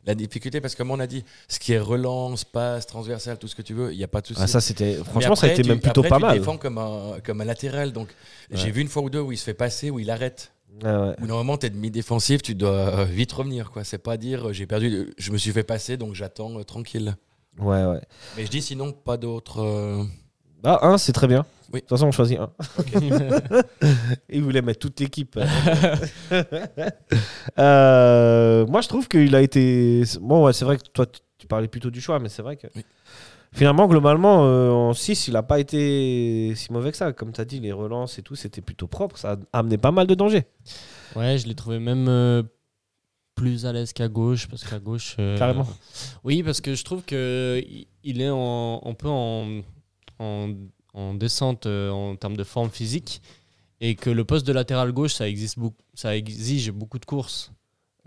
la 0.06 0.14
difficulté 0.14 0.60
Parce 0.60 0.74
que 0.74 0.78
comme 0.78 0.90
on 0.90 1.00
a 1.00 1.06
dit, 1.06 1.24
ce 1.48 1.58
qui 1.58 1.72
est 1.72 1.78
relance, 1.78 2.44
passe, 2.44 2.86
transversal, 2.86 3.38
tout 3.38 3.48
ce 3.48 3.54
que 3.54 3.62
tu 3.62 3.74
veux, 3.74 3.92
il 3.92 3.98
n'y 3.98 4.04
a 4.04 4.08
pas 4.08 4.20
de 4.20 4.26
souci. 4.28 4.40
Ah, 4.42 4.46
ça, 4.46 4.60
c'était. 4.60 4.94
Franchement, 5.04 5.34
ça 5.36 5.46
a 5.46 5.50
été 5.50 5.62
tu- 5.62 5.68
même 5.68 5.80
plutôt 5.80 6.00
après, 6.00 6.08
pas 6.10 6.16
tu 6.16 6.22
mal. 6.22 6.38
défends 6.38 6.56
comme 6.56 6.78
un, 6.78 7.20
comme 7.24 7.40
un 7.40 7.44
latéral. 7.44 7.92
Donc, 7.92 8.08
Ouais. 8.50 8.56
j'ai 8.56 8.70
vu 8.70 8.80
une 8.80 8.88
fois 8.88 9.02
ou 9.02 9.10
deux 9.10 9.20
où 9.20 9.32
il 9.32 9.36
se 9.38 9.44
fait 9.44 9.54
passer, 9.54 9.90
où 9.90 9.98
il 9.98 10.10
arrête. 10.10 10.52
Ouais, 10.82 10.90
ouais. 10.90 11.14
Normalement, 11.26 11.58
tu 11.58 11.66
es 11.66 11.70
demi-défensif, 11.70 12.42
tu 12.42 12.54
dois 12.54 12.70
euh, 13.00 13.04
vite 13.04 13.32
revenir. 13.32 13.70
quoi. 13.70 13.84
C'est 13.84 13.98
pas 13.98 14.16
dire 14.16 14.48
euh, 14.48 14.52
j'ai 14.52 14.66
perdu, 14.66 14.88
euh, 14.94 15.10
je 15.18 15.32
me 15.32 15.36
suis 15.38 15.50
fait 15.52 15.64
passer, 15.64 15.96
donc 15.96 16.14
j'attends 16.14 16.58
euh, 16.58 16.62
tranquille. 16.62 17.16
Ouais, 17.58 17.84
ouais. 17.84 18.00
Mais 18.36 18.46
je 18.46 18.50
dis 18.50 18.62
sinon, 18.62 18.92
pas 18.92 19.16
d'autres. 19.16 19.60
euh, 19.60 20.04
Ah, 20.64 20.78
un, 20.86 20.98
c'est 20.98 21.12
très 21.12 21.26
bien. 21.26 21.44
Oui. 21.72 21.76
De 21.76 21.80
toute 21.80 21.88
façon, 21.90 22.06
on 22.08 22.12
choisit 22.12 22.38
un. 22.38 22.50
Il 24.28 24.42
voulait 24.42 24.62
mettre 24.62 24.80
toute 24.80 24.98
l'équipe. 25.00 25.38
Euh, 27.58 28.66
moi, 28.66 28.80
je 28.80 28.88
trouve 28.88 29.08
qu'il 29.08 29.34
a 29.34 29.42
été. 29.42 30.02
Bon, 30.20 30.44
ouais, 30.44 30.52
c'est 30.52 30.64
vrai 30.64 30.76
que 30.78 30.82
toi, 30.92 31.06
tu- 31.06 31.46
parlais 31.46 31.68
plutôt 31.68 31.90
du 31.90 32.00
choix, 32.00 32.18
mais 32.18 32.28
c'est 32.28 32.42
vrai 32.42 32.56
que. 32.56 32.66
Oui. 32.76 32.84
Finalement, 33.52 33.88
globalement, 33.88 34.44
euh, 34.44 34.70
en 34.70 34.92
6, 34.92 35.26
il 35.26 35.32
n'a 35.34 35.42
pas 35.42 35.58
été 35.58 36.52
si 36.54 36.72
mauvais 36.72 36.92
que 36.92 36.96
ça. 36.96 37.12
Comme 37.12 37.32
tu 37.32 37.40
as 37.40 37.44
dit, 37.44 37.58
les 37.58 37.72
relances 37.72 38.16
et 38.18 38.22
tout, 38.22 38.36
c'était 38.36 38.60
plutôt 38.60 38.86
propre. 38.86 39.18
Ça 39.18 39.36
a 39.52 39.58
amené 39.58 39.76
pas 39.76 39.90
mal 39.90 40.06
de 40.06 40.14
dangers. 40.14 40.44
Ouais, 41.16 41.36
je 41.38 41.48
l'ai 41.48 41.56
trouvé 41.56 41.80
même 41.80 42.06
euh, 42.08 42.44
plus 43.34 43.66
à 43.66 43.72
l'aise 43.72 43.92
qu'à 43.92 44.06
gauche, 44.06 44.46
parce 44.46 44.62
qu'à 44.62 44.78
gauche. 44.78 45.16
euh, 45.18 45.36
Carrément. 45.36 45.66
Oui, 46.22 46.44
parce 46.44 46.60
que 46.60 46.76
je 46.76 46.84
trouve 46.84 47.02
que 47.02 47.60
il- 47.66 47.88
il 48.04 48.20
est 48.20 48.30
en, 48.30 48.80
un 48.84 48.94
peu 48.94 49.08
en, 49.08 49.62
en, 50.20 50.54
en 50.94 51.14
descente 51.14 51.66
euh, 51.66 51.90
en 51.90 52.14
termes 52.14 52.36
de 52.36 52.44
forme 52.44 52.70
physique, 52.70 53.22
et 53.80 53.94
que 53.94 54.10
le 54.10 54.24
poste 54.24 54.46
de 54.46 54.52
latéral 54.52 54.92
gauche, 54.92 55.14
ça, 55.14 55.28
existe 55.28 55.58
beaucoup, 55.58 55.82
ça 55.94 56.16
exige 56.16 56.70
beaucoup 56.70 56.98
de 56.98 57.06
courses 57.06 57.50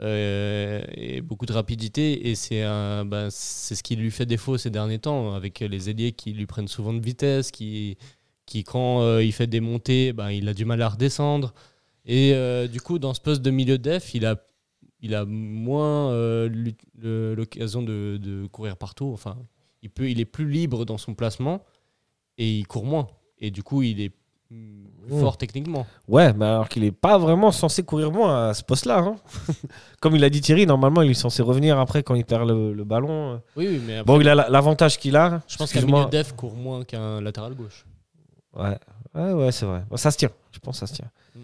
euh, 0.01 0.83
et 0.93 1.21
beaucoup 1.21 1.47
de 1.47 1.53
rapidité, 1.53 2.29
et 2.29 2.35
bah, 3.05 3.27
c'est 3.31 3.75
ce 3.75 3.83
qui 3.83 3.95
lui 3.95 4.11
fait 4.11 4.27
défaut 4.27 4.57
ces 4.57 4.69
derniers 4.69 4.99
temps, 4.99 5.33
avec 5.33 5.59
les 5.59 5.89
ailiers 5.89 6.11
qui 6.11 6.31
lui 6.33 6.45
prennent 6.45 6.67
souvent 6.67 6.93
de 6.93 7.03
vitesse, 7.03 7.51
qui, 7.51 7.97
qui 8.45 8.63
quand 8.63 9.01
euh, 9.01 9.23
il 9.23 9.33
fait 9.33 9.47
des 9.47 9.61
montées, 9.61 10.13
bah, 10.13 10.31
il 10.31 10.47
a 10.47 10.53
du 10.53 10.65
mal 10.65 10.81
à 10.81 10.89
redescendre. 10.89 11.53
Et 12.05 12.35
du 12.67 12.81
coup, 12.81 12.99
dans 12.99 13.13
ce 13.13 13.21
poste 13.21 13.41
de 13.41 13.49
milieu 13.49 13.77
de 13.77 13.83
def, 13.83 14.13
il 14.13 14.25
a, 14.25 14.35
il 14.99 15.15
a 15.15 15.23
moins 15.23 16.11
l'occasion 17.01 17.81
de, 17.81 18.19
de 18.21 18.45
courir 18.47 18.75
partout. 18.75 19.09
Enfin, 19.13 19.37
il, 19.81 19.89
peut, 19.89 20.09
il 20.09 20.19
est 20.19 20.25
plus 20.25 20.49
libre 20.49 20.83
dans 20.83 20.97
son 20.97 21.15
placement 21.15 21.63
et 22.37 22.59
il 22.59 22.67
court 22.67 22.85
moins. 22.85 23.07
Et 23.39 23.51
du 23.51 23.63
coup, 23.63 23.81
il 23.83 24.01
est 24.01 24.11
mm, 24.51 24.83
plus 25.07 25.15
Mmh. 25.15 25.19
fort 25.19 25.37
techniquement. 25.37 25.85
Ouais, 26.07 26.31
mais 26.31 26.45
alors 26.45 26.69
qu'il 26.69 26.83
n'est 26.83 26.91
pas 26.93 27.17
vraiment 27.17 27.51
censé 27.51 27.83
courir 27.83 28.09
moins 28.11 28.49
à 28.49 28.53
ce 28.53 28.63
poste-là. 28.63 28.99
hein. 28.99 29.15
Comme 30.01 30.15
il 30.15 30.23
a 30.23 30.29
dit 30.29 30.39
Thierry, 30.39 30.65
normalement, 30.65 31.01
il 31.01 31.11
est 31.11 31.13
censé 31.13 31.41
revenir 31.41 31.77
après 31.77 32.03
quand 32.03 32.15
il 32.15 32.23
perd 32.23 32.47
le, 32.47 32.71
le 32.73 32.83
ballon. 32.85 33.41
Oui, 33.57 33.67
oui, 33.69 33.81
mais 33.85 33.97
après, 33.97 34.05
Bon, 34.13 34.21
il 34.21 34.29
a 34.29 34.35
la- 34.35 34.47
l'avantage 34.49 34.97
qu'il 34.97 35.15
a. 35.17 35.41
je 35.47 35.57
pense 35.57 35.71
qu'un 35.71 35.79
excuse-moi. 35.79 35.99
milieu 35.99 36.09
de 36.09 36.17
def 36.17 36.31
court 36.33 36.55
moins 36.55 36.83
qu'un 36.85 37.19
latéral 37.19 37.53
gauche. 37.53 37.85
Ouais, 38.55 38.77
ouais, 39.15 39.33
ouais 39.33 39.51
c'est 39.51 39.65
vrai. 39.65 39.83
Bon, 39.89 39.97
ça 39.97 40.09
se 40.11 40.17
tient. 40.17 40.29
Je 40.51 40.59
pense 40.59 40.79
que 40.79 40.85
ça 40.85 40.87
se 40.87 40.93
tient. 40.95 41.09
Mm. 41.35 41.39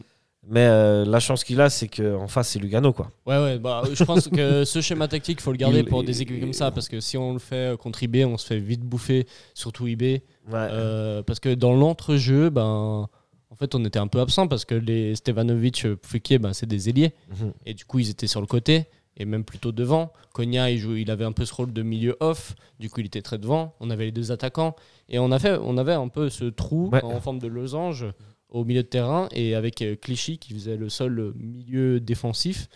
Mais 0.52 0.65
euh, 0.65 1.06
la 1.06 1.19
chance 1.19 1.43
qu'il 1.43 1.60
a, 1.62 1.69
c'est 1.69 1.88
qu'en 1.89 2.28
face, 2.28 2.49
c'est 2.49 2.60
Lugano, 2.60 2.93
quoi. 2.93 3.12
Ouais, 3.25 3.38
ouais, 3.38 3.60
bah, 3.60 3.84
je 3.93 4.04
pense 4.06 4.29
que 4.29 4.63
ce 4.63 4.79
schéma 4.81 5.08
tactique, 5.08 5.40
il 5.40 5.44
faut 5.44 5.52
le 5.52 5.58
garder 5.58 5.79
Il- 5.79 5.85
pour 5.85 6.04
des 6.04 6.21
équipes 6.21 6.40
comme 6.40 6.54
ça, 6.54 6.71
parce 6.71 6.87
que 6.87 7.00
si 7.02 7.17
on 7.17 7.33
le 7.33 7.40
fait 7.40 7.77
contre 7.77 8.02
IB, 8.04 8.23
on 8.25 8.37
se 8.37 8.48
fait 8.48 8.60
vite 8.60 8.81
bouffer, 8.81 9.27
surtout 9.54 9.85
IB. 9.87 10.21
Euh, 10.54 11.23
parce 11.23 11.39
que 11.39 11.54
dans 11.54 11.73
l'entrejeu, 11.73 12.50
ben, 12.50 13.08
en 13.50 13.56
fait, 13.56 13.75
on 13.75 13.83
était 13.85 14.00
un 14.00 14.08
peu 14.08 14.19
absent 14.19 14.47
parce 14.47 14.65
que 14.65 14.75
les 14.75 15.15
Stevanovic, 15.15 15.85
euh, 15.85 15.95
Fouquier, 16.04 16.39
ben, 16.39 16.54
c'est 16.54 16.65
des 16.65 16.89
ailiers. 16.89 17.13
Mhm. 17.29 17.54
Et 17.65 17.73
du 17.73 17.85
coup, 17.85 18.00
ils 18.00 18.10
étaient 18.10 18.27
sur 18.27 18.41
le 18.41 18.47
côté 18.47 18.85
et 19.17 19.25
même 19.25 19.43
plutôt 19.43 19.71
devant. 19.71 20.13
Cogna, 20.33 20.71
il, 20.71 20.77
joue, 20.79 20.95
il 20.95 21.12
avait 21.12 21.25
un 21.25 21.31
peu 21.33 21.45
ce 21.45 21.54
rôle 21.54 21.73
de 21.73 21.81
milieu 21.81 22.15
off. 22.19 22.56
Du 22.79 22.89
coup, 22.89 23.02
il 23.02 23.08
était 23.08 23.21
très 23.21 23.37
devant. 23.37 23.73
On 23.79 23.89
avait 23.89 24.06
les 24.06 24.12
deux 24.12 24.31
attaquants. 24.31 24.75
Et 25.10 25.19
on, 25.19 25.31
a 25.31 25.39
fait, 25.39 25.58
on 25.62 25.77
avait 25.77 25.93
un 25.93 26.08
peu 26.08 26.29
ce 26.29 26.45
trou 26.45 26.89
Ouais. 26.91 27.04
en 27.04 27.19
forme 27.19 27.39
de 27.39 27.47
losange 27.47 28.06
au 28.50 28.63
milieu 28.63 28.81
de 28.81 28.87
terrain 28.87 29.27
et 29.31 29.56
avec 29.56 29.81
euh, 29.81 29.95
Clichy 29.95 30.37
qui 30.39 30.54
faisait 30.54 30.77
le 30.77 30.89
seul 30.89 31.33
milieu 31.35 32.00
défensif. 32.00 32.67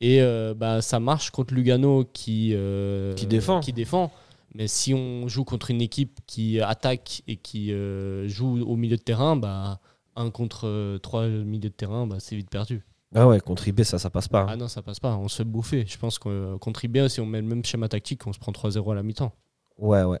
Et 0.00 0.20
euh, 0.20 0.52
bah, 0.54 0.82
ça 0.82 0.98
marche 0.98 1.30
contre 1.30 1.54
Lugano 1.54 2.04
qui, 2.12 2.52
euh, 2.54 3.14
Qui 3.14 3.26
défend. 3.26 3.60
Qui 3.60 3.72
défend. 3.72 4.10
Mais 4.54 4.68
si 4.68 4.92
on 4.94 5.28
joue 5.28 5.44
contre 5.44 5.70
une 5.70 5.80
équipe 5.80 6.20
qui 6.26 6.60
attaque 6.60 7.22
et 7.26 7.36
qui 7.36 7.72
euh, 7.72 8.28
joue 8.28 8.60
au 8.62 8.76
milieu 8.76 8.96
de 8.96 9.02
terrain, 9.02 9.34
bah, 9.36 9.80
un 10.14 10.30
contre 10.30 10.66
euh, 10.68 10.98
trois 10.98 11.26
milieux 11.26 11.70
de 11.70 11.74
terrain, 11.74 12.06
bah, 12.06 12.16
c'est 12.18 12.36
vite 12.36 12.50
perdu. 12.50 12.84
Ah 13.14 13.26
ouais, 13.26 13.40
contre 13.40 13.68
IB, 13.68 13.82
ça, 13.82 13.98
ça 13.98 14.08
passe 14.10 14.28
pas. 14.28 14.42
hein. 14.42 14.46
Ah 14.50 14.56
non, 14.56 14.68
ça 14.68 14.82
passe 14.82 15.00
pas. 15.00 15.16
On 15.16 15.28
se 15.28 15.36
fait 15.36 15.44
bouffer. 15.44 15.84
Je 15.86 15.98
pense 15.98 16.18
que 16.18 16.56
contre 16.56 16.84
IB, 16.84 17.08
si 17.08 17.20
on 17.20 17.26
met 17.26 17.40
le 17.40 17.46
même 17.46 17.64
schéma 17.64 17.88
tactique, 17.88 18.26
on 18.26 18.32
se 18.32 18.38
prend 18.38 18.52
3-0 18.52 18.92
à 18.92 18.94
la 18.94 19.02
mi-temps. 19.02 19.32
Ouais, 19.78 20.02
ouais. 20.02 20.20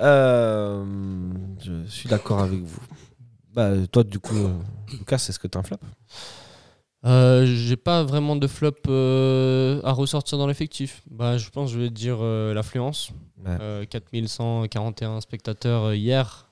Euh, 0.00 0.84
je 1.62 1.84
suis 1.86 2.08
d'accord 2.08 2.40
avec 2.40 2.60
vous. 2.60 2.80
Bah, 3.52 3.70
toi, 3.92 4.04
du 4.04 4.18
coup, 4.18 4.36
euh, 4.36 4.52
Lucas, 4.92 5.16
est-ce 5.16 5.38
que 5.38 5.46
t'as 5.46 5.60
un 5.60 5.62
flop? 5.62 5.76
Euh, 7.04 7.44
J'ai 7.44 7.76
pas 7.76 8.02
vraiment 8.02 8.36
de 8.36 8.46
flop 8.46 8.72
euh, 8.88 9.80
à 9.84 9.92
ressortir 9.92 10.38
dans 10.38 10.46
l'effectif. 10.46 11.02
Bah, 11.10 11.36
je 11.36 11.50
pense 11.50 11.70
que 11.70 11.76
je 11.76 11.82
vais 11.82 11.90
dire 11.90 12.18
euh, 12.20 12.54
l'affluence. 12.54 13.10
Ouais. 13.44 13.56
Euh, 13.60 13.84
4141 13.84 15.20
spectateurs 15.20 15.94
hier 15.94 16.48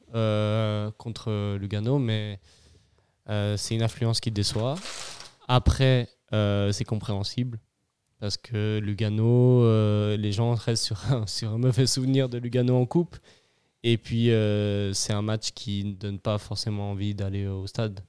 contre 0.98 1.56
Lugano, 1.56 1.98
mais 1.98 2.38
c'est 3.26 3.74
une 3.74 3.82
affluence 3.82 4.20
qui 4.20 4.30
déçoit. 4.30 4.74
Après, 5.48 6.06
c'est 6.30 6.84
compréhensible 6.84 7.58
parce 8.20 8.36
que 8.36 8.78
Lugano, 8.78 9.62
les 10.16 10.32
gens 10.32 10.52
restent 10.52 10.84
sur 10.84 11.00
un, 11.10 11.26
sur 11.26 11.50
un 11.50 11.56
mauvais 11.56 11.86
souvenir 11.86 12.28
de 12.28 12.36
Lugano 12.36 12.76
en 12.76 12.84
coupe. 12.84 13.16
Et 13.82 13.96
puis, 13.96 14.26
c'est 14.92 15.14
un 15.14 15.22
match 15.22 15.52
qui 15.52 15.82
ne 15.84 15.92
donne 15.94 16.18
pas 16.18 16.36
forcément 16.36 16.90
envie 16.90 17.14
d'aller 17.14 17.46
au 17.46 17.66
stade. 17.66 18.00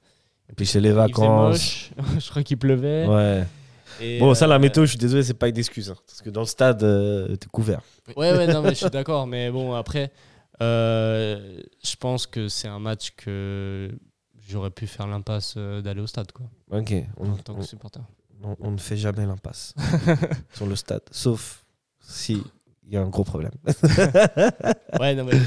Et 0.50 0.52
puis 0.54 0.66
c'est 0.66 0.80
les 0.80 0.92
vacances. 0.92 1.90
je 2.18 2.30
crois 2.30 2.42
qu'il 2.42 2.58
pleuvait. 2.58 3.06
Ouais. 3.06 3.44
Et, 4.00 4.18
Bon, 4.18 4.34
ça, 4.34 4.46
la 4.46 4.56
euh, 4.56 4.58
météo, 4.58 4.84
je 4.84 4.90
suis 4.90 4.98
désolé, 4.98 5.22
c'est 5.22 5.34
pas 5.34 5.48
une 5.48 5.56
excuse. 5.58 5.90
hein, 5.90 5.96
parce 6.06 6.20
que 6.20 6.30
dans 6.30 6.40
le 6.40 6.46
stade, 6.46 6.82
euh, 6.82 7.36
t'es 7.36 7.46
couvert. 7.50 7.80
Ouais, 8.16 8.32
ouais, 8.36 8.46
non, 8.52 8.60
mais 8.62 8.70
je 8.70 8.74
suis 8.80 8.90
d'accord. 8.90 9.26
Mais 9.26 9.50
bon, 9.50 9.72
après, 9.74 10.10
euh, 10.60 11.60
je 11.84 11.96
pense 11.96 12.26
que 12.26 12.48
c'est 12.48 12.68
un 12.68 12.78
match 12.78 13.12
que 13.16 13.90
j'aurais 14.48 14.70
pu 14.70 14.86
faire 14.86 15.06
l'impasse 15.06 15.54
euh, 15.56 15.80
d'aller 15.80 16.00
au 16.00 16.06
stade, 16.06 16.30
quoi, 16.32 16.46
Ok. 16.70 16.92
On, 17.16 17.30
en 17.32 17.36
tant 17.36 17.54
que 17.54 17.62
supporter. 17.62 18.00
on- 18.42 18.56
on 18.60 18.70
ne 18.72 18.78
fait 18.78 18.96
jamais 18.96 19.24
l'impasse 19.26 19.74
sur 20.54 20.66
le 20.66 20.76
stade. 20.76 21.02
Sauf 21.10 21.64
si 22.00 22.42
il 22.86 22.94
y 22.94 22.96
a 22.96 23.00
un 23.02 23.08
gros 23.08 23.24
problème. 23.24 23.52
Ouais, 25.00 25.14
non, 25.14 25.24
mais 25.24 25.38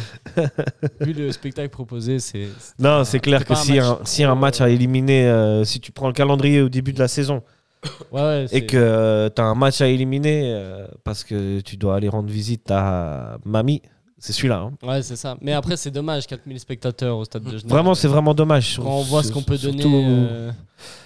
vu 1.05 1.13
le 1.13 1.31
spectacle 1.31 1.69
proposé, 1.69 2.19
c'est. 2.19 2.47
non, 2.79 3.03
c'est 3.05 3.19
clair 3.19 3.45
que 3.45 3.55
si 3.55 3.79
un, 3.79 3.91
match 3.93 3.99
si 4.03 4.23
un 4.23 4.35
match 4.35 4.59
euh, 4.61 4.65
à 4.65 4.69
éliminer, 4.69 5.27
euh, 5.27 5.63
si 5.63 5.79
tu 5.79 5.91
prends 5.91 6.07
le 6.07 6.13
calendrier 6.13 6.61
au 6.61 6.69
début 6.69 6.91
de 6.93 6.99
la 6.99 7.07
saison 7.07 7.43
Ouais, 8.11 8.21
ouais, 8.21 8.45
et 8.51 8.65
que 8.65 9.29
tu 9.33 9.41
as 9.41 9.45
un 9.45 9.55
match 9.55 9.79
à 9.81 9.87
éliminer 9.87 10.51
euh, 10.53 10.87
parce 11.03 11.23
que 11.23 11.61
tu 11.61 11.77
dois 11.77 11.95
aller 11.95 12.09
rendre 12.09 12.29
visite 12.29 12.69
à 12.71 13.37
mamie, 13.45 13.81
c'est 14.17 14.33
celui-là. 14.33 14.57
hein. 14.57 14.71
Ouais, 14.85 15.01
c'est 15.03 15.15
ça. 15.15 15.37
Mais 15.41 15.53
après, 15.53 15.77
c'est 15.77 15.91
dommage, 15.91 16.27
4000 16.27 16.59
spectateurs 16.59 17.17
au 17.17 17.23
stade 17.23 17.43
de 17.43 17.49
Genève. 17.51 17.67
Vraiment, 17.67 17.93
c'est 17.93 18.07
vraiment 18.07 18.33
dommage. 18.33 18.77
Quand 18.77 18.97
on 18.97 19.03
voit 19.03 19.23
ce 19.23 19.31
qu'on 19.31 19.43
peut 19.43 19.57
donner. 19.57 19.83
euh, 19.85 20.51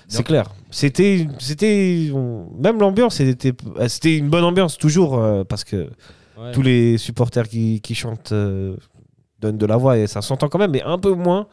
C'est 0.08 0.24
clair. 0.24 0.46
C'était, 0.72 1.28
même 2.58 2.80
l'ambiance, 2.80 3.16
c'était, 3.16 3.54
c'était 3.88 4.18
une 4.18 4.30
bonne 4.30 4.46
ambiance 4.46 4.78
toujours 4.78 5.20
euh, 5.20 5.44
parce 5.44 5.64
que 5.64 5.90
ouais. 6.42 6.52
tous 6.52 6.62
les 6.62 6.98
supporters 6.98 7.48
qui, 7.48 7.82
qui 7.82 7.96
chantent 7.96 8.32
euh, 8.32 8.76
donnent 9.40 9.58
de 9.58 9.66
la 9.66 9.78
voix 9.78 9.98
et 9.98 10.08
ça 10.08 10.22
s'entend 10.22 10.50
quand 10.50 10.60
même, 10.60 10.72
mais 10.72 10.82
un 10.84 10.98
peu 10.98 11.14
moins. 11.14 11.48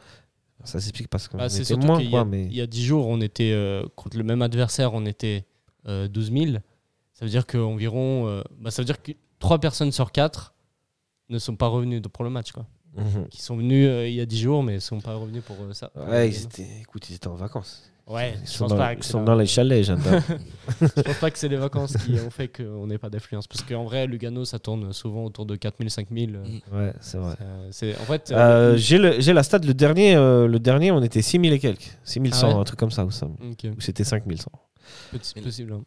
Ça 0.65 0.79
s'explique 0.81 1.07
parce 1.07 1.27
qu'on 1.27 1.37
Bah, 1.37 1.47
était 1.47 1.75
moins, 1.77 2.01
y, 2.01 2.09
quoi, 2.09 2.21
a- 2.21 2.25
mais 2.25 2.43
il 2.45 2.53
y 2.53 2.61
a 2.61 2.67
10 2.67 2.83
jours, 2.85 3.07
on 3.07 3.21
était 3.21 3.51
euh, 3.53 3.83
contre 3.95 4.17
le 4.17 4.23
même 4.23 4.41
adversaire, 4.41 4.93
on 4.93 5.05
était 5.05 5.45
euh, 5.87 6.07
12 6.09 6.31
000. 6.33 6.45
Ça 7.13 7.25
veut 7.25 7.29
dire 7.31 7.45
qu'environ. 7.47 8.27
euh, 8.27 8.41
bah, 8.59 8.69
ça 8.71 8.81
veut 8.81 8.85
dire 8.85 9.01
que 9.01 9.13
3 9.39 9.59
personnes 9.59 9.91
sur 9.93 10.11
4 10.11 10.53
ne 11.29 11.39
sont 11.39 11.55
pas 11.55 11.67
revenues 11.67 12.01
pour 12.01 12.23
le 12.25 12.29
match. 12.29 12.51
Quoi. 12.51 12.65
Mhm. 12.97 13.27
Qui 13.29 13.41
sont 13.41 13.55
venus 13.55 13.87
euh, 13.87 14.07
il 14.07 14.15
y 14.15 14.21
a 14.21 14.25
10 14.25 14.39
jours, 14.41 14.61
mais 14.63 14.75
ne 14.75 14.79
sont 14.79 14.99
pas 14.99 15.15
revenus 15.15 15.43
pour 15.43 15.55
euh, 15.61 15.73
ça. 15.73 15.91
Ouais, 15.95 16.27
ils 16.29 16.43
étaient, 16.43 16.67
écoute, 16.81 17.09
ils 17.09 17.15
étaient 17.15 17.27
en 17.27 17.35
vacances. 17.35 17.89
Ouais, 18.09 18.33
Ils 18.41 18.47
je 18.47 18.51
sont 18.51 18.63
pense 18.65 18.71
dans, 18.71 18.77
pas 18.77 18.93
ils 18.93 18.99
que 18.99 19.05
sont 19.05 19.19
c'est 19.19 19.25
dans 19.25 19.35
les 19.35 19.45
chalets, 19.45 19.83
j'adore. 19.85 20.19
Je 20.81 21.01
pense 21.03 21.17
pas 21.19 21.29
que 21.29 21.37
c'est 21.37 21.47
les 21.47 21.57
vacances 21.57 21.95
qui 21.97 22.19
ont 22.19 22.29
fait 22.31 22.47
qu'on 22.47 22.87
n'ait 22.87 22.97
pas 22.97 23.09
d'affluence. 23.09 23.47
Parce 23.47 23.61
qu'en 23.63 23.83
vrai, 23.83 24.07
Lugano, 24.07 24.45
ça 24.45 24.57
tourne 24.59 24.91
souvent 24.93 25.25
autour 25.25 25.45
de 25.45 25.55
4000, 25.55 25.89
5000. 25.91 26.35
euh, 26.35 26.77
ouais, 26.87 26.93
c'est 27.01 27.17
vrai. 27.19 27.35
c'est- 27.71 27.95
en 27.99 28.05
fait, 28.05 28.31
Euh, 28.31 28.35
euh, 28.73 28.77
j'ai, 28.77 28.97
le, 28.97 29.19
j'ai 29.19 29.31
la 29.33 29.43
stat, 29.43 29.59
le 29.59 29.73
dernier, 29.75 30.15
euh, 30.15 30.47
le 30.47 30.59
dernier, 30.59 30.91
on 30.91 31.01
était 31.03 31.21
6000 31.21 31.53
et 31.53 31.59
quelques. 31.59 31.97
6100, 32.03 32.47
Ah 32.49 32.53
ouais 32.55 32.61
un 32.61 32.63
truc 32.63 32.79
comme 32.79 32.91
ça, 32.91 33.05
ou 33.05 33.11
ça. 33.11 33.27
ok, 33.27 33.67
Ou 33.77 33.79
c'était 33.81 34.03
5100. 34.03 34.51
petit- 35.11 35.39
possible. 35.41 35.73
hein. 35.73 35.83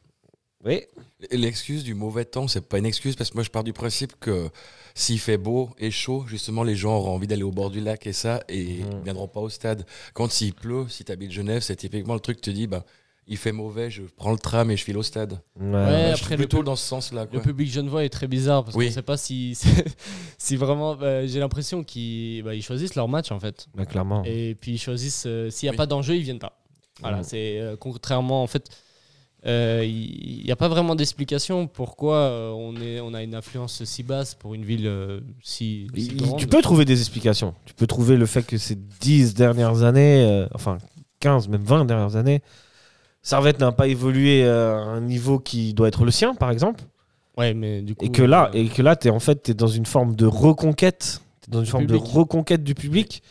Oui. 0.65 0.83
L'excuse 1.31 1.85
du 1.85 1.95
mauvais 1.95 2.25
temps, 2.25 2.47
c'est 2.49 2.61
pas 2.69 2.79
une 2.79 2.87
excuse 2.87 3.17
parce 3.17 3.31
que 3.31 3.35
moi 3.37 3.43
je 3.45 3.51
pars 3.51 3.65
du 3.65 3.73
principe 3.73 4.13
que 4.21 4.49
s'il 4.95 5.19
fait 5.19 5.39
beau 5.39 5.71
et 5.79 5.91
chaud, 5.91 6.25
justement 6.29 6.63
les 6.63 6.77
gens 6.77 6.97
auront 6.97 7.15
envie 7.15 7.27
d'aller 7.27 7.43
au 7.43 7.51
bord 7.51 7.71
du 7.71 7.81
lac 7.81 8.07
et 8.07 8.13
ça 8.13 8.43
et 8.49 8.65
Mhm. 8.65 8.91
ils 8.99 9.05
viendront 9.05 9.29
pas 9.29 9.41
au 9.41 9.49
stade. 9.49 9.87
Quand 10.15 10.31
s'il 10.31 10.53
pleut, 10.55 10.87
si 10.89 11.05
tu 11.05 11.13
habites 11.13 11.33
Genève, 11.33 11.63
c'est 11.63 11.77
typiquement 11.77 12.15
le 12.15 12.21
truc 12.21 12.37
que 12.37 12.43
tu 12.43 12.53
dis 12.53 12.67
bah 12.67 12.85
il 13.29 13.37
fait 13.37 13.53
mauvais, 13.53 13.89
je 13.91 14.03
prends 14.17 14.33
le 14.33 14.39
tram 14.39 14.69
et 14.73 14.77
je 14.77 14.83
file 14.85 14.99
au 14.99 15.03
stade. 15.05 15.41
Ouais. 15.59 15.67
Ouais, 15.67 15.71
Moi, 15.71 15.87
je 15.87 15.97
après, 16.11 16.17
suis 16.17 16.31
le 16.31 16.37
plutôt 16.39 16.57
pub- 16.59 16.67
dans 16.67 16.77
ce 16.77 16.85
sens-là. 16.87 17.27
Le 17.33 17.41
public 17.41 17.71
genevois 17.71 18.05
est 18.05 18.09
très 18.09 18.27
bizarre 18.27 18.65
parce 18.65 18.77
Oui. 18.77 18.87
qu'on 18.87 18.91
ne 18.91 18.95
sait 18.95 19.03
pas 19.03 19.17
si, 19.17 19.57
si 20.39 20.57
vraiment. 20.57 20.97
bah, 20.97 21.25
J'ai 21.27 21.39
l'impression 21.39 21.85
qu'ils 21.85 22.43
bah, 22.43 22.55
ils 22.55 22.63
choisissent 22.63 22.97
leur 22.97 23.09
match 23.09 23.31
en 23.31 23.39
fait. 23.41 23.67
Bah, 23.75 23.87
clairement. 23.87 24.23
Et 24.25 24.57
puis 24.61 24.73
ils 24.73 24.79
choisissent. 24.79 25.25
euh, 25.27 25.51
S'il 25.51 25.67
n'y 25.67 25.71
a 25.71 25.73
Oui. 25.73 25.77
pas 25.77 25.87
d'enjeu, 25.87 26.17
ils 26.17 26.23
viennent 26.23 26.39
pas. 26.41 26.59
Voilà, 27.01 27.19
Mhm. 27.19 27.23
c'est 27.25 27.59
euh, 27.61 27.77
contrairement 27.77 28.43
en 28.43 28.47
fait. 28.47 28.69
Euh, 29.47 29.85
Il 29.85 30.45
n'y 30.45 30.51
a 30.53 30.57
pas 30.57 30.69
vraiment 30.69 30.95
d'explication 30.95 31.67
pourquoi 31.67 32.17
euh, 32.17 32.51
on, 32.51 32.77
est, 32.81 33.01
on 33.01 33.13
a 33.15 33.23
une 33.23 33.35
influence 33.35 33.83
si 33.85 34.03
basse 34.03 34.35
pour 34.35 34.55
une 34.55 34.65
ville 34.65 34.87
euh, 34.87 35.21
si, 35.43 35.87
grande. 35.95 36.39
tu 36.39 36.47
peux 36.47 36.63
trouver 36.63 36.85
des 36.85 36.99
explications. 37.01 37.55
Tu 37.65 37.75
peux 37.75 37.87
trouver 37.87 38.17
le 38.17 38.27
fait 38.27 38.43
que 38.45 38.59
ces 38.59 38.77
10 38.77 39.35
dernières 39.35 39.83
années, 39.83 40.25
euh, 40.25 40.47
enfin 40.55 40.79
15, 41.21 41.49
même 41.49 41.63
20 41.65 41.85
dernières 41.87 42.17
années, 42.17 42.41
Servette 43.23 43.61
n'a 43.61 43.71
pas 43.73 43.87
évolué 43.87 44.45
euh, 44.45 44.75
à 44.77 44.81
un 44.81 45.01
niveau 45.01 45.39
qui 45.39 45.75
doit 45.75 45.89
être 45.89 46.05
le 46.05 46.11
sien, 46.11 46.35
par 46.35 46.51
exemple. 46.51 46.83
Ouais, 47.39 47.55
mais 47.55 47.81
du 47.81 47.95
coup. 47.95 48.05
Et 48.05 48.11
que 48.11 48.23
là, 48.23 48.51
euh, 48.55 48.59
et 48.59 48.69
que 48.69 48.83
là, 48.83 48.97
es 49.03 49.11
en 49.11 49.21
fait, 49.21 49.49
es 49.49 49.55
dans 49.55 49.69
une 49.69 49.87
forme 49.87 50.17
de 50.17 50.27
reconquête, 50.27 51.21
t'es 51.41 51.51
dans 51.51 51.61
une 51.61 51.65
Du 51.65 51.71
forme 51.71 51.87
public. 51.87 52.03
de 52.03 52.09
reconquête 52.09 52.65
du 52.65 52.75
public. 52.75 53.23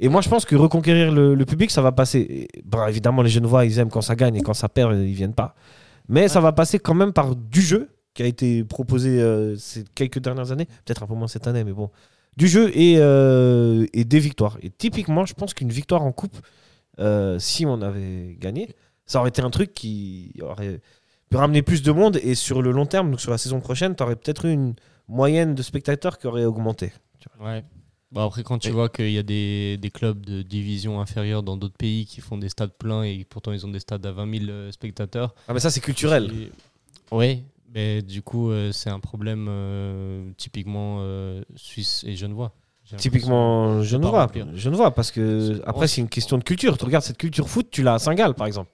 Et 0.00 0.08
moi, 0.08 0.22
je 0.22 0.28
pense 0.28 0.46
que 0.46 0.56
reconquérir 0.56 1.12
le, 1.12 1.34
le 1.34 1.44
public, 1.44 1.70
ça 1.70 1.82
va 1.82 1.92
passer. 1.92 2.18
Et, 2.18 2.48
évidemment, 2.88 3.22
les 3.22 3.28
Genevois, 3.28 3.66
ils 3.66 3.78
aiment 3.78 3.90
quand 3.90 4.00
ça 4.00 4.16
gagne 4.16 4.34
et 4.36 4.40
quand 4.40 4.54
ça 4.54 4.68
perd, 4.68 4.96
ils 4.96 5.12
viennent 5.12 5.34
pas. 5.34 5.54
Mais 6.08 6.26
ça 6.26 6.40
va 6.40 6.52
passer 6.52 6.78
quand 6.78 6.94
même 6.94 7.12
par 7.12 7.36
du 7.36 7.60
jeu 7.60 7.90
qui 8.14 8.22
a 8.22 8.26
été 8.26 8.64
proposé 8.64 9.20
euh, 9.20 9.56
ces 9.56 9.84
quelques 9.94 10.18
dernières 10.18 10.50
années, 10.52 10.66
peut-être 10.84 11.02
un 11.02 11.06
peu 11.06 11.14
moins 11.14 11.28
cette 11.28 11.46
année, 11.46 11.62
mais 11.64 11.72
bon, 11.72 11.90
du 12.36 12.48
jeu 12.48 12.76
et, 12.76 12.96
euh, 12.98 13.86
et 13.92 14.04
des 14.04 14.18
victoires. 14.18 14.58
Et 14.62 14.70
typiquement, 14.70 15.26
je 15.26 15.34
pense 15.34 15.54
qu'une 15.54 15.70
victoire 15.70 16.02
en 16.02 16.12
coupe, 16.12 16.36
euh, 16.98 17.38
si 17.38 17.66
on 17.66 17.80
avait 17.82 18.36
gagné, 18.40 18.74
ça 19.06 19.20
aurait 19.20 19.28
été 19.28 19.42
un 19.42 19.50
truc 19.50 19.72
qui 19.72 20.34
aurait 20.42 20.80
pu 21.30 21.36
ramener 21.36 21.62
plus 21.62 21.82
de 21.82 21.92
monde 21.92 22.18
et 22.22 22.34
sur 22.34 22.62
le 22.62 22.72
long 22.72 22.86
terme, 22.86 23.10
donc 23.10 23.20
sur 23.20 23.30
la 23.30 23.38
saison 23.38 23.60
prochaine, 23.60 23.94
tu 23.94 24.02
aurais 24.02 24.16
peut-être 24.16 24.46
eu 24.46 24.52
une 24.52 24.74
moyenne 25.08 25.54
de 25.54 25.62
spectateurs 25.62 26.18
qui 26.18 26.26
aurait 26.26 26.44
augmenté. 26.44 26.92
Ouais. 27.40 27.62
Bon, 28.12 28.26
après, 28.26 28.42
quand 28.42 28.58
tu 28.58 28.70
vois 28.70 28.88
qu'il 28.88 29.10
y 29.12 29.18
a 29.18 29.22
des, 29.22 29.76
des 29.76 29.90
clubs 29.90 30.24
de 30.26 30.42
division 30.42 31.00
inférieure 31.00 31.44
dans 31.44 31.56
d'autres 31.56 31.76
pays 31.76 32.06
qui 32.06 32.20
font 32.20 32.36
des 32.38 32.48
stades 32.48 32.72
pleins 32.76 33.04
et 33.04 33.24
pourtant 33.28 33.52
ils 33.52 33.64
ont 33.64 33.70
des 33.70 33.78
stades 33.78 34.04
à 34.04 34.10
20 34.10 34.38
000 34.38 34.50
euh, 34.50 34.72
spectateurs. 34.72 35.32
Ah 35.46 35.54
mais 35.54 35.60
ça 35.60 35.70
c'est 35.70 35.80
culturel. 35.80 36.28
Oui, 37.12 37.44
mais 37.72 38.02
du 38.02 38.22
coup, 38.22 38.50
euh, 38.50 38.72
c'est 38.72 38.90
un 38.90 38.98
problème 38.98 39.46
euh, 39.48 40.28
typiquement 40.36 40.98
euh, 41.02 41.42
suisse 41.54 42.04
et 42.06 42.16
genevois. 42.16 42.52
Typiquement, 42.96 43.82
je 43.84 43.96
ne 43.96 44.02
pas 44.02 44.10
vois, 44.10 44.20
remplir. 44.22 44.48
je 44.56 44.68
ne 44.68 44.74
vois 44.74 44.90
parce 44.92 45.12
que 45.12 45.62
après 45.64 45.86
c'est 45.86 46.00
une 46.00 46.08
question 46.08 46.36
de 46.36 46.42
culture. 46.42 46.76
Tu 46.76 46.84
regardes 46.84 47.04
cette 47.04 47.18
culture 47.18 47.48
foot, 47.48 47.68
tu 47.70 47.84
l'as 47.84 47.94
à 47.94 47.98
Saint-Gall 48.00 48.34
par 48.34 48.48
exemple. 48.48 48.70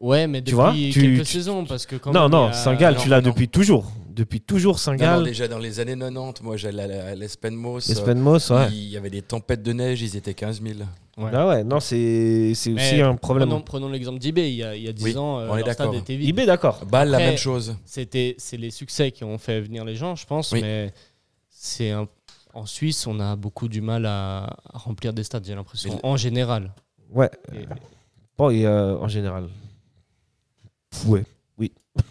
Ouais, 0.00 0.26
mais 0.26 0.38
Tu 0.38 0.44
depuis 0.52 0.54
vois, 0.54 0.72
tu- 0.72 0.90
quelques 1.02 1.18
tu- 1.26 1.32
saisons, 1.32 1.66
parce 1.66 1.84
que 1.84 1.96
quand 1.96 2.12
non 2.12 2.30
non, 2.30 2.50
Saint-Gall 2.54 2.96
tu 2.96 3.10
l'as 3.10 3.20
depuis 3.20 3.48
toujours, 3.48 3.92
depuis 4.14 4.40
toujours 4.40 4.78
Saint-Gall. 4.78 5.24
déjà 5.24 5.48
dans 5.48 5.58
les 5.58 5.80
années 5.80 5.96
90, 5.98 6.42
moi 6.42 6.56
j'allais 6.56 6.82
à 6.84 7.14
l'Espenmos. 7.14 7.88
Les 7.88 7.98
euh, 7.98 8.00
Spenmos, 8.02 8.50
ouais. 8.50 8.68
Il 8.70 8.84
y 8.88 8.96
avait 8.96 9.10
des 9.10 9.22
tempêtes 9.22 9.62
de 9.62 9.72
neige, 9.72 10.02
ils 10.02 10.16
étaient 10.16 10.34
15 10.34 10.62
000. 10.62 10.78
Ouais. 11.16 11.30
Ah 11.32 11.46
ouais, 11.46 11.62
non 11.64 11.78
c'est 11.80 12.52
c'est 12.54 12.72
aussi 12.72 13.00
un 13.00 13.14
problème. 13.16 13.48
Prenons, 13.48 13.62
prenons 13.62 13.88
l'exemple 13.88 14.18
d'eBay. 14.18 14.50
Il 14.52 14.56
y 14.56 14.62
a, 14.64 14.74
il 14.76 14.82
y 14.82 14.88
a 14.88 14.92
10 14.92 15.04
Oui, 15.04 15.16
ans, 15.16 15.38
euh, 15.40 15.48
on 15.50 15.56
est 15.56 15.62
d'accord. 15.62 15.94
était 15.94 16.16
vide. 16.16 16.28
IB 16.28 16.46
d'accord. 16.46 16.84
Bâle, 16.86 17.10
la 17.10 17.18
même 17.18 17.36
chose. 17.38 17.76
C'était, 17.84 18.34
c'est 18.38 18.56
les 18.56 18.70
succès 18.70 19.12
qui 19.12 19.24
ont 19.24 19.38
fait 19.38 19.60
venir 19.60 19.84
les 19.84 19.94
gens, 19.96 20.16
je 20.16 20.26
pense. 20.26 20.52
Oui. 20.52 20.60
Mais 20.62 20.92
c'est 21.50 21.90
un- 21.90 22.08
en 22.52 22.66
Suisse, 22.66 23.06
on 23.06 23.18
a 23.20 23.34
beaucoup 23.36 23.68
du 23.68 23.80
mal 23.80 24.06
à, 24.06 24.44
à 24.72 24.78
remplir 24.78 25.12
des 25.12 25.24
stades, 25.24 25.44
j'ai 25.44 25.54
l'impression, 25.54 25.98
en 26.04 26.16
général. 26.16 26.72
Ouais. 27.12 27.30
Et- 27.52 27.66
Bon 28.36 28.50
et 28.50 28.66
euh, 28.66 28.96
en 28.98 29.06
général. 29.06 29.48
Ouais, 31.06 31.24
oui. 31.56 31.70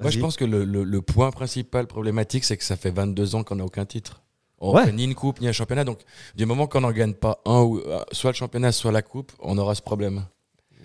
Moi, 0.00 0.10
je 0.10 0.18
pense 0.20 0.36
que 0.36 0.44
le, 0.44 0.64
le- 0.64 0.84
le 0.84 1.02
point 1.02 1.30
principal 1.30 1.86
problématique, 1.86 2.44
c'est 2.44 2.56
que 2.56 2.64
ça 2.64 2.76
fait 2.76 2.90
22 2.90 3.34
ans 3.34 3.42
qu'on 3.44 3.56
n'a 3.56 3.64
aucun 3.64 3.84
titre. 3.84 4.22
On 4.60 4.74
Ouais. 4.74 4.84
fait 4.86 4.92
ni 4.92 5.04
une 5.04 5.14
coupe, 5.14 5.40
ni 5.40 5.48
un 5.48 5.52
championnat. 5.52 5.84
Donc, 5.84 6.00
du 6.36 6.46
moment 6.46 6.66
qu'on 6.66 6.80
n'en 6.80 6.90
gagne 6.92 7.14
pas 7.14 7.40
un, 7.46 7.60
ou, 7.62 7.78
euh, 7.78 8.00
soit 8.12 8.30
le 8.30 8.36
championnat, 8.36 8.72
soit 8.72 8.92
la 8.92 9.02
coupe, 9.02 9.32
on 9.40 9.56
aura 9.58 9.74
ce 9.74 9.82
problème. 9.82 10.24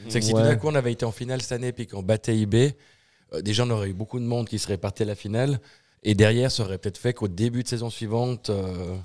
C'est 0.09 0.19
que 0.19 0.25
si 0.25 0.33
Ouais. 0.33 0.41
tout 0.41 0.47
d'un 0.47 0.55
coup 0.57 0.67
on 0.67 0.75
avait 0.75 0.91
été 0.91 1.05
en 1.05 1.11
finale 1.11 1.41
cette 1.41 1.53
année 1.53 1.71
puis 1.71 1.87
qu'on 1.87 2.03
battait 2.03 2.37
IB, 2.37 2.55
euh, 3.33 3.41
déjà 3.41 3.63
on 3.63 3.69
aurait 3.69 3.89
eu 3.89 3.93
beaucoup 3.93 4.19
de 4.19 4.25
monde 4.25 4.47
qui 4.49 4.59
serait 4.59 4.77
parti 4.77 5.03
à 5.03 5.05
la 5.05 5.15
finale. 5.15 5.59
Et 6.03 6.13
derrière, 6.15 6.51
ça 6.51 6.63
aurait 6.63 6.77
peut-être 6.77 6.97
fait 6.97 7.13
qu'au 7.13 7.29
début 7.29 7.63
de 7.63 7.67
saison 7.67 7.89
suivante, 7.89 8.49
euh, 8.49 8.97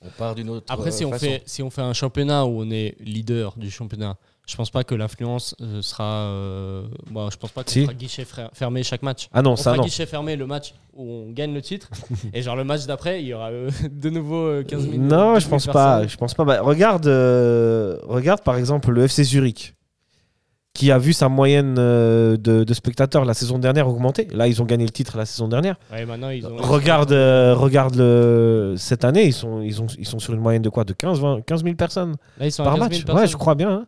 on 0.00 0.08
part 0.10 0.34
d'une 0.36 0.48
autre 0.50 0.66
Après, 0.72 0.92
si 0.92 1.04
on, 1.04 1.12
fait, 1.12 1.42
si 1.46 1.62
on 1.62 1.70
fait 1.70 1.82
un 1.82 1.92
championnat 1.94 2.44
où 2.46 2.60
on 2.62 2.70
est 2.70 2.94
leader 3.00 3.56
du 3.58 3.70
championnat, 3.70 4.16
je 4.46 4.56
pense 4.56 4.70
pas 4.70 4.84
que 4.84 4.94
l'influence 4.94 5.54
euh, 5.60 5.82
sera. 5.82 6.04
euh, 6.04 6.86
bon, 7.10 7.28
je 7.30 7.36
pense 7.36 7.50
pas 7.50 7.64
qu'on 7.64 7.70
Si. 7.70 7.82
fera 7.82 7.94
guichet 7.94 8.26
fermé 8.52 8.82
chaque 8.84 9.02
match. 9.02 9.28
Ah 9.32 9.42
non, 9.42 9.52
on 9.52 9.56
ça 9.56 9.64
fera 9.72 9.76
non. 9.78 9.82
guichet 9.82 10.06
fermé 10.06 10.36
le 10.36 10.46
match 10.46 10.72
où 10.94 11.02
on 11.28 11.32
gagne 11.32 11.52
le 11.52 11.60
titre. 11.62 11.88
et 12.32 12.42
genre 12.42 12.54
le 12.56 12.64
match 12.64 12.86
d'après, 12.86 13.20
il 13.22 13.26
y 13.26 13.34
aura 13.34 13.50
euh, 13.50 13.70
de 13.90 14.10
nouveau 14.10 14.46
euh, 14.46 14.62
15 14.64 14.82
000 14.88 15.02
Non, 15.02 15.34
12 15.34 15.42
je 15.42 15.48
000 15.48 15.50
pense 15.50 15.66
pas. 15.66 16.06
Je 16.06 16.16
pense 16.16 16.34
pas. 16.34 16.44
Bah, 16.44 16.60
regarde, 16.62 17.06
euh, 17.08 17.98
regarde 18.04 18.42
par 18.42 18.56
exemple 18.56 18.90
le 18.92 19.04
FC 19.04 19.24
Zurich, 19.24 19.74
qui 20.74 20.90
a 20.92 20.98
vu 20.98 21.12
sa 21.14 21.28
moyenne 21.30 21.76
euh, 21.78 22.36
de, 22.36 22.62
de 22.62 22.74
spectateurs 22.74 23.24
la 23.24 23.32
saison 23.34 23.58
dernière 23.58 23.88
augmenter. 23.88 24.28
Là, 24.32 24.46
ils 24.46 24.60
ont 24.60 24.66
gagné 24.66 24.84
le 24.84 24.90
titre 24.90 25.16
la 25.16 25.24
saison 25.24 25.48
dernière. 25.48 25.76
Ouais, 25.90 26.04
maintenant, 26.04 26.28
ils 26.28 26.46
ont- 26.46 26.54
Regarde, 26.58 27.12
euh, 27.12 27.54
regarde 27.54 27.96
le, 27.96 28.74
cette 28.76 29.04
année, 29.04 29.24
ils 29.24 29.32
sont, 29.32 29.62
ils, 29.62 29.80
ont, 29.82 29.86
ils 29.98 30.06
sont 30.06 30.18
sur 30.18 30.34
une 30.34 30.40
moyenne 30.40 30.60
de 30.62 30.68
quoi? 30.68 30.84
De 30.84 30.92
15, 30.92 31.18
20, 31.18 31.40
15 31.46 31.64
000 31.64 31.74
personnes 31.76 32.14
Là, 32.38 32.46
ils 32.46 32.52
sont 32.52 32.62
à 32.62 32.66
par 32.66 32.78
15 32.78 32.90
000 32.90 33.12
match? 33.12 33.16
Ouais, 33.22 33.26
je 33.26 33.36
crois 33.38 33.54
bien. 33.54 33.70
hein. 33.70 33.86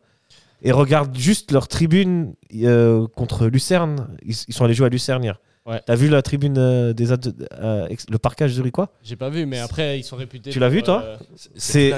Et 0.62 0.72
regarde 0.72 1.16
juste 1.16 1.52
leur 1.52 1.68
tribune 1.68 2.34
euh, 2.54 3.06
contre 3.08 3.46
Lucerne. 3.46 4.08
Ils, 4.24 4.34
ils 4.48 4.54
sont 4.54 4.64
allés 4.64 4.74
jouer 4.74 4.86
à 4.86 4.90
Lucerne 4.90 5.22
hier. 5.22 5.40
Ouais. 5.66 5.80
T'as 5.84 5.94
vu 5.96 6.08
la 6.08 6.22
tribune 6.22 6.56
euh, 6.56 6.92
des 6.94 7.12
ad- 7.12 7.46
euh, 7.60 7.86
ex- 7.88 8.06
le 8.10 8.18
parcage 8.18 8.52
zurichois 8.52 8.90
J'ai 9.02 9.16
pas 9.16 9.28
vu, 9.28 9.44
mais 9.44 9.58
après, 9.58 9.98
ils 10.00 10.02
sont 10.02 10.16
réputés. 10.16 10.50
Tu 10.50 10.58
l'as 10.58 10.70
vu, 10.70 10.82
toi? 10.82 11.02
euh, 11.04 11.16
C'est- 11.34 11.92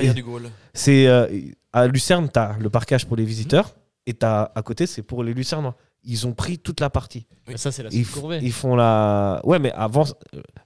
c'est- 0.75 1.07
euh, 1.07 1.27
à 1.73 1.87
Lucerne, 1.87 2.29
t'as 2.33 2.59
le 2.59 2.69
parquage 2.69 3.07
pour 3.07 3.17
les 3.17 3.25
visiteurs 3.25 3.75
et 4.07 4.15
t'as 4.15 4.51
à 4.55 4.63
côté, 4.63 4.87
c'est 4.87 5.03
pour 5.03 5.23
les 5.23 5.33
Lucernois. 5.35 5.77
Ils 6.03 6.27
ont 6.27 6.33
pris 6.33 6.59
toute 6.59 6.81
la 6.81 6.91
partie. 6.91 7.27
Ça, 7.57 7.71
c'est 7.71 7.83
la 7.83 7.91
Ils, 7.91 8.05
ils 8.43 8.53
font 8.53 8.75
la. 8.75 9.41
Ouais, 9.45 9.59
mais 9.59 9.71
avant, 9.73 10.05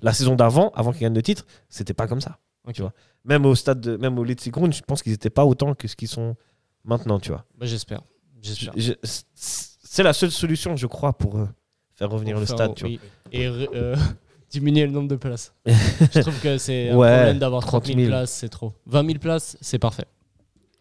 la 0.01 0.13
saison 0.13 0.35
d'avant, 0.35 0.71
avant 0.75 0.93
qu'ils 0.93 1.03
gagnent 1.03 1.15
le 1.15 1.23
titre, 1.23 1.45
c'était 1.69 1.93
pas 1.95 2.07
comme 2.07 2.21
ça. 2.21 2.39
Tu 2.73 2.81
vois. 2.81 2.93
Même 3.27 3.45
au 3.45 3.55
stade, 3.55 3.81
de, 3.81 3.97
même 3.99 4.19
au 4.19 4.25
Letzigrund, 4.25 4.73
je 4.73 4.81
pense 4.83 5.03
qu'ils 5.03 5.13
étaient 5.13 5.29
pas 5.31 5.45
autant 5.45 5.75
que 5.75 5.89
ce 5.89 5.97
qu'ils 5.97 6.09
sont 6.09 6.37
maintenant. 6.85 7.19
Tu 7.19 7.31
vois. 7.31 7.45
Bah, 7.59 7.67
J'espère. 7.67 8.03
J'espère. 8.43 8.73
Je- 8.77 8.93
je- 9.03 9.21
c'est 9.35 10.03
la 10.03 10.13
seule 10.13 10.31
solution, 10.31 10.77
je 10.77 10.87
crois, 10.87 11.13
pour 11.13 11.39
euh, 11.39 11.47
faire 11.95 12.11
revenir 12.11 12.35
Pour 12.35 12.41
le 12.41 12.47
faire- 12.47 12.57
stade. 12.57 12.75
Tu 12.75 12.85
oui. 12.85 13.01
Et 13.33 13.47
euh, 13.47 13.97
diminuer 14.51 14.87
le 14.87 14.93
nombre 14.93 15.09
de 15.09 15.17
places. 15.17 15.53
je 15.67 16.21
trouve 16.21 16.39
que 16.41 16.59
c'est 16.59 16.91
un 16.91 16.97
Ouais, 16.97 17.15
problème 17.15 17.39
d'avoir 17.39 17.63
30 17.63 17.85
30 17.85 17.87
000 17.87 17.99
000. 17.99 18.09
places, 18.11 18.31
c'est 18.33 18.49
trop. 18.49 18.73
20 18.87 19.07
000 19.07 19.19
places, 19.19 19.57
c'est 19.61 19.79
parfait 19.79 20.05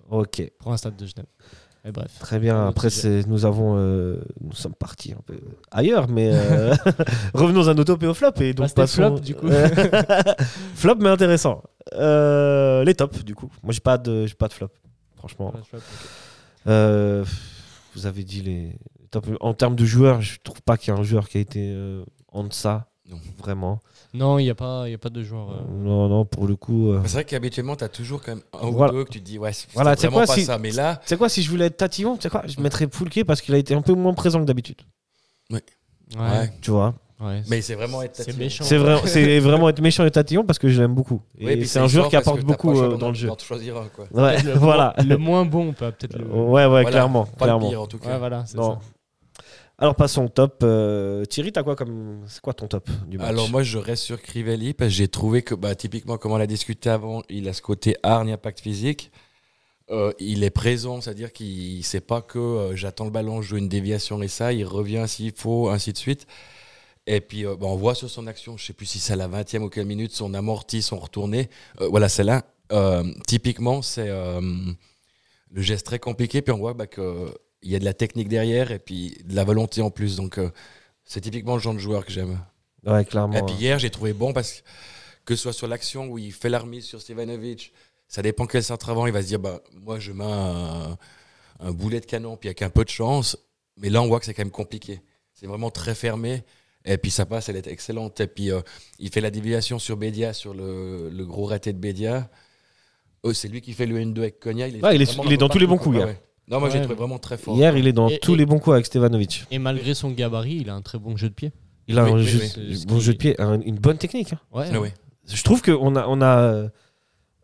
vois. 0.09 0.19
Ok. 0.21 0.43
pour 0.59 0.73
un 0.73 0.77
stade 0.77 0.95
de 0.95 1.05
Genève. 1.05 1.25
Et 1.85 1.91
bref. 1.91 2.17
Très 2.19 2.39
bien. 2.39 2.67
Après, 2.67 2.87
nous 3.27 3.43
avons, 3.45 3.75
euh, 3.77 4.21
nous 4.41 4.53
sommes 4.53 4.73
partis 4.73 5.11
un 5.11 5.21
peu 5.25 5.37
ailleurs, 5.69 6.07
mais 6.07 6.29
euh, 6.33 6.73
revenons 7.33 7.67
à 7.67 7.73
nos 7.73 7.83
top 7.83 8.01
et 8.03 8.07
au 8.07 8.13
flop. 8.13 8.31
Et 8.39 8.53
donc 8.53 8.67
Bah, 8.67 8.73
passons- 8.83 8.95
flop, 9.17 9.19
du 9.19 9.35
coup. 9.35 9.47
flop, 10.75 10.95
mais 10.99 11.09
intéressant. 11.09 11.61
Euh, 11.93 12.83
les 12.85 12.95
tops, 12.95 13.23
du 13.25 13.35
coup. 13.35 13.49
Moi, 13.63 13.73
j'ai 13.73 13.81
pas 13.81 13.97
de, 13.97 14.25
j'ai 14.25 14.33
pas 14.35 14.47
de 14.47 14.53
flop, 14.53 14.69
franchement. 15.27 15.53
Euh, 16.67 17.25
vous 17.95 18.05
avez 18.05 18.23
dit 18.23 18.41
les. 18.41 18.75
En 19.41 19.53
termes 19.53 19.75
de 19.75 19.85
joueurs, 19.85 20.21
je 20.21 20.39
trouve 20.43 20.61
pas 20.63 20.75
qu'il 20.77 20.91
y 20.91 20.97
a 20.97 20.99
un 20.99 21.03
joueur 21.03 21.29
qui 21.29 21.37
a 21.37 21.41
été 21.41 21.59
euh, 21.71 22.03
en 22.29 22.43
deçà, 22.45 22.87
Non. 23.07 23.19
vraiment. 23.37 23.79
Non, 24.15 24.39
il 24.39 24.43
n'y 24.45 24.49
a, 24.49 24.55
pas- 24.55 24.83
il 24.87 24.91
y 24.91 24.95
a 24.95 24.97
pas 24.97 25.09
de 25.11 25.21
joueur. 25.23 25.51
euh, 25.51 25.61
Non, 25.71 26.07
non, 26.09 26.25
pour 26.25 26.47
le 26.47 26.55
coup. 26.55 26.89
euh, 26.91 27.01
C'est 27.05 27.13
vrai 27.13 27.25
qu'habituellement, 27.25 27.75
tu 27.75 27.83
as 27.83 27.89
toujours 27.89 28.23
quand 28.23 28.31
même 28.35 28.43
un 28.53 28.69
Voilà. 28.71 28.91
ou 28.93 28.97
deux 28.97 29.03
que 29.05 29.11
tu 29.11 29.19
te 29.19 29.25
dis, 29.25 29.37
ouais, 29.37 29.53
c'est 29.53 29.67
Voilà, 29.73 29.93
vraiment 29.93 30.17
quoi, 30.17 30.25
pas 30.25 30.33
si- 30.33 30.45
ça. 30.45 30.57
Mais 30.57 30.71
là, 30.71 30.95
Tu 31.03 31.09
sais 31.09 31.17
quoi, 31.17 31.29
si 31.29 31.43
je 31.43 31.49
voulais 31.49 31.65
être 31.65 31.77
tatillon, 31.77 32.15
tu 32.15 32.23
sais 32.23 32.29
quoi, 32.29 32.43
je 32.47 32.59
mettrais 32.59 32.87
Foulquier 32.91 33.23
parce 33.23 33.41
qu'il 33.41 33.53
a 33.53 33.57
été 33.59 33.75
un 33.75 33.81
peu 33.83 33.93
moins 33.93 34.13
présent 34.15 34.39
que 34.39 34.45
d'habitude. 34.45 34.81
Ouais. 35.51 35.61
ouais. 36.17 36.51
Tu 36.61 36.71
vois? 36.71 36.95
Ouais, 37.21 37.41
Mais 37.49 37.61
c'est 37.61 37.75
vraiment 37.75 38.01
être 38.01 38.13
tatillon. 38.13 38.37
méchant. 38.37 38.63
C'est 38.63 38.77
vrai, 38.77 38.97
c'est 39.05 39.39
vraiment 39.39 39.69
être 39.69 39.81
méchant 39.81 40.05
et 40.05 40.11
tatillon 40.11 40.43
parce 40.45 40.59
que 40.59 40.67
je 40.69 40.81
l'aime 40.81 40.93
beaucoup. 40.93 41.21
Et 41.37 41.45
Ouais, 41.45 41.57
puis 41.57 41.67
c'est 41.67 41.79
un 41.79 41.87
joueur 41.87 42.09
qui 42.09 42.15
apporte 42.15 42.41
beaucoup 42.41 42.77
euh, 42.79 42.97
dans 42.97 43.09
le 43.09 43.15
jeu. 43.15 43.27
quoi. 43.29 44.05
Ouais, 44.11 44.41
Le, 44.43 44.53
voilà. 44.55 44.93
le 45.05 45.17
moins 45.17 45.45
bon, 45.45 45.73
peut 45.73 45.91
peut-être 45.91 46.17
le. 46.17 46.25
Ouais, 46.25 46.63
ouais, 46.63 46.67
Voilà. 46.67 46.89
clairement, 46.89 47.25
Pas 47.25 47.45
clairement. 47.45 47.65
le 47.65 47.69
pire, 47.69 47.81
en 47.81 47.87
tout 47.87 47.97
cas. 47.99 48.09
Ouais, 48.11 48.17
voilà, 48.19 48.45
c'est 48.45 48.57
Non. 48.57 48.73
ça. 48.73 48.79
Alors 49.79 49.95
passons 49.95 50.25
au 50.25 50.29
top. 50.29 50.59
Euh, 50.63 51.25
Thierry, 51.25 51.51
t'as 51.51 51.63
quoi 51.63 51.75
comme, 51.75 52.21
c'est 52.27 52.39
quoi 52.39 52.53
ton 52.53 52.67
top 52.67 52.89
du 53.07 53.17
match 53.17 53.27
Alors 53.27 53.49
moi 53.49 53.63
je 53.63 53.79
reste 53.79 54.03
sur 54.03 54.21
Crivelli 54.21 54.73
parce 54.73 54.89
que 54.91 54.95
j'ai 54.95 55.07
trouvé 55.07 55.41
que 55.41 55.55
bah, 55.55 55.73
typiquement 55.73 56.17
comme 56.17 56.31
on 56.31 56.37
l'a 56.37 56.45
discuté 56.47 56.89
avant, 56.91 57.23
il 57.27 57.49
a 57.49 57.53
ce 57.53 57.61
côté 57.63 57.97
hargne, 58.03 58.31
impact 58.31 58.59
physique. 58.61 59.11
Euh, 59.89 60.13
il 60.19 60.43
est 60.43 60.51
présent, 60.51 61.01
c'est-à-dire 61.01 61.33
qu'il 61.33 61.79
ne 61.79 61.83
sait 61.83 61.99
pas 62.01 62.21
que 62.21 62.39
euh, 62.39 62.75
j'attends 62.75 63.03
le 63.03 63.11
ballon, 63.11 63.41
je 63.41 63.49
joue 63.49 63.57
une 63.57 63.67
déviation 63.67 64.21
et 64.21 64.27
ça, 64.29 64.53
il 64.53 64.63
revient 64.63 65.03
s'il 65.07 65.33
faut, 65.35 65.67
ainsi 65.69 65.91
de 65.91 65.97
suite. 65.97 66.27
Et 67.05 67.21
puis 67.21 67.45
euh, 67.45 67.55
bah, 67.55 67.67
on 67.67 67.75
voit 67.75 67.95
sur 67.95 68.09
son 68.09 68.27
action, 68.27 68.57
je 68.57 68.65
sais 68.65 68.73
plus 68.73 68.85
si 68.85 68.99
c'est 68.99 69.13
à 69.13 69.15
la 69.15 69.27
20e 69.27 69.61
ou 69.61 69.69
quelle 69.69 69.85
minute, 69.85 70.13
son 70.13 70.33
amorti, 70.33 70.81
son 70.81 70.97
retourné. 70.97 71.49
Euh, 71.81 71.87
voilà, 71.87 72.09
c'est 72.09 72.23
là. 72.23 72.45
Euh, 72.71 73.03
typiquement, 73.27 73.81
c'est 73.81 74.09
le 74.09 75.61
geste 75.61 75.85
très 75.85 75.99
compliqué, 75.99 76.41
puis 76.41 76.51
on 76.51 76.57
voit 76.57 76.73
bah, 76.73 76.87
qu'il 76.87 77.03
y 77.63 77.75
a 77.75 77.79
de 77.79 77.85
la 77.85 77.93
technique 77.93 78.29
derrière 78.29 78.71
et 78.71 78.79
puis 78.79 79.17
de 79.25 79.35
la 79.35 79.43
volonté 79.43 79.81
en 79.81 79.91
plus. 79.91 80.15
Donc 80.15 80.39
c'est 81.03 81.21
typiquement 81.21 81.55
le 81.55 81.61
genre 81.61 81.73
de 81.73 81.79
joueur 81.79 82.05
que 82.05 82.11
j'aime. 82.11 82.39
Ouais, 82.85 83.05
clairement. 83.05 83.37
Et 83.37 83.43
puis 83.43 83.55
hier, 83.55 83.79
j'ai 83.79 83.89
trouvé 83.89 84.13
bon 84.13 84.33
parce 84.33 84.61
que 84.61 84.67
que 85.25 85.35
ce 85.35 85.43
soit 85.43 85.53
sur 85.53 85.67
l'action 85.67 86.07
où 86.07 86.17
il 86.17 86.33
fait 86.33 86.49
la 86.49 86.59
remise 86.59 86.85
sur 86.85 87.01
Stevanovic, 87.01 87.71
ça 88.07 88.21
dépend 88.21 88.45
quel 88.45 88.63
centre 88.63 88.89
avant, 88.89 89.07
il 89.07 89.13
va 89.13 89.21
se 89.21 89.27
dire 89.27 89.39
bah, 89.39 89.61
moi 89.71 89.99
je 89.99 90.11
mets 90.11 90.23
un, 90.25 90.97
un 91.59 91.71
boulet 91.71 91.99
de 91.99 92.05
canon, 92.05 92.37
puis 92.37 92.49
avec 92.49 92.61
un 92.61 92.69
peu 92.69 92.83
de 92.83 92.89
chance. 92.89 93.37
Mais 93.77 93.89
là, 93.89 94.01
on 94.01 94.07
voit 94.07 94.19
que 94.19 94.25
c'est 94.25 94.33
quand 94.33 94.43
même 94.43 94.51
compliqué. 94.51 95.01
C'est 95.33 95.47
vraiment 95.47 95.71
très 95.71 95.95
fermé. 95.95 96.43
Et 96.85 96.97
puis 96.97 97.11
ça 97.11 97.25
passe, 97.25 97.49
elle 97.49 97.55
est 97.55 97.67
excellente. 97.67 98.19
Et 98.19 98.27
puis 98.27 98.51
euh, 98.51 98.61
il 98.99 99.09
fait 99.09 99.21
la 99.21 99.31
déviation 99.31 99.79
sur 99.79 99.95
Bédia, 99.97 100.33
sur 100.33 100.53
le, 100.53 101.09
le 101.09 101.25
gros 101.25 101.45
raté 101.45 101.71
de 101.73 101.77
Bédia. 101.77 102.29
Oh, 103.23 103.31
c'est 103.33 103.47
lui 103.47 103.61
qui 103.61 103.71
fait 103.73 103.85
le 103.85 103.97
1-2 103.97 104.17
avec 104.19 104.39
Konya. 104.39 104.67
Il 104.67 104.77
est, 104.77 104.83
Ouais, 104.83 104.95
il 104.95 105.01
est- 105.01 105.17
il 105.29 105.37
dans 105.37 105.47
tous 105.49 105.59
les 105.59 105.67
bons 105.67 105.77
coups, 105.77 105.95
hier. 105.97 106.07
Ouais. 106.07 106.21
Non, 106.49 106.59
moi 106.59 106.69
j'ai 106.69 106.79
trouvé 106.81 106.95
vraiment 106.95 107.19
très 107.19 107.37
fort. 107.37 107.55
Hier, 107.55 107.77
il 107.77 107.87
est 107.87 107.93
dans 107.93 108.09
Et- 108.09 108.19
tous 108.19 108.33
et- 108.33 108.37
les 108.37 108.45
bons 108.45 108.59
coups 108.59 108.73
avec 108.73 108.85
Stevanovic. 108.85 109.45
Et 109.49 109.59
malgré 109.59 109.93
son 109.93 110.11
gabarit, 110.11 110.57
il 110.57 110.69
a 110.69 110.73
un 110.75 110.81
très 110.81 110.99
bon 110.99 111.15
jeu 111.15 111.29
de 111.29 111.33
pied. 111.33 111.53
Il 111.87 111.97
a 111.99 112.03
Oui, 112.03 112.11
un 112.11 112.15
oui, 112.15 112.25
jeu, 112.25 112.39
oui. 112.57 112.75
Ce 112.77 112.85
bon 112.85 112.99
jeu 112.99 113.13
de 113.13 113.17
pied, 113.17 113.39
un- 113.39 113.61
une 113.61 113.77
bonne 113.77 113.97
technique. 113.97 114.33
hein. 114.33 114.39
Ouais. 114.51 114.67
Ah 114.73 114.81
oui. 114.81 114.89
Je 115.25 115.41
trouve 115.41 115.61
qu'on 115.61 115.95
a, 115.95 116.05
on 116.07 116.21
a 116.21 116.69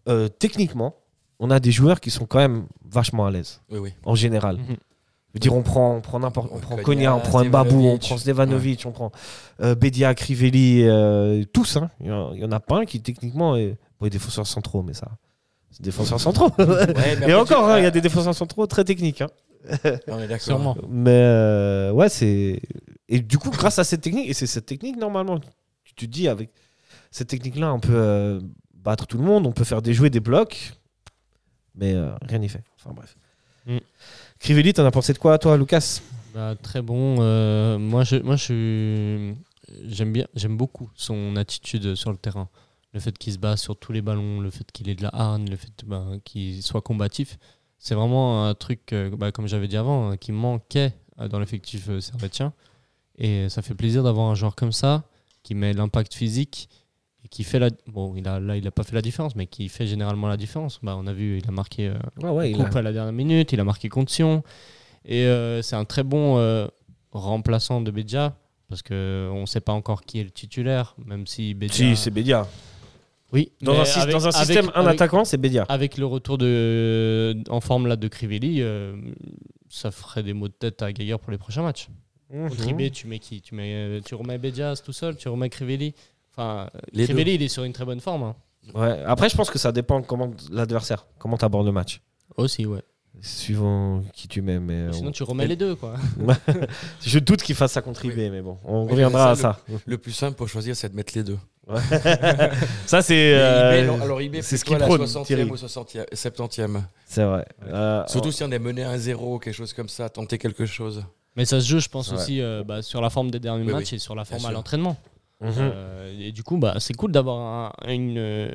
euh, 0.09 0.27
techniquement, 0.27 0.95
on 1.39 1.49
a 1.49 1.61
des 1.61 1.71
joueurs 1.71 2.01
qui 2.01 2.09
sont 2.11 2.25
quand 2.25 2.39
même 2.39 2.65
vachement 2.89 3.25
à 3.25 3.31
l'aise 3.31 3.61
Oui, 3.69 3.79
oui. 3.79 3.93
en 4.03 4.15
général. 4.15 4.57
Mhm. 4.57 4.75
Je 5.29 5.35
veux 5.35 5.39
dire, 5.41 5.53
on 5.53 5.61
prend, 5.61 5.95
on 5.95 6.01
prend 6.01 6.19
n'importe, 6.19 6.49
on 6.51 6.57
prend 6.59 6.75
Konya, 6.77 6.83
Konya, 6.83 7.15
on 7.15 7.19
prend 7.19 7.43
Mbabou, 7.45 7.85
on 7.85 7.97
prend 7.99 8.17
Stevanovic, 8.17 8.83
on 8.87 8.91
prend 8.91 9.11
euh, 9.61 9.75
Bedia, 9.75 10.15
Crivelli, 10.15 10.83
euh, 10.85 11.43
tous. 11.53 11.77
hein. 11.77 11.91
Il 11.99 12.07
y 12.07 12.11
en- 12.11 12.51
a 12.51 12.59
pas 12.59 12.79
un 12.79 12.85
qui 12.85 12.99
techniquement 13.01 13.55
est, 13.55 13.77
bon, 13.99 14.05
il 14.05 14.07
est 14.07 14.09
défenseur 14.09 14.47
centraux, 14.47 14.81
mais 14.81 14.93
ça, 14.95 15.07
c'est 15.69 15.83
défenseur 15.83 16.19
centraux. 16.19 16.49
Ouais, 16.57 17.15
mais 17.19 17.27
Et 17.29 17.33
encore, 17.35 17.69
hein, 17.69 17.77
il 17.77 17.83
y 17.83 17.87
a 17.87 17.91
des 17.91 18.01
défenseurs 18.01 18.33
centraux 18.33 18.65
très 18.65 18.83
techniques. 18.83 19.21
hein. 19.21 19.27
On 20.07 20.17
est 20.19 20.27
d'accord. 20.27 20.39
Sûrement. 20.41 20.75
Mais 20.89 21.11
euh, 21.11 21.91
ouais, 21.91 22.09
c'est. 22.09 22.59
Et 23.07 23.19
du 23.19 23.37
coup, 23.37 23.51
grâce 23.51 23.77
à 23.77 23.83
cette 23.83 24.01
technique, 24.01 24.29
et 24.29 24.33
c'est 24.33 24.47
cette 24.47 24.65
technique, 24.65 24.97
normalement, 24.97 25.39
tu 25.83 25.93
te 25.93 26.05
dis, 26.05 26.27
avec 26.27 26.49
cette 27.11 27.27
technique-là, 27.27 27.71
on 27.73 27.79
peut 27.79 27.91
euh, 27.93 28.39
battre 28.73 29.05
tout 29.05 29.17
le 29.19 29.23
monde, 29.25 29.45
on 29.45 29.51
peut 29.51 29.63
faire 29.63 29.81
des 29.83 29.93
jouets, 29.93 30.09
des 30.09 30.21
blocs, 30.21 30.73
mais 31.75 31.93
euh, 31.93 32.09
rien 32.23 32.39
n'y 32.39 32.49
fait. 32.49 32.63
Enfin 32.79 32.95
bref. 32.95 33.15
Mm. 33.67 33.77
Crivelli, 34.39 34.73
t'en 34.73 34.85
as 34.85 34.91
pensé 34.91 35.11
de 35.13 35.17
quoi, 35.17 35.37
toi, 35.37 35.57
Lucas? 35.57 35.99
Bah, 36.33 36.55
très 36.55 36.81
bon. 36.81 37.17
Euh, 37.19 37.77
moi, 37.77 38.03
j'aime 38.03 39.35
bien, 40.13 40.25
j'aime 40.33 40.55
beaucoup 40.55 40.89
son 40.95 41.35
attitude 41.35 41.95
sur 41.95 42.11
le 42.11 42.17
terrain. 42.17 42.47
Le 42.93 42.99
fait 42.99 43.17
qu'il 43.17 43.33
se 43.33 43.37
bat 43.37 43.57
sur 43.57 43.75
tous 43.77 43.91
les 43.91 44.01
ballons, 44.01 44.39
le 44.39 44.49
fait 44.49 44.71
qu'il 44.71 44.89
ait 44.89 44.95
de 44.95 45.03
la 45.03 45.09
hargne, 45.13 45.49
le 45.49 45.57
fait 45.57 45.71
bah, 45.85 46.05
qu'il 46.23 46.63
soit 46.63 46.81
combatif. 46.81 47.37
C'est 47.77 47.95
vraiment 47.95 48.47
un 48.47 48.55
truc, 48.55 48.93
euh, 48.93 49.09
bah, 49.15 49.31
comme 49.31 49.47
j'avais 49.47 49.67
dit 49.67 49.77
avant, 49.77 50.11
hein, 50.11 50.17
qui 50.17 50.31
manquait 50.31 50.93
euh, 51.19 51.27
dans 51.27 51.39
l'effectif 51.39 51.89
servétien. 51.99 52.53
Et 53.17 53.49
ça 53.49 53.61
fait 53.61 53.75
plaisir 53.75 54.03
d'avoir 54.03 54.27
un 54.29 54.35
joueur 54.35 54.55
comme 54.55 54.71
ça, 54.71 55.03
qui 55.43 55.53
met 55.53 55.73
l'impact 55.73 56.13
physique 56.13 56.69
et 57.23 57.27
qui 57.27 57.43
fait 57.43 57.59
la. 57.59 57.69
Bon, 57.87 58.13
il 58.15 58.27
a, 58.27 58.39
là, 58.39 58.55
il 58.57 58.63
n'a 58.63 58.71
pas 58.71 58.83
fait 58.83 58.95
la 58.95 59.01
différence, 59.01 59.35
mais 59.35 59.45
qui 59.47 59.67
fait 59.69 59.85
généralement 59.87 60.27
la 60.27 60.37
différence. 60.37 60.79
Bah, 60.83 60.95
on 60.97 61.05
a 61.07 61.13
vu, 61.13 61.37
il 61.39 61.47
a 61.47 61.51
marqué 61.51 61.87
euh, 61.87 61.93
Ouais, 62.21 62.29
ouais, 62.29 62.51
il 62.51 62.57
coupe 62.57 62.75
a- 62.75 62.79
à 62.79 62.81
la 62.81 62.93
dernière 62.93 63.13
minute, 63.13 63.51
il 63.51 63.59
a 63.59 63.63
marqué 63.63 63.89
contre 63.89 64.11
Sion. 64.11 64.43
Et 65.05 65.25
euh, 65.25 65.61
c'est 65.61 65.75
un 65.75 65.85
très 65.85 66.03
bon 66.03 66.37
euh, 66.37 66.67
remplaçant 67.11 67.81
de 67.81 67.91
Bédia, 67.91 68.35
parce 68.67 68.81
qu'on 68.81 69.41
ne 69.41 69.45
sait 69.45 69.61
pas 69.61 69.73
encore 69.73 70.03
qui 70.03 70.19
est 70.19 70.23
le 70.23 70.29
titulaire, 70.31 70.95
même 71.05 71.25
si 71.27 71.53
Bédia... 71.53 71.75
Si, 71.75 71.95
c'est 71.95 72.11
Bédia. 72.11 72.47
Oui, 73.31 73.51
Dans, 73.61 73.73
un, 73.79 73.83
avec- 73.83 74.11
dans 74.11 74.25
un 74.27 74.31
avec- 74.31 74.45
système, 74.47 74.71
un 74.75 74.81
avec- 74.85 74.93
attaquant, 74.95 75.23
c'est 75.23 75.37
Bédia. 75.37 75.63
Avec 75.69 75.97
le 75.97 76.05
retour 76.05 76.37
de, 76.37 77.35
en 77.49 77.61
forme 77.61 77.85
là 77.87 77.95
de 77.95 78.07
Crivelli, 78.07 78.61
euh, 78.61 78.95
ça 79.69 79.91
ferait 79.91 80.23
des 80.23 80.33
maux 80.33 80.47
de 80.47 80.53
tête 80.53 80.81
à 80.81 80.91
Gaillard 80.91 81.19
pour 81.19 81.31
les 81.31 81.37
prochains 81.37 81.61
matchs. 81.63 81.89
Au 82.33 82.49
Tribé, 82.49 82.89
tu 82.91 83.07
mets 83.07 83.19
qui? 83.19 83.41
Tu, 83.41 83.55
mets, 83.55 83.73
euh, 83.73 84.01
tu 84.05 84.13
remets 84.15 84.37
Bédia 84.37 84.75
tout 84.75 84.93
seul, 84.93 85.15
tu 85.15 85.29
remets 85.29 85.49
Crivelli. 85.49 85.93
Enfin, 86.39 86.69
Les 86.93 87.05
il 87.05 87.41
est 87.43 87.47
sur 87.49 87.63
une 87.65 87.73
très 87.73 87.83
bonne 87.85 87.99
forme. 87.99 88.23
hein. 88.23 88.35
Ouais. 88.73 89.01
Après, 89.05 89.29
je 89.29 89.35
pense 89.35 89.49
que 89.49 89.59
ça 89.59 89.71
dépend 89.71 90.01
comment 90.01 90.31
l'adversaire, 90.51 91.05
comment 91.17 91.37
tu 91.37 91.43
abordes 91.45 91.65
le 91.65 91.71
match. 91.71 92.01
Aussi, 92.37 92.65
ouais. 92.65 92.81
Suivant 93.21 94.01
qui 94.13 94.27
tu 94.29 94.41
mets. 94.41 94.59
Mais 94.59 94.73
euh, 94.73 94.91
Sinon, 94.93 95.09
on- 95.09 95.11
tu 95.11 95.23
remets 95.23 95.47
les 95.47 95.57
deux, 95.57 95.75
quoi. 95.75 95.95
je 97.01 97.19
doute 97.19 97.41
qu'il 97.41 97.55
fasse 97.55 97.73
ça. 97.73 97.81
IB, 98.03 98.29
mais 98.31 98.41
bon, 98.41 98.57
on 98.63 98.83
Oui, 98.85 98.91
reviendra 98.91 99.31
à 99.31 99.35
c'est 99.35 99.41
ça. 99.41 99.59
Le 99.85 99.97
plus 99.97 100.13
simple 100.13 100.37
pour 100.37 100.47
choisir, 100.47 100.75
c'est 100.75 100.89
de 100.89 100.95
mettre 100.95 101.13
les 101.15 101.23
deux. 101.23 101.37
Ça, 102.87 103.01
c'est. 103.03 103.33
Euh, 103.35 103.71
eBay, 103.73 103.87
non, 103.87 104.01
alors 104.01 104.21
eBay, 104.21 104.41
c'est 104.41 104.49
c'est 104.51 104.57
ce 104.57 104.65
qu'il 104.65 104.77
la 104.77 104.85
prône, 104.87 105.01
60e 105.03 105.23
Thierry. 105.25 105.43
ou 105.43 105.55
60e, 105.55 106.05
70e. 106.13 106.81
C'est 107.05 107.23
vrai. 107.23 107.45
Euh, 107.67 108.03
Surtout 108.07 108.31
si 108.31 108.43
on 108.43 108.51
est 108.51 108.57
mené 108.59 108.83
1-0, 108.83 109.39
quelque 109.39 109.53
chose 109.53 109.73
comme 109.73 109.89
ça, 109.89 110.09
tenter 110.09 110.37
quelque 110.39 110.65
chose. 110.65 111.03
Mais 111.35 111.45
ça 111.45 111.61
se 111.61 111.67
joue, 111.67 111.79
je 111.79 111.87
pense 111.89 112.09
Ouais. 112.11 112.17
aussi, 112.17 112.41
euh, 112.41 112.63
bah, 112.65 112.81
sur 112.81 113.01
la 113.01 113.09
forme 113.11 113.29
des 113.29 113.39
derniers 113.39 113.65
Oui, 113.65 113.71
matchs 113.73 113.91
oui. 113.91 113.95
et 113.97 113.99
sur 113.99 114.15
la 114.15 114.25
forme 114.25 114.41
à 114.45 114.47
sûr. 114.47 114.51
l'entraînement. 114.51 114.97
Mhm. 115.41 115.53
Euh, 115.57 116.13
et 116.19 116.31
du 116.31 116.43
coup, 116.43 116.57
bah, 116.57 116.75
c'est 116.79 116.93
cool 116.93 117.11
d'avoir 117.11 117.73
un, 117.85 117.93
une, 117.93 118.17
euh, 118.17 118.51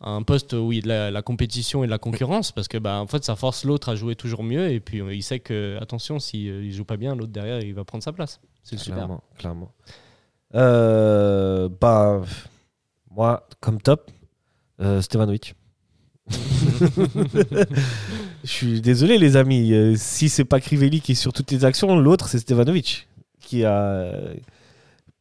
un 0.00 0.22
poste 0.22 0.52
où 0.52 0.72
il 0.72 0.76
y 0.76 0.78
a 0.78 0.82
de 0.82 0.88
la, 0.88 1.10
la 1.10 1.22
compétition 1.22 1.82
et 1.82 1.86
de 1.86 1.90
la 1.90 1.98
concurrence 1.98 2.52
parce 2.52 2.68
que 2.68 2.78
bah, 2.78 3.00
en 3.00 3.06
fait, 3.06 3.24
ça 3.24 3.34
force 3.36 3.64
l'autre 3.64 3.88
à 3.88 3.96
jouer 3.96 4.14
toujours 4.14 4.42
mieux 4.42 4.70
et 4.70 4.80
puis 4.80 5.00
euh, 5.00 5.14
il 5.14 5.22
sait 5.22 5.40
que, 5.40 5.78
attention, 5.80 6.18
s'il 6.18 6.66
ne 6.66 6.70
joue 6.70 6.84
pas 6.84 6.96
bien, 6.96 7.14
l'autre 7.14 7.32
derrière, 7.32 7.60
il 7.60 7.74
va 7.74 7.84
prendre 7.84 8.04
sa 8.04 8.12
place. 8.12 8.40
C'est 8.62 8.78
super. 8.78 8.96
Clairement, 8.96 9.22
clairement. 9.38 9.72
Euh, 10.54 11.68
bah, 11.80 12.22
moi, 13.10 13.46
comme 13.60 13.80
top, 13.80 14.10
euh, 14.80 15.00
Stevanovic. 15.00 15.54
Je 18.44 18.50
suis 18.50 18.80
désolé, 18.80 19.18
les 19.18 19.36
amis. 19.36 19.96
si 19.96 20.28
c'est 20.28 20.44
pas 20.44 20.60
Crivelli 20.60 21.00
qui 21.00 21.12
est 21.12 21.16
sur 21.16 21.32
toutes 21.32 21.50
les 21.50 21.64
actions, 21.64 21.98
l'autre, 21.98 22.28
c'est 22.28 22.38
Stevanovic. 22.38 23.08
Qui 23.40 23.64
a. 23.64 24.12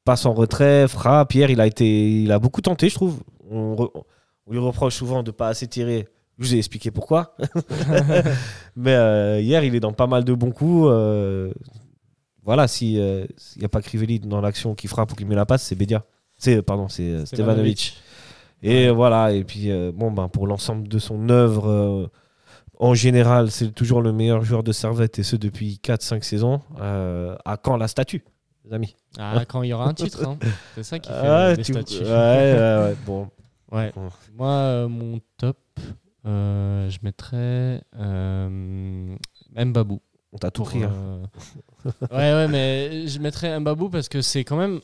passe 0.05 0.25
en 0.25 0.33
retrait, 0.33 0.87
frappe. 0.87 1.33
Hier, 1.33 1.49
il 1.49 1.59
a, 1.59 1.67
été, 1.67 2.21
il 2.21 2.31
a 2.31 2.39
beaucoup 2.39 2.61
tenté, 2.61 2.87
je 2.89 2.95
trouve. 2.95 3.19
On, 3.49 3.75
re- 3.75 3.91
on 4.47 4.51
lui 4.53 4.59
reproche 4.59 4.95
souvent 4.95 5.23
de 5.23 5.31
pas 5.31 5.49
assez 5.49 5.67
tirer. 5.67 6.07
Je 6.37 6.45
vous 6.45 6.55
ai 6.55 6.57
expliqué 6.57 6.91
pourquoi. 6.91 7.35
Mais 8.75 8.93
euh, 8.95 9.39
hier, 9.41 9.63
il 9.63 9.75
est 9.75 9.79
dans 9.79 9.93
pas 9.93 10.07
mal 10.07 10.23
de 10.23 10.33
bons 10.33 10.51
coups. 10.51 10.87
euh, 10.89 11.51
voilà, 12.43 12.67
si 12.67 12.99
euh, 12.99 13.25
s'il 13.37 13.59
n'y 13.61 13.65
a 13.65 13.69
pas 13.69 13.81
Crivelli 13.81 14.19
dans 14.19 14.41
l'action 14.41 14.75
qui 14.75 14.87
frappe 14.87 15.11
ou 15.11 15.15
qui 15.15 15.25
met 15.25 15.35
la 15.35 15.45
passe, 15.45 15.63
c'est 15.63 15.75
Bedia. 15.75 16.05
C'est 16.37 16.61
pardon, 16.61 16.87
c'est 16.87 17.25
Stevanovic. 17.25 17.97
Et 18.61 18.89
voilà, 18.89 19.31
et 19.31 19.43
puis 19.43 19.69
bon 19.93 20.11
ben 20.11 20.27
pour 20.27 20.47
l'ensemble 20.47 20.87
de 20.87 20.99
son 20.99 21.29
œuvre 21.29 22.09
en 22.79 22.93
général, 22.93 23.51
c'est 23.51 23.71
toujours 23.71 24.01
le 24.01 24.11
meilleur 24.11 24.43
joueur 24.43 24.63
de 24.63 24.71
Servette 24.71 25.19
et 25.19 25.23
ce 25.23 25.35
depuis 25.35 25.79
4 25.79 26.01
5 26.01 26.23
saisons. 26.23 26.61
Euh, 26.81 27.35
à 27.45 27.57
quand 27.57 27.77
la 27.77 27.87
statue, 27.87 28.23
les 28.65 28.73
amis 28.73 28.95
Ah, 29.17 29.43
quand 29.47 29.61
il 29.63 29.69
y 29.69 29.73
aura 29.73 29.87
un 29.87 29.93
titre, 29.93 30.25
hein. 30.27 30.37
c'est 30.75 30.83
ça 30.83 30.99
qui 30.99 31.09
fait 31.09 31.15
Ah, 31.15 31.53
les 31.55 31.63
tu- 31.63 31.73
statuts. 31.73 32.03
ouais, 32.03 32.09
ouais, 32.09 32.77
ouais, 32.83 32.95
bon. 33.05 33.29
Ouais. 33.71 33.91
Bon. 33.95 34.09
Moi, 34.35 34.49
euh, 34.49 34.87
mon 34.87 35.19
top, 35.37 35.57
euh, 36.25 36.89
je 36.89 36.99
mettrais 37.01 37.81
euh, 37.97 39.15
Mbabou. 39.55 40.01
On 40.31 40.37
t'a 40.37 40.51
tout 40.51 40.63
pris. 40.63 40.83
hein. 40.83 41.21
ouais, 42.11 42.33
ouais, 42.33 42.47
mais 42.47 43.07
je 43.07 43.19
mettrais 43.19 43.59
Mbabou 43.59 43.89
parce 43.89 44.07
que 44.07 44.21
c'est 44.21 44.43
quand 44.43 44.55
même. 44.57 44.79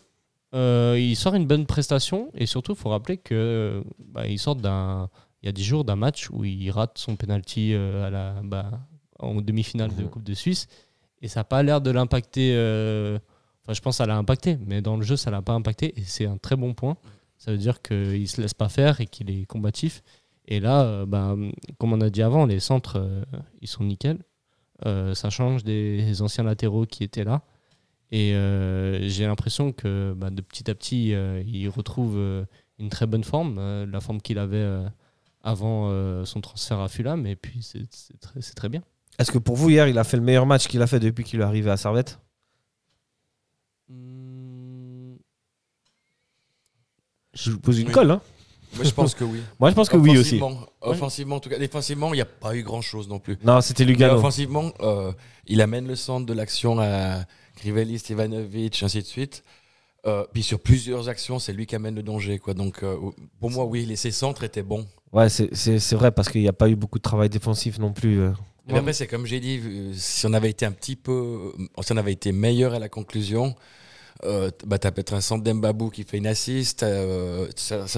il 0.54 1.16
sort 1.16 1.36
une 1.36 1.46
bonne 1.46 1.66
prestation 1.66 2.32
et 2.34 2.46
surtout, 2.48 2.74
il 2.74 2.78
faut 2.78 2.90
rappeler 2.90 3.18
que 3.18 3.84
bah, 4.00 4.28
il 4.28 4.40
sort 4.40 4.56
d'un. 4.56 5.10
Il 5.44 5.48
y 5.48 5.50
a 5.50 5.52
10 5.54 5.64
jours 5.64 5.86
d'un 5.86 5.96
match 5.96 6.30
où 6.32 6.44
il 6.44 6.70
rate 6.72 6.98
son 6.98 7.16
penalty 7.16 7.74
à 7.76 8.10
la, 8.10 8.36
bah, 8.44 8.72
en 9.20 9.36
demi-finale 9.42 9.96
de 9.96 10.04
Mhm. 10.04 10.10
Coupe 10.10 10.24
de 10.24 10.34
Suisse 10.36 10.68
et 11.22 11.28
ça 11.28 11.40
n'a 11.42 11.44
pas 11.46 11.64
l'air 11.64 11.82
de 11.82 11.92
l'impacter. 11.92 12.54
Je 13.74 13.82
pense 13.82 13.96
que 13.96 13.98
ça 13.98 14.06
l'a 14.06 14.18
impacté, 14.18 14.58
mais 14.66 14.82
dans 14.82 14.98
le 14.98 15.04
jeu, 15.04 15.16
ça 15.16 15.32
l'a 15.32 15.42
pas 15.42 15.54
impacté 15.54 15.94
et 16.00 16.04
c'est 16.04 16.26
un 16.26 16.38
très 16.38 16.56
bon 16.56 16.74
point. 16.74 16.98
Ça 17.38 17.52
veut 17.52 17.58
dire 17.58 17.82
qu'il 17.82 18.28
se 18.28 18.40
laisse 18.40 18.54
pas 18.54 18.70
faire 18.70 19.02
et 19.02 19.08
qu'il 19.08 19.30
est 19.32 19.46
combatif. 19.46 20.04
Et 20.48 20.60
là, 20.60 20.84
euh, 20.84 21.06
bah, 21.06 21.36
comme 21.80 21.94
on 21.94 22.02
a 22.02 22.10
dit 22.10 22.22
avant, 22.22 22.46
les 22.46 22.60
centres, 22.60 23.00
euh, 23.00 23.24
ils 23.62 23.68
sont 23.68 23.84
nickel. 23.84 24.20
Euh, 24.86 25.14
ça 25.14 25.30
change 25.30 25.64
des 25.64 26.22
anciens 26.22 26.44
latéraux 26.44 26.86
qui 26.86 27.04
étaient 27.04 27.24
là. 27.24 27.42
Et 28.12 28.34
j'ai 29.08 29.26
l'impression 29.26 29.72
que 29.72 30.14
bah, 30.18 30.30
de 30.30 30.42
petit 30.42 30.70
à 30.70 30.76
petit, 30.76 31.12
il 31.12 31.70
retrouve 31.70 32.46
une 32.78 32.90
très 32.90 33.08
bonne 33.08 33.24
forme, 33.24 33.86
la 33.86 34.02
forme 34.02 34.20
qu'il 34.20 34.38
avait 34.38 34.68
avant 35.42 36.26
son 36.26 36.42
transfert 36.42 36.82
à 36.82 36.90
Fulham. 36.90 37.26
Et 37.26 37.38
puis, 37.38 37.62
c'est 37.62 38.20
très, 38.20 38.42
très 38.42 38.68
bien. 38.68 38.82
Est-ce 39.18 39.32
que 39.32 39.38
pour 39.38 39.56
vous 39.56 39.70
hier, 39.70 39.88
il 39.88 39.98
a 39.98 40.04
fait 40.04 40.18
le 40.18 40.24
meilleur 40.24 40.46
match 40.46 40.68
qu'il 40.68 40.82
a 40.82 40.88
fait 40.88 41.00
depuis 41.00 41.24
qu'il 41.24 41.40
est 41.40 41.44
arrivé 41.44 41.72
à 41.72 41.78
Servette? 41.78 42.20
Je 47.34 47.52
vous 47.52 47.60
pose 47.60 47.80
une 47.80 47.88
Oui. 47.88 47.94
colle. 47.94 48.12
Hein 48.12 48.22
Moi, 48.76 48.86
je 48.86 48.92
pense 48.92 49.16
que 49.16 49.24
oui. 49.24 49.40
Moi, 49.60 49.70
je 49.70 49.76
pense 49.76 49.90
que 49.90 49.98
oui 49.98 50.18
aussi. 50.18 50.40
Offensivement, 50.82 51.38
en 51.38 51.40
tout 51.40 51.50
cas, 51.50 51.58
défensivement, 51.58 52.14
il 52.14 52.18
n'y 52.18 52.22
a 52.22 52.26
pas 52.26 52.56
eu 52.56 52.64
grand-chose 52.64 53.08
non 53.08 53.20
plus. 53.20 53.38
Non, 53.44 53.62
c'était 53.62 53.86
Mais 53.86 53.92
Lugano. 53.92 54.16
offensivement, 54.16 54.72
euh, 54.82 55.12
il 55.48 55.62
amène 55.62 55.88
le 55.88 55.96
centre 55.96 56.26
de 56.26 56.34
l'action 56.34 56.80
à 56.80 57.24
Crivelli, 57.56 58.00
Stevanovic, 58.00 58.82
ainsi 58.84 59.00
de 59.02 59.06
suite. 59.08 59.44
Euh, 60.08 60.26
puis 60.34 60.42
sur 60.42 60.60
plusieurs 60.60 61.10
actions, 61.10 61.38
c'est 61.38 61.54
lui 61.54 61.68
qui 61.68 61.76
amène 61.76 61.96
le 61.96 62.02
danger. 62.04 62.40
Quoi. 62.40 62.54
Donc, 62.54 62.82
euh, 62.84 62.98
pour 63.40 63.52
moi, 63.52 63.66
oui, 63.66 63.86
les, 63.86 63.96
ses 63.96 64.12
centres 64.12 64.44
étaient 64.44 64.64
bons. 64.64 64.88
Ouais, 65.14 65.30
c'est- 65.30 65.94
vrai 65.94 66.12
parce 66.12 66.30
qu'il 66.30 66.42
n'y 66.42 66.48
a 66.48 66.54
pas 66.54 66.70
eu 66.70 66.76
beaucoup 66.76 66.98
de 66.98 67.04
travail 67.04 67.30
défensif 67.30 67.78
non 67.80 67.92
plus. 67.94 68.22
Et 68.70 68.76
après, 68.78 68.94
c'est 68.94 69.08
comme 69.08 69.26
j'ai 69.26 69.40
dit, 69.40 69.60
si 69.94 70.26
on 70.26 70.34
avait 70.34 70.50
été 70.50 70.66
un 70.66 70.72
petit 70.72 70.96
peu, 70.96 71.54
si 71.82 71.92
on 71.92 71.98
avait 71.98 72.14
été 72.14 72.32
meilleur 72.32 72.74
à 72.74 72.80
la 72.80 72.90
conclusion, 72.90 73.56
euh, 74.24 74.52
bah, 74.66 74.78
t'as 74.80 74.92
peut-être 74.92 75.14
un 75.14 75.22
centre 75.22 75.44
d'Embabou 75.44 75.90
qui 75.90 76.04
fait 76.04 76.18
une 76.18 76.28
assist, 76.28 76.84
euh, 76.84 77.48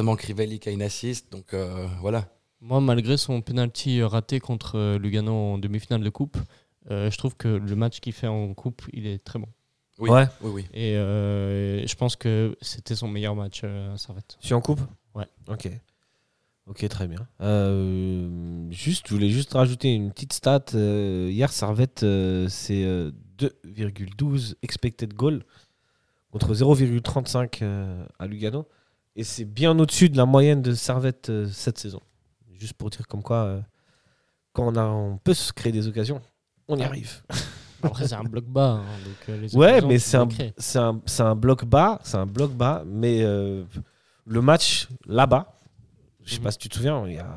manque 0.02 0.20
Crivelli 0.20 0.60
qui 0.60 0.70
a 0.70 0.72
une 0.72 0.82
assist, 0.82 1.32
donc 1.32 1.54
euh, 1.54 1.88
voilà. 2.02 2.28
Moi, 2.62 2.80
malgré 2.82 3.18
son 3.18 3.42
penalty 3.42 4.02
raté 4.04 4.40
contre 4.40 4.78
euh, 4.78 4.98
Lugano 4.98 5.34
en 5.34 5.58
demi-finale 5.58 6.02
de 6.02 6.10
coupe, 6.10 6.38
euh, 6.92 7.12
je 7.12 7.18
trouve 7.18 7.36
que 7.36 7.48
le 7.48 7.76
match 7.76 8.00
qu'il 8.00 8.14
fait 8.14 8.28
en 8.28 8.54
coupe, 8.54 8.84
il 8.94 9.06
est 9.08 9.24
très 9.24 9.40
bon. 9.40 9.48
Oui, 10.00 10.10
Ouais. 10.10 10.26
oui, 10.42 10.52
oui. 10.54 10.66
Et 10.74 10.96
euh, 10.98 11.86
je 11.86 11.96
pense 11.96 12.16
que 12.16 12.58
c'était 12.62 12.96
son 12.96 13.08
meilleur 13.08 13.36
match 13.36 13.62
euh, 13.64 13.94
à 13.94 13.98
Servette. 13.98 14.38
Tu 14.42 14.54
en 14.54 14.62
coupe? 14.62 14.82
Ouais. 15.14 15.28
Ok. 15.48 15.70
Ok, 16.66 16.88
très 16.88 17.08
bien. 17.08 17.28
Euh, 17.42 18.72
juste, 18.72 19.08
je 19.10 19.14
voulais 19.14 19.30
juste 19.30 19.54
rajouter 19.54 19.94
une 19.94 20.12
petite 20.12 20.32
stat. 20.34 20.64
Euh, 20.74 21.28
hier, 21.30 21.52
Servette, 21.52 22.04
euh, 22.04 22.48
c'est 22.50 22.86
euh, 22.86 23.12
2,12 23.38 24.56
expected 24.62 25.14
goal 25.14 25.44
contre 26.34 26.54
0,35 26.56 27.60
euh, 27.62 28.06
à 28.18 28.26
Lugano. 28.28 28.68
Et 29.16 29.24
c'est 29.24 29.46
bien 29.46 29.78
au-dessus 29.78 30.10
de 30.10 30.18
la 30.18 30.26
moyenne 30.26 30.64
de 30.64 30.74
Servette 30.74 31.30
euh, 31.30 31.46
cette 31.48 31.78
saison. 31.78 32.02
Juste 32.52 32.74
pour 32.74 32.90
dire 32.90 33.08
comme 33.08 33.22
quoi, 33.22 33.38
euh, 33.44 33.62
quand 34.52 34.68
on, 34.68 34.76
a, 34.76 34.84
on 34.86 35.18
peut 35.18 35.36
se 35.36 35.54
créer 35.54 35.72
des 35.72 35.88
occasions, 35.88 36.22
on 36.68 36.78
y 36.78 36.82
Ah. 36.84 36.88
arrive. 36.88 37.22
Après, 37.84 38.08
c'est 38.08 38.16
un 38.16 38.24
bloc 38.24 38.46
bas. 38.46 38.82
hein, 38.82 38.84
donc, 39.06 39.40
les 39.42 39.56
Ouais, 39.56 39.82
mais 39.82 40.00
c'est 40.00 40.18
un, 40.18 40.28
un, 40.76 41.02
c'est 41.06 41.22
un 41.24 41.36
bloc 41.36 41.66
bas, 41.66 42.00
c'est 42.04 42.18
un 42.18 42.26
bloc 42.26 42.52
bas, 42.54 42.84
mais 42.86 43.22
euh, 43.24 43.64
le 44.26 44.42
match 44.42 44.88
là-bas, 45.06 45.60
je 46.24 46.32
sais 46.32 46.38
Mhm. 46.40 46.44
pas 46.44 46.52
si 46.52 46.58
tu 46.58 46.70
te 46.70 46.76
souviens, 46.76 47.06
il 47.08 47.14
y 47.16 47.20
a, 47.20 47.36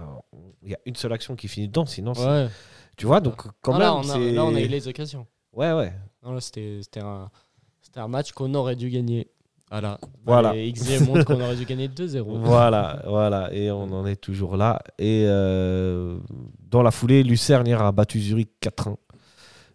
y 0.63 0.73
a 0.75 0.79
une 0.87 0.95
seule 0.97 1.13
action 1.13 1.35
qui 1.37 1.49
finit 1.49 1.67
dedans, 1.69 1.85
sinon, 1.85 2.15
c'est- 2.15 2.25
Ouais. 2.25 2.49
tu 2.97 3.05
vois, 3.07 3.21
donc 3.21 3.43
quand 3.61 3.73
Non, 3.73 3.79
même, 3.79 3.87
là, 3.89 3.95
on 3.97 4.01
a, 4.01 4.13
c'est- 4.15 4.33
là, 4.33 4.45
on 4.45 4.55
a 4.55 4.61
eu 4.61 4.69
les 4.69 4.87
occasions. 4.89 5.27
Ouais, 5.53 5.73
ouais. 5.73 5.93
Non, 6.23 6.33
là, 6.33 6.41
c'était 6.41 6.79
c'était 6.83 7.01
un, 7.01 7.29
c'était 7.97 8.05
un 8.05 8.09
match 8.09 8.33
qu'on 8.33 8.53
aurait 8.55 8.77
dû 8.77 8.91
gagner. 8.91 9.27
Voilà. 9.71 9.99
Voilà. 10.27 10.53
Les 10.53 10.71
XG 10.71 11.07
montrent 11.07 11.25
qu'on 11.25 11.41
aurait 11.41 11.57
dû 11.57 11.65
gagner 11.65 11.89
2-0. 11.89 12.25
Voilà, 12.45 13.03
voilà, 13.07 13.49
et 13.55 13.71
on 13.71 13.85
en 13.85 14.05
est 14.05 14.17
toujours 14.17 14.59
là. 14.59 14.83
Et 14.99 15.25
euh, 15.27 16.19
dans 16.71 16.83
la 16.83 16.91
foulée, 16.91 17.23
Lucerne 17.23 17.67
a 17.73 17.93
battu 17.93 18.21
Zurich 18.21 18.51
4-1. 18.61 18.97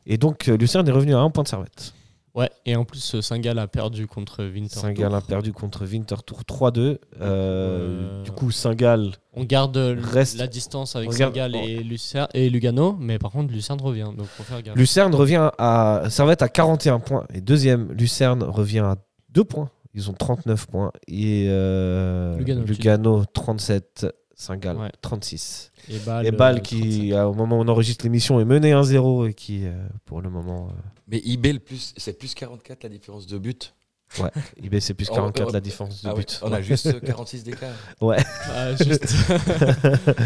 Et 0.05 0.19
donc, 0.19 0.49
euh, 0.49 0.55
Lucerne 0.55 0.87
est 0.87 0.91
revenu 0.91 1.15
à 1.15 1.19
un 1.19 1.31
point 1.31 1.41
de 1.41 1.47
servette. 1.47 1.95
Ouais, 2.33 2.49
et 2.65 2.75
en 2.77 2.85
plus, 2.85 3.15
euh, 3.15 3.21
Saint-Gall 3.21 3.59
a 3.59 3.67
perdu 3.67 4.07
contre 4.07 4.45
Winter. 4.45 4.79
Saint-Gall 4.79 5.13
a 5.13 5.19
perdu 5.21 5.51
contre 5.51 5.85
Winterthur 5.85 6.43
3-2. 6.45 6.79
Euh, 6.79 6.97
Euh, 7.19 8.23
Du 8.23 8.31
coup, 8.31 8.51
Saint-Gall 8.51 9.11
On 9.33 9.43
garde 9.43 9.75
Reste- 9.77 10.37
la 10.37 10.47
distance 10.47 10.95
avec 10.95 11.11
Saint-Gall 11.11 11.55
et, 11.57 11.83
Lucerne- 11.83 12.29
et 12.33 12.49
Lugano, 12.49 12.95
mais 12.99 13.19
par 13.19 13.31
contre, 13.31 13.51
Lucerne 13.53 13.81
revient. 13.81 14.09
Donc, 14.17 14.27
faut 14.27 14.43
faire 14.43 14.61
gaffe. 14.61 14.75
Lucerne 14.77 15.13
revient 15.13 15.49
à 15.57 16.03
Servette 16.09 16.41
à 16.41 16.47
41 16.49 16.99
points 16.99 17.25
et 17.33 17.41
deuxième 17.41 17.91
Lucerne 17.91 18.43
revient 18.43 18.79
à 18.79 18.95
2 19.29 19.43
points. 19.43 19.69
Ils 19.93 20.09
ont 20.09 20.13
39 20.13 20.67
points 20.67 20.91
et 21.09 21.47
euh, 21.49 22.37
Lugano, 22.37 22.63
Lugano 22.63 23.25
37, 23.33 24.07
Saint-Gall 24.35 24.77
Ouais. 24.77 24.91
36. 25.01 25.70
Et 25.89 25.97
Bâle, 25.99 26.25
et 26.27 26.31
Bâle 26.31 26.57
euh, 26.57 26.59
qui 26.59 26.79
37. 27.09 27.13
à- 27.13 27.29
au 27.29 27.33
moment 27.33 27.57
où 27.59 27.61
on 27.61 27.67
enregistre 27.67 28.05
l'émission 28.05 28.39
est 28.39 28.45
mené 28.45 28.71
1-0 28.73 29.27
et 29.29 29.33
qui 29.33 29.65
euh, 29.65 29.73
pour 30.05 30.21
le 30.21 30.29
moment 30.29 30.69
Mais 31.07 31.21
eBay, 31.25 31.53
le 31.53 31.59
plus, 31.59 31.93
c'est 31.97 32.17
plus 32.17 32.33
44 32.35 32.83
la 32.83 32.89
différence 32.89 33.25
de 33.27 33.37
but. 33.37 33.73
euh, 34.19 34.23
ouais, 34.23 34.29
IB 34.61 34.79
c'est 34.79 34.93
plus 34.93 35.07
Oh, 35.11 35.15
44 35.15 35.47
oh, 35.49 35.51
la 35.53 35.59
différence 35.61 36.03
de 36.03 36.09
Ah 36.09 36.13
oui, 36.15 36.21
but. 36.21 36.39
on 36.43 36.51
a 36.51 36.61
juste 36.61 36.85
euh, 36.93 36.99
46 36.99 37.43
d'écart. 37.43 37.69
Ah, 38.01 38.75
juste. 38.75 39.07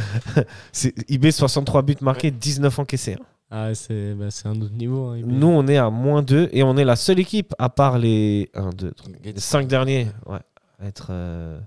C'est 0.72 0.94
IB 1.10 1.32
63 1.32 1.82
buts 1.84 1.96
marqués, 2.02 2.32
19 2.32 2.80
encaissés. 2.80 3.14
hein. 3.14 3.26
ah, 3.52 3.76
c'est 3.76 4.14
bah, 4.14 4.32
c'est 4.32 4.48
un 4.48 4.60
autre 4.62 4.74
niveau. 4.74 5.08
hein, 5.10 5.22
Nous 5.24 5.48
on 5.48 5.68
est 5.68 5.78
à 5.78 5.90
moins 5.90 6.22
2 6.22 6.50
et 6.52 6.64
on 6.64 6.76
est 6.78 6.84
la 6.86 6.96
seule 6.96 7.20
équipe 7.20 7.54
à 7.60 7.70
part 7.70 7.98
les 8.00 8.50
1 8.54 8.70
2 8.72 8.94
les 9.24 9.40
5 9.40 9.68
derniers 9.68 10.08
ouais, 10.26 10.40
à 10.80 10.88
être 10.88 11.08
euh, 11.12 11.60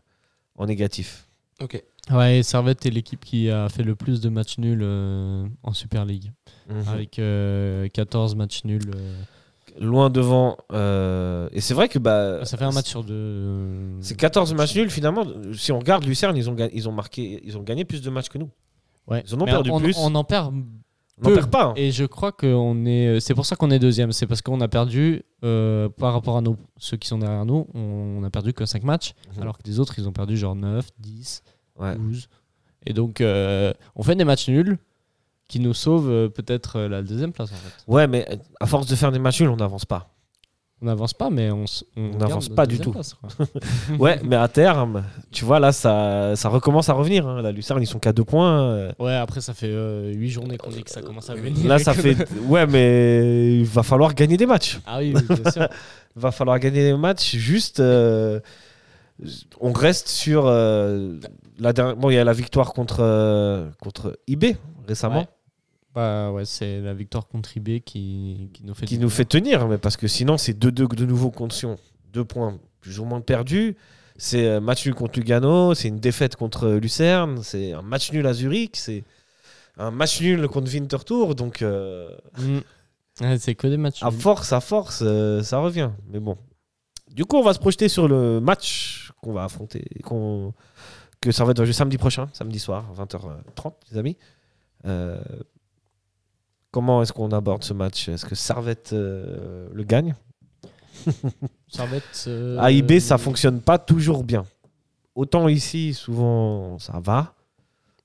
en 0.56 0.66
négatif. 0.66 1.26
Ok. 1.62 1.82
Ouais, 2.10 2.38
et 2.38 2.42
Servette 2.42 2.86
est 2.86 2.90
l'équipe 2.90 3.24
qui 3.24 3.50
a 3.50 3.68
fait 3.68 3.82
le 3.82 3.94
plus 3.94 4.20
de 4.20 4.28
matchs 4.28 4.58
nuls 4.58 4.80
euh, 4.82 5.46
en 5.62 5.72
Super 5.72 6.04
League. 6.04 6.32
Mhm. 6.70 6.88
Avec 6.88 7.18
euh, 7.18 7.88
14 7.88 8.34
matchs 8.36 8.64
nuls. 8.64 8.90
euh, 8.94 9.14
loin 9.80 10.10
devant. 10.10 10.56
euh, 10.72 11.48
et 11.52 11.60
c'est 11.60 11.74
vrai 11.74 11.88
que 11.88 11.98
bah, 11.98 12.44
Ça 12.44 12.56
fait 12.56 12.64
un 12.64 12.72
match 12.72 12.88
sur 12.88 13.04
deux. 13.04 13.98
c'est 14.00 14.16
14 14.16 14.54
matchs 14.54 14.74
nuls 14.74 14.90
finalement. 14.90 15.24
Si 15.54 15.70
on 15.72 15.78
regarde 15.78 16.04
Lucerne, 16.04 16.36
ils 16.36 16.48
ont, 16.50 16.56
ils 16.72 16.88
ont 16.88 16.92
marqué, 16.92 17.40
ils 17.44 17.56
ont 17.58 17.62
gagné 17.62 17.84
plus 17.84 18.02
de 18.02 18.10
matchs 18.10 18.28
que 18.28 18.38
nous. 18.38 18.50
Ouais. 19.06 19.22
Ils 19.26 19.34
en 19.34 19.40
ont 19.40 19.44
Mais 19.44 19.52
perdu 19.52 19.70
on, 19.70 19.78
plus. 19.80 19.96
On 19.98 20.14
en 20.14 20.24
perd 20.24 20.54
On 21.22 21.32
perd 21.34 21.50
pas. 21.50 21.64
hein. 21.66 21.72
Et 21.76 21.90
je 21.92 22.04
crois 22.04 22.32
que 22.32 22.46
on 22.46 22.84
est. 22.86 23.20
C'est 23.20 23.34
pour 23.34 23.46
ça 23.46 23.54
qu'on 23.56 23.70
est 23.70 23.78
deuxième. 23.78 24.12
C'est 24.12 24.26
parce 24.26 24.42
qu'on 24.42 24.60
a 24.60 24.68
perdu 24.68 25.22
euh, 25.44 25.88
par 25.88 26.12
rapport 26.12 26.36
à 26.36 26.40
nos, 26.40 26.56
ceux 26.78 26.96
qui 26.96 27.06
sont 27.08 27.18
derrière 27.18 27.44
nous. 27.46 27.66
On 27.74 28.22
a 28.24 28.30
perdu 28.30 28.52
que 28.52 28.64
5 28.66 28.82
matchs, 28.82 29.14
Mhm. 29.36 29.42
alors 29.42 29.58
que 29.58 29.62
les 29.66 29.78
autres, 29.78 29.94
ils 29.98 30.08
ont 30.08 30.12
perdu 30.12 30.36
genre 30.36 30.56
9, 30.56 30.88
10, 30.98 31.42
Ouais. 31.78 31.94
12. 31.96 32.28
Et 32.86 32.92
donc, 32.92 33.20
euh, 33.20 33.72
on 33.96 34.02
fait 34.02 34.14
des 34.16 34.24
matchs 34.24 34.48
nuls 34.48 34.78
qui 35.48 35.60
nous 35.60 35.74
sauvent 35.74 36.10
euh, 36.10 36.28
peut-être 36.28 36.76
euh, 36.76 36.88
la 36.88 37.02
deuxième 37.02 37.32
place 37.32 37.50
en 37.52 37.56
fait. 37.56 37.72
Ouais, 37.86 38.06
mais 38.06 38.26
à 38.60 38.66
force 38.66 38.86
de 38.86 38.94
faire 38.96 39.12
des 39.12 39.18
matchs 39.18 39.40
nuls, 39.40 39.50
on 39.50 39.56
n'avance 39.56 39.84
pas. 39.84 40.10
On 40.80 40.86
n'avance 40.86 41.12
pas, 41.12 41.28
mais 41.28 41.50
on, 41.50 41.64
s- 41.64 41.84
on, 41.96 42.10
n'avance 42.18 42.48
pas 42.48 42.64
du 42.64 42.78
tout. 42.78 42.92
place. 42.92 43.16
Ouais, 43.98 44.20
mais 44.22 44.36
à 44.36 44.46
terme, 44.46 45.02
tu 45.32 45.44
vois, 45.44 45.58
là, 45.58 45.72
ça, 45.72 46.36
ça 46.36 46.48
recommence 46.48 46.88
à 46.88 46.92
revenir. 46.92 47.26
hein. 47.26 47.42
La 47.42 47.50
Lucerne, 47.50 47.82
ils 47.82 47.86
sont 47.86 47.98
qu'à 47.98 48.12
deux 48.12 48.22
points. 48.22 48.60
euh. 48.62 48.92
Ouais, 49.00 49.14
après, 49.14 49.40
ça 49.40 49.54
fait 49.54 49.72
8 50.14 50.28
journées 50.30 50.56
qu'on 50.56 50.70
dit 50.70 50.84
que 50.84 50.90
ça 50.90 51.02
commence 51.02 51.30
à 51.30 51.34
venir. 51.34 51.66
Là, 51.66 51.80
ça 51.80 51.94
fait. 51.94 52.16
Ouais, 52.46 52.64
mais 52.68 53.58
il 53.58 53.64
va 53.66 53.82
falloir 53.82 54.14
gagner 54.14 54.36
des 54.36 54.46
matchs. 54.46 54.78
Ah 54.86 54.98
oui, 55.00 55.12
oui, 55.16 55.36
bien 55.40 55.50
sûr. 55.50 55.68
Il 56.14 56.20
va 56.22 56.30
falloir 56.30 56.58
gagner 56.60 56.84
des 56.92 56.96
matchs. 56.96 57.34
Juste, 57.34 57.80
euh, 57.80 58.38
on 59.60 59.72
reste 59.72 60.06
sur. 60.08 60.44
euh, 60.46 61.18
la 61.58 61.72
dernière... 61.72 61.96
Bon, 61.96 62.10
il 62.10 62.14
y 62.14 62.18
a 62.18 62.24
la 62.24 62.32
victoire 62.32 62.72
contre, 62.72 62.98
euh, 63.00 63.68
contre 63.80 64.18
IB 64.26 64.56
récemment, 64.86 65.20
Ouais. 65.20 65.26
Bah 65.94 66.30
ouais, 66.30 66.44
c'est 66.44 66.80
la 66.80 66.94
victoire 66.94 67.26
contre 67.26 67.56
IB 67.56 67.80
qui, 67.84 68.50
qui 68.52 68.62
nous 68.64 68.74
fait 68.74 68.86
qui 68.86 68.98
du 68.98 69.02
nous 69.02 69.10
fait 69.10 69.24
tenir. 69.24 69.66
Mais 69.68 69.78
parce 69.78 69.96
que 69.96 70.06
sinon, 70.06 70.36
c'est 70.36 70.52
2-2 70.52 70.94
de 70.94 71.04
nouveau 71.06 71.30
contre 71.30 71.54
Sion. 71.54 71.76
Deux 72.12 72.24
points 72.24 72.58
plus 72.80 73.00
ou 73.00 73.04
moins 73.04 73.20
perdus. 73.20 73.74
C'est 74.16 74.46
euh, 74.46 74.60
match 74.60 74.84
nul 74.86 74.94
contre 74.94 75.18
Lugano. 75.18 75.74
C'est 75.74 75.88
une 75.88 75.98
défaite 75.98 76.36
contre 76.36 76.68
Lucerne. 76.72 77.40
C'est 77.42 77.72
un 77.72 77.82
match 77.82 78.12
nul 78.12 78.26
à 78.26 78.34
Zurich. 78.34 78.76
C'est 78.76 79.02
un 79.78 79.90
match 79.90 80.20
nul 80.20 80.46
contre 80.48 80.70
Winterthur. 80.72 81.34
Donc. 81.34 81.62
euh, 81.62 82.10
Mm. 82.38 82.58
Ouais, 83.20 83.38
c'est 83.38 83.56
que 83.56 83.66
des 83.66 83.76
matchs. 83.78 84.02
À 84.02 84.10
force, 84.12 84.52
à 84.52 84.60
force, 84.60 85.00
euh, 85.04 85.42
ça 85.42 85.58
revient. 85.58 85.90
Mais 86.10 86.20
bon. 86.20 86.36
Du 87.10 87.24
coup, 87.24 87.36
on 87.36 87.42
va 87.42 87.54
se 87.54 87.58
projeter 87.58 87.88
sur 87.88 88.06
le 88.06 88.40
match 88.40 89.10
qu'on 89.22 89.32
va 89.32 89.42
affronter, 89.44 89.84
qu'on 90.04 90.52
que 91.20 91.32
ça 91.32 91.44
va 91.44 91.50
être 91.52 91.64
samedi 91.72 91.98
prochain, 91.98 92.28
samedi 92.32 92.58
soir, 92.58 92.84
20h30, 92.96 93.72
les 93.92 93.98
amis. 93.98 94.16
Euh, 94.86 95.18
comment 96.70 97.02
est-ce 97.02 97.12
qu'on 97.12 97.30
aborde 97.32 97.64
ce 97.64 97.72
match? 97.74 98.08
Est-ce 98.08 98.24
que 98.24 98.34
Servette 98.34 98.92
euh, 98.92 99.68
le 99.72 99.82
gagne? 99.84 100.14
Servette, 101.68 102.24
euh, 102.26 102.58
À 102.58 102.70
IB, 102.70 102.98
ça 103.00 103.18
fonctionne 103.18 103.60
pas 103.60 103.78
toujours 103.78 104.24
bien. 104.24 104.44
Autant 105.14 105.48
ici, 105.48 105.94
souvent, 105.94 106.78
ça 106.78 107.00
va. 107.00 107.34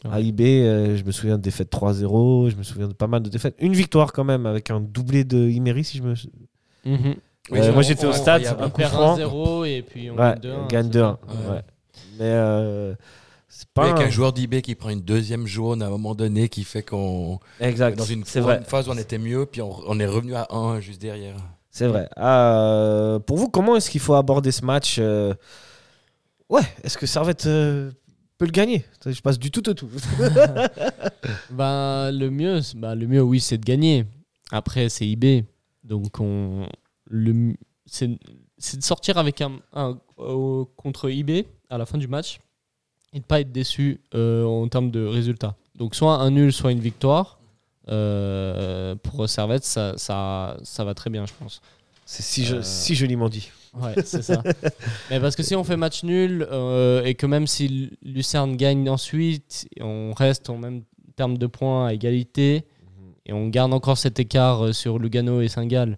Ouais. 0.06 0.24
IB, 0.26 0.42
euh, 0.42 0.98
je 0.98 1.04
me 1.04 1.12
souviens 1.12 1.38
de 1.38 1.44
défaites 1.44 1.72
3-0, 1.72 2.50
je 2.50 2.56
me 2.56 2.64
souviens 2.64 2.88
de 2.88 2.94
pas 2.94 3.08
mal 3.08 3.22
de 3.24 3.30
défaites. 3.30 3.56
Une 3.60 3.74
victoire 3.74 4.12
quand 4.12 4.24
même, 4.26 4.46
avec 4.46 4.70
un 4.70 4.82
doublé 4.82 5.24
de 5.24 5.38
Imery, 5.50 5.84
si 5.84 5.98
je 6.00 6.04
me... 6.04 6.14
Mhm. 6.86 7.16
Oui, 7.52 7.60
Euh, 7.60 7.74
moi, 7.74 7.82
j'étais 7.84 8.06
au 8.06 8.14
stade, 8.14 8.44
On 8.58 8.64
un 8.64 8.70
coup 8.70 8.78
perd 8.78 8.92
franc. 8.94 9.18
1-0 9.18 9.66
et 9.66 9.82
puis 9.82 10.10
on 10.10 10.16
Ouais, 10.16 10.36
gagne 10.40 10.40
2-1. 10.40 10.68
gagne 10.68 10.84
c'est 10.86 10.92
2 10.92 11.00
ça. 11.00 11.20
ouais. 11.52 11.62
Mais 12.20 12.26
euh, 12.26 12.94
c'est 13.50 13.68
pas. 13.70 13.90
Avec 13.92 14.04
un- 14.04 14.08
un 14.08 14.10
joueur 14.10 14.34
d'IB 14.34 14.62
qui 14.62 14.76
prend 14.76 14.90
une 14.90 15.02
deuxième 15.02 15.46
jaune 15.48 15.82
à 15.82 15.88
un 15.88 15.90
moment 15.90 16.16
donné 16.16 16.50
qui 16.50 16.64
fait 16.64 16.84
qu'on 16.84 17.40
Exact. 17.60 17.98
dans 17.98 18.04
une 18.06 18.24
c'est 18.26 18.40
vrai. 18.40 18.62
phase 18.66 18.88
où 18.88 18.92
on 18.92 18.98
était 18.98 19.18
mieux, 19.18 19.46
puis 19.46 19.62
on, 19.62 19.72
on 19.88 20.00
est 20.00 20.06
revenu 20.06 20.36
à 20.36 20.48
1 20.52 20.80
juste 20.80 21.02
derrière. 21.02 21.36
C'est 21.72 21.88
vrai. 21.88 22.08
Euh, 22.18 23.20
pour 23.20 23.38
vous, 23.38 23.50
comment 23.50 23.76
est-ce 23.76 23.90
qu'il 23.90 24.02
faut 24.02 24.14
aborder 24.14 24.52
ce 24.52 24.64
match 24.64 24.98
euh, 25.00 25.34
Ouais, 26.50 26.62
est-ce 26.84 26.98
que 27.00 27.08
Servette 27.08 27.48
euh, 27.48 27.90
peut 28.38 28.46
le 28.46 28.52
gagner? 28.52 28.86
Je 29.06 29.20
passe 29.22 29.40
du 29.40 29.50
tout 29.50 29.68
au 29.70 29.74
tout. 29.74 29.90
Bah, 31.50 32.12
le 32.12 32.30
mieux, 32.30 32.60
bah, 32.76 32.96
le 32.96 33.08
mieux, 33.08 33.22
oui, 33.22 33.40
c'est 33.40 33.58
de 33.58 33.64
gagner. 33.66 34.06
Après, 34.52 34.90
c'est 34.90 35.08
IB. 35.08 35.46
Donc, 35.84 36.20
on, 36.20 36.68
le, 37.06 37.56
c'est, 37.86 38.10
c'est 38.58 38.78
de 38.78 38.84
sortir 38.84 39.18
avec 39.18 39.42
un, 39.42 39.54
un- 39.74 39.98
euh, 40.20 40.66
contre 40.76 41.10
IB 41.10 41.46
à 41.74 41.78
la 41.78 41.86
fin 41.86 41.98
du 41.98 42.08
match 42.08 42.40
et 43.14 43.20
de 43.20 43.24
pas 43.26 43.40
être 43.42 43.52
déçu 43.52 44.00
euh, 44.16 44.44
en 44.46 44.68
termes 44.68 44.92
de 44.92 45.06
résultats. 45.06 45.56
Donc, 45.76 45.96
soit 45.96 46.16
un 46.18 46.32
nul, 46.32 46.52
soit 46.54 46.72
une 46.72 46.80
victoire. 46.80 47.40
Euh, 47.90 48.96
pour 48.96 49.28
Servette, 49.30 49.64
ça, 49.66 49.94
ça, 49.98 50.58
ça 50.64 50.84
va 50.84 50.94
très 50.94 51.10
bien, 51.10 51.26
je 51.26 51.34
pense. 51.38 51.62
C'est 52.06 52.24
si, 52.24 52.46
je- 52.46 52.56
Euh, 52.58 52.62
si 52.62 52.96
joliment 52.96 53.30
dit. 53.30 53.52
Ouais, 53.74 53.94
c'est 54.06 54.22
ça. 54.22 54.42
Mais 55.10 55.20
parce 55.20 55.36
que 55.36 55.44
si 55.44 55.56
on 55.56 55.64
fait 55.64 55.78
match 55.78 56.04
nul 56.04 56.48
et 57.06 57.16
que 57.16 57.26
même 57.26 57.48
si 57.48 57.92
Lucerne 58.04 58.56
gagne 58.56 58.90
ensuite, 58.90 59.68
on 59.82 60.14
reste 60.14 60.50
en 60.50 60.58
même 60.58 60.84
terme 61.16 61.38
de 61.38 61.48
points 61.48 61.88
à 61.88 61.94
égalité 61.94 62.66
et 63.26 63.34
on 63.34 63.48
garde 63.50 63.74
encore 63.74 63.98
cet 63.98 64.20
écart 64.20 64.74
sur 64.76 65.00
Lugano 65.00 65.42
et 65.42 65.48
Saint-Gall. 65.48 65.98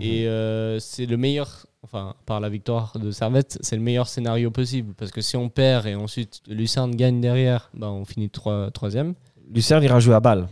Et 0.00 0.26
euh, 0.26 0.78
c'est 0.78 1.06
le 1.06 1.16
meilleur, 1.16 1.66
enfin, 1.82 2.14
par 2.26 2.40
la 2.40 2.48
victoire 2.48 2.92
de 2.98 3.10
Servette, 3.10 3.58
c'est 3.60 3.76
le 3.76 3.82
meilleur 3.82 4.08
scénario 4.08 4.50
possible. 4.50 4.94
Parce 4.94 5.10
que 5.10 5.20
si 5.20 5.36
on 5.36 5.48
perd 5.48 5.86
et 5.86 5.94
ensuite 5.94 6.40
Lucerne 6.48 6.94
gagne 6.94 7.20
derrière, 7.20 7.70
bah, 7.74 7.90
on 7.90 8.04
finit 8.04 8.30
trois- 8.30 8.70
troisième. 8.70 9.14
Lucerne 9.52 9.82
ira 9.84 10.00
jouer 10.00 10.14
à 10.14 10.20
balle. 10.20 10.48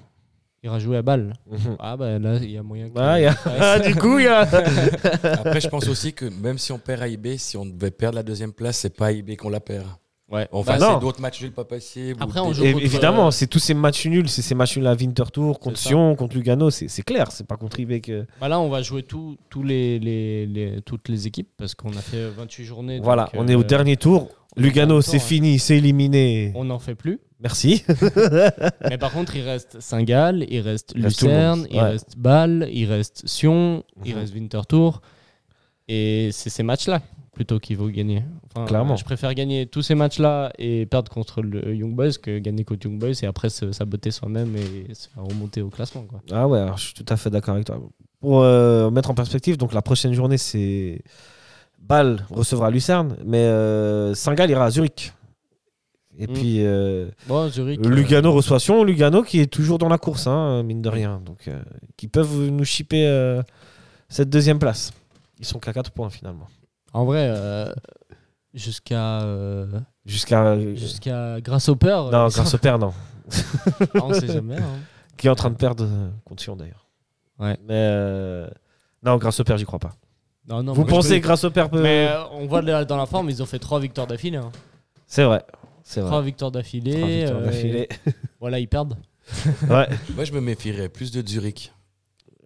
Il 0.62 0.66
ira 0.66 0.78
jouer 0.78 0.98
à 0.98 1.02
balle. 1.02 1.32
Ah, 1.78 1.96
bah 1.96 2.18
là, 2.18 2.36
il 2.36 2.50
y 2.50 2.58
a 2.58 2.62
moyen 2.62 2.90
que. 2.90 2.98
Ah, 2.98 3.18
il 3.18 3.22
y 3.22 3.26
a- 3.26 3.36
Ah, 3.46 3.78
du 3.78 3.94
coup, 3.94 4.18
il 4.18 4.24
y 4.24 4.28
a. 4.28 4.40
Après, 5.22 5.60
je 5.60 5.68
pense 5.68 5.88
aussi 5.88 6.12
que 6.12 6.26
même 6.26 6.58
si 6.58 6.70
on 6.72 6.78
perd 6.78 7.02
à 7.02 7.08
IB, 7.08 7.38
si 7.38 7.56
on 7.56 7.64
devait 7.64 7.90
perdre 7.90 8.16
la 8.16 8.22
deuxième 8.22 8.52
place, 8.52 8.76
c'est 8.78 8.94
pas 8.94 9.06
à 9.06 9.12
IB 9.12 9.36
qu'on 9.36 9.48
la 9.48 9.60
perd. 9.60 9.86
Ouais. 10.30 10.46
Enfin, 10.52 10.78
Bah 10.78 10.86
non. 10.86 10.94
c'est 10.94 11.00
d'autres 11.00 11.20
matchs 11.20 11.42
nuls 11.42 11.52
pas 11.52 11.64
possibles. 11.64 12.22
Après, 12.22 12.38
on 12.38 12.52
joue 12.52 12.62
contre- 12.64 12.84
évidemment, 12.84 13.30
c'est 13.32 13.48
tous 13.48 13.58
ces 13.58 13.74
matchs 13.74 14.06
nuls, 14.06 14.28
c'est 14.28 14.42
ces 14.42 14.54
matchs 14.54 14.76
nuls 14.76 14.86
à 14.86 14.94
Winterthur, 14.94 15.58
contre. 15.58 15.76
Sion, 15.78 16.14
contre 16.14 16.36
Lugano, 16.36 16.70
c'est 16.70 16.86
c'est 16.88 17.02
clair, 17.02 17.32
c'est 17.32 17.46
pas 17.46 17.56
contre 17.56 17.80
IB 17.80 18.00
que. 18.00 18.26
Bah 18.40 18.48
là, 18.48 18.60
on 18.60 18.68
va 18.68 18.80
jouer 18.82 19.02
tout- 19.02 19.36
tous 19.48 19.62
les, 19.64 19.98
les- 19.98 20.46
les- 20.46 20.80
toutes 20.82 21.08
les 21.08 21.26
équipes 21.26 21.48
parce 21.56 21.74
qu'on 21.74 21.90
a 21.96 22.00
fait 22.00 22.28
28 22.28 22.64
journées. 22.64 23.00
Voilà, 23.00 23.24
donc, 23.24 23.32
on 23.42 23.48
euh, 23.48 23.52
est 23.52 23.54
au 23.56 23.64
dernier 23.64 23.96
tour. 23.96 24.28
on 24.56 24.60
Lugano, 24.60 25.00
c'est 25.02 25.18
fini, 25.18 25.58
c'est 25.58 25.78
éliminé. 25.78 26.52
On 26.54 26.64
n'en 26.64 26.78
fait 26.78 26.94
plus. 26.94 27.18
Merci. 27.40 27.84
Mais 28.88 28.98
par 28.98 29.12
contre, 29.12 29.34
il 29.34 29.42
reste 29.42 29.80
Saint-Gall, 29.80 30.44
il 30.48 30.60
reste 30.60 30.92
Il 30.94 31.02
reste 31.04 31.18
tout 31.20 31.26
le 31.26 31.30
Lucerne, 31.32 31.66
il 31.70 31.76
ouais. 31.76 31.82
reste 31.82 32.14
Bâle, 32.18 32.68
il 32.72 32.84
reste 32.86 33.26
Sion, 33.26 33.82
il 34.04 34.12
Mhm. 34.14 34.20
reste 34.20 34.34
Winterthur. 34.34 35.00
Et 35.88 36.28
c'est 36.32 36.50
ces 36.50 36.62
matchs-là 36.62 37.00
plutôt 37.40 37.58
qu'il 37.58 37.76
faut 37.78 37.88
gagner. 37.88 38.22
Enfin, 38.54 38.66
Clairement. 38.66 38.96
Je 38.96 39.04
préfère 39.04 39.32
gagner 39.34 39.64
tous 39.64 39.80
ces 39.80 39.94
matchs-là 39.94 40.52
et 40.58 40.84
perdre 40.84 41.10
contre 41.10 41.40
le 41.40 41.74
Young 41.74 41.94
Boys 41.94 42.12
que 42.22 42.38
gagner 42.38 42.64
contre 42.64 42.86
Young 42.86 42.98
Boys 42.98 43.12
et 43.22 43.26
après 43.26 43.48
se 43.48 43.72
saboter 43.72 44.10
soi-même 44.10 44.54
et 44.56 44.92
se 44.92 45.08
faire 45.08 45.24
remonter 45.24 45.62
au 45.62 45.70
classement. 45.70 46.02
Quoi. 46.02 46.20
Ah 46.30 46.46
ouais, 46.46 46.58
alors 46.58 46.76
je 46.76 46.84
suis 46.84 46.92
tout 46.94 47.06
à 47.08 47.16
fait 47.16 47.30
d'accord 47.30 47.54
avec 47.54 47.64
toi. 47.66 47.80
Pour 48.20 48.42
euh, 48.42 48.90
mettre 48.90 49.08
en 49.10 49.14
perspective, 49.14 49.56
donc 49.56 49.72
la 49.72 49.80
prochaine 49.80 50.12
journée, 50.12 50.36
c'est 50.36 51.00
Bâle 51.80 52.26
recevra 52.28 52.70
Lucerne, 52.70 53.16
mais 53.24 53.38
euh, 53.38 54.12
Saint-Gall 54.14 54.50
ira 54.50 54.66
à 54.66 54.70
Zurich. 54.70 55.14
Et 56.18 56.26
Mm. 56.26 56.32
puis 56.34 56.56
euh, 56.66 57.08
Bon, 57.26 57.48
Zurich. 57.48 57.80
euh, 57.82 57.88
Lugano 57.88 58.32
reçoit 58.32 58.60
Sion, 58.60 58.84
Lugano 58.84 59.22
qui 59.22 59.40
est 59.40 59.46
toujours 59.50 59.78
dans 59.78 59.88
la 59.88 59.96
course, 59.96 60.26
hein, 60.26 60.62
mine 60.62 60.82
de 60.82 60.90
rien. 60.90 61.22
Donc, 61.24 61.48
qui 61.96 62.06
peuvent 62.06 62.48
nous 62.50 62.64
chipper 62.66 63.40
cette 64.10 64.28
deuxième 64.28 64.58
place. 64.58 64.92
Ils 65.38 65.46
sont 65.46 65.58
qu'à 65.58 65.72
4 65.72 65.90
points 65.92 66.10
finalement. 66.10 66.48
En 66.92 67.04
vrai, 67.04 67.26
euh, 67.28 67.72
jusqu'à 68.54 69.22
euh, 69.22 69.66
Jusqu'à. 70.06 70.58
jusqu'à 70.74 71.40
Grasshopper. 71.40 71.88
non, 72.10 72.26
euh, 72.26 72.28
grâce 72.28 72.54
au 72.54 72.58
père, 72.58 72.78
non. 72.78 72.92
Ah, 73.32 73.86
on 74.02 74.12
sait 74.14 74.26
jamais. 74.26 74.56
hein. 74.56 74.78
Qui 75.16 75.26
est 75.26 75.30
en 75.30 75.34
train 75.34 75.50
de 75.50 75.56
perdre 75.56 75.84
euh, 75.84 76.08
contre 76.24 76.42
Sion 76.42 76.56
d'ailleurs. 76.56 76.88
Ouais. 77.38 77.56
Mais 77.62 77.74
euh, 77.74 78.48
non, 79.02 79.16
grâce 79.18 79.38
au 79.40 79.44
père, 79.44 79.56
j'y 79.56 79.64
crois 79.64 79.78
pas. 79.78 79.92
Non, 80.48 80.62
non, 80.62 80.72
Vous 80.72 80.80
moi, 80.82 80.90
je 80.90 80.94
pensez 80.96 81.14
peux- 81.20 81.24
grâce 81.26 81.44
au 81.44 81.50
père 81.50 81.70
peut. 81.70 81.80
Mais 81.82 82.08
euh, 82.10 82.24
on 82.32 82.46
voit 82.46 82.62
dans 82.62 82.96
la 82.96 83.06
forme, 83.06 83.30
ils 83.30 83.42
ont 83.42 83.46
fait 83.46 83.58
trois 83.58 83.78
victoires 83.78 84.06
d'affilée. 84.06 84.38
hein. 84.38 84.50
C'est 85.06 85.24
vrai. 85.24 85.44
C'est 85.82 86.00
Trois 86.00 86.18
vrai. 86.18 86.22
victoires 86.26 86.50
d'affilée. 86.50 86.96
Trois 86.96 87.08
victoires 87.08 87.40
euh, 87.40 87.44
d'affilée. 87.46 87.88
Voilà, 88.40 88.58
ils 88.58 88.68
perdent. 88.68 88.96
Ouais. 89.68 89.88
Moi, 90.14 90.24
je 90.24 90.32
me 90.32 90.40
méfierais 90.40 90.88
plus 90.88 91.12
de 91.12 91.26
Zurich. 91.26 91.72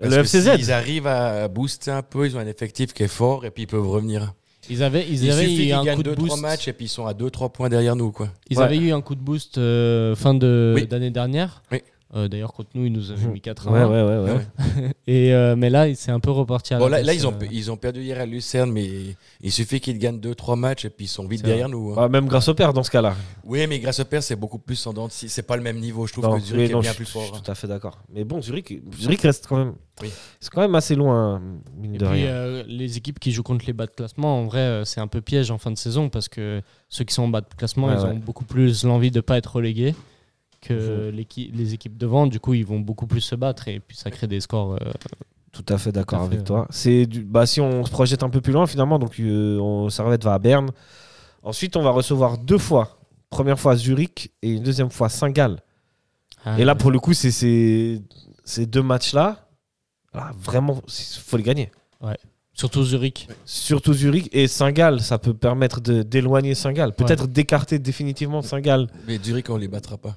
Le 0.01 0.11
Parce 0.11 0.29
FCZ. 0.29 0.57
s'ils 0.57 0.73
arrivent 0.73 1.07
à 1.07 1.49
booster 1.49 1.91
un 1.91 2.03
peu, 2.03 2.27
ils 2.27 2.37
ont 2.37 2.41
un 2.41 2.47
effectif 2.47 2.93
qui 2.93 3.03
est 3.05 3.09
fort 3.09 3.45
et 3.47 3.51
puis 3.51 3.63
ils 3.65 3.67
peuvent 3.67 3.89
revenir. 3.89 4.33
Ils 4.71 4.83
avaient, 4.83 5.07
ils 5.09 5.25
Il 5.25 5.31
avaient 5.31 5.43
suffit 5.47 5.69
eu 5.69 5.73
un 5.73 5.85
gagnent 5.85 5.97
coup 5.97 6.03
de 6.03 6.15
2-3 6.15 6.17
boost. 6.17 6.41
matchs 6.41 6.69
et 6.69 6.73
puis 6.73 6.87
ils 6.87 6.89
sont 6.89 7.07
à 7.07 7.13
2-3 7.13 7.51
points 7.53 7.69
derrière 7.69 7.97
nous. 7.97 8.11
Quoi. 8.13 8.31
Ils 8.49 8.59
Ouais. 8.59 8.65
avaient 8.65 8.79
eu 8.79 8.93
un 8.93 9.03
coup 9.03 9.15
de 9.15 9.21
boost 9.21 9.59
euh, 9.59 10.17
fin 10.17 10.33
de 10.35 10.73
Oui. 10.75 10.87
d'année 10.87 11.11
dernière. 11.11 11.63
Oui. 11.71 11.83
Euh, 12.17 12.29
D'ailleurs, 12.29 12.53
contre 12.53 12.71
nous, 12.75 12.85
ils 12.85 12.93
nous 12.93 13.11
avaient 13.11 13.27
mis 13.27 13.41
4 13.41 13.69
Ouais, 13.71 13.83
ouais, 13.83 14.03
ouais. 14.03 14.33
ouais. 14.33 14.93
Et, 15.09 15.35
euh, 15.35 15.57
mais 15.57 15.69
là, 15.69 15.89
il 15.89 15.97
s'est 15.97 16.13
un 16.13 16.21
peu 16.21 16.31
reparti 16.31 16.73
à 16.73 16.79
Bon, 16.79 16.87
la 16.87 17.03
là, 17.03 17.13
ils, 17.13 17.27
ont, 17.27 17.33
euh, 17.33 17.47
ils 17.51 17.73
ont 17.73 17.77
perdu 17.77 18.03
hier 18.03 18.21
à 18.21 18.25
Lucerne, 18.27 18.71
mais 18.71 18.89
il 19.41 19.51
suffit 19.51 19.81
qu'ils 19.81 19.99
gagnent 19.99 20.21
2-3 20.21 20.57
matchs 20.57 20.85
et 20.85 20.91
puis 20.91 21.07
ils 21.07 21.09
sont 21.09 21.27
vite 21.27 21.41
C'est 21.41 21.47
derrière 21.49 21.69
nous. 21.69 21.91
hein. 21.91 21.97
Ah, 21.99 22.09
même 22.09 22.27
grâce 22.27 22.47
au 22.49 22.55
père 22.55 22.73
dans 22.73 22.85
ce 22.85 22.91
cas-là. 22.93 23.17
Oui, 23.45 23.67
mais 23.67 23.81
grâce 23.81 23.99
au 23.99 24.05
père, 24.05 24.23
c'est 24.23 24.37
beaucoup 24.37 24.59
plus 24.61 24.87
en 24.87 24.93
dents 24.93 25.09
de 25.09 25.13
scie. 25.13 25.29
C'est 25.29 25.43
pas 25.43 25.57
le 25.57 25.63
même 25.63 25.79
niveau. 25.81 26.07
Je 26.07 26.13
trouve 26.13 26.27
Non, 26.27 26.35
que 26.37 26.41
Zurich 26.45 26.69
oui, 26.69 26.73
non, 26.73 26.79
est 26.79 26.83
bien 26.83 26.93
je- 26.93 26.97
plus 26.97 27.05
je 27.07 27.11
fort. 27.11 27.23
suis 27.25 27.33
hein. 27.35 27.41
tout 27.45 27.51
à 27.51 27.55
fait 27.57 27.67
d'accord. 27.67 27.99
Mais 28.15 28.23
bon, 28.23 28.41
Zurich, 28.41 28.73
Zurich 28.97 29.23
reste 29.23 29.47
quand 29.49 29.57
même. 29.57 29.75
Oui. 30.01 30.11
C'est 30.39 30.53
quand 30.53 30.61
même 30.61 30.75
assez 30.77 30.95
loin, 30.95 31.41
mine 31.77 31.97
Et 31.97 31.99
de 31.99 32.05
puis, 32.07 32.15
rien. 32.23 32.31
euh, 32.31 32.65
les 32.69 32.97
équipes 32.97 33.19
qui 33.19 33.33
jouent 33.33 33.43
contre 33.43 33.65
les 33.67 33.73
bas 33.73 33.87
de 33.87 33.93
classement, 33.93 34.39
en 34.41 34.45
vrai, 34.45 34.83
c'est 34.85 35.01
un 35.01 35.07
peu 35.09 35.21
piège 35.21 35.51
en 35.51 35.59
fin 35.59 35.71
de 35.73 35.79
saison 35.79 36.09
parce 36.09 36.29
que 36.29 36.63
ceux 36.89 37.05
qui 37.05 37.13
sont 37.15 37.23
en 37.25 37.29
bas 37.29 37.41
de 37.41 37.47
classement, 37.57 37.89
Ouais, 37.89 37.95
ils 37.99 38.05
ouais. 38.05 38.11
ont 38.11 38.17
beaucoup 38.17 38.45
plus 38.45 38.85
l'envie 38.85 39.11
de 39.11 39.19
ne 39.19 39.21
pas 39.23 39.37
être 39.37 39.57
relégués 39.57 39.95
que 40.67 41.11
les 41.11 41.75
équipes 41.75 41.97
devant. 41.97 42.27
Du 42.27 42.41
coup, 42.41 42.55
ils 42.55 42.65
vont 42.67 42.81
beaucoup 42.81 43.07
plus 43.07 43.21
se 43.21 43.35
battre 43.35 43.69
et 43.69 43.81
puis 43.81 43.97
ça 43.97 44.11
crée 44.11 44.27
des 44.27 44.41
scores. 44.41 44.75
euh, 44.75 44.93
Tout 45.53 45.65
à 45.69 45.79
fait 45.79 45.93
d'accord 45.93 46.23
avec 46.23 46.45
toi. 46.45 46.67
C'est 46.71 47.07
du... 47.07 47.23
bah, 47.23 47.47
si 47.47 47.61
on 47.61 47.85
se 47.85 47.91
projette 47.91 48.23
un 48.23 48.31
peu 48.31 48.41
plus 48.41 48.53
loin, 48.53 48.67
finalement, 48.67 48.99
donc 48.99 49.19
euh, 49.21 49.59
on... 49.61 49.89
Servette 49.91 50.25
va 50.25 50.35
à 50.35 50.39
Berne. 50.39 50.71
Ensuite, 51.43 51.77
on 51.77 51.83
va 51.83 51.91
recevoir 51.91 52.39
deux 52.39 52.59
fois. 52.59 52.99
Première 53.31 53.59
fois 53.61 53.77
Zurich 53.77 54.33
et 54.43 54.53
une 54.53 54.63
deuxième 54.63 54.91
fois 54.91 55.09
Saint-Gall. 55.09 55.61
ah, 56.45 56.59
Et 56.59 56.65
là, 56.65 56.75
pour 56.75 56.91
le 56.91 56.99
coup, 57.01 57.13
c'est 57.15 57.31
ces, 57.31 58.01
ces 58.45 58.65
deux 58.67 58.83
matchs-là, 58.83 59.49
vraiment, 60.41 60.81
il 60.87 61.21
faut 61.21 61.37
les 61.37 61.43
gagner. 61.43 61.71
Surtout 62.57 62.85
Zurich. 62.85 63.27
Surtout 63.45 63.93
Zurich 63.95 64.29
et 64.33 64.47
Saint-Gall, 64.47 65.01
ça 65.01 65.19
peut 65.19 65.35
permettre 65.35 65.81
de- 65.81 66.03
d'éloigner 66.05 66.55
Saint-Gall. 66.55 66.95
Peut-être 66.95 67.27
d'écarter 67.27 67.81
définitivement 67.81 68.43
Saint-Gall. 68.43 68.87
Mais 69.09 69.19
Zurich, 69.19 69.51
on 69.51 69.57
les 69.57 69.67
battra 69.67 69.97
pas. 69.97 70.17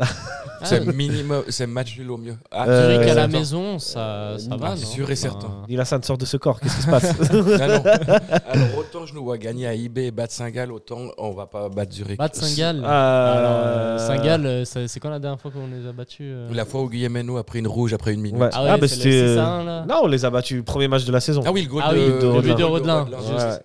Ah, 0.00 0.64
c'est 0.64 0.84
minimum, 0.92 1.42
c'est 1.48 1.66
match 1.68 1.96
nul 1.98 2.10
au 2.10 2.16
mieux. 2.16 2.36
Ah, 2.50 2.66
Euh, 2.68 2.94
Zurich 2.94 3.08
à 3.10 3.14
la 3.14 3.28
maison, 3.28 3.78
ça, 3.78 4.34
ça 4.38 4.56
va. 4.56 4.70
Ah, 4.72 4.74
non 4.74 4.76
sûr 4.76 5.08
et 5.10 5.14
certain. 5.14 5.46
Enfin, 5.46 5.64
Il 5.68 5.78
a 5.80 5.84
ça 5.84 6.00
sort 6.02 6.18
de 6.18 6.24
ce 6.24 6.36
corps. 6.36 6.58
Qu'est-ce 6.60 6.76
qui 6.76 6.82
se 6.82 6.90
passe 6.90 7.18
Non, 7.32 7.42
non. 7.42 7.82
Alors, 8.50 8.78
autant 8.78 9.06
je 9.06 9.14
nous 9.14 9.22
vois 9.22 9.38
gagner 9.38 9.68
à 9.68 9.74
IB 9.74 9.98
et 9.98 10.10
battre 10.10 10.32
Saint-Gall, 10.32 10.72
autant 10.72 10.98
on 11.16 11.30
va 11.30 11.46
pas 11.46 11.68
battre 11.68 11.92
Zurich. 11.92 12.18
Battre 12.18 12.36
Saint-Gall. 12.42 12.78
Alors, 12.84 12.86
euh, 12.88 13.98
Saint-Gall, 13.98 14.46
euh, 14.46 14.64
c'est 14.64 14.98
quand 15.00 15.10
la 15.10 15.20
dernière 15.20 15.40
fois 15.40 15.50
qu'on 15.52 15.68
les 15.68 15.86
a 15.88 15.92
battus 15.92 16.26
euh 16.28 16.48
La 16.52 16.64
fois 16.64 16.82
où 16.82 16.88
Guillaume 16.90 17.16
Henault 17.16 17.36
a 17.38 17.44
pris 17.44 17.60
une 17.60 17.68
rouge 17.68 17.92
après 17.92 18.12
une 18.12 18.20
minute. 18.20 18.40
Ouais. 18.40 18.50
Ah 18.52 18.64
ouais, 18.64 18.70
Ah, 18.72 18.76
bah, 18.78 18.88
c'est 18.88 18.96
le 18.96 19.02
c'était, 19.02 19.34
6 19.34 19.38
à 19.38 19.46
euh, 19.58 19.60
1, 19.60 19.64
là. 19.64 19.84
Non, 19.88 20.00
on 20.02 20.06
les 20.08 20.24
a 20.24 20.30
battus. 20.30 20.62
Premier 20.64 20.88
match 20.88 21.04
de 21.04 21.12
la 21.12 21.20
saison. 21.20 21.42
Ah 21.46 21.52
oui, 21.52 21.62
le 21.62 21.68
goal 21.68 21.82
Ah 21.86 21.94
de, 21.94 21.98
oui, 21.98 22.04
de 22.06 22.12
le 22.34 22.40
but 22.40 22.54
de 22.58 22.64
Rodelin. 22.64 23.02
Rodelin. 23.02 23.18
Ouais. 23.18 23.58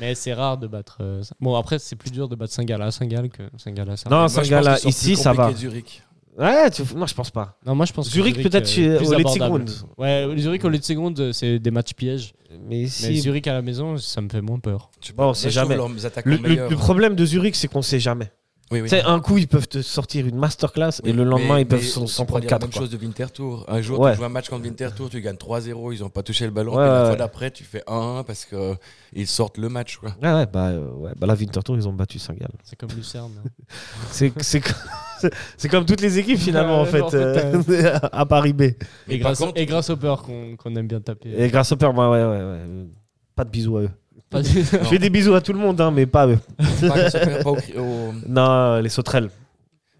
Mais 0.00 0.14
c'est 0.14 0.32
rare 0.34 0.58
de 0.58 0.66
battre. 0.66 0.98
euh. 1.00 1.22
Bon, 1.40 1.54
après, 1.56 1.78
c'est 1.78 1.96
plus 1.96 2.10
dur 2.10 2.28
de 2.28 2.36
battre 2.36 2.52
Saint-Gall 2.52 2.80
à 2.82 2.90
Saint-Gall 2.90 3.28
que 3.28 3.42
Saint-Gall. 3.56 3.86
Non, 4.10 4.18
Moi, 4.28 4.28
sont 4.28 4.88
ici, 4.88 5.06
plus 5.12 5.16
ça 5.16 5.32
va. 5.32 5.52
Zurich. 5.52 6.02
Ouais, 6.38 6.70
tu- 6.70 6.82
non, 6.94 7.04
je 7.06 7.14
pense 7.14 7.32
pas. 7.32 7.58
Non, 7.66 7.74
moi 7.74 7.84
je 7.84 7.92
pense 7.92 8.06
que 8.06 8.12
Zurich, 8.14 8.40
peut-être 8.40 8.68
euh, 8.78 8.96
plus 8.98 9.08
au 9.08 9.14
abordable. 9.14 9.64
Letzigrund. 9.64 9.92
Ouais, 9.98 10.28
Zurich 10.38 10.64
au 10.64 10.68
Letzigrund, 10.68 11.18
euh, 11.18 11.32
c'est 11.32 11.58
des 11.58 11.72
matchs 11.72 11.94
pièges. 11.94 12.32
Mais 12.68 12.82
Mais 12.82 12.86
si. 12.86 13.20
Zurich 13.20 13.48
à 13.48 13.54
la 13.54 13.62
maison, 13.62 13.96
ça 13.96 14.20
me 14.20 14.28
fait 14.28 14.40
moins 14.40 14.60
peur. 14.60 14.88
Bon, 15.08 15.14
pas, 15.16 15.26
on 15.30 15.34
sait 15.34 15.48
moi, 15.48 15.50
jamais. 15.52 15.76
Le, 16.24 16.36
le- 16.36 16.68
le 16.68 16.76
problème 16.76 17.16
de 17.16 17.26
Zurich, 17.26 17.56
c'est 17.56 17.66
qu'on 17.66 17.82
sait 17.82 17.98
jamais. 17.98 18.30
Oui, 18.70 18.80
oui. 18.82 18.88
Tu 18.88 18.96
sais, 18.96 19.02
un 19.02 19.18
coup, 19.20 19.38
ils 19.38 19.48
peuvent 19.48 19.66
te 19.66 19.80
sortir 19.80 20.26
une 20.26 20.36
masterclass 20.36 21.00
Oui, 21.02 21.10
et 21.10 21.12
le 21.14 21.24
lendemain, 21.24 21.54
mais- 21.54 21.62
ils 21.62 21.66
peuvent 21.66 21.82
s'en 21.82 22.04
prendre 22.26 22.40
dire 22.40 22.50
la 22.50 22.58
4. 22.58 22.62
même 22.62 22.72
chose 22.72 22.90
de 22.90 22.98
Winterthur. 22.98 23.64
Un 23.66 23.80
jour, 23.80 23.98
Ouais. 24.00 24.12
tu 24.12 24.18
joues 24.18 24.24
un 24.24 24.28
match 24.28 24.48
contre 24.50 24.64
Winterthur, 24.64 25.08
tu 25.08 25.22
gagnes 25.22 25.36
3-0, 25.36 25.92
ils 25.92 26.00
n'ont 26.00 26.10
pas 26.10 26.22
touché 26.22 26.44
le 26.44 26.50
ballon. 26.50 26.72
Ouais, 26.76 26.82
puis 26.84 26.86
la 26.92 27.00
ouais, 27.02 27.06
fois 27.08 27.16
d'après, 27.16 27.50
tu 27.50 27.64
fais 27.64 27.82
1-1 27.86 28.24
parce 28.24 28.44
qu'ils 28.44 29.26
sortent 29.26 29.56
le 29.56 29.70
match. 29.70 29.96
Quoi. 29.96 30.10
Ouais, 30.22 30.32
ouais, 30.34 30.46
bah, 30.46 30.66
euh, 30.68 30.90
ouais, 30.96 31.12
bah 31.18 31.26
là, 31.26 31.34
Winterthur, 31.34 31.76
ils 31.76 31.88
ont 31.88 31.94
battu 31.94 32.18
Saint-Gall. 32.18 32.50
C'est 32.62 32.76
comme 32.76 32.90
Lucerne. 32.94 33.32
hein. 33.44 33.48
C'est 34.10 34.32
c'est 34.42 34.60
co- 34.60 35.28
c'est 35.56 35.68
comme 35.68 35.86
toutes 35.86 36.00
les 36.02 36.18
équipes, 36.18 36.38
finalement, 36.38 36.80
en 36.80 36.84
Ouais, 36.84 36.90
fait, 36.90 37.00
en 37.00 37.08
fait, 37.10 37.16
euh, 37.16 37.98
à 38.12 38.26
Paris 38.26 38.52
B. 38.52 38.62
et, 39.08 39.18
grâce, 39.18 39.38
contre- 39.38 39.52
et 39.58 39.64
grâce 39.66 39.88
au 39.90 39.96
peur 39.96 40.22
qu'on 40.22 40.56
qu'on 40.56 40.76
aime 40.76 40.86
bien 40.86 41.00
taper. 41.00 41.30
Et 41.42 41.48
grâce 41.48 41.72
au 41.72 41.76
père, 41.76 41.92
moi, 41.94 42.10
ouais, 42.10 42.22
ouais, 42.22 42.44
ouais. 42.44 42.86
Pas 43.34 43.44
de 43.44 43.50
bisous 43.50 43.78
à 43.78 43.82
eux. 43.82 43.90
Pas 44.30 44.42
du- 44.42 44.48
Je 44.62 44.64
fais 44.64 44.98
des 44.98 45.10
bisous 45.10 45.34
à 45.34 45.40
tout 45.40 45.52
le 45.52 45.58
monde, 45.58 45.80
hein, 45.80 45.90
mais 45.90 46.06
pas 46.06 46.22
à 46.22 46.26
eux. 46.28 46.38
Pas, 46.80 47.10
pas 47.42 47.50
au- 47.50 47.56
au- 47.80 48.12
Non, 48.28 48.78
les 48.80 48.88
sauterelles. 48.88 49.30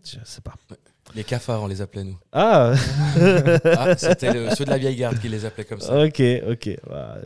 Je 0.04 0.16
sais 0.24 0.40
pas. 0.40 0.52
les 1.14 1.24
cafards, 1.24 1.62
on 1.62 1.66
les 1.66 1.80
appelait 1.80 2.04
nous. 2.04 2.16
Ah, 2.32 2.72
Ah, 3.64 3.96
C'était 3.96 4.32
le- 4.32 4.50
ceux 4.54 4.64
de 4.64 4.70
la 4.70 4.78
vieille 4.78 4.96
garde 4.96 5.18
qui 5.18 5.28
les 5.28 5.44
appelaient 5.44 5.64
comme 5.64 5.80
ça. 5.80 6.04
ok, 6.04 6.20
ok. 6.50 6.66
Ouais, 6.66 6.76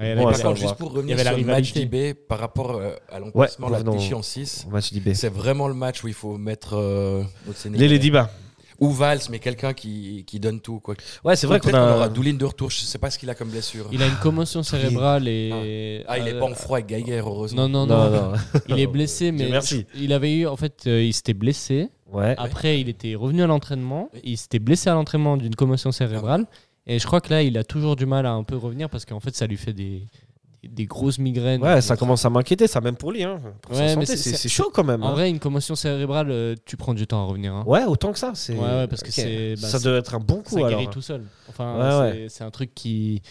Ouais, 0.00 0.14
bon 0.16 0.24
Par 0.24 0.40
contre, 0.40 0.56
juste 0.56 0.76
pour 0.76 0.90
Il 0.90 0.94
y 0.94 0.96
revenir 0.98 1.14
avait 1.16 1.24
la 1.24 1.30
sur 1.30 1.38
le 1.40 1.44
match 1.44 1.72
rivalité. 1.72 2.12
d'IB 2.12 2.14
par 2.28 2.38
rapport 2.38 2.72
euh, 2.76 2.92
à 3.10 3.18
l'emplacement, 3.18 3.68
la 3.68 3.78
revenons 3.78 3.96
Clichy 3.96 4.14
en 4.14 4.22
6, 4.22 4.64
au 4.68 4.70
match 4.70 4.92
d'IB. 4.92 5.14
c'est 5.14 5.28
vraiment 5.32 5.68
le 5.68 5.74
match 5.74 6.02
où 6.04 6.08
il 6.08 6.14
faut 6.14 6.36
mettre 6.38 6.76
euh. 6.76 7.22
Les 7.70 7.88
Lady. 7.88 8.12
Ou 8.82 8.90
Valls, 8.90 9.20
mais 9.30 9.38
quelqu'un 9.38 9.74
qui, 9.74 10.24
qui 10.26 10.40
donne 10.40 10.60
tout. 10.60 10.80
Quoi. 10.80 10.96
Ouais, 11.24 11.36
c'est 11.36 11.46
vrai 11.46 11.60
qu'on 11.60 11.72
a. 11.72 11.94
aura 11.94 12.08
Doulin 12.08 12.34
de 12.34 12.44
retour, 12.44 12.68
je 12.68 12.80
sais 12.80 12.98
pas 12.98 13.10
ce 13.10 13.18
qu'il 13.18 13.30
a 13.30 13.34
comme 13.36 13.48
blessure. 13.48 13.86
Il 13.92 14.02
a 14.02 14.08
une 14.08 14.16
commotion 14.16 14.64
cérébrale 14.64 15.28
et. 15.28 16.02
Ah, 16.08 16.18
il 16.18 16.26
est 16.26 16.34
euh, 16.34 16.40
pas 16.40 16.46
en 16.46 16.54
froid 16.54 16.78
avec 16.78 16.88
Geiger, 16.88 17.18
heureusement. 17.18 17.68
Non, 17.68 17.86
non, 17.86 17.86
non. 17.86 18.10
Non, 18.10 18.32
non. 18.32 18.38
Il 18.68 18.80
est 18.80 18.88
blessé, 18.88 19.30
mais. 19.30 19.48
merci. 19.48 19.86
Il 19.94 20.12
avait 20.12 20.34
eu. 20.34 20.48
En 20.48 20.56
fait, 20.56 20.82
euh, 20.88 21.00
il 21.00 21.12
s'était 21.12 21.32
blessé. 21.32 21.90
Ouais. 22.10 22.34
Après, 22.38 22.80
il 22.80 22.88
était 22.88 23.14
revenu 23.14 23.42
à 23.42 23.46
l'entraînement. 23.46 24.10
Oui. 24.14 24.20
Il 24.24 24.36
s'était 24.36 24.58
blessé 24.58 24.90
à 24.90 24.94
l'entraînement 24.94 25.36
d'une 25.36 25.54
commotion 25.54 25.92
cérébrale. 25.92 26.46
Et 26.88 26.98
je 26.98 27.06
crois 27.06 27.20
que 27.20 27.30
là, 27.30 27.42
il 27.42 27.56
a 27.58 27.62
toujours 27.62 27.94
du 27.94 28.06
mal 28.06 28.26
à 28.26 28.32
un 28.32 28.42
peu 28.42 28.56
revenir 28.56 28.90
parce 28.90 29.04
qu'en 29.04 29.20
fait, 29.20 29.36
ça 29.36 29.46
lui 29.46 29.56
fait 29.56 29.72
des, 29.72 30.02
des 30.68 30.86
grosses 30.86 31.18
migraines. 31.18 31.62
Ouais, 31.62 31.80
ça 31.80 31.96
commence 31.96 32.24
à 32.24 32.30
m'inquiéter, 32.30 32.66
ça 32.66 32.80
même 32.80 32.96
pour 32.96 33.10
lui. 33.12 33.24
Hein. 33.24 33.40
Pour 33.62 33.76
Ouais, 33.76 33.96
mais 33.96 34.06
c'est- 34.06 34.48
chaud 34.48 34.70
quand 34.72 34.84
même. 34.84 35.02
En 35.02 35.08
hein. 35.08 35.12
vrai, 35.12 35.28
une 35.30 35.40
commotion 35.40 35.74
cérébrale, 35.74 36.30
euh, 36.30 36.54
tu 36.64 36.76
prends 36.76 36.94
du 36.94 37.06
temps 37.06 37.22
à 37.22 37.26
revenir. 37.26 37.52
hein. 37.54 37.64
Ouais, 37.66 37.84
autant 37.84 38.12
que 38.12 38.18
ça. 38.18 38.32
c'est- 38.34 38.54
Ouais, 38.54 38.60
ouais, 38.60 38.86
parce 38.86 39.02
que 39.02 39.60
bah, 39.60 39.68
ça 39.68 39.78
doit 39.80 39.96
être 39.98 40.14
un 40.14 40.20
bon 40.20 40.36
coup 40.42 40.50
ça 40.50 40.56
alors. 40.58 40.70
guérit 40.70 40.88
tout 40.88 41.02
seul. 41.02 41.24
Enfin, 41.48 42.00
Ouais, 42.00 42.26
c'est 42.28 42.44
un 42.44 42.50
truc 42.50 42.72
qui, 42.74 43.22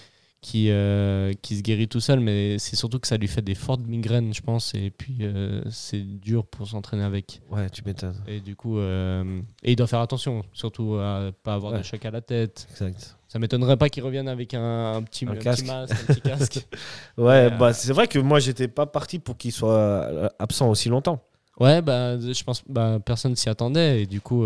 qui, 0.42 0.72
euh, 0.72 1.34
qui 1.44 1.56
se 1.58 1.62
guérit 1.62 1.88
tout 1.88 2.00
seul, 2.00 2.20
mais 2.20 2.58
c'est 2.58 2.76
surtout 2.76 3.00
que 3.00 3.08
ça 3.08 3.16
lui 3.18 3.28
fait 3.28 3.44
des 3.44 3.54
fortes 3.54 3.82
migraines, 3.86 4.34
je 4.34 4.42
pense, 4.42 4.74
et 4.74 4.90
puis 4.90 5.18
euh, 5.22 5.62
c'est 5.70 6.02
dur 6.02 6.46
pour 6.48 6.68
s'entraîner 6.68 7.04
avec. 7.04 7.42
Ouais, 7.52 7.70
tu 7.70 7.84
m'étonnes. 7.86 8.16
Et 8.28 8.40
du 8.40 8.56
coup, 8.56 8.80
euh, 8.80 9.40
et 9.64 9.74
il 9.74 9.76
doit 9.76 9.86
faire 9.88 10.00
attention, 10.02 10.44
surtout 10.52 10.96
à 10.96 11.30
pas 11.44 11.54
avoir 11.54 11.74
Ouais. 11.74 11.80
de 11.80 11.84
choc 11.84 12.04
à 12.06 12.12
la 12.12 12.22
tête. 12.22 12.68
Exact. 12.72 13.18
Ça 13.28 13.38
m'étonnerait 13.40 13.78
pas 13.78 13.88
qu'il 13.90 14.04
revienne 14.04 14.28
avec 14.28 14.54
un, 14.56 14.94
un 14.96 15.04
petit, 15.04 15.26
Un 15.26 15.30
un 15.30 15.36
petit 15.36 15.44
casque. 15.44 15.66
masque, 15.68 15.94
un 15.94 16.14
petit 16.14 16.22
casque. 16.22 16.68
Ouais, 17.18 17.50
bah, 17.52 17.72
c'est 17.72 17.94
vrai 17.94 18.08
que 18.08 18.18
moi, 18.20 18.40
j'étais 18.40 18.68
pas 18.68 18.88
parti 18.88 19.20
pour 19.20 19.38
qu'il 19.38 19.52
soit 19.52 20.32
absent 20.40 20.70
aussi 20.70 20.90
longtemps. 20.90 21.22
Ouais, 21.60 21.84
bah, 21.84 22.20
je 22.20 22.44
pense 22.44 22.64
bah, 22.68 22.98
personne 23.06 23.36
s'y 23.36 23.48
attendait, 23.48 24.02
et 24.02 24.06
du 24.08 24.20
coup, 24.22 24.44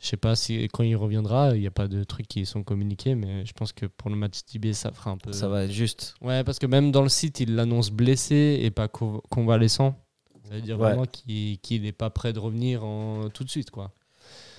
je 0.00 0.06
sais 0.06 0.16
pas 0.16 0.36
si 0.36 0.68
quand 0.72 0.82
il 0.84 0.94
reviendra, 0.96 1.54
il 1.56 1.60
n'y 1.60 1.66
a 1.66 1.70
pas 1.72 1.88
de 1.88 2.04
trucs 2.04 2.28
qui 2.28 2.46
sont 2.46 2.62
communiqués, 2.62 3.14
mais 3.14 3.44
je 3.44 3.52
pense 3.52 3.72
que 3.72 3.86
pour 3.86 4.10
le 4.10 4.16
match 4.16 4.44
d'IB, 4.46 4.72
ça 4.72 4.92
fera 4.92 5.10
un 5.10 5.16
peu. 5.18 5.32
Ça 5.32 5.48
va 5.48 5.64
être 5.64 5.72
juste. 5.72 6.14
Ouais, 6.20 6.44
parce 6.44 6.58
que 6.58 6.66
même 6.66 6.92
dans 6.92 7.02
le 7.02 7.08
site, 7.08 7.40
il 7.40 7.54
l'annonce 7.54 7.90
blessé 7.90 8.60
et 8.62 8.70
pas 8.70 8.88
co- 8.88 9.22
convalescent. 9.30 9.98
Ça 10.48 10.54
veut 10.54 10.60
dire 10.62 10.78
Ouais. 10.78 10.88
vraiment 10.90 11.04
qu'il 11.06 11.58
qu'il 11.58 11.82
n'est 11.82 11.92
pas 11.92 12.10
prêt 12.10 12.32
de 12.32 12.38
revenir 12.38 12.84
en, 12.84 13.28
tout 13.28 13.44
de 13.44 13.50
suite, 13.50 13.70
quoi. 13.70 13.92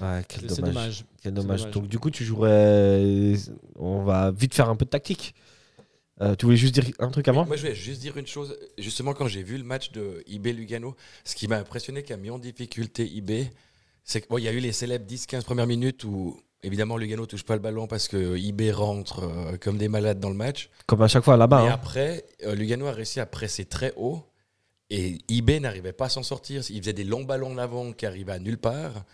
Ouais, 0.01 0.23
quel 0.27 0.41
C'est 0.49 0.57
dommage. 0.61 0.73
dommage. 0.73 1.05
Quel 1.21 1.33
dommage. 1.33 1.59
dommage. 1.61 1.73
Donc, 1.73 1.87
du 1.87 1.99
coup, 1.99 2.09
tu 2.11 2.23
jouerais. 2.25 3.33
On 3.75 4.03
va 4.03 4.31
vite 4.31 4.53
faire 4.53 4.69
un 4.69 4.75
peu 4.75 4.85
de 4.85 4.89
tactique. 4.89 5.33
Euh, 6.21 6.35
tu 6.35 6.45
voulais 6.45 6.57
juste 6.57 6.73
dire 6.77 6.83
un 6.99 7.09
truc 7.09 7.27
avant? 7.29 7.45
Moi, 7.45 7.55
je 7.55 7.63
vais 7.67 7.75
juste 7.75 8.01
dire 8.01 8.17
une 8.17 8.27
chose. 8.27 8.57
Justement, 8.77 9.13
quand 9.13 9.27
j'ai 9.27 9.41
vu 9.41 9.57
le 9.57 9.63
match 9.63 9.91
de 9.93 10.21
IB 10.27 10.47
Lugano, 10.47 10.95
ce 11.23 11.33
qui 11.33 11.47
m'a 11.47 11.57
impressionné, 11.57 12.03
qui 12.03 12.11
a 12.11 12.17
mis 12.17 12.29
en 12.29 12.39
difficulté 12.39 13.07
IB, 13.07 13.49
c'est 14.03 14.21
qu'il 14.21 14.43
y 14.43 14.47
a 14.47 14.51
eu 14.51 14.59
les 14.59 14.71
célèbres 14.71 15.05
10-15 15.05 15.43
premières 15.43 15.67
minutes 15.67 16.03
où, 16.03 16.39
évidemment, 16.63 16.97
Lugano 16.97 17.25
touche 17.25 17.43
pas 17.43 17.55
le 17.55 17.61
ballon 17.61 17.87
parce 17.87 18.07
que 18.07 18.37
IB 18.37 18.71
rentre 18.71 19.23
euh, 19.23 19.57
comme 19.57 19.77
des 19.77 19.87
malades 19.87 20.19
dans 20.19 20.29
le 20.29 20.35
match. 20.35 20.69
Comme 20.85 21.01
à 21.01 21.07
chaque 21.07 21.23
fois 21.23 21.37
là-bas. 21.37 21.63
Mais 21.63 21.69
hein. 21.69 21.73
après, 21.73 22.25
euh, 22.45 22.55
Lugano 22.55 22.87
a 22.87 22.91
réussi 22.91 23.19
à 23.19 23.25
presser 23.25 23.65
très 23.65 23.93
haut 23.97 24.23
et 24.89 25.19
IB 25.27 25.59
n'arrivait 25.59 25.93
pas 25.93 26.05
à 26.05 26.09
s'en 26.09 26.23
sortir. 26.23 26.63
Il 26.69 26.81
faisait 26.81 26.93
des 26.93 27.03
longs 27.03 27.23
ballons 27.23 27.51
en 27.51 27.57
avant 27.57 27.93
qui 27.93 28.05
arrivaient 28.05 28.33
à 28.33 28.39
nulle 28.39 28.57
part. 28.57 29.05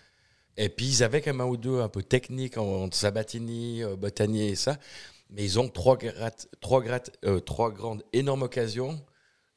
Et 0.58 0.70
puis, 0.70 0.86
ils 0.88 1.04
avaient 1.04 1.22
quand 1.22 1.32
même 1.32 1.42
un 1.42 1.46
ou 1.50 1.58
deux 1.58 1.82
un 1.82 1.90
peu 1.90 2.02
techniques 2.02 2.58
entre 2.58 2.96
Sabatini, 2.96 3.84
euh, 3.84 3.96
Botanier 3.96 4.50
et 4.50 4.56
ça. 4.56 4.78
Mais 5.30 5.44
ils 5.44 5.60
ont 5.60 5.68
trois, 5.68 5.98
trois, 6.62 6.84
euh, 7.26 7.40
trois 7.40 7.72
grandes 7.72 8.04
énormes 8.14 8.44
occasions 8.44 9.02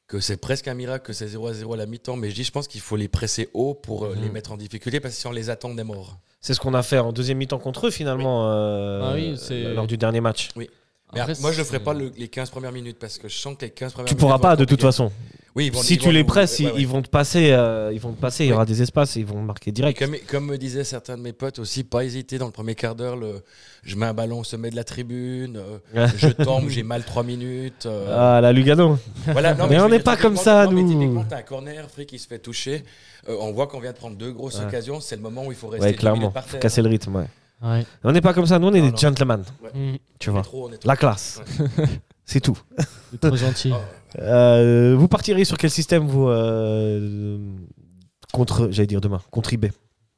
que 0.09 0.19
c'est 0.19 0.37
presque 0.37 0.67
un 0.67 0.73
miracle 0.73 1.05
que 1.05 1.13
c'est 1.13 1.27
0 1.27 1.47
à 1.47 1.53
0 1.53 1.73
à 1.75 1.77
la 1.77 1.85
mi-temps. 1.85 2.17
Mais 2.17 2.29
je 2.31 2.35
dis, 2.35 2.43
je 2.43 2.51
pense 2.51 2.67
qu'il 2.67 2.81
faut 2.81 2.97
les 2.97 3.07
presser 3.07 3.47
haut 3.53 3.75
pour 3.75 4.03
euh, 4.05 4.15
Mhm. 4.15 4.21
les 4.23 4.29
mettre 4.29 4.51
en 4.51 4.57
difficulté 4.57 4.99
parce 4.99 5.13
que 5.13 5.21
si 5.21 5.27
on 5.27 5.31
les 5.31 5.49
attend, 5.51 5.69
on 5.69 5.77
est 5.77 5.83
mort. 5.83 6.17
C'est 6.41 6.53
ce 6.53 6.59
qu'on 6.59 6.73
a 6.73 6.81
fait 6.83 6.97
en 6.97 7.13
deuxième 7.13 7.37
mi-temps 7.37 7.59
contre 7.59 7.87
eux, 7.87 7.91
finalement, 7.91 8.49
euh, 8.49 9.01
Ah 9.03 9.13
oui, 9.13 9.37
lors 9.75 9.87
du 9.87 9.97
dernier 9.97 10.19
match. 10.19 10.49
Mais 10.55 10.67
Après, 11.13 11.33
moi, 11.41 11.51
je 11.51 11.59
ne 11.59 11.63
ferai 11.65 11.79
pas 11.79 11.93
le- 11.93 12.11
les 12.17 12.27
15 12.27 12.49
premières 12.49 12.71
minutes 12.71 12.97
parce 12.99 13.17
que 13.19 13.27
je 13.29 13.35
sens 13.37 13.55
que 13.55 13.65
les 13.65 13.71
15 13.71 13.93
premières 13.93 14.07
Tu 14.07 14.13
minutes. 14.15 14.19
pourras 14.19 14.37
vont 14.37 14.41
pas, 14.41 14.55
de 14.55 14.65
toute 14.65 14.81
façon. 14.81 15.11
Oui, 15.55 15.65
ils 15.67 15.71
vont- 15.73 15.81
si 15.81 15.95
ils 15.95 15.97
tu 15.97 16.05
vont 16.05 16.11
les 16.11 16.23
presses, 16.23 16.59
ouais, 16.59 16.65
ils, 16.65 16.71
ouais. 16.73 16.81
ils 16.81 16.87
vont 16.87 17.01
te 17.01 17.09
passer, 17.09 17.51
euh, 17.51 17.89
ils 17.91 17.99
vont 17.99 18.11
te 18.13 18.21
passer. 18.21 18.45
Il 18.45 18.49
y 18.49 18.53
aura 18.53 18.65
des 18.65 18.81
espaces 18.81 19.17
et 19.17 19.21
ils 19.21 19.25
vont 19.25 19.41
marquer 19.41 19.71
direct. 19.71 19.97
Comme, 19.99 20.15
comme 20.27 20.45
me 20.45 20.57
disaient 20.57 20.83
certains 20.83 21.17
de 21.17 21.21
mes 21.23 21.33
potes 21.33 21.59
aussi, 21.59 21.83
pas 21.83 22.03
hésiter 22.05 22.37
dans 22.37 22.45
le 22.45 22.51
premier 22.51 22.75
quart 22.75 22.95
d'heure. 22.95 23.15
Le, 23.15 23.41
je 23.83 23.95
mets 23.95 24.05
un 24.05 24.13
ballon 24.13 24.39
au 24.41 24.43
sommet 24.43 24.69
de 24.69 24.75
la 24.75 24.83
tribune, 24.83 25.59
euh, 25.95 26.07
je 26.17 26.27
tombe, 26.29 26.69
j'ai 26.69 26.83
mal 26.83 27.03
3 27.03 27.23
minutes. 27.23 27.85
euh, 27.87 28.35
Ah, 28.37 28.41
la 28.41 28.53
Lugano. 28.53 28.97
voilà, 29.25 29.55
non, 29.55 29.67
mais 29.67 29.79
on 29.79 29.89
n'est 29.89 29.99
pas 29.99 30.17
comme 30.17 30.37
ça, 30.37 30.65
non, 30.65 30.71
mais 30.71 30.83
nous. 30.83 30.93
typiquement, 30.93 31.25
t'as 31.27 31.37
un 31.37 31.41
corner, 31.41 31.89
Frick 31.89 32.09
qui 32.09 32.19
se 32.19 32.27
fait 32.27 32.39
toucher. 32.39 32.83
euh, 33.27 33.35
on 33.41 33.51
voit 33.51 33.67
qu'on 33.67 33.79
vient 33.79 33.91
de 33.91 33.97
prendre 33.97 34.15
deux 34.17 34.31
grosses 34.31 34.59
Ouais. 34.59 34.65
occasions. 34.65 34.99
C'est 35.01 35.15
le 35.15 35.21
moment 35.21 35.45
où 35.45 35.51
il 35.51 35.57
faut 35.57 35.67
rester 35.67 35.87
Ouais, 35.87 35.93
clairement. 35.93 36.31
par 36.31 36.43
Faut 36.45 36.51
terre. 36.51 36.59
casser 36.61 36.81
le 36.81 36.89
rythme. 36.89 37.15
Ouais. 37.15 37.25
Ouais. 37.61 37.85
On 38.03 38.11
n'est 38.13 38.21
pas 38.21 38.33
comme 38.33 38.45
ça. 38.45 38.57
Nous, 38.59 38.67
on 38.67 38.73
est 38.73 38.79
Non, 38.79 38.85
des 38.85 38.91
non. 38.91 38.97
gentlemen. 38.97 39.43
Mm. 39.73 39.95
Tu 40.19 40.29
vois. 40.29 40.43
trop. 40.43 40.69
La 40.85 40.95
classe. 40.95 41.41
C'est 42.25 42.39
tout. 42.39 42.57
Trop 43.19 43.35
gentil. 43.35 43.73
Euh, 44.17 44.95
vous 44.97 45.07
partiriez 45.07 45.45
sur 45.45 45.57
quel 45.57 45.69
système 45.69 46.07
vous 46.07 46.27
euh, 46.27 47.37
contre, 48.33 48.69
j'allais 48.71 48.87
dire 48.87 49.01
demain, 49.01 49.21
contre 49.31 49.53
IB 49.53 49.67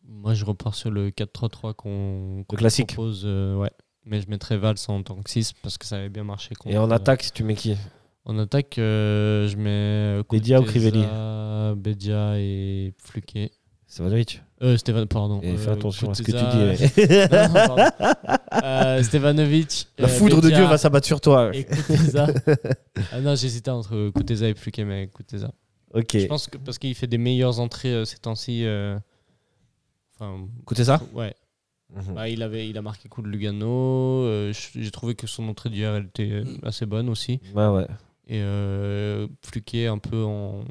Moi, 0.07 0.33
je 0.33 0.45
repars 0.45 0.75
sur 0.75 0.91
le 0.91 1.09
4-3-3 1.09 1.73
qu'on 1.73 2.45
classique. 2.47 2.93
propose. 2.93 3.23
euh, 3.25 3.55
ouais. 3.55 3.71
Mais 4.05 4.21
je 4.21 4.29
mettrais 4.29 4.57
Valls 4.57 4.77
en 4.87 5.03
tant 5.03 5.21
que 5.21 5.29
6 5.29 5.53
parce 5.61 5.77
que 5.77 5.85
ça 5.85 5.97
avait 5.97 6.09
bien 6.09 6.23
marché. 6.23 6.53
Et 6.65 6.77
en 6.77 6.83
contre, 6.83 6.93
attaque, 6.93 7.29
tu 7.33 7.43
mets 7.43 7.55
qui? 7.55 7.75
En 8.25 8.37
attaque, 8.39 8.73
je 8.77 9.55
mets. 9.57 10.23
Bédia 10.29 10.59
ou 10.59 10.63
Crivelli? 10.63 11.03
Bédia 11.75 12.37
et 12.39 12.93
Fluquet. 12.97 13.51
Stevanovic. 13.87 14.41
Euh, 14.61 14.77
Stéphane, 14.77 15.07
pardon. 15.07 15.39
Et 15.41 15.51
euh, 15.53 15.57
fais 15.57 15.71
attention 15.71 16.11
à 16.11 16.13
ce 16.13 16.21
que 16.21 16.31
tu 16.31 16.37
Kuteza, 16.37 16.75
dis. 16.75 18.23
Euh, 18.63 19.01
Stevanovic. 19.03 19.87
La 19.97 20.05
euh, 20.05 20.07
foudre 20.09 20.41
de 20.41 20.49
Dieu 20.49 20.63
va 20.65 20.77
s'abattre 20.77 21.07
sur 21.07 21.19
toi. 21.21 21.49
Et 21.55 21.63
Kuteza. 21.65 22.27
ah 23.11 23.21
non, 23.21 23.35
j'hésitais 23.35 23.71
entre 23.71 24.11
Kuteza 24.11 24.47
et 24.49 24.53
Fluquet, 24.53 24.83
mais 24.85 25.07
Kuteza. 25.07 25.51
Ok. 25.93 26.17
Je 26.17 26.25
pense 26.27 26.47
que 26.47 26.57
parce 26.57 26.77
qu'il 26.77 26.93
fait 26.95 27.07
des 27.07 27.17
meilleures 27.17 27.59
entrées 27.59 27.93
euh, 27.93 28.05
ces 28.05 28.17
temps-ci. 28.17 28.65
euh, 28.65 28.97
Enfin, 30.19 30.45
Écoutez 30.61 30.83
ça 30.83 31.01
ouais. 31.13 31.33
Mhm. 31.93 32.13
Bah, 32.13 32.29
il, 32.29 32.43
avait, 32.43 32.69
il 32.69 32.77
a 32.77 32.81
marqué 32.81 33.09
coup 33.09 33.21
de 33.21 33.27
Lugano. 33.27 34.23
euh, 34.25 34.53
J'ai 34.75 34.91
trouvé 34.91 35.15
que 35.15 35.25
son 35.27 35.47
entrée 35.49 35.69
d'hier 35.69 35.95
elle 35.95 36.05
était 36.05 36.29
euh, 36.31 36.43
assez 36.63 36.85
bonne 36.85 37.09
aussi. 37.09 37.39
Ouais, 37.55 37.67
ouais. 37.67 37.87
Et 38.27 38.39
euh, 38.41 39.27
Fluquet 39.41 39.87
un 39.87 39.97
peu 39.97 40.23
en. 40.23 40.63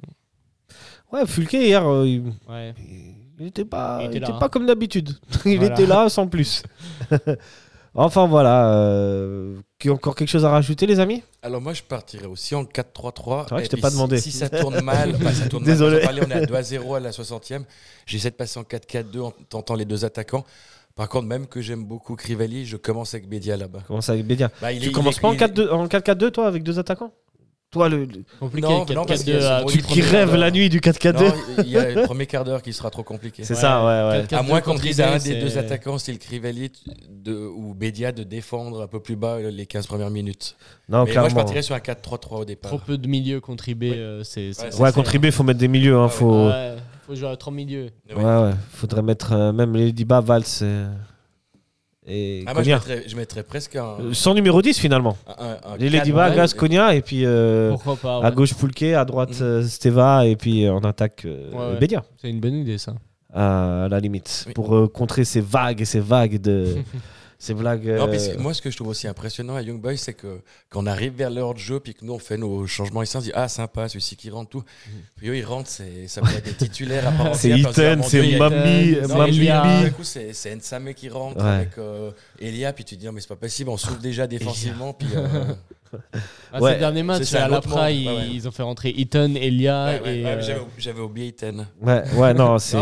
Ouais, 1.13 1.27
Fulke 1.27 1.55
hier, 1.55 1.85
euh, 1.87 2.07
il, 2.07 2.23
Ouais. 2.49 2.73
il 2.79 3.30
était 3.49 3.65
pas, 3.65 3.99
Il 4.01 4.05
il 4.05 4.07
était 4.09 4.19
était 4.19 4.33
là, 4.33 4.39
pas 4.39 4.47
hein. 4.47 4.49
comme 4.49 4.67
d'habitude. 4.67 5.11
il 5.45 5.59
Voilà. 5.59 5.75
était 5.75 5.87
là 5.87 6.09
sans 6.09 6.27
plus. 6.27 6.63
enfin 7.95 8.27
voilà. 8.27 8.73
Euh, 8.75 9.57
qui- 9.79 9.91
encore 9.91 10.15
quelque 10.15 10.29
chose 10.29 10.45
à 10.45 10.51
rajouter, 10.51 10.87
les 10.87 11.01
amis? 11.01 11.23
Alors 11.43 11.61
moi 11.61 11.73
je 11.73 11.83
partirais 11.83 12.27
aussi 12.27 12.55
en 12.55 12.65
4-3-3. 12.65 13.45
C'est 13.49 13.51
vrai 13.55 13.63
que 13.63 13.65
je 13.65 13.71
t'ai 13.71 13.81
pas 13.81 13.91
si- 13.91 13.97
demandé. 13.97 14.19
Si, 14.19 14.31
ça 14.31 14.49
tourne 14.49 14.81
mal, 14.83 15.13
bah, 15.23 15.33
ça 15.33 15.49
tourne 15.49 15.65
Désolé. 15.65 16.05
mal. 16.05 16.21
Quand 16.21 16.27
on 16.27 16.31
est 16.31 16.35
à 16.43 16.47
2 16.47 16.55
à 16.55 16.63
0 16.63 16.95
à 16.95 17.01
la 17.01 17.11
60e. 17.11 17.63
J'essaie 18.07 18.31
de 18.31 18.37
passer 18.37 18.59
en 18.61 18.63
4-4-2 18.65 19.21
en 19.21 19.31
tentant 19.49 19.75
les 19.75 19.85
deux 19.85 20.05
attaquants. 20.05 20.45
Par 20.97 21.09
contre, 21.09 21.27
même 21.27 21.47
que 21.47 21.61
j'aime 21.63 21.85
beaucoup 21.85 22.15
Crivelli, 22.17 22.67
je 22.67 22.77
commence 22.77 23.15
avec 23.15 23.29
Bédia 23.29 23.57
là-bas. 23.57 23.81
Comment 23.87 24.01
ça 24.01 24.13
avec 24.13 24.27
Bédia 24.27 24.51
Bah, 24.61 24.73
il 24.73 24.81
Tu 24.81 24.87
est- 24.87 24.89
il 24.89 24.93
commences 24.93 25.17
est- 25.19 25.21
pas 25.21 25.29
en 25.29 25.33
il 25.33 25.37
est- 25.37 25.47
4-2 25.47 25.71
en 25.71 25.87
4-4-2 25.87 26.31
toi 26.31 26.47
avec 26.47 26.63
deux 26.63 26.79
attaquants? 26.79 27.13
Toi 27.73 27.89
le, 27.89 28.05
le- 28.05 28.25
Compliqué. 28.41 28.67
Non, 28.67 28.85
non, 28.95 29.05
parce 29.05 29.23
qu'il 29.23 29.35
y 29.35 29.39
4-4-2 29.39 29.39
a 29.39 29.43
ce 29.43 29.47
à 29.47 29.61
mot 29.63 29.71
tu 29.71 29.79
qui 29.83 30.01
rêves 30.03 30.35
la 30.35 30.51
nuit 30.51 30.69
du 30.69 30.81
4-4-2 30.81 31.13
Non, 31.23 31.35
il 31.59 31.69
y 31.71 31.77
a 31.79 31.89
le 31.95 32.03
premier 32.03 32.27
quart 32.27 32.43
d'heure 32.45 32.63
qui 32.63 32.73
sera 32.73 32.91
trop 32.91 33.05
compliqué. 33.05 33.45
C'est 33.45 33.55
ça, 33.55 33.85
ouais, 33.85 34.19
ouais. 34.19 34.25
4-4-2 34.25 34.35
À 34.37 34.43
moins 34.43 34.61
qu'on 34.61 34.75
dise 34.75 35.01
à 35.01 35.13
un 35.13 35.19
des 35.19 35.41
deux 35.41 35.51
c'est- 35.51 35.59
attaquants, 35.59 35.97
style 35.99 36.19
Crivelli 36.19 36.73
de, 37.09 37.33
ou 37.33 37.73
Bédia, 37.75 38.11
de 38.11 38.25
défendre 38.25 38.83
un 38.83 38.87
peu 38.89 38.99
plus 38.99 39.15
bas 39.15 39.39
les 39.41 39.67
15 39.67 39.87
premières 39.87 40.11
minutes. 40.11 40.57
Non, 40.89 40.99
Mais 40.99 40.99
moi, 40.99 41.07
je 41.07 41.11
clairement. 41.13 41.35
partirais 41.37 41.63
sur 41.63 41.77
un 41.77 41.79
4-3-3 41.79 42.41
au 42.41 42.45
départ. 42.45 42.71
Trop 42.71 42.81
peu 42.85 42.99
de 42.99 43.07
milieux 43.07 43.41
contre 43.41 43.69
IB. 43.69 43.83
Oui. 43.85 43.93
euh, 43.97 44.25
c'est 44.25 44.51
Ouais, 44.81 44.91
contre 44.93 45.15
IB, 45.15 45.31
faut 45.31 45.45
mettre 45.45 45.61
des 45.61 45.69
milieux. 45.69 45.97
Hein, 45.97 46.05
ouais. 46.07 46.11
faut... 46.11 46.49
Ouais, 46.49 46.75
faut 47.07 47.15
jouer 47.15 47.29
à 47.29 47.37
3 47.37 47.53
milieux. 47.53 47.91
Ouais. 48.09 48.17
Ouais, 48.17 48.43
ouais. 48.43 48.53
Faudrait 48.73 49.03
mettre 49.03 49.33
euh, 49.33 49.53
même 49.53 49.77
les 49.77 49.93
Diba, 49.93 50.21
Valls 50.21 50.43
et, 52.11 52.45
Ah, 52.47 52.55
moi, 52.55 52.63
je 52.63 52.71
mettrais, 52.71 53.05
je 53.07 53.17
mettrais 53.17 53.43
presque 53.43 53.77
un. 53.77 53.97
Euh, 54.01 54.13
Sans 54.13 54.35
numéro 54.35 54.61
10 54.61 54.79
finalement. 54.79 55.17
un- 55.27 55.45
un- 55.45 55.73
un 55.75 55.77
Les 55.79 55.89
ouais, 55.89 56.37
Gaz, 56.37 56.53
et- 56.53 56.57
Konya 56.57 56.95
et 56.95 57.01
puis 57.03 57.25
euh, 57.25 57.75
à 58.23 58.31
gauche 58.31 58.55
Fulke, 58.55 58.83
à 58.83 59.05
droite 59.05 59.31
Mhm. 59.41 59.47
euh, 59.47 59.63
Steva 59.63 60.27
et 60.27 60.37
puis 60.37 60.69
en 60.69 60.81
attaque 60.81 61.23
euh, 61.25 61.51
Ouais, 61.53 61.73
ouais. 61.75 61.79
Bédia. 61.79 62.03
C'est 62.21 62.29
une 62.31 62.41
bonne 62.41 62.55
idée 62.55 62.79
ça. 62.79 62.95
À 63.33 63.87
la 63.89 64.01
limite. 64.01 64.45
Oui. 64.49 64.53
Pour 64.55 64.75
euh, 64.75 64.89
contrer 64.89 65.25
ces 65.25 65.41
vagues 65.41 65.81
et 65.81 65.85
ces 65.85 66.01
vagues 66.01 66.41
de. 66.41 66.77
ces 67.43 67.55
blagues. 67.55 67.87
Non, 67.87 68.07
euh, 68.09 68.35
moi, 68.39 68.53
ce 68.55 68.61
que 68.61 68.71
je 68.71 68.77
trouve 68.77 68.89
aussi 68.89 69.09
impressionnant 69.09 69.57
à 69.57 69.63
Young 69.63 69.81
Boys, 69.81 69.97
c'est 69.97 70.13
que 70.13 70.41
quand 70.69 70.83
on 70.85 70.87
arrive 70.87 71.15
vers 71.15 71.31
l'heure 71.31 71.55
de 71.55 71.59
jeu, 71.59 71.81
puis 71.81 71.95
que 71.95 72.05
nous, 72.05 72.13
on 72.13 72.19
fait 72.19 72.37
nos 72.37 72.67
changements 72.67 73.03
ici, 73.03 73.17
on 73.17 73.21
se 73.21 73.25
dit 73.25 73.33
Ah, 73.35 73.49
sympa, 73.49 73.89
celui-ci 73.89 74.15
qui 74.15 74.29
rentre, 74.31 74.51
tout. 74.51 74.63
Puis 75.17 75.29
eux, 75.31 75.37
ils 75.39 75.45
rentrent, 75.45 75.69
c'est- 75.71 76.07
ça 76.07 76.21
peut 76.21 76.29
être 76.37 76.45
des 76.45 76.53
titulaires 76.55 77.09
à. 77.21 77.33
C'est 77.35 77.53
dit, 77.55 77.65
Ah, 77.67 77.73
c'est 77.75 77.97
Dieu, 77.97 78.25
il 78.25 78.31
y 78.33 78.35
a- 78.37 78.39
Mami, 78.39 78.97
Non, 79.09 79.17
Mami 79.19 79.31
Elia. 79.39 79.63
Tout 79.63 79.69
Bi. 79.79 79.83
d'un 79.85 79.91
coup, 79.91 80.05
c'est 80.05 80.55
Nsame 80.55 80.93
qui 80.95 81.09
rentre 81.09 81.43
Ouais. 81.43 81.51
avec 81.51 81.79
euh, 81.79 82.11
Elia, 82.39 82.73
puis 82.75 82.85
tu 82.85 82.95
te 82.97 83.01
dis, 83.01 83.07
non, 83.07 83.13
mais 83.13 83.21
c'est 83.23 83.29
pas 83.29 83.37
possible, 83.37 83.71
on 83.71 83.77
souffle 83.79 84.01
déjà 84.01 84.27
défensivement, 84.27 84.93
puis. 84.93 85.09
euh, 85.17 85.45
Ah, 86.53 86.61
Ouais. 86.61 86.73
Ces 86.75 86.79
derniers 86.79 87.03
matchs, 87.03 87.23
C'est 87.25 87.37
à 87.39 87.49
monde. 87.49 87.61
ils, 87.91 88.09
Ouais, 88.09 88.15
ouais. 88.17 88.29
ils 88.33 88.49
ont 88.49 88.51
fait 88.51 88.63
rentrer 88.63 88.91
Eaton, 88.97 89.35
Elia 89.35 89.87
ouais, 89.87 90.01
ouais, 90.03 90.19
et. 90.19 90.25
ouais, 90.25 90.31
euh, 90.31 90.61
j'avais- 90.79 91.01
oublié 91.01 91.29
Eaton. 91.29 91.67
Ouais, 91.81 92.03
ouais, 92.17 92.35
non, 92.35 92.45
Non, 92.53 92.59
c'est. 92.59 92.79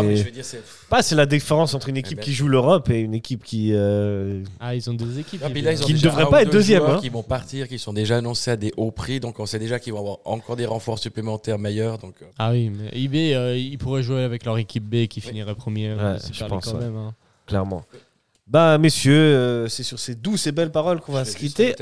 Pas, 0.89 1.03
c'est 1.03 1.15
la 1.15 1.27
différence 1.27 1.75
entre 1.75 1.89
une 1.91 1.97
équipe 1.99 2.19
ben, 2.19 2.25
qui 2.25 2.33
joue 2.33 2.49
l'Europe 2.49 2.89
et 2.91 3.01
une 3.01 3.15
équipe 3.15 3.45
qui. 3.45 3.73
euh, 3.75 4.43
Ah, 4.61 4.75
ils 4.75 4.89
ont 4.91 4.95
deux 4.95 5.19
équipes. 5.19 5.43
Puis 5.43 5.53
ils- 5.61 5.65
là, 5.65 5.73
ils 5.73 5.83
ont 5.83 5.87
Qui 5.87 5.95
ne 5.95 6.09
un 6.09 6.27
pas 6.27 6.43
être 6.43 6.49
deux 6.51 6.59
deuxième, 6.59 6.83
hein. 6.85 6.99
Qui 7.01 7.09
vont 7.11 7.23
partir, 7.23 7.69
qui 7.69 7.79
sont 7.79 7.93
déjà 7.93 8.17
annoncés 8.19 8.51
à 8.53 8.57
des 8.57 8.73
hauts 8.77 8.91
prix, 8.91 9.21
donc 9.21 9.39
on 9.41 9.47
sait 9.47 9.59
déjà 9.59 9.79
qu'ils 9.79 9.93
vont 9.93 10.01
avoir 10.01 10.19
encore 10.25 10.57
des 10.57 10.67
renforts 10.67 10.99
supplémentaires 10.99 11.59
meilleurs. 11.59 11.99
Donc, 11.99 12.15
euh, 12.23 12.27
Ah 12.39 12.51
oui, 12.53 12.71
mais 12.71 12.91
IB, 12.99 13.35
euh, 13.35 13.57
ils 13.57 13.77
pourraient 13.79 14.03
jouer 14.03 14.23
avec 14.23 14.45
leur 14.45 14.57
équipe 14.59 14.85
B 14.85 15.07
qui 15.07 15.21
finirait 15.21 15.55
premier. 15.55 15.93
Ouais, 15.95 16.17
je 16.33 16.45
pense, 16.45 16.67
quand 16.67 16.75
ouais. 16.79 16.85
même. 16.85 16.97
hein. 16.97 17.15
clairement. 17.47 17.85
Bah, 18.47 18.79
messieurs, 18.79 19.13
euh, 19.13 19.69
c'est 19.69 19.83
sur 19.83 19.99
ces 19.99 20.15
douces 20.15 20.47
et 20.47 20.53
belles 20.53 20.73
paroles 20.73 21.01
qu'on 21.01 21.13
va 21.13 21.27
se 21.27 21.37
quitter. 21.37 21.75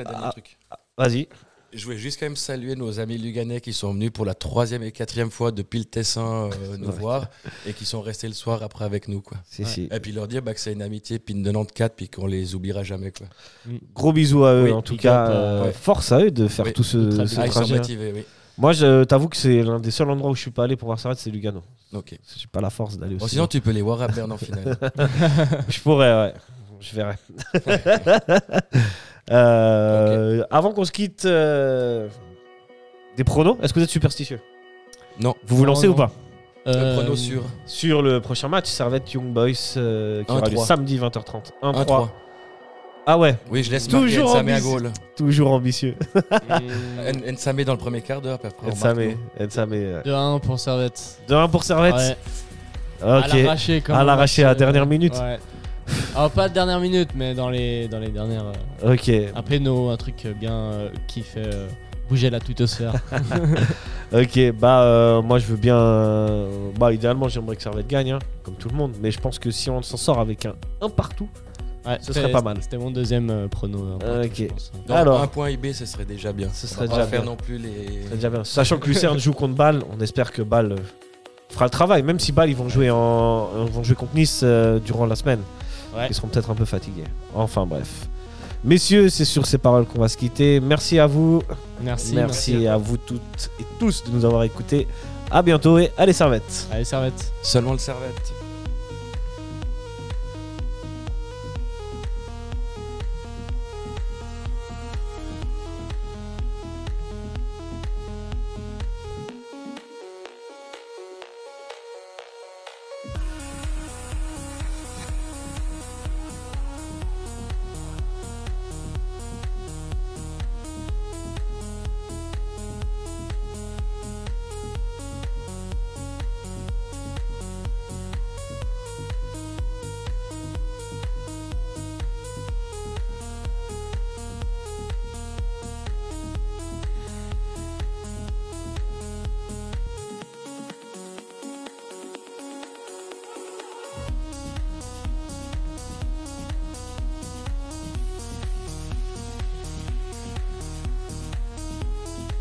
Ah. 0.98 1.08
Vas-y. 1.08 1.28
Je 1.72 1.84
voulais 1.84 1.98
juste 1.98 2.18
quand 2.18 2.26
même 2.26 2.36
saluer 2.36 2.74
nos 2.74 3.00
amis 3.00 3.18
luganais 3.18 3.60
qui 3.60 3.72
sont 3.74 3.92
venus 3.92 4.10
pour 4.10 4.24
la 4.24 4.34
troisième 4.34 4.82
et 4.82 4.92
quatrième 4.92 5.30
fois 5.30 5.50
depuis 5.52 5.80
le 5.80 5.84
Tessin 5.84 6.48
euh, 6.48 6.76
nous 6.78 6.90
voir 6.92 7.28
et 7.66 7.74
qui 7.74 7.84
sont 7.84 8.00
restés 8.00 8.28
le 8.28 8.34
soir 8.34 8.62
après 8.62 8.84
avec 8.86 9.08
nous. 9.08 9.20
Quoi. 9.20 9.36
Si, 9.50 9.62
Ouais. 9.62 9.68
si. 9.68 9.88
Et 9.92 10.00
puis 10.00 10.12
leur 10.12 10.26
dire 10.26 10.40
bah, 10.42 10.54
que 10.54 10.60
c'est 10.60 10.72
une 10.72 10.80
amitié, 10.80 11.18
puis 11.18 11.34
une 11.34 11.42
94, 11.44 11.90
puis 11.94 12.08
qu'on 12.08 12.26
les 12.26 12.54
oubliera 12.54 12.82
jamais. 12.82 13.10
Quoi. 13.12 13.26
Gros 13.94 14.12
bisous 14.12 14.44
à 14.46 14.54
eux, 14.54 14.64
Oui, 14.64 14.72
en 14.72 14.80
tout 14.80 14.96
cas. 14.96 15.28
euh, 15.28 15.32
euh, 15.32 15.64
ouais. 15.66 15.72
Force 15.72 16.12
à 16.12 16.20
eux 16.20 16.30
de 16.30 16.48
faire 16.48 16.64
Oui, 16.64 16.72
tout 16.72 16.84
ce, 16.84 16.96
le 16.96 17.10
ce 17.10 17.16
trajet. 17.16 17.36
Ah, 17.40 17.46
ils 17.46 17.52
sont 17.52 17.60
trajet. 17.60 17.74
motivés, 17.76 18.12
oui. 18.14 18.24
Moi, 18.56 18.72
je 18.72 19.04
t'avoue 19.04 19.28
que 19.28 19.36
c'est 19.36 19.62
l'un 19.62 19.78
des 19.80 19.90
seuls 19.90 20.08
endroits 20.08 20.30
où 20.30 20.34
je 20.34 20.40
suis 20.40 20.50
pas 20.50 20.64
allé 20.64 20.76
pour 20.76 20.86
voir 20.86 20.98
ça, 20.98 21.14
c'est 21.14 21.30
Lugano. 21.30 21.62
Ok. 21.92 22.18
J'ai 22.38 22.46
pas 22.50 22.62
la 22.62 22.70
force 22.70 22.96
d'aller 22.96 23.16
Bon, 23.16 23.26
aussi. 23.26 23.34
sinon, 23.34 23.46
tu 23.48 23.60
peux 23.60 23.72
les 23.72 23.82
voir 23.82 24.00
à 24.00 24.08
Berne 24.08 24.32
en 24.32 24.38
finale. 24.38 24.78
Je 25.68 25.80
pourrais, 25.80 26.10
ouais. 26.14 26.34
Je 26.80 26.94
verrai. 26.94 27.16
Euh, 29.30 30.42
Avant 30.50 30.72
qu'on 30.72 30.84
se 30.84 30.92
quitte, 30.92 31.24
euh, 31.24 32.08
des 33.16 33.24
pronos. 33.24 33.56
Est-ce 33.62 33.72
que 33.72 33.78
vous 33.80 33.84
êtes 33.84 33.90
superstitieux? 33.90 34.40
Non. 35.20 35.34
Vous 35.46 35.56
vous 35.56 35.62
Non, 35.64 35.68
lancez 35.72 35.86
non. 35.88 35.94
ou 35.94 35.96
pas? 35.96 36.10
Le 36.66 36.72
Euh, 36.74 36.94
prono 36.96 37.14
sûr. 37.16 37.42
Sur 37.64 38.02
le 38.02 38.20
prochain 38.20 38.48
match, 38.48 38.66
Servette 38.66 39.12
Young 39.12 39.32
Boys 39.32 39.52
euh, 39.76 40.24
qui 40.24 40.30
aura 40.32 40.40
lieu 40.48 40.56
1-3. 40.56 40.66
samedi 40.66 40.98
20h30. 40.98 41.52
1-3. 41.62 41.84
1-3. 41.84 42.08
Ah 43.08 43.16
ouais, 43.18 43.36
Oui, 43.52 43.62
je 43.62 43.70
laisse 43.70 43.86
Toujours 43.86 44.30
Nsame 44.34 44.48
à 44.48 44.60
goal. 44.60 44.90
toujours 45.14 45.52
ambitieux. 45.52 45.94
N- 46.50 47.34
Nsame 47.34 47.62
dans 47.62 47.72
le 47.72 47.78
premier 47.78 48.02
quart 48.02 48.20
d'heure, 48.20 48.40
après. 48.42 48.68
Nsame, 48.68 49.72
euh, 49.72 50.02
2-1 50.02 50.40
pour 50.40 50.58
Servette. 50.58 51.20
2-1 51.28 51.48
pour 51.48 51.62
Servette. 51.62 51.94
Ouais. 51.94 52.16
À 53.02 53.18
Ok. 53.20 53.32
l'arraché, 53.34 53.82
À 53.88 54.02
l'arraché 54.02 54.42
à 54.42 54.48
la 54.48 54.54
dernière 54.56 54.86
minute. 54.86 55.14
Ouais. 55.14 55.38
Alors, 56.14 56.30
pas 56.30 56.48
de 56.48 56.54
dernière 56.54 56.80
minute, 56.80 57.10
mais 57.14 57.34
dans 57.34 57.50
les, 57.50 57.88
dans 57.88 57.98
les 57.98 58.08
dernières. 58.08 58.46
euh, 58.84 58.94
Ok. 58.94 59.10
Un 59.34 59.42
péno, 59.42 59.90
un 59.90 59.96
truc 59.96 60.26
bien 60.38 60.52
euh, 60.54 60.88
qui 61.06 61.22
fait 61.22 61.46
euh, 61.54 61.66
bouger 62.08 62.30
la 62.30 62.40
twittosphère. 62.40 62.94
Ok, 64.12 64.38
bah 64.52 64.82
euh, 64.84 65.20
moi 65.20 65.40
je 65.40 65.46
veux 65.46 65.56
bien. 65.56 65.76
euh, 65.76 66.70
bah 66.78 66.92
idéalement 66.92 67.26
j'aimerais 67.28 67.56
que 67.56 67.62
Servette 67.62 67.88
gagne, 67.88 68.12
hein, 68.12 68.18
comme 68.44 68.54
tout 68.54 68.68
le 68.68 68.76
monde. 68.76 68.92
Mais 69.02 69.10
je 69.10 69.18
pense 69.18 69.38
que 69.40 69.50
si 69.50 69.68
on 69.68 69.82
s'en 69.82 69.96
sort 69.96 70.20
avec 70.20 70.46
un 70.46 70.54
1 70.80 70.88
partout, 70.90 71.28
Ouais, 71.84 71.98
Ce 72.00 72.06
c'était- 72.06 72.20
serait 72.22 72.32
pas 72.32 72.40
mal. 72.40 72.56
C'était 72.60 72.78
mon 72.78 72.90
deuxième 72.92 73.30
euh, 73.30 73.46
prono. 73.48 73.78
hein, 73.78 74.22
Ok. 74.24 74.30
je 74.36 74.44
pense. 74.46 74.72
Donc, 74.88 74.96
Alors. 74.96 75.22
un 75.22 75.26
point 75.28 75.50
IB, 75.50 75.72
ce 75.72 75.86
serait 75.86 76.04
déjà 76.04 76.32
bien. 76.32 76.48
Ce 76.52 76.66
On 76.66 76.68
serait 76.68 76.86
va 76.86 76.94
déjà 76.94 77.00
pas 77.02 77.06
faire 77.08 77.22
bien. 77.22 77.30
non 77.30 77.36
plus 77.36 77.58
les. 77.58 78.02
c'est 78.08 78.14
déjà 78.16 78.30
bien. 78.30 78.42
Sachant 78.44 78.78
que 78.78 78.86
Lucerne 78.88 79.18
joue 79.18 79.32
contre 79.32 79.54
Bâle, 79.54 79.82
on 79.96 80.00
espère 80.00 80.30
que 80.32 80.42
Bâle 80.42 80.72
euh, 80.72 80.76
fera 81.50 81.64
le 81.66 81.70
travail. 81.70 82.02
Même 82.04 82.18
si 82.20 82.30
Bâle 82.32 82.50
ils 82.50 82.56
vont 82.56 82.68
jouer 82.68 82.90
en, 82.90 83.48
ils 83.66 83.72
vont 83.72 83.82
jouer 83.84 83.94
contre 83.96 84.14
Nice 84.16 84.40
euh, 84.44 84.78
durant 84.80 85.06
la 85.06 85.14
semaine, 85.16 85.40
Ouais. 85.96 86.06
ils 86.10 86.14
seront 86.14 86.28
peut-être 86.28 86.50
un 86.50 86.54
peu 86.54 86.64
fatigués. 86.64 87.04
Enfin 87.34 87.66
bref. 87.66 88.06
Messieurs, 88.64 89.08
c'est 89.08 89.24
sur 89.24 89.46
ces 89.46 89.58
paroles 89.58 89.86
qu'on 89.86 90.00
va 90.00 90.08
se 90.08 90.16
quitter. 90.16 90.60
Merci 90.60 90.98
à 90.98 91.06
vous. 91.06 91.42
Merci. 91.82 92.14
merci 92.14 92.66
à 92.66 92.76
vous 92.76 92.96
toutes 92.96 93.50
et 93.60 93.64
tous 93.78 94.04
de 94.04 94.10
nous 94.10 94.24
avoir 94.24 94.42
écoutés. 94.42 94.86
À 95.30 95.42
bientôt 95.42 95.78
et 95.78 95.92
allez 95.96 96.12
Servette. 96.12 96.66
Allez, 96.70 96.84
servette. 96.84 97.32
Seulement 97.42 97.72
le 97.72 97.78
servette. 97.78 98.32